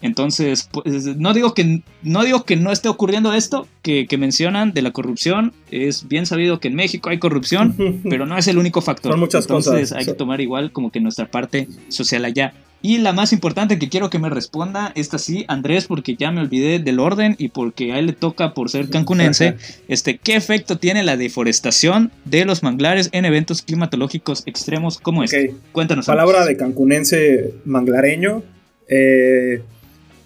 Entonces, 0.00 0.70
pues, 0.72 1.04
no, 1.18 1.34
digo 1.34 1.52
que, 1.52 1.82
no 2.02 2.24
digo 2.24 2.44
que 2.44 2.56
no 2.56 2.72
esté 2.72 2.88
ocurriendo 2.88 3.34
esto 3.34 3.68
que, 3.82 4.06
que 4.06 4.16
mencionan 4.16 4.72
de 4.72 4.80
la 4.80 4.92
corrupción, 4.92 5.52
es 5.70 6.08
bien 6.08 6.24
sabido 6.24 6.60
que 6.60 6.68
en 6.68 6.76
México 6.76 7.10
hay 7.10 7.18
corrupción, 7.18 7.76
pero 8.08 8.24
no 8.24 8.38
es 8.38 8.48
el 8.48 8.56
único 8.56 8.80
factor. 8.80 9.12
Son 9.12 9.20
muchas 9.20 9.44
Entonces 9.44 9.92
hay 9.92 10.06
que 10.06 10.14
tomar 10.14 10.40
igual 10.40 10.72
como 10.72 10.90
que 10.90 11.00
nuestra 11.00 11.30
parte 11.30 11.68
social 11.88 12.24
allá. 12.24 12.54
Y 12.82 12.98
la 12.98 13.12
más 13.12 13.32
importante 13.34 13.78
que 13.78 13.90
quiero 13.90 14.08
que 14.08 14.18
me 14.18 14.30
responda, 14.30 14.92
esta 14.94 15.18
sí, 15.18 15.44
Andrés, 15.48 15.86
porque 15.86 16.16
ya 16.16 16.30
me 16.30 16.40
olvidé 16.40 16.78
del 16.78 16.98
orden 16.98 17.36
y 17.38 17.48
porque 17.48 17.92
a 17.92 17.98
él 17.98 18.06
le 18.06 18.12
toca 18.14 18.54
por 18.54 18.70
ser 18.70 18.88
cancunense, 18.88 19.56
este, 19.88 20.16
¿qué 20.16 20.34
efecto 20.34 20.78
tiene 20.78 21.02
la 21.02 21.18
deforestación 21.18 22.10
de 22.24 22.46
los 22.46 22.62
manglares 22.62 23.10
en 23.12 23.26
eventos 23.26 23.60
climatológicos 23.60 24.44
extremos 24.46 24.98
como 24.98 25.22
este? 25.22 25.54
Cuéntanos. 25.72 26.06
Palabra 26.06 26.46
de 26.46 26.56
cancunense 26.56 27.54
manglareño. 27.66 28.42
Eh, 28.88 29.62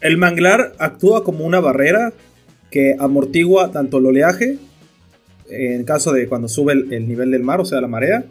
el 0.01 0.17
manglar 0.17 0.75
actúa 0.79 1.25
como 1.25 1.45
una 1.45 1.59
barrera 1.59 2.13
que 2.71 2.95
amortigua 2.99 3.73
tanto 3.73 3.99
el 3.99 4.07
oleaje, 4.07 4.59
en 5.51 5.85
caso 5.85 6.13
de 6.13 6.29
cuando 6.29 6.49
sube 6.49 6.73
el 6.73 7.09
nivel 7.09 7.33
del 7.33 7.43
mar, 7.43 7.61
o 7.61 7.65
sea, 7.65 7.81
la 7.81 7.89
marea, 7.89 8.25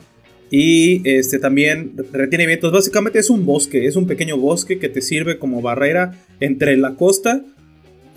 y 0.56 1.02
este 1.10 1.40
también 1.40 1.94
retiene 2.12 2.46
vientos. 2.46 2.72
Básicamente 2.72 3.18
es 3.18 3.32
un 3.32 3.44
bosque, 3.44 3.88
es 3.88 3.96
un 3.96 4.06
pequeño 4.06 4.38
bosque 4.38 4.78
que 4.78 4.88
te 4.88 5.02
sirve 5.02 5.40
como 5.40 5.64
barrera 5.64 6.14
entre 6.40 6.78
la 6.78 6.94
costa. 6.94 7.42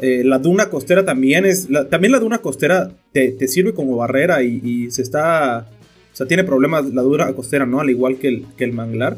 Eh, 0.01 0.23
la 0.23 0.39
duna 0.39 0.69
costera 0.69 1.07
también 1.07 1.47
es. 1.47 1.67
también 1.89 2.13
la 2.13 2.19
duna 2.19 2.41
costera 2.41 2.93
te, 3.11 3.49
sirve 3.49 3.73
como 3.73 3.97
barrera 3.97 4.43
y, 4.43 4.91
se 4.91 5.01
está. 5.01 5.67
O 6.13 6.15
sea, 6.15 6.27
tiene 6.27 6.45
problemas 6.45 6.85
la 6.93 7.01
duna 7.01 7.33
costera, 7.33 7.65
¿no? 7.65 7.81
Al 7.81 7.89
igual 7.89 8.19
que 8.19 8.29
el, 8.29 8.45
que 8.59 8.65
el 8.65 8.75
manglar. 8.75 9.17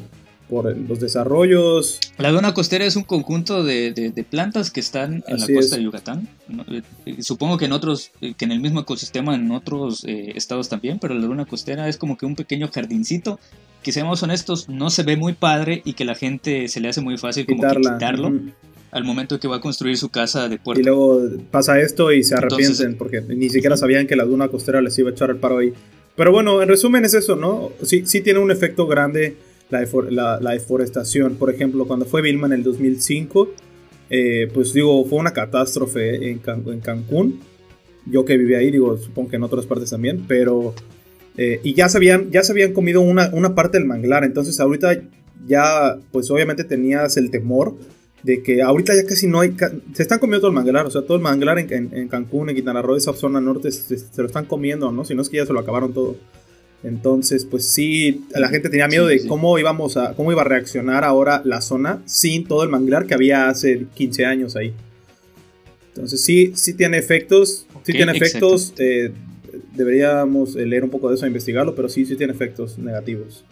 Por 0.49 0.77
los 0.77 1.01
desarrollos. 1.01 2.01
La 2.19 2.31
duna 2.31 2.55
costera 2.55 2.85
es 2.85 2.97
un 2.97 3.03
conjunto 3.05 3.63
de, 3.65 3.93
de- 3.93 4.11
de 4.11 4.25
plantas 4.25 4.71
que 4.71 4.81
están 4.81 5.23
en 5.27 5.35
Así 5.37 5.53
la 5.53 5.59
costa 5.59 5.77
es. 5.77 5.79
de 5.79 5.83
Yucatán. 5.85 6.29
Eh, 6.71 6.83
eh, 7.07 7.23
Supongo 7.23 7.59
que 7.59 7.67
en 7.67 7.73
otros, 7.73 8.11
eh, 8.21 8.35
que 8.37 8.45
en 8.45 8.53
el 8.53 8.61
mismo 8.61 8.81
ecosistema 8.81 9.35
en 9.35 9.51
otros 9.51 10.05
eh, 10.07 10.33
estados 10.37 10.69
también, 10.69 10.99
pero 10.99 11.15
la 11.15 11.27
duna 11.27 11.45
costera 11.45 11.89
es 11.89 11.97
como 11.97 12.17
que 12.17 12.27
un 12.27 12.35
pequeño 12.37 12.69
jardincito 12.73 13.39
que 13.83 13.93
seamos 13.93 14.23
honestos, 14.23 14.69
no 14.69 14.91
se 14.91 15.03
ve 15.05 15.17
muy 15.17 15.35
padre 15.35 15.83
y 15.85 15.93
que 15.93 16.05
la 16.05 16.15
gente 16.15 16.67
se 16.69 16.81
le 16.81 16.89
hace 16.89 17.01
muy 17.01 17.17
fácil 17.17 17.47
como 17.47 17.63
que 17.63 17.69
Quitarla. 17.69 17.93
quitarlo 17.99 18.29
Ujú. 18.29 18.51
al 18.91 19.05
momento 19.05 19.39
que 19.39 19.47
va 19.49 19.57
a 19.57 19.61
construir 19.61 19.97
su 19.97 20.09
casa 20.09 20.49
de 20.49 20.57
Y 20.57 20.59
puerta. 20.59 20.83
luego 20.85 21.21
pasa 21.51 21.79
esto 21.81 22.11
y 22.13 22.25
se 22.25 22.35
Entonces- 22.35 22.81
arrepienten 22.81 22.99
porque 22.99 23.21
ni 23.35 23.49
siquiera 23.51 23.77
sabían 23.77 24.07
que 24.07 24.17
la 24.17 24.25
duna 24.25 24.49
costera 24.49 24.81
les 24.81 24.99
iba 24.99 25.11
a 25.11 25.13
echar 25.13 25.31
el 25.31 25.37
paro 25.37 25.59
ahí. 25.59 25.73
Pero 26.17 26.33
bueno, 26.33 26.61
en 26.61 26.69
resumen 26.69 27.05
es 27.05 27.15
eso, 27.15 27.37
¿no? 27.37 27.71
Sí, 27.85 28.03
sí 28.05 28.21
tiene 28.23 28.41
un 28.41 28.51
efecto 28.51 28.89
grande 28.89 29.37
la, 29.71 30.39
la- 30.41 30.53
deforestación. 30.53 31.35
Por 31.37 31.51
ejemplo, 31.53 31.87
cuando 31.87 32.07
fue 32.07 32.23
Vilma 32.23 32.47
en 32.47 32.53
el 32.55 32.63
2005, 32.63 33.49
eh, 34.11 34.49
pues 34.55 34.73
digo, 34.73 35.05
fue 35.05 35.19
una 35.19 35.33
catástrofe 35.33 36.31
en, 36.31 36.39
Can- 36.39 36.65
en 36.67 36.81
Cancún. 36.81 37.41
Yo 38.07 38.25
que 38.25 38.37
vivía 38.39 38.59
ahí, 38.59 38.71
digo, 38.71 38.97
supongo 38.97 39.29
que 39.31 39.37
en 39.37 39.43
otras 39.43 39.67
partes 39.67 39.91
también, 39.91 40.25
pero... 40.27 40.75
eh, 41.37 41.61
y 41.63 41.75
ya 41.75 41.89
se 41.89 41.99
habían, 41.99 42.31
ya 42.31 42.43
se 42.43 42.53
habían 42.53 42.73
comido 42.73 43.01
una, 43.03 43.31
una 43.35 43.55
parte 43.55 43.79
del 43.79 43.87
manglar, 43.87 44.25
entonces 44.25 44.59
ahorita 44.61 45.03
ya, 45.47 45.99
pues 46.11 46.31
obviamente 46.31 46.65
tenías 46.65 47.17
el 47.17 47.31
temor 47.31 47.77
de 48.23 48.43
que 48.43 48.63
ahorita 48.63 48.95
ya 48.97 49.05
casi 49.07 49.27
no 49.29 49.41
hay. 49.41 49.55
Se 49.93 50.03
están 50.03 50.19
comiendo 50.19 50.41
todo 50.41 50.49
el 50.51 50.55
manglar, 50.57 50.87
o 50.87 50.91
sea, 50.91 51.03
todo 51.03 51.17
el 51.19 51.23
manglar 51.23 51.59
en, 51.59 51.73
en- 51.73 51.91
en 51.97 52.09
Cancún, 52.09 52.49
en 52.49 52.57
Quintana 52.57 52.81
Roo, 52.83 52.97
esa 52.97 53.13
zona 53.13 53.41
norte, 53.41 53.71
se, 53.71 53.97
se 53.99 54.21
lo 54.23 54.27
están 54.27 54.47
comiendo, 54.47 54.91
¿no? 54.91 55.05
Si 55.05 55.15
no 55.15 55.23
es 55.23 55.29
que 55.29 55.37
ya 55.37 55.47
se 55.47 55.53
lo 55.53 55.61
acabaron 55.61 55.93
todo. 55.93 56.17
Entonces, 56.85 57.45
pues 57.45 57.69
sí, 57.69 58.25
la 58.31 58.49
gente 58.49 58.69
tenía 58.69 58.87
miedo 58.87 59.09
Sí, 59.09 59.15
de 59.15 59.21
sí. 59.21 59.29
cómo 59.29 59.59
íbamos 59.59 59.97
a, 59.97 60.15
cómo 60.15 60.31
iba 60.31 60.43
a 60.43 60.45
reaccionar 60.45 61.05
ahora 61.05 61.43
la 61.45 61.61
zona 61.61 62.03
sin 62.07 62.47
todo 62.47 62.63
el 62.63 62.69
manglar 62.69 63.07
que 63.07 63.15
había 63.15 63.49
hace 63.49 63.87
15 63.95 64.25
años 64.25 64.55
ahí. 64.57 64.73
Entonces 65.89 66.21
sí, 66.23 66.53
sí 66.55 66.75
tiene 66.75 66.99
efectos, 66.99 67.67
sí 67.83 67.93
tiene 67.93 68.13
efectos. 68.13 68.73
eh, 68.79 69.11
deberíamos 69.75 70.55
leer 70.55 70.85
un 70.85 70.91
poco 70.91 71.09
de 71.09 71.17
eso, 71.17 71.27
investigarlo, 71.27 71.75
pero 71.75 71.89
sí, 71.89 72.07
sí 72.07 72.15
tiene 72.17 72.33
efectos 72.33 72.79
negativos. 72.79 73.45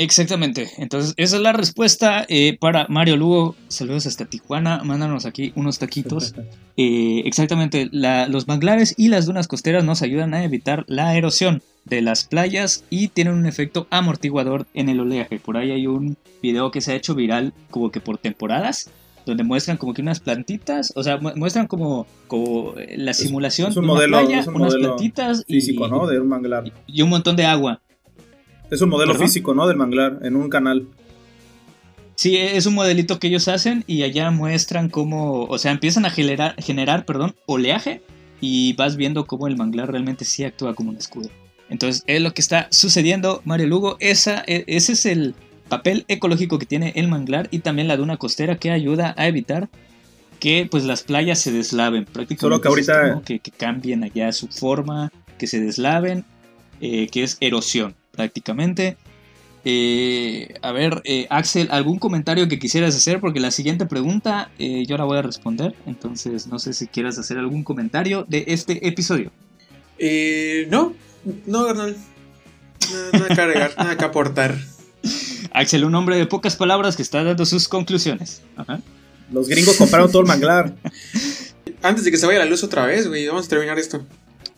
Exactamente. 0.00 0.68
Entonces, 0.78 1.12
esa 1.16 1.36
es 1.36 1.42
la 1.42 1.52
respuesta 1.52 2.24
eh, 2.28 2.56
para 2.58 2.86
Mario 2.88 3.16
Lugo. 3.16 3.56
Saludos 3.66 4.06
hasta 4.06 4.26
Tijuana. 4.26 4.82
Mándanos 4.84 5.26
aquí 5.26 5.52
unos 5.56 5.78
taquitos. 5.78 6.34
Eh, 6.80 7.22
exactamente. 7.26 7.88
la- 7.90 8.28
los 8.28 8.46
manglares 8.46 8.94
y 8.96 9.08
las 9.08 9.26
dunas 9.26 9.48
costeras 9.48 9.82
nos 9.82 10.00
ayudan 10.02 10.32
a 10.32 10.44
evitar 10.44 10.84
la 10.86 11.16
erosión 11.16 11.60
de 11.84 12.02
las 12.02 12.22
playas 12.22 12.84
y 12.88 13.08
tienen 13.08 13.34
un 13.34 13.46
efecto 13.46 13.88
amortiguador 13.90 14.68
en 14.74 14.88
el 14.88 15.00
oleaje. 15.00 15.40
Por 15.40 15.56
ahí 15.56 15.72
hay 15.72 15.88
un 15.88 16.16
video 16.40 16.70
que 16.70 16.80
se 16.80 16.92
ha 16.92 16.94
hecho 16.94 17.16
viral 17.16 17.52
como 17.72 17.90
que 17.90 18.00
por 18.00 18.18
temporadas. 18.18 18.90
Donde 19.26 19.42
muestran 19.42 19.76
como 19.76 19.92
que 19.92 20.02
unas 20.02 20.20
plantitas, 20.20 20.92
o 20.94 21.02
sea, 21.02 21.16
mu- 21.18 21.34
muestran 21.34 21.66
como, 21.66 22.06
como 22.28 22.74
eh, 22.78 22.94
la 22.96 23.12
simulación 23.12 23.70
es 23.72 23.76
un 23.76 23.82
de 23.82 23.90
una 23.90 23.94
modelo- 23.98 24.20
playa, 24.20 24.44
un 24.46 24.54
unas 24.54 24.72
modelo 24.74 24.94
plantitas 24.96 25.44
y. 25.48 25.60
De 26.06 26.20
un 26.20 26.28
manglar. 26.28 26.72
y 26.86 27.02
un 27.02 27.08
montón 27.10 27.34
de 27.34 27.44
agua. 27.44 27.80
Es 28.70 28.80
un 28.82 28.88
modelo 28.90 29.12
¿Perdón? 29.12 29.26
físico, 29.28 29.54
¿no? 29.54 29.66
Del 29.66 29.76
manglar, 29.76 30.18
en 30.22 30.36
un 30.36 30.48
canal. 30.50 30.86
Sí, 32.14 32.36
es 32.36 32.66
un 32.66 32.74
modelito 32.74 33.18
que 33.18 33.28
ellos 33.28 33.46
hacen 33.48 33.84
y 33.86 34.02
allá 34.02 34.30
muestran 34.30 34.88
cómo, 34.88 35.44
o 35.44 35.56
sea, 35.58 35.70
empiezan 35.70 36.04
a 36.04 36.10
generar, 36.10 36.54
generar 36.60 37.04
perdón, 37.04 37.34
oleaje 37.46 38.02
y 38.40 38.72
vas 38.74 38.96
viendo 38.96 39.24
cómo 39.26 39.46
el 39.46 39.56
manglar 39.56 39.90
realmente 39.90 40.24
sí 40.24 40.42
actúa 40.44 40.74
como 40.74 40.90
un 40.90 40.96
escudo. 40.96 41.30
Entonces, 41.70 42.02
es 42.06 42.20
lo 42.20 42.34
que 42.34 42.40
está 42.40 42.66
sucediendo, 42.70 43.40
Mario 43.44 43.68
Lugo. 43.68 43.96
Esa, 44.00 44.42
e- 44.46 44.64
ese 44.66 44.92
es 44.94 45.06
el 45.06 45.34
papel 45.68 46.04
ecológico 46.08 46.58
que 46.58 46.66
tiene 46.66 46.92
el 46.96 47.08
manglar 47.08 47.46
y 47.52 47.60
también 47.60 47.86
la 47.88 47.96
duna 47.96 48.16
costera 48.16 48.56
que 48.58 48.70
ayuda 48.72 49.14
a 49.16 49.28
evitar 49.28 49.68
que 50.40 50.66
pues 50.70 50.84
las 50.84 51.02
playas 51.02 51.38
se 51.40 51.52
deslaven. 51.52 52.04
Prácticamente 52.04 52.40
Solo 52.40 52.60
que 52.60 52.68
ahorita- 52.68 53.22
que 53.24 53.40
cambien 53.56 54.02
allá 54.02 54.32
su 54.32 54.48
forma, 54.48 55.12
que 55.38 55.46
se 55.46 55.60
deslaven, 55.60 56.24
eh, 56.80 57.08
que 57.08 57.22
es 57.22 57.36
erosión 57.40 57.94
prácticamente. 58.18 58.96
Eh, 59.64 60.54
a 60.60 60.72
ver, 60.72 61.02
eh, 61.04 61.28
Axel, 61.30 61.68
¿algún 61.70 62.00
comentario 62.00 62.48
que 62.48 62.58
quisieras 62.58 62.96
hacer? 62.96 63.20
Porque 63.20 63.38
la 63.38 63.52
siguiente 63.52 63.86
pregunta 63.86 64.50
eh, 64.58 64.84
yo 64.86 64.96
la 64.96 65.04
voy 65.04 65.18
a 65.18 65.22
responder. 65.22 65.76
Entonces, 65.86 66.48
no 66.48 66.58
sé 66.58 66.72
si 66.72 66.88
quieras 66.88 67.16
hacer 67.16 67.38
algún 67.38 67.62
comentario 67.62 68.24
de 68.28 68.44
este 68.48 68.88
episodio. 68.88 69.30
Eh, 70.00 70.66
no, 70.68 70.94
no, 71.46 71.64
carnal. 71.64 71.96
Nada, 72.90 73.10
nada 73.12 73.34
que 73.34 73.40
agregar, 73.40 73.74
nada 73.78 73.96
que 73.96 74.04
aportar. 74.04 74.58
Axel, 75.52 75.84
un 75.84 75.94
hombre 75.94 76.16
de 76.16 76.26
pocas 76.26 76.56
palabras 76.56 76.96
que 76.96 77.02
está 77.02 77.22
dando 77.22 77.46
sus 77.46 77.68
conclusiones. 77.68 78.42
Ajá. 78.56 78.80
Los 79.30 79.48
gringos 79.48 79.76
compraron 79.76 80.10
todo 80.10 80.22
el 80.22 80.28
manglar. 80.28 80.74
Antes 81.82 82.04
de 82.04 82.10
que 82.10 82.16
se 82.16 82.26
vaya 82.26 82.40
la 82.40 82.46
luz 82.46 82.64
otra 82.64 82.84
vez, 82.84 83.06
güey, 83.06 83.28
vamos 83.28 83.46
a 83.46 83.48
terminar 83.48 83.78
esto. 83.78 84.04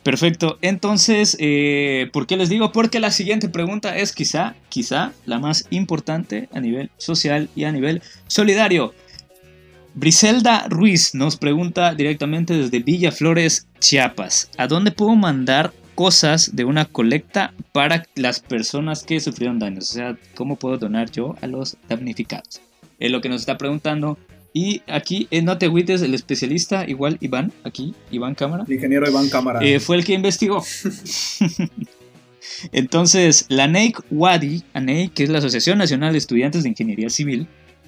Perfecto. 0.03 0.59
Entonces, 0.63 1.37
eh, 1.41 2.09
¿por 2.13 2.27
qué 2.27 2.37
les 2.37 2.49
digo? 2.49 2.73
Porque 2.73 3.01
la 3.01 3.11
siguiente 3.11 3.49
pregunta 3.49 3.97
es 3.97 4.13
quizá, 4.13 4.55
quizá 4.71 5.13
la 5.27 5.39
más 5.39 5.67
importante 5.71 6.49
a 6.55 6.61
nivel 6.61 6.91
social 6.97 7.51
y 7.55 7.65
a 7.65 7.73
nivel 7.73 8.03
solidario. 8.27 8.95
Briselda 9.95 10.67
Ruiz 10.69 11.15
nos 11.15 11.37
pregunta 11.37 11.95
directamente 11.95 12.55
desde 12.55 12.79
Villa 12.79 13.13
Flores, 13.13 13.67
Chiapas. 13.81 14.51
¿A 14.57 14.67
dónde 14.69 14.93
puedo 14.93 15.17
mandar 15.17 15.73
cosas 15.95 16.57
de 16.57 16.65
una 16.65 16.87
colecta 16.87 17.53
para 17.73 18.07
las 18.15 18.41
personas 18.41 19.03
que 19.03 19.21
sufrieron 19.21 19.59
daños? 19.59 19.91
O 19.91 19.93
sea, 19.93 20.17
¿cómo 20.35 20.57
puedo 20.57 20.79
donar 20.79 21.11
yo 21.11 21.35
a 21.43 21.47
los 21.47 21.77
damnificados? 21.89 22.63
Es 22.99 23.11
lo 23.11 23.21
que 23.21 23.29
nos 23.29 23.43
está 23.43 23.59
preguntando. 23.59 24.17
Y 24.53 24.83
aquí 24.89 25.29
en 25.31 25.45
No 25.45 25.59
Te 25.59 25.67
Agüites, 25.67 26.03
el 26.03 26.13
especialista, 26.15 26.85
igual 26.89 27.19
Iván, 27.21 27.53
aquí, 27.63 27.95
Iván 28.11 28.35
Cámara. 28.35 28.65
El 28.67 28.75
ingeniero 28.75 29.09
Iván 29.09 29.29
Cámara. 29.29 29.61
Eh, 29.63 29.79
fue 29.79 29.97
el 29.97 30.05
que 30.05 30.15
investigó. 30.15 30.65
Entonces, 32.73 33.47
la 33.49 33.67
NEIC 33.67 34.01
WADI, 34.11 34.63
ANEI, 34.75 35.09
que 35.09 35.25
es 35.25 35.31
la 35.31 35.39
Asociación 35.39 35.79
Nacional 35.79 36.13
de 36.13 36.19
Estudiantes 36.19 36.63
de 36.63 36.69
Ingeniería 36.71 37.11
Civil 37.11 37.47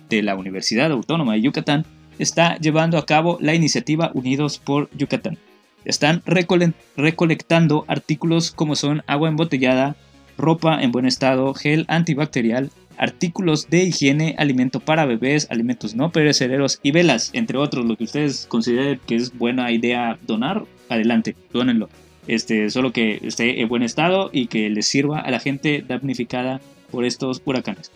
de 0.08 0.22
la 0.22 0.34
Universidad 0.36 0.90
Autónoma 0.92 1.34
de 1.34 1.42
Yucatán, 1.42 1.84
está 2.18 2.56
llevando 2.58 2.98
a 2.98 3.06
cabo 3.06 3.38
la 3.40 3.54
iniciativa 3.54 4.10
Unidos 4.14 4.58
por 4.58 4.90
Yucatán. 4.96 5.38
Están 5.84 6.22
recole- 6.24 6.74
recolectando 6.96 7.84
artículos 7.88 8.50
como 8.52 8.76
son 8.76 9.02
agua 9.06 9.28
embotellada, 9.28 9.96
ropa 10.38 10.82
en 10.82 10.92
buen 10.92 11.06
estado, 11.06 11.52
gel 11.54 11.84
antibacterial, 11.88 12.70
artículos 13.02 13.68
de 13.68 13.82
higiene, 13.82 14.36
alimento 14.38 14.78
para 14.78 15.06
bebés, 15.06 15.48
alimentos 15.50 15.96
no 15.96 16.12
perecederos 16.12 16.78
y 16.84 16.92
velas, 16.92 17.30
entre 17.32 17.58
otros, 17.58 17.84
lo 17.84 17.96
que 17.96 18.04
ustedes 18.04 18.46
consideren 18.46 19.00
que 19.04 19.16
es 19.16 19.36
buena 19.36 19.72
idea 19.72 20.20
donar, 20.24 20.64
adelante, 20.88 21.34
dónenlo. 21.52 21.88
Este, 22.28 22.70
solo 22.70 22.92
que 22.92 23.18
esté 23.24 23.60
en 23.60 23.68
buen 23.68 23.82
estado 23.82 24.30
y 24.32 24.46
que 24.46 24.70
les 24.70 24.86
sirva 24.86 25.18
a 25.18 25.32
la 25.32 25.40
gente 25.40 25.84
damnificada 25.86 26.60
por 26.92 27.04
estos 27.04 27.42
huracanes. 27.44 27.90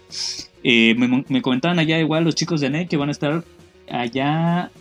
Eh, 0.65 0.97
me, 0.99 1.25
me 1.29 1.41
comentaban 1.41 1.79
allá 1.79 2.01
igual 2.01 2.25
los 2.25 2.35
chicos 2.35 2.61
de 2.61 2.71
NEC 2.71 2.89
que 2.89 2.97
van 2.97 3.11
a 3.11 3.13
estar 3.13 3.45
allá 3.89 4.73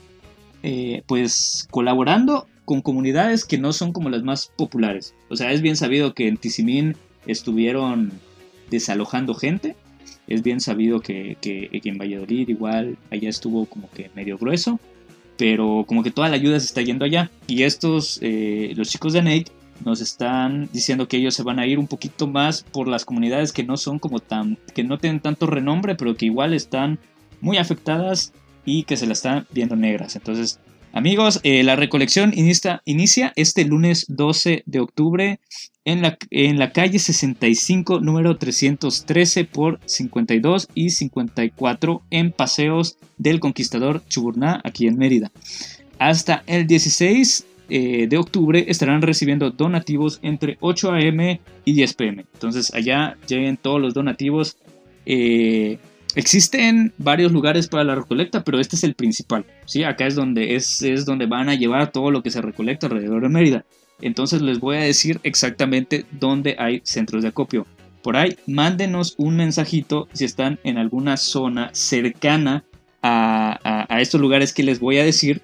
eh, 0.63 1.03
pues 1.05 1.67
colaborando 1.69 2.47
con 2.65 2.81
comunidades 2.81 3.45
que 3.45 3.59
no 3.59 3.73
son 3.73 3.93
como 3.93 4.09
las 4.09 4.23
más 4.23 4.51
populares. 4.57 5.13
O 5.29 5.35
sea, 5.35 5.51
es 5.51 5.61
bien 5.61 5.75
sabido 5.75 6.15
que 6.15 6.27
en 6.27 6.37
Tizimín 6.37 6.97
estuvieron 7.27 8.11
desalojando 8.71 9.35
gente. 9.35 9.75
Es 10.27 10.41
bien 10.43 10.59
sabido 10.59 10.99
que, 11.01 11.37
que- 11.41 11.69
en 11.83 11.97
Valladolid 11.97 12.49
igual 12.49 12.97
allá 13.11 13.29
estuvo 13.29 13.65
como 13.65 13.89
que 13.91 14.09
medio 14.15 14.37
grueso. 14.37 14.79
Pero 15.37 15.83
como 15.87 16.01
que 16.01 16.11
toda 16.11 16.29
la 16.29 16.35
ayuda 16.35 16.59
se 16.59 16.67
está 16.67 16.81
yendo 16.81 17.03
allá. 17.05 17.29
Y 17.47 17.63
estos, 17.63 18.19
eh, 18.21 18.71
los 18.75 18.89
chicos 18.89 19.11
de 19.13 19.21
Nate, 19.21 19.51
nos 19.83 19.99
están 19.99 20.69
diciendo 20.71 21.09
que 21.09 21.17
ellos 21.17 21.33
se 21.35 21.43
van 21.43 21.59
a 21.59 21.67
ir 21.67 21.77
un 21.77 21.87
poquito 21.87 22.27
más 22.27 22.63
por 22.63 22.87
las 22.87 23.03
comunidades 23.03 23.51
que 23.51 23.63
no 23.65 23.75
son 23.75 23.99
como 23.99 24.19
tan, 24.19 24.57
que 24.73 24.85
no 24.85 24.97
tienen 24.97 25.19
tanto 25.19 25.47
renombre, 25.47 25.95
pero 25.95 26.15
que 26.15 26.27
igual 26.27 26.53
están 26.53 26.97
muy 27.41 27.57
afectadas 27.57 28.31
y 28.63 28.83
que 28.83 28.95
se 28.95 29.05
la 29.05 29.11
están 29.13 29.45
viendo 29.51 29.75
negras. 29.75 30.15
Entonces, 30.15 30.61
amigos, 30.93 31.41
eh, 31.43 31.63
la 31.63 31.75
recolección 31.75 32.31
inicia 32.33 33.33
este 33.35 33.65
lunes 33.65 34.05
12 34.07 34.63
de 34.65 34.79
octubre 34.79 35.39
en 35.85 36.01
la, 36.01 36.71
calle 36.71 36.97
65, 36.97 37.99
número 37.99 38.37
313 38.37 39.45
por 39.45 39.79
52 39.85 40.67
y 40.73 40.89
54 40.89 42.01
en 42.09 42.31
Paseos 42.31 42.97
del 43.17 43.39
Conquistador 43.39 44.01
Chuburná, 44.09 44.61
aquí 44.63 44.87
en 44.87 44.97
Mérida. 44.97 45.31
Hasta 45.99 46.43
el 46.47 46.65
16 46.65 47.45
eh, 47.69 48.07
de 48.07 48.17
octubre 48.17 48.65
estarán 48.67 49.03
recibiendo 49.03 49.51
donativos 49.51 50.19
entre 50.23 50.57
8 50.59 50.91
a.m. 50.91 51.39
y 51.65 51.73
10 51.73 51.93
p.m. 51.93 52.25
Entonces 52.33 52.73
allá 52.73 53.15
lleguen 53.27 53.55
todos 53.55 53.79
los 53.79 53.93
donativos. 53.93 54.57
Eh, 55.05 55.77
existen 56.15 56.93
varios 56.97 57.31
lugares 57.31 57.67
para 57.67 57.83
la 57.83 57.93
recolecta, 57.93 58.43
pero 58.43 58.59
este 58.59 58.75
es 58.75 58.83
el 58.83 58.95
principal. 58.95 59.45
¿sí? 59.65 59.83
Acá 59.83 60.07
es 60.07 60.15
donde, 60.15 60.55
es, 60.55 60.81
es 60.81 61.05
donde 61.05 61.27
van 61.27 61.47
a 61.47 61.55
llevar 61.55 61.91
todo 61.91 62.09
lo 62.09 62.23
que 62.23 62.31
se 62.31 62.41
recolecta 62.41 62.87
alrededor 62.87 63.21
de 63.21 63.29
Mérida. 63.29 63.65
Entonces 64.01 64.41
les 64.41 64.59
voy 64.59 64.77
a 64.77 64.81
decir 64.81 65.19
exactamente 65.23 66.05
dónde 66.11 66.55
hay 66.59 66.81
centros 66.83 67.23
de 67.23 67.29
acopio. 67.29 67.65
por 68.01 68.17
ahí, 68.17 68.37
mándenos 68.45 69.15
un 69.17 69.35
mensajito 69.35 70.07
si 70.13 70.25
están 70.25 70.59
en 70.63 70.77
alguna 70.77 71.17
zona 71.17 71.71
cercana 71.73 72.63
a, 73.01 73.99
estos 73.99 74.21
lugares 74.21 74.53
que 74.53 74.63
les 74.63 74.79
voy 74.79 74.97
a 74.97 75.03
decir. 75.03 75.41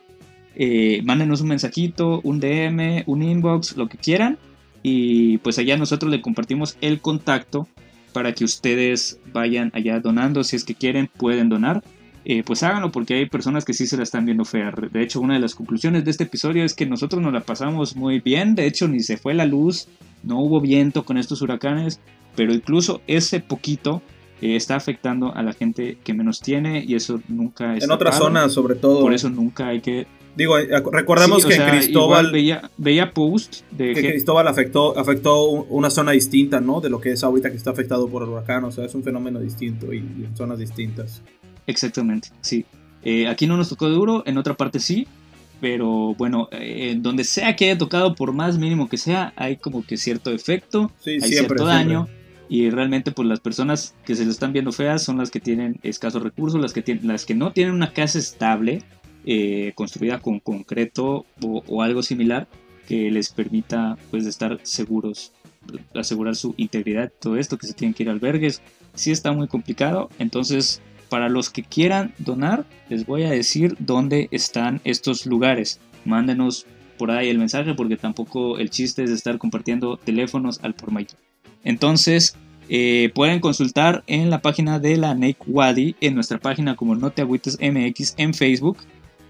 Eh, 0.55 1.01
mándenos 1.03 1.41
un 1.41 1.47
mensajito, 1.47 2.21
un 2.23 2.39
DM, 2.39 3.03
un 3.07 3.23
inbox, 3.23 3.77
lo 3.77 3.87
que 3.87 3.97
quieran. 3.97 4.37
Y 4.83 5.37
pues 5.39 5.57
allá 5.57 5.77
nosotros 5.77 6.11
le 6.11 6.21
compartimos 6.21 6.77
el 6.81 6.99
contacto 7.01 7.67
para 8.13 8.33
que 8.33 8.43
ustedes 8.43 9.19
vayan 9.31 9.71
allá 9.73 9.99
donando. 9.99 10.43
Si 10.43 10.55
es 10.55 10.63
que 10.63 10.75
quieren, 10.75 11.09
pueden 11.17 11.49
donar. 11.49 11.83
Eh, 12.23 12.43
pues 12.43 12.61
háganlo 12.61 12.91
porque 12.91 13.15
hay 13.15 13.25
personas 13.27 13.65
que 13.65 13.73
sí 13.73 13.87
se 13.87 13.97
la 13.97 14.03
están 14.03 14.25
viendo 14.25 14.45
fea. 14.45 14.71
De 14.91 15.01
hecho, 15.01 15.19
una 15.19 15.33
de 15.33 15.39
las 15.39 15.55
conclusiones 15.55 16.05
de 16.05 16.11
este 16.11 16.25
episodio 16.25 16.63
es 16.63 16.75
que 16.75 16.85
nosotros 16.85 17.21
nos 17.21 17.33
la 17.33 17.41
pasamos 17.41 17.95
muy 17.95 18.19
bien. 18.19 18.53
De 18.53 18.67
hecho, 18.67 18.87
ni 18.87 18.99
se 18.99 19.17
fue 19.17 19.33
la 19.33 19.45
luz, 19.45 19.87
no 20.23 20.39
hubo 20.39 20.61
viento 20.61 21.03
con 21.03 21.17
estos 21.17 21.41
huracanes, 21.41 21.99
pero 22.35 22.53
incluso 22.53 23.01
ese 23.07 23.39
poquito 23.39 24.01
eh, 24.41 24.55
está 24.55 24.75
afectando 24.75 25.33
a 25.33 25.41
la 25.41 25.53
gente 25.53 25.97
que 26.03 26.13
menos 26.13 26.41
tiene 26.41 26.83
y 26.85 26.95
eso 26.95 27.21
nunca 27.27 27.75
es. 27.75 27.83
En 27.83 27.91
otras 27.91 28.17
zonas, 28.17 28.53
sobre 28.53 28.75
todo. 28.75 29.01
Por 29.01 29.13
eso 29.13 29.29
nunca 29.29 29.67
hay 29.67 29.81
que 29.81 30.05
Digo, 30.35 30.57
eh, 30.57 30.67
recordemos 30.91 31.45
que 31.45 31.57
Cristóbal. 31.57 32.31
Veía, 32.31 32.69
veía, 32.77 33.13
post 33.13 33.63
de 33.71 33.93
que, 33.93 34.11
Cristóbal 34.11 34.47
afectó, 34.47 34.97
afectó 34.97 35.45
una 35.49 35.89
zona 35.89 36.11
distinta, 36.11 36.61
¿no? 36.61 36.79
De 36.79 36.89
lo 36.89 37.01
que 37.01 37.11
es 37.11 37.23
ahorita 37.23 37.51
que 37.51 37.57
está 37.57 37.71
afectado 37.71 38.07
por 38.07 38.23
el 38.23 38.29
huracán. 38.29 38.63
O 38.63 38.71
sea, 38.71 38.85
es 38.85 38.95
un 38.95 39.03
fenómeno 39.03 39.39
distinto 39.39 39.91
y, 39.93 39.97
en 39.97 40.35
zonas 40.35 40.59
distintas. 40.59 41.21
Exactamente, 41.67 42.29
sí. 42.41 42.65
Eh, 43.03 43.27
aquí 43.27 43.47
no 43.47 43.57
nos 43.57 43.69
tocó 43.69 43.89
duro, 43.89 44.23
en 44.25 44.37
otra 44.37 44.55
parte 44.55 44.79
sí. 44.79 45.07
Pero 45.59 46.15
bueno, 46.15 46.49
eh, 46.51 46.95
donde 46.97 47.23
sea 47.23 47.55
que 47.55 47.65
haya 47.65 47.77
tocado, 47.77 48.15
por 48.15 48.33
más 48.33 48.57
mínimo 48.57 48.89
que 48.89 48.97
sea, 48.97 49.31
hay 49.35 49.57
como 49.57 49.85
que 49.85 49.95
cierto 49.95 50.31
efecto, 50.31 50.91
hay 51.05 51.21
cierto 51.21 51.65
daño. 51.65 52.07
Y 52.49 52.69
realmente, 52.69 53.11
pues 53.11 53.27
las 53.27 53.39
personas 53.39 53.95
que 54.03 54.15
se 54.15 54.25
lo 54.25 54.31
están 54.31 54.53
viendo 54.53 54.71
feas 54.71 55.03
son 55.03 55.17
las 55.17 55.29
que 55.29 55.39
tienen 55.39 55.79
escasos 55.83 56.23
recursos, 56.23 56.59
las 56.59 56.73
que, 56.73 56.81
tienen, 56.81 57.07
las 57.07 57.25
que 57.25 57.35
no 57.35 57.53
tienen 57.53 57.75
una 57.75 57.93
casa 57.93 58.17
estable 58.17 58.81
eh, 59.23 59.71
construida 59.75 60.19
con 60.19 60.39
concreto 60.39 61.27
o, 61.41 61.83
algo 61.83 62.01
similar 62.01 62.47
que 62.87 63.11
les 63.11 63.29
permita 63.31 63.97
pues 64.09 64.25
estar 64.25 64.59
seguros, 64.63 65.31
asegurar 65.93 66.35
su 66.35 66.55
integridad, 66.57 67.11
todo 67.21 67.37
esto, 67.37 67.57
que 67.59 67.67
se 67.67 67.73
tienen 67.73 67.93
que 67.93 68.01
ir 68.01 68.09
a 68.09 68.13
albergues, 68.13 68.63
si 68.95 69.11
está 69.11 69.31
muy 69.31 69.47
complicado, 69.47 70.09
entonces 70.17 70.81
para 71.11 71.27
los 71.27 71.49
que 71.49 71.63
quieran 71.63 72.13
donar, 72.19 72.63
les 72.87 73.05
voy 73.05 73.23
a 73.23 73.31
decir 73.31 73.75
dónde 73.79 74.29
están 74.31 74.79
estos 74.85 75.25
lugares. 75.25 75.81
Mándenos 76.05 76.65
por 76.97 77.11
ahí 77.11 77.27
el 77.27 77.37
mensaje 77.37 77.73
porque 77.73 77.97
tampoco 77.97 78.57
el 78.57 78.69
chiste 78.69 79.03
es 79.03 79.11
estar 79.11 79.37
compartiendo 79.37 79.97
teléfonos 79.97 80.61
al 80.63 80.73
por 80.73 80.91
mayor. 80.91 81.19
Entonces, 81.65 82.37
eh, 82.69 83.11
pueden 83.13 83.41
consultar 83.41 84.05
en 84.07 84.29
la 84.29 84.41
página 84.41 84.79
de 84.79 84.95
la 84.95 85.13
NEC 85.13 85.35
Wadi, 85.47 85.97
en 85.99 86.15
nuestra 86.15 86.37
página 86.37 86.77
como 86.77 86.95
No 86.95 87.09
Te 87.09 87.23
Agüites 87.23 87.57
MX 87.59 88.13
en 88.15 88.33
Facebook 88.33 88.77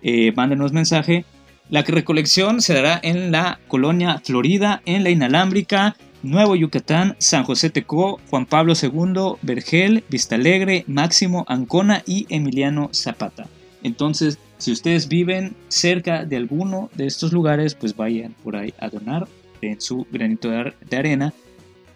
eh, 0.03 0.33
mándenos 0.35 0.73
mensaje. 0.73 1.25
La 1.71 1.81
recolección 1.81 2.61
se 2.61 2.75
dará 2.75 2.99
en 3.01 3.31
la 3.31 3.59
colonia 3.67 4.21
Florida, 4.23 4.83
en 4.85 5.03
la 5.03 5.09
Inalámbrica, 5.09 5.95
Nuevo 6.23 6.55
Yucatán, 6.55 7.15
San 7.17 7.43
José 7.43 7.69
Tecó, 7.69 8.19
Juan 8.29 8.45
Pablo 8.45 8.73
II, 8.79 9.37
Vergel, 9.41 10.03
Vistalegre, 10.09 10.83
Máximo, 10.87 11.45
Ancona 11.47 12.03
y 12.05 12.27
Emiliano 12.29 12.89
Zapata. 12.93 13.47
Entonces, 13.83 14.37
si 14.57 14.71
ustedes 14.71 15.07
viven 15.07 15.55
cerca 15.69 16.25
de 16.25 16.37
alguno 16.37 16.89
de 16.93 17.07
estos 17.07 17.33
lugares, 17.33 17.73
pues 17.73 17.95
vayan 17.95 18.35
por 18.43 18.55
ahí 18.55 18.73
a 18.79 18.89
donar 18.89 19.27
en 19.61 19.81
su 19.81 20.05
granito 20.11 20.49
de 20.49 20.97
arena. 20.97 21.33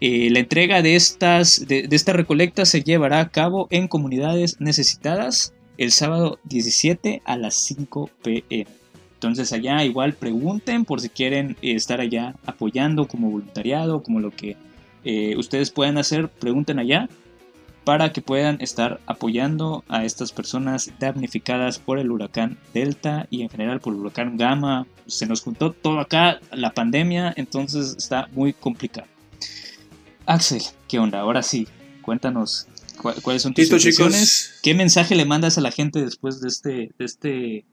Eh, 0.02 0.30
la 0.31 0.39
entrega 0.39 0.81
de, 0.81 0.95
estas, 0.95 1.68
de 1.68 1.88
esta 1.91 2.14
recolecta 2.14 2.65
se 2.65 2.81
llevará 2.81 3.19
a 3.19 3.30
cabo 3.30 3.68
en 3.69 3.88
comunidades 3.88 4.60
necesitadas 4.60 5.53
el 5.77 5.91
sábado 5.91 6.39
17 6.45 7.22
a 7.26 7.38
las 7.38 7.56
5 7.56 8.10
pm. 8.23 8.84
Entonces 9.26 9.52
allá 9.53 9.84
igual 9.84 10.14
pregunten 10.14 10.85
por 10.85 11.02
si 11.02 11.10
quieren 11.10 11.57
eh, 11.64 11.73
estar 11.73 11.99
allá 11.99 12.35
apoyando 12.45 13.07
como 13.07 13.31
voluntariado, 13.31 14.03
como 14.03 14.19
lo 14.19 14.30
que 14.30 14.56
eh, 15.03 15.35
ustedes 15.35 15.72
puedan 15.72 15.97
hacer, 15.97 16.30
pregunten 16.30 16.77
allá 16.77 17.10
para 17.85 18.14
que 18.14 18.22
puedan 18.22 18.61
estar 18.61 18.99
apoyando 19.07 19.84
a 19.88 20.06
estas 20.06 20.31
personas 20.31 20.91
damnificadas 20.99 21.80
por 21.80 21.97
el 21.97 22.11
huracán 22.11 22.60
Delta 22.72 23.26
y 23.31 23.41
en 23.41 23.49
general 23.49 23.80
por 23.80 23.93
el 23.93 23.99
huracán 24.02 24.38
Gamma. 24.38 24.85
Se 25.07 25.26
nos 25.26 25.41
juntó 25.41 25.72
todo 25.72 25.99
acá, 25.99 26.39
la 26.52 26.76
pandemia, 26.76 27.34
entonces 27.35 27.95
está 27.97 28.27
muy 28.31 28.53
complicado. 28.53 29.07
Axel, 30.27 30.61
¿qué 30.88 30.99
onda? 30.99 31.19
Ahora 31.19 31.41
sí, 31.41 31.68
cuéntanos 32.03 32.68
¿Cuáles 33.02 33.41
son 33.41 33.53
tus 33.53 33.65
impresiones? 33.65 34.60
¿Qué 34.61 34.73
mensaje 34.73 35.15
le 35.15 35.26
mandas 35.26 35.57
a 35.57 35.61
la 35.61 35.72
gente 35.72 36.02
después 36.02 36.41
de 36.41 36.47
este, 36.47 36.69
de 36.97 37.06
este 37.06 37.65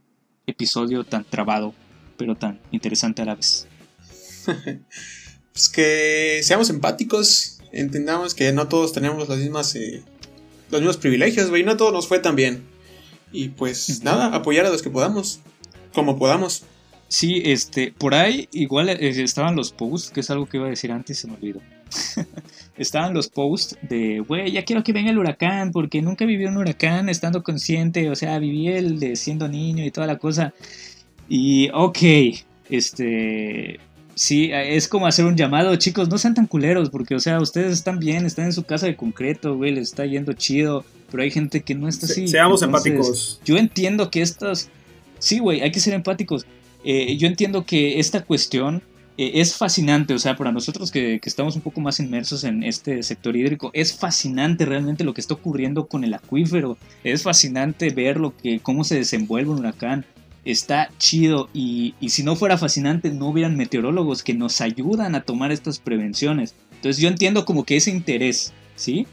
episodio 0.46 1.04
tan 1.04 1.24
trabado, 1.24 1.74
pero 2.16 2.36
tan 2.36 2.60
interesante 2.70 3.22
a 3.22 3.24
la 3.26 3.34
vez? 3.34 3.66
pues 5.52 5.68
que 5.68 6.40
seamos 6.42 6.70
empáticos, 6.70 7.60
entendamos 7.72 8.34
que 8.34 8.52
no 8.52 8.68
todos 8.68 8.92
tenemos 8.92 9.28
las 9.28 9.38
mismas, 9.38 9.74
eh, 9.74 10.02
los 10.70 10.80
mismos 10.80 10.96
privilegios, 10.96 11.50
güey, 11.50 11.64
no 11.64 11.76
todo 11.76 11.92
nos 11.92 12.08
fue 12.08 12.18
tan 12.18 12.36
bien. 12.36 12.64
Y 13.32 13.48
pues 13.48 14.02
nada, 14.02 14.34
apoyar 14.34 14.66
a 14.66 14.70
los 14.70 14.82
que 14.82 14.90
podamos, 14.90 15.40
como 15.92 16.18
podamos. 16.18 16.64
Sí, 17.08 17.42
este, 17.44 17.92
por 17.92 18.14
ahí 18.14 18.48
igual 18.52 18.88
eh, 18.88 18.96
estaban 19.00 19.56
los 19.56 19.72
posts, 19.72 20.10
que 20.10 20.20
es 20.20 20.30
algo 20.30 20.48
que 20.48 20.58
iba 20.58 20.66
a 20.66 20.70
decir 20.70 20.92
antes 20.92 21.18
se 21.18 21.26
me 21.26 21.34
olvidó. 21.34 21.60
estaban 22.76 23.14
los 23.14 23.28
posts 23.28 23.76
de, 23.82 24.20
güey, 24.20 24.52
ya 24.52 24.64
quiero 24.64 24.82
que 24.82 24.92
venga 24.92 25.10
el 25.10 25.18
huracán, 25.18 25.72
porque 25.72 26.02
nunca 26.02 26.24
viví 26.24 26.44
un 26.46 26.56
huracán 26.56 27.08
estando 27.08 27.42
consciente, 27.42 28.10
o 28.10 28.16
sea, 28.16 28.38
viví 28.38 28.68
el 28.68 28.98
de 28.98 29.16
siendo 29.16 29.48
niño 29.48 29.84
y 29.84 29.90
toda 29.90 30.06
la 30.06 30.18
cosa. 30.18 30.54
Y, 31.28 31.70
ok, 31.72 31.98
este, 32.70 33.80
sí, 34.14 34.50
es 34.52 34.88
como 34.88 35.06
hacer 35.06 35.24
un 35.24 35.36
llamado, 35.36 35.74
chicos, 35.76 36.08
no 36.08 36.18
sean 36.18 36.34
tan 36.34 36.46
culeros, 36.46 36.90
porque, 36.90 37.14
o 37.14 37.20
sea, 37.20 37.40
ustedes 37.40 37.72
están 37.72 37.98
bien, 37.98 38.26
están 38.26 38.46
en 38.46 38.52
su 38.52 38.64
casa 38.64 38.86
de 38.86 38.96
concreto, 38.96 39.56
güey, 39.56 39.72
les 39.72 39.88
está 39.88 40.06
yendo 40.06 40.32
chido, 40.32 40.84
pero 41.10 41.22
hay 41.22 41.30
gente 41.30 41.62
que 41.62 41.74
no 41.74 41.88
está 41.88 42.06
así. 42.06 42.26
seamos 42.28 42.62
empáticos. 42.62 43.40
Yo 43.44 43.58
entiendo 43.58 44.10
que 44.10 44.22
estas, 44.22 44.70
sí, 45.18 45.38
güey, 45.38 45.60
hay 45.60 45.70
que 45.70 45.80
ser 45.80 45.94
empáticos. 45.94 46.46
Eh, 46.84 47.16
yo 47.16 47.28
entiendo 47.28 47.64
que 47.64 48.00
esta 48.00 48.24
cuestión 48.24 48.82
eh, 49.18 49.32
es 49.34 49.56
fascinante, 49.56 50.14
o 50.14 50.18
sea, 50.18 50.36
para 50.36 50.52
nosotros 50.52 50.90
que, 50.90 51.20
estamos 51.22 51.54
un 51.56 51.62
poco 51.62 51.80
más 51.80 52.00
inmersos 52.00 52.44
en 52.44 52.62
este 52.62 53.02
sector 53.02 53.36
hídrico, 53.36 53.70
es 53.74 53.94
fascinante 53.94 54.64
realmente 54.64 55.04
lo 55.04 55.12
que 55.14 55.20
está 55.20 55.34
ocurriendo 55.34 55.86
con 55.86 56.04
el 56.04 56.14
acuífero, 56.14 56.78
es 57.04 57.22
fascinante 57.22 57.90
ver 57.90 58.18
lo 58.18 58.36
que, 58.36 58.60
cómo 58.60 58.84
se 58.84 58.96
desenvuelve 58.96 59.50
un 59.50 59.58
huracán, 59.60 60.06
está 60.44 60.88
chido 60.98 61.48
y, 61.52 61.94
y 62.00 62.08
si 62.08 62.24
no 62.24 62.36
fuera 62.36 62.58
fascinante 62.58 63.10
no 63.10 63.28
hubieran 63.28 63.56
meteorólogos 63.56 64.22
que 64.22 64.34
nos 64.34 64.60
ayudan 64.60 65.14
a 65.14 65.22
tomar 65.22 65.52
estas 65.52 65.78
prevenciones. 65.78 66.56
Entonces 66.72 67.00
yo 67.00 67.08
entiendo 67.08 67.44
como 67.44 67.64
que 67.64 67.76
ese 67.76 67.90
interés, 67.92 68.52
¿sí? 68.74 69.06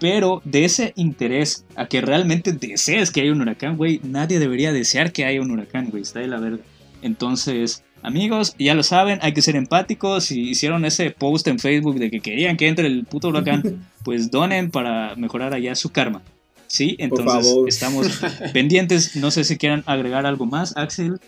Pero 0.00 0.42
de 0.44 0.64
ese 0.64 0.92
interés 0.96 1.64
a 1.76 1.86
que 1.86 2.00
realmente 2.00 2.52
desees 2.52 3.12
que 3.12 3.20
haya 3.20 3.32
un 3.32 3.40
huracán, 3.40 3.76
güey, 3.76 4.00
nadie 4.02 4.40
debería 4.40 4.72
desear 4.72 5.12
que 5.12 5.24
haya 5.24 5.40
un 5.40 5.52
huracán, 5.52 5.90
güey, 5.90 6.02
está 6.02 6.18
de 6.18 6.26
la 6.26 6.40
verga. 6.40 6.64
Entonces, 7.02 7.83
Amigos, 8.04 8.54
ya 8.58 8.74
lo 8.74 8.82
saben, 8.82 9.18
hay 9.22 9.32
que 9.32 9.40
ser 9.40 9.56
empáticos. 9.56 10.24
Si 10.24 10.50
hicieron 10.50 10.84
ese 10.84 11.10
post 11.10 11.48
en 11.48 11.58
Facebook 11.58 11.98
de 11.98 12.10
que 12.10 12.20
querían 12.20 12.58
que 12.58 12.68
entre 12.68 12.86
el 12.86 13.06
puto 13.06 13.28
huracán, 13.28 13.88
pues 14.04 14.30
donen 14.30 14.70
para 14.70 15.16
mejorar 15.16 15.54
allá 15.54 15.74
su 15.74 15.88
karma. 15.88 16.20
Sí, 16.66 16.96
entonces 16.98 17.50
estamos 17.66 18.20
pendientes. 18.52 19.16
No 19.16 19.30
sé 19.30 19.44
si 19.44 19.56
quieran 19.56 19.84
agregar 19.86 20.26
algo 20.26 20.44
más, 20.44 20.76
Axel. 20.76 21.18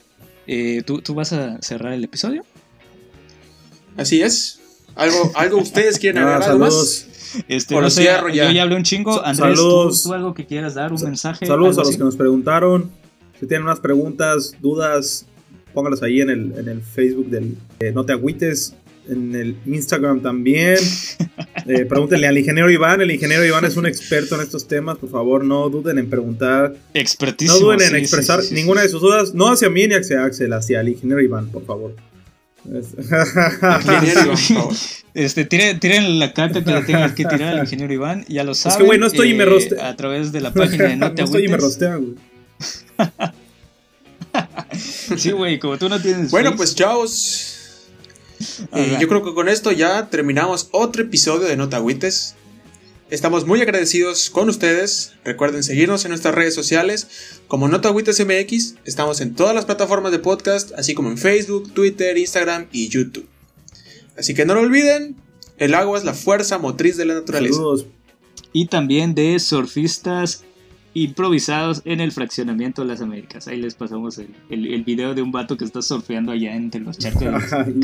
Eh, 0.46 0.82
¿tú, 0.84 1.14
vas 1.14 1.32
a 1.32 1.56
cerrar 1.62 1.94
el 1.94 2.04
episodio? 2.04 2.44
Así 3.96 4.20
es. 4.20 4.60
¿Algo, 4.96 5.32
algo 5.34 5.56
ustedes 5.56 5.98
quieren 5.98 6.22
agregar 6.24 6.42
algo 6.42 6.66
más? 6.66 7.08
Este, 7.48 7.74
no 7.74 7.88
sé, 7.88 8.04
yo 8.04 8.50
ya 8.50 8.62
hablé 8.62 8.76
un 8.76 8.82
chingo. 8.82 9.24
Andrés, 9.24 9.58
¿tú, 9.58 10.12
algo 10.12 10.34
que 10.34 10.44
quieras 10.44 10.74
dar, 10.74 10.92
un 10.92 11.02
mensaje. 11.02 11.46
Saludos 11.46 11.78
a 11.78 11.84
los 11.84 11.96
que 11.96 12.04
nos 12.04 12.16
preguntaron. 12.16 12.90
Si 13.40 13.46
tienen 13.46 13.64
unas 13.64 13.80
preguntas, 13.80 14.54
dudas, 14.60 15.26
póngalos 15.76 16.02
ahí 16.02 16.22
en 16.22 16.30
el, 16.30 16.54
en 16.56 16.68
el 16.68 16.80
Facebook 16.80 17.28
del 17.28 17.54
No 17.92 18.06
Te 18.06 18.14
Agüites, 18.14 18.74
en 19.10 19.34
el 19.34 19.56
Instagram 19.66 20.20
también. 20.20 20.78
Eh, 21.68 21.84
pregúntenle 21.84 22.28
al 22.28 22.38
ingeniero 22.38 22.70
Iván, 22.70 23.00
el 23.00 23.10
ingeniero 23.10 23.44
Iván 23.44 23.64
es 23.64 23.76
un 23.76 23.86
experto 23.86 24.36
en 24.36 24.42
estos 24.42 24.68
temas, 24.68 24.98
por 24.98 25.10
favor 25.10 25.44
no 25.44 25.68
duden 25.68 25.98
en 25.98 26.08
preguntar. 26.08 26.76
Expertísimo. 26.94 27.58
No 27.58 27.64
duden 27.64 27.80
en 27.82 27.96
expresar 27.96 28.40
ninguna 28.52 28.82
de 28.82 28.88
sus 28.88 29.00
dudas, 29.00 29.34
no 29.34 29.48
hacia 29.50 29.68
mí 29.68 29.88
ni 29.88 29.96
hacia 29.96 30.24
Axel, 30.24 30.52
hacia 30.52 30.80
el 30.80 30.90
ingeniero 30.90 31.20
Iván, 31.20 31.48
por 31.48 31.66
favor. 31.66 31.96
Este, 35.14 35.44
tiren, 35.44 35.80
tiren, 35.80 36.20
la 36.20 36.32
carta 36.32 36.62
que 36.62 36.70
la 36.70 36.84
tengan 36.84 37.16
que 37.16 37.24
tirar 37.24 37.54
al 37.54 37.64
ingeniero 37.64 37.92
Iván, 37.92 38.24
ya 38.28 38.44
lo 38.44 38.54
saben. 38.54 38.72
Es 38.72 38.78
que, 38.78 38.84
güey, 38.84 39.00
no 39.00 39.06
estoy 39.06 39.30
y 39.30 39.34
me 39.34 39.42
eh, 39.42 39.46
rostean. 39.46 39.86
A 39.86 39.96
través 39.96 40.30
de 40.30 40.40
la 40.40 40.52
página 40.52 40.84
de 40.84 40.96
No 40.96 41.12
Te 41.14 41.22
No 41.22 41.26
estoy 41.26 41.46
y 41.46 41.48
me 41.48 41.56
rostean, 41.56 42.04
güey. 42.04 42.14
sí, 45.16 45.30
güey, 45.32 45.58
como 45.58 45.78
tú 45.78 45.88
no 45.88 46.00
tienes. 46.00 46.30
Bueno, 46.30 46.56
pues 46.56 46.74
chavos. 46.74 47.52
Eh, 48.72 48.98
yo 49.00 49.08
creo 49.08 49.24
que 49.24 49.32
con 49.32 49.48
esto 49.48 49.72
ya 49.72 50.10
terminamos 50.10 50.68
otro 50.72 51.02
episodio 51.02 51.46
de 51.46 51.56
Nota 51.56 51.78
Agüites. 51.78 52.34
Estamos 53.08 53.46
muy 53.46 53.60
agradecidos 53.62 54.30
con 54.30 54.48
ustedes. 54.48 55.12
Recuerden 55.24 55.62
seguirnos 55.62 56.04
en 56.04 56.10
nuestras 56.10 56.34
redes 56.34 56.54
sociales 56.54 57.06
como 57.46 57.68
NotaWitasMX. 57.68 58.74
Estamos 58.84 59.20
en 59.20 59.34
todas 59.34 59.54
las 59.54 59.64
plataformas 59.64 60.10
de 60.10 60.18
podcast, 60.18 60.72
así 60.76 60.94
como 60.94 61.10
en 61.10 61.16
Facebook, 61.16 61.72
Twitter, 61.72 62.18
Instagram 62.18 62.66
y 62.72 62.88
YouTube. 62.88 63.28
Así 64.18 64.34
que 64.34 64.44
no 64.44 64.54
lo 64.54 64.62
olviden, 64.62 65.16
el 65.58 65.74
agua 65.74 65.98
es 65.98 66.04
la 66.04 66.14
fuerza 66.14 66.58
motriz 66.58 66.96
de 66.96 67.04
la 67.04 67.14
naturaleza. 67.14 67.54
Saludos. 67.54 67.86
Y 68.52 68.66
también 68.66 69.14
de 69.14 69.38
surfistas 69.38 70.42
improvisados 71.04 71.82
en 71.84 72.00
el 72.00 72.10
fraccionamiento 72.10 72.82
de 72.82 72.88
las 72.88 73.00
Américas. 73.02 73.46
Ahí 73.48 73.60
les 73.60 73.74
pasamos 73.74 74.16
el, 74.18 74.28
el, 74.48 74.72
el 74.72 74.82
video 74.82 75.14
de 75.14 75.20
un 75.22 75.30
vato 75.30 75.56
que 75.56 75.64
está 75.64 75.82
surfeando 75.82 76.32
allá 76.32 76.56
entre 76.56 76.80
los 76.80 76.96
charcos. 76.98 77.24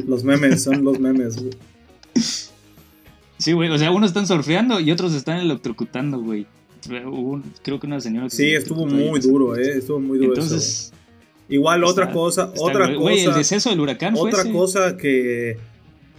los- 0.07 0.25
memes, 0.25 0.63
son 0.63 0.83
los 0.83 0.99
memes. 0.99 1.37
güey. 1.37 1.51
Sí, 3.39 3.53
güey, 3.53 3.69
o 3.71 3.77
sea, 3.79 3.91
unos 3.91 4.11
están 4.11 4.27
surfeando 4.27 4.79
y 4.81 4.91
otros 4.91 5.15
están 5.15 5.39
electrocutando, 5.39 6.21
güey. 6.21 6.47
Un- 7.05 7.45
creo 7.63 7.79
que 7.79 7.87
una 7.87 8.01
señora... 8.01 8.27
que 8.27 8.31
Sí, 8.31 8.51
se 8.51 8.57
estuvo 8.57 8.87
muy 8.87 9.21
duro, 9.21 9.49
cosa. 9.49 9.61
eh. 9.61 9.79
Estuvo 9.79 10.01
muy 10.01 10.19
duro 10.19 10.33
eso. 10.33 10.43
Entonces, 10.43 10.93
Igual 11.49 11.85
otra 11.85 12.05
está- 12.05 12.15
cosa, 12.15 12.51
está 12.55 12.61
otra 12.65 12.87
güey. 12.87 12.97
Güey, 12.99 13.19
el 13.21 13.27
cosa. 13.27 13.39
deceso 13.39 13.71
del 13.71 13.81
huracán 13.81 14.17
fue 14.17 14.29
Otra 14.31 14.41
ese. 14.43 14.53
cosa 14.53 14.97
que, 14.97 15.59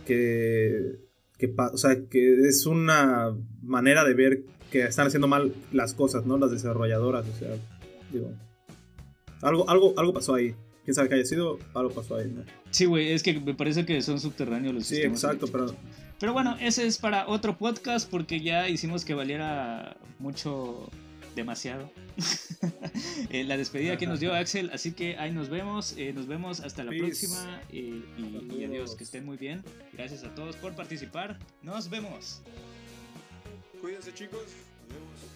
que, 0.05 0.97
que, 1.39 1.53
o 1.73 1.77
sea, 1.77 1.95
que 2.09 2.47
es 2.47 2.65
una 2.67 3.33
manera 3.63 4.03
de 4.03 4.13
ver 4.13 4.43
que 4.73 4.83
están 4.85 5.05
haciendo 5.05 5.27
mal 5.27 5.53
las 5.71 5.93
cosas, 5.93 6.25
¿no? 6.25 6.35
Las 6.39 6.49
desarrolladoras, 6.49 7.27
o 7.27 7.37
sea, 7.37 7.49
digo, 8.11 8.31
algo, 9.43 9.69
algo, 9.69 9.93
algo 9.97 10.13
pasó 10.13 10.33
ahí. 10.33 10.55
Quién 10.83 10.95
sabe 10.95 11.09
qué 11.09 11.15
haya 11.15 11.25
sido, 11.25 11.59
algo 11.75 11.91
pasó 11.91 12.15
ahí, 12.15 12.27
¿no? 12.35 12.43
Sí, 12.71 12.85
güey, 12.85 13.11
es 13.13 13.21
que 13.21 13.39
me 13.39 13.53
parece 13.53 13.85
que 13.85 14.01
son 14.01 14.19
subterráneos 14.19 14.73
los 14.73 14.83
Sí, 14.87 14.95
sistemas 14.95 15.23
exacto, 15.23 15.47
pero. 15.51 15.75
Pero 16.19 16.33
bueno, 16.33 16.57
ese 16.59 16.87
es 16.87 16.97
para 16.97 17.27
otro 17.27 17.55
podcast 17.55 18.09
porque 18.09 18.41
ya 18.41 18.67
hicimos 18.67 19.05
que 19.05 19.13
valiera 19.13 19.95
mucho, 20.17 20.89
demasiado. 21.35 21.91
Eh, 23.29 23.43
la 23.43 23.57
despedida 23.57 23.97
que 23.97 24.05
nos 24.05 24.19
dio 24.19 24.33
Axel, 24.33 24.69
así 24.73 24.91
que 24.91 25.17
ahí 25.17 25.31
nos 25.31 25.49
vemos, 25.49 25.95
eh, 25.97 26.13
nos 26.13 26.27
vemos 26.27 26.59
hasta 26.59 26.83
la 26.83 26.91
Peace. 26.91 27.05
próxima 27.27 27.61
eh, 27.71 28.01
y, 28.17 28.55
y 28.59 28.63
adiós, 28.65 28.95
que 28.95 29.03
estén 29.03 29.25
muy 29.25 29.37
bien. 29.37 29.63
Gracias 29.93 30.23
a 30.23 30.33
todos 30.35 30.55
por 30.55 30.75
participar, 30.75 31.39
nos 31.63 31.89
vemos. 31.89 32.41
Cuídense 33.83 34.13
chicos. 34.13 34.39
Nos. 34.87 35.32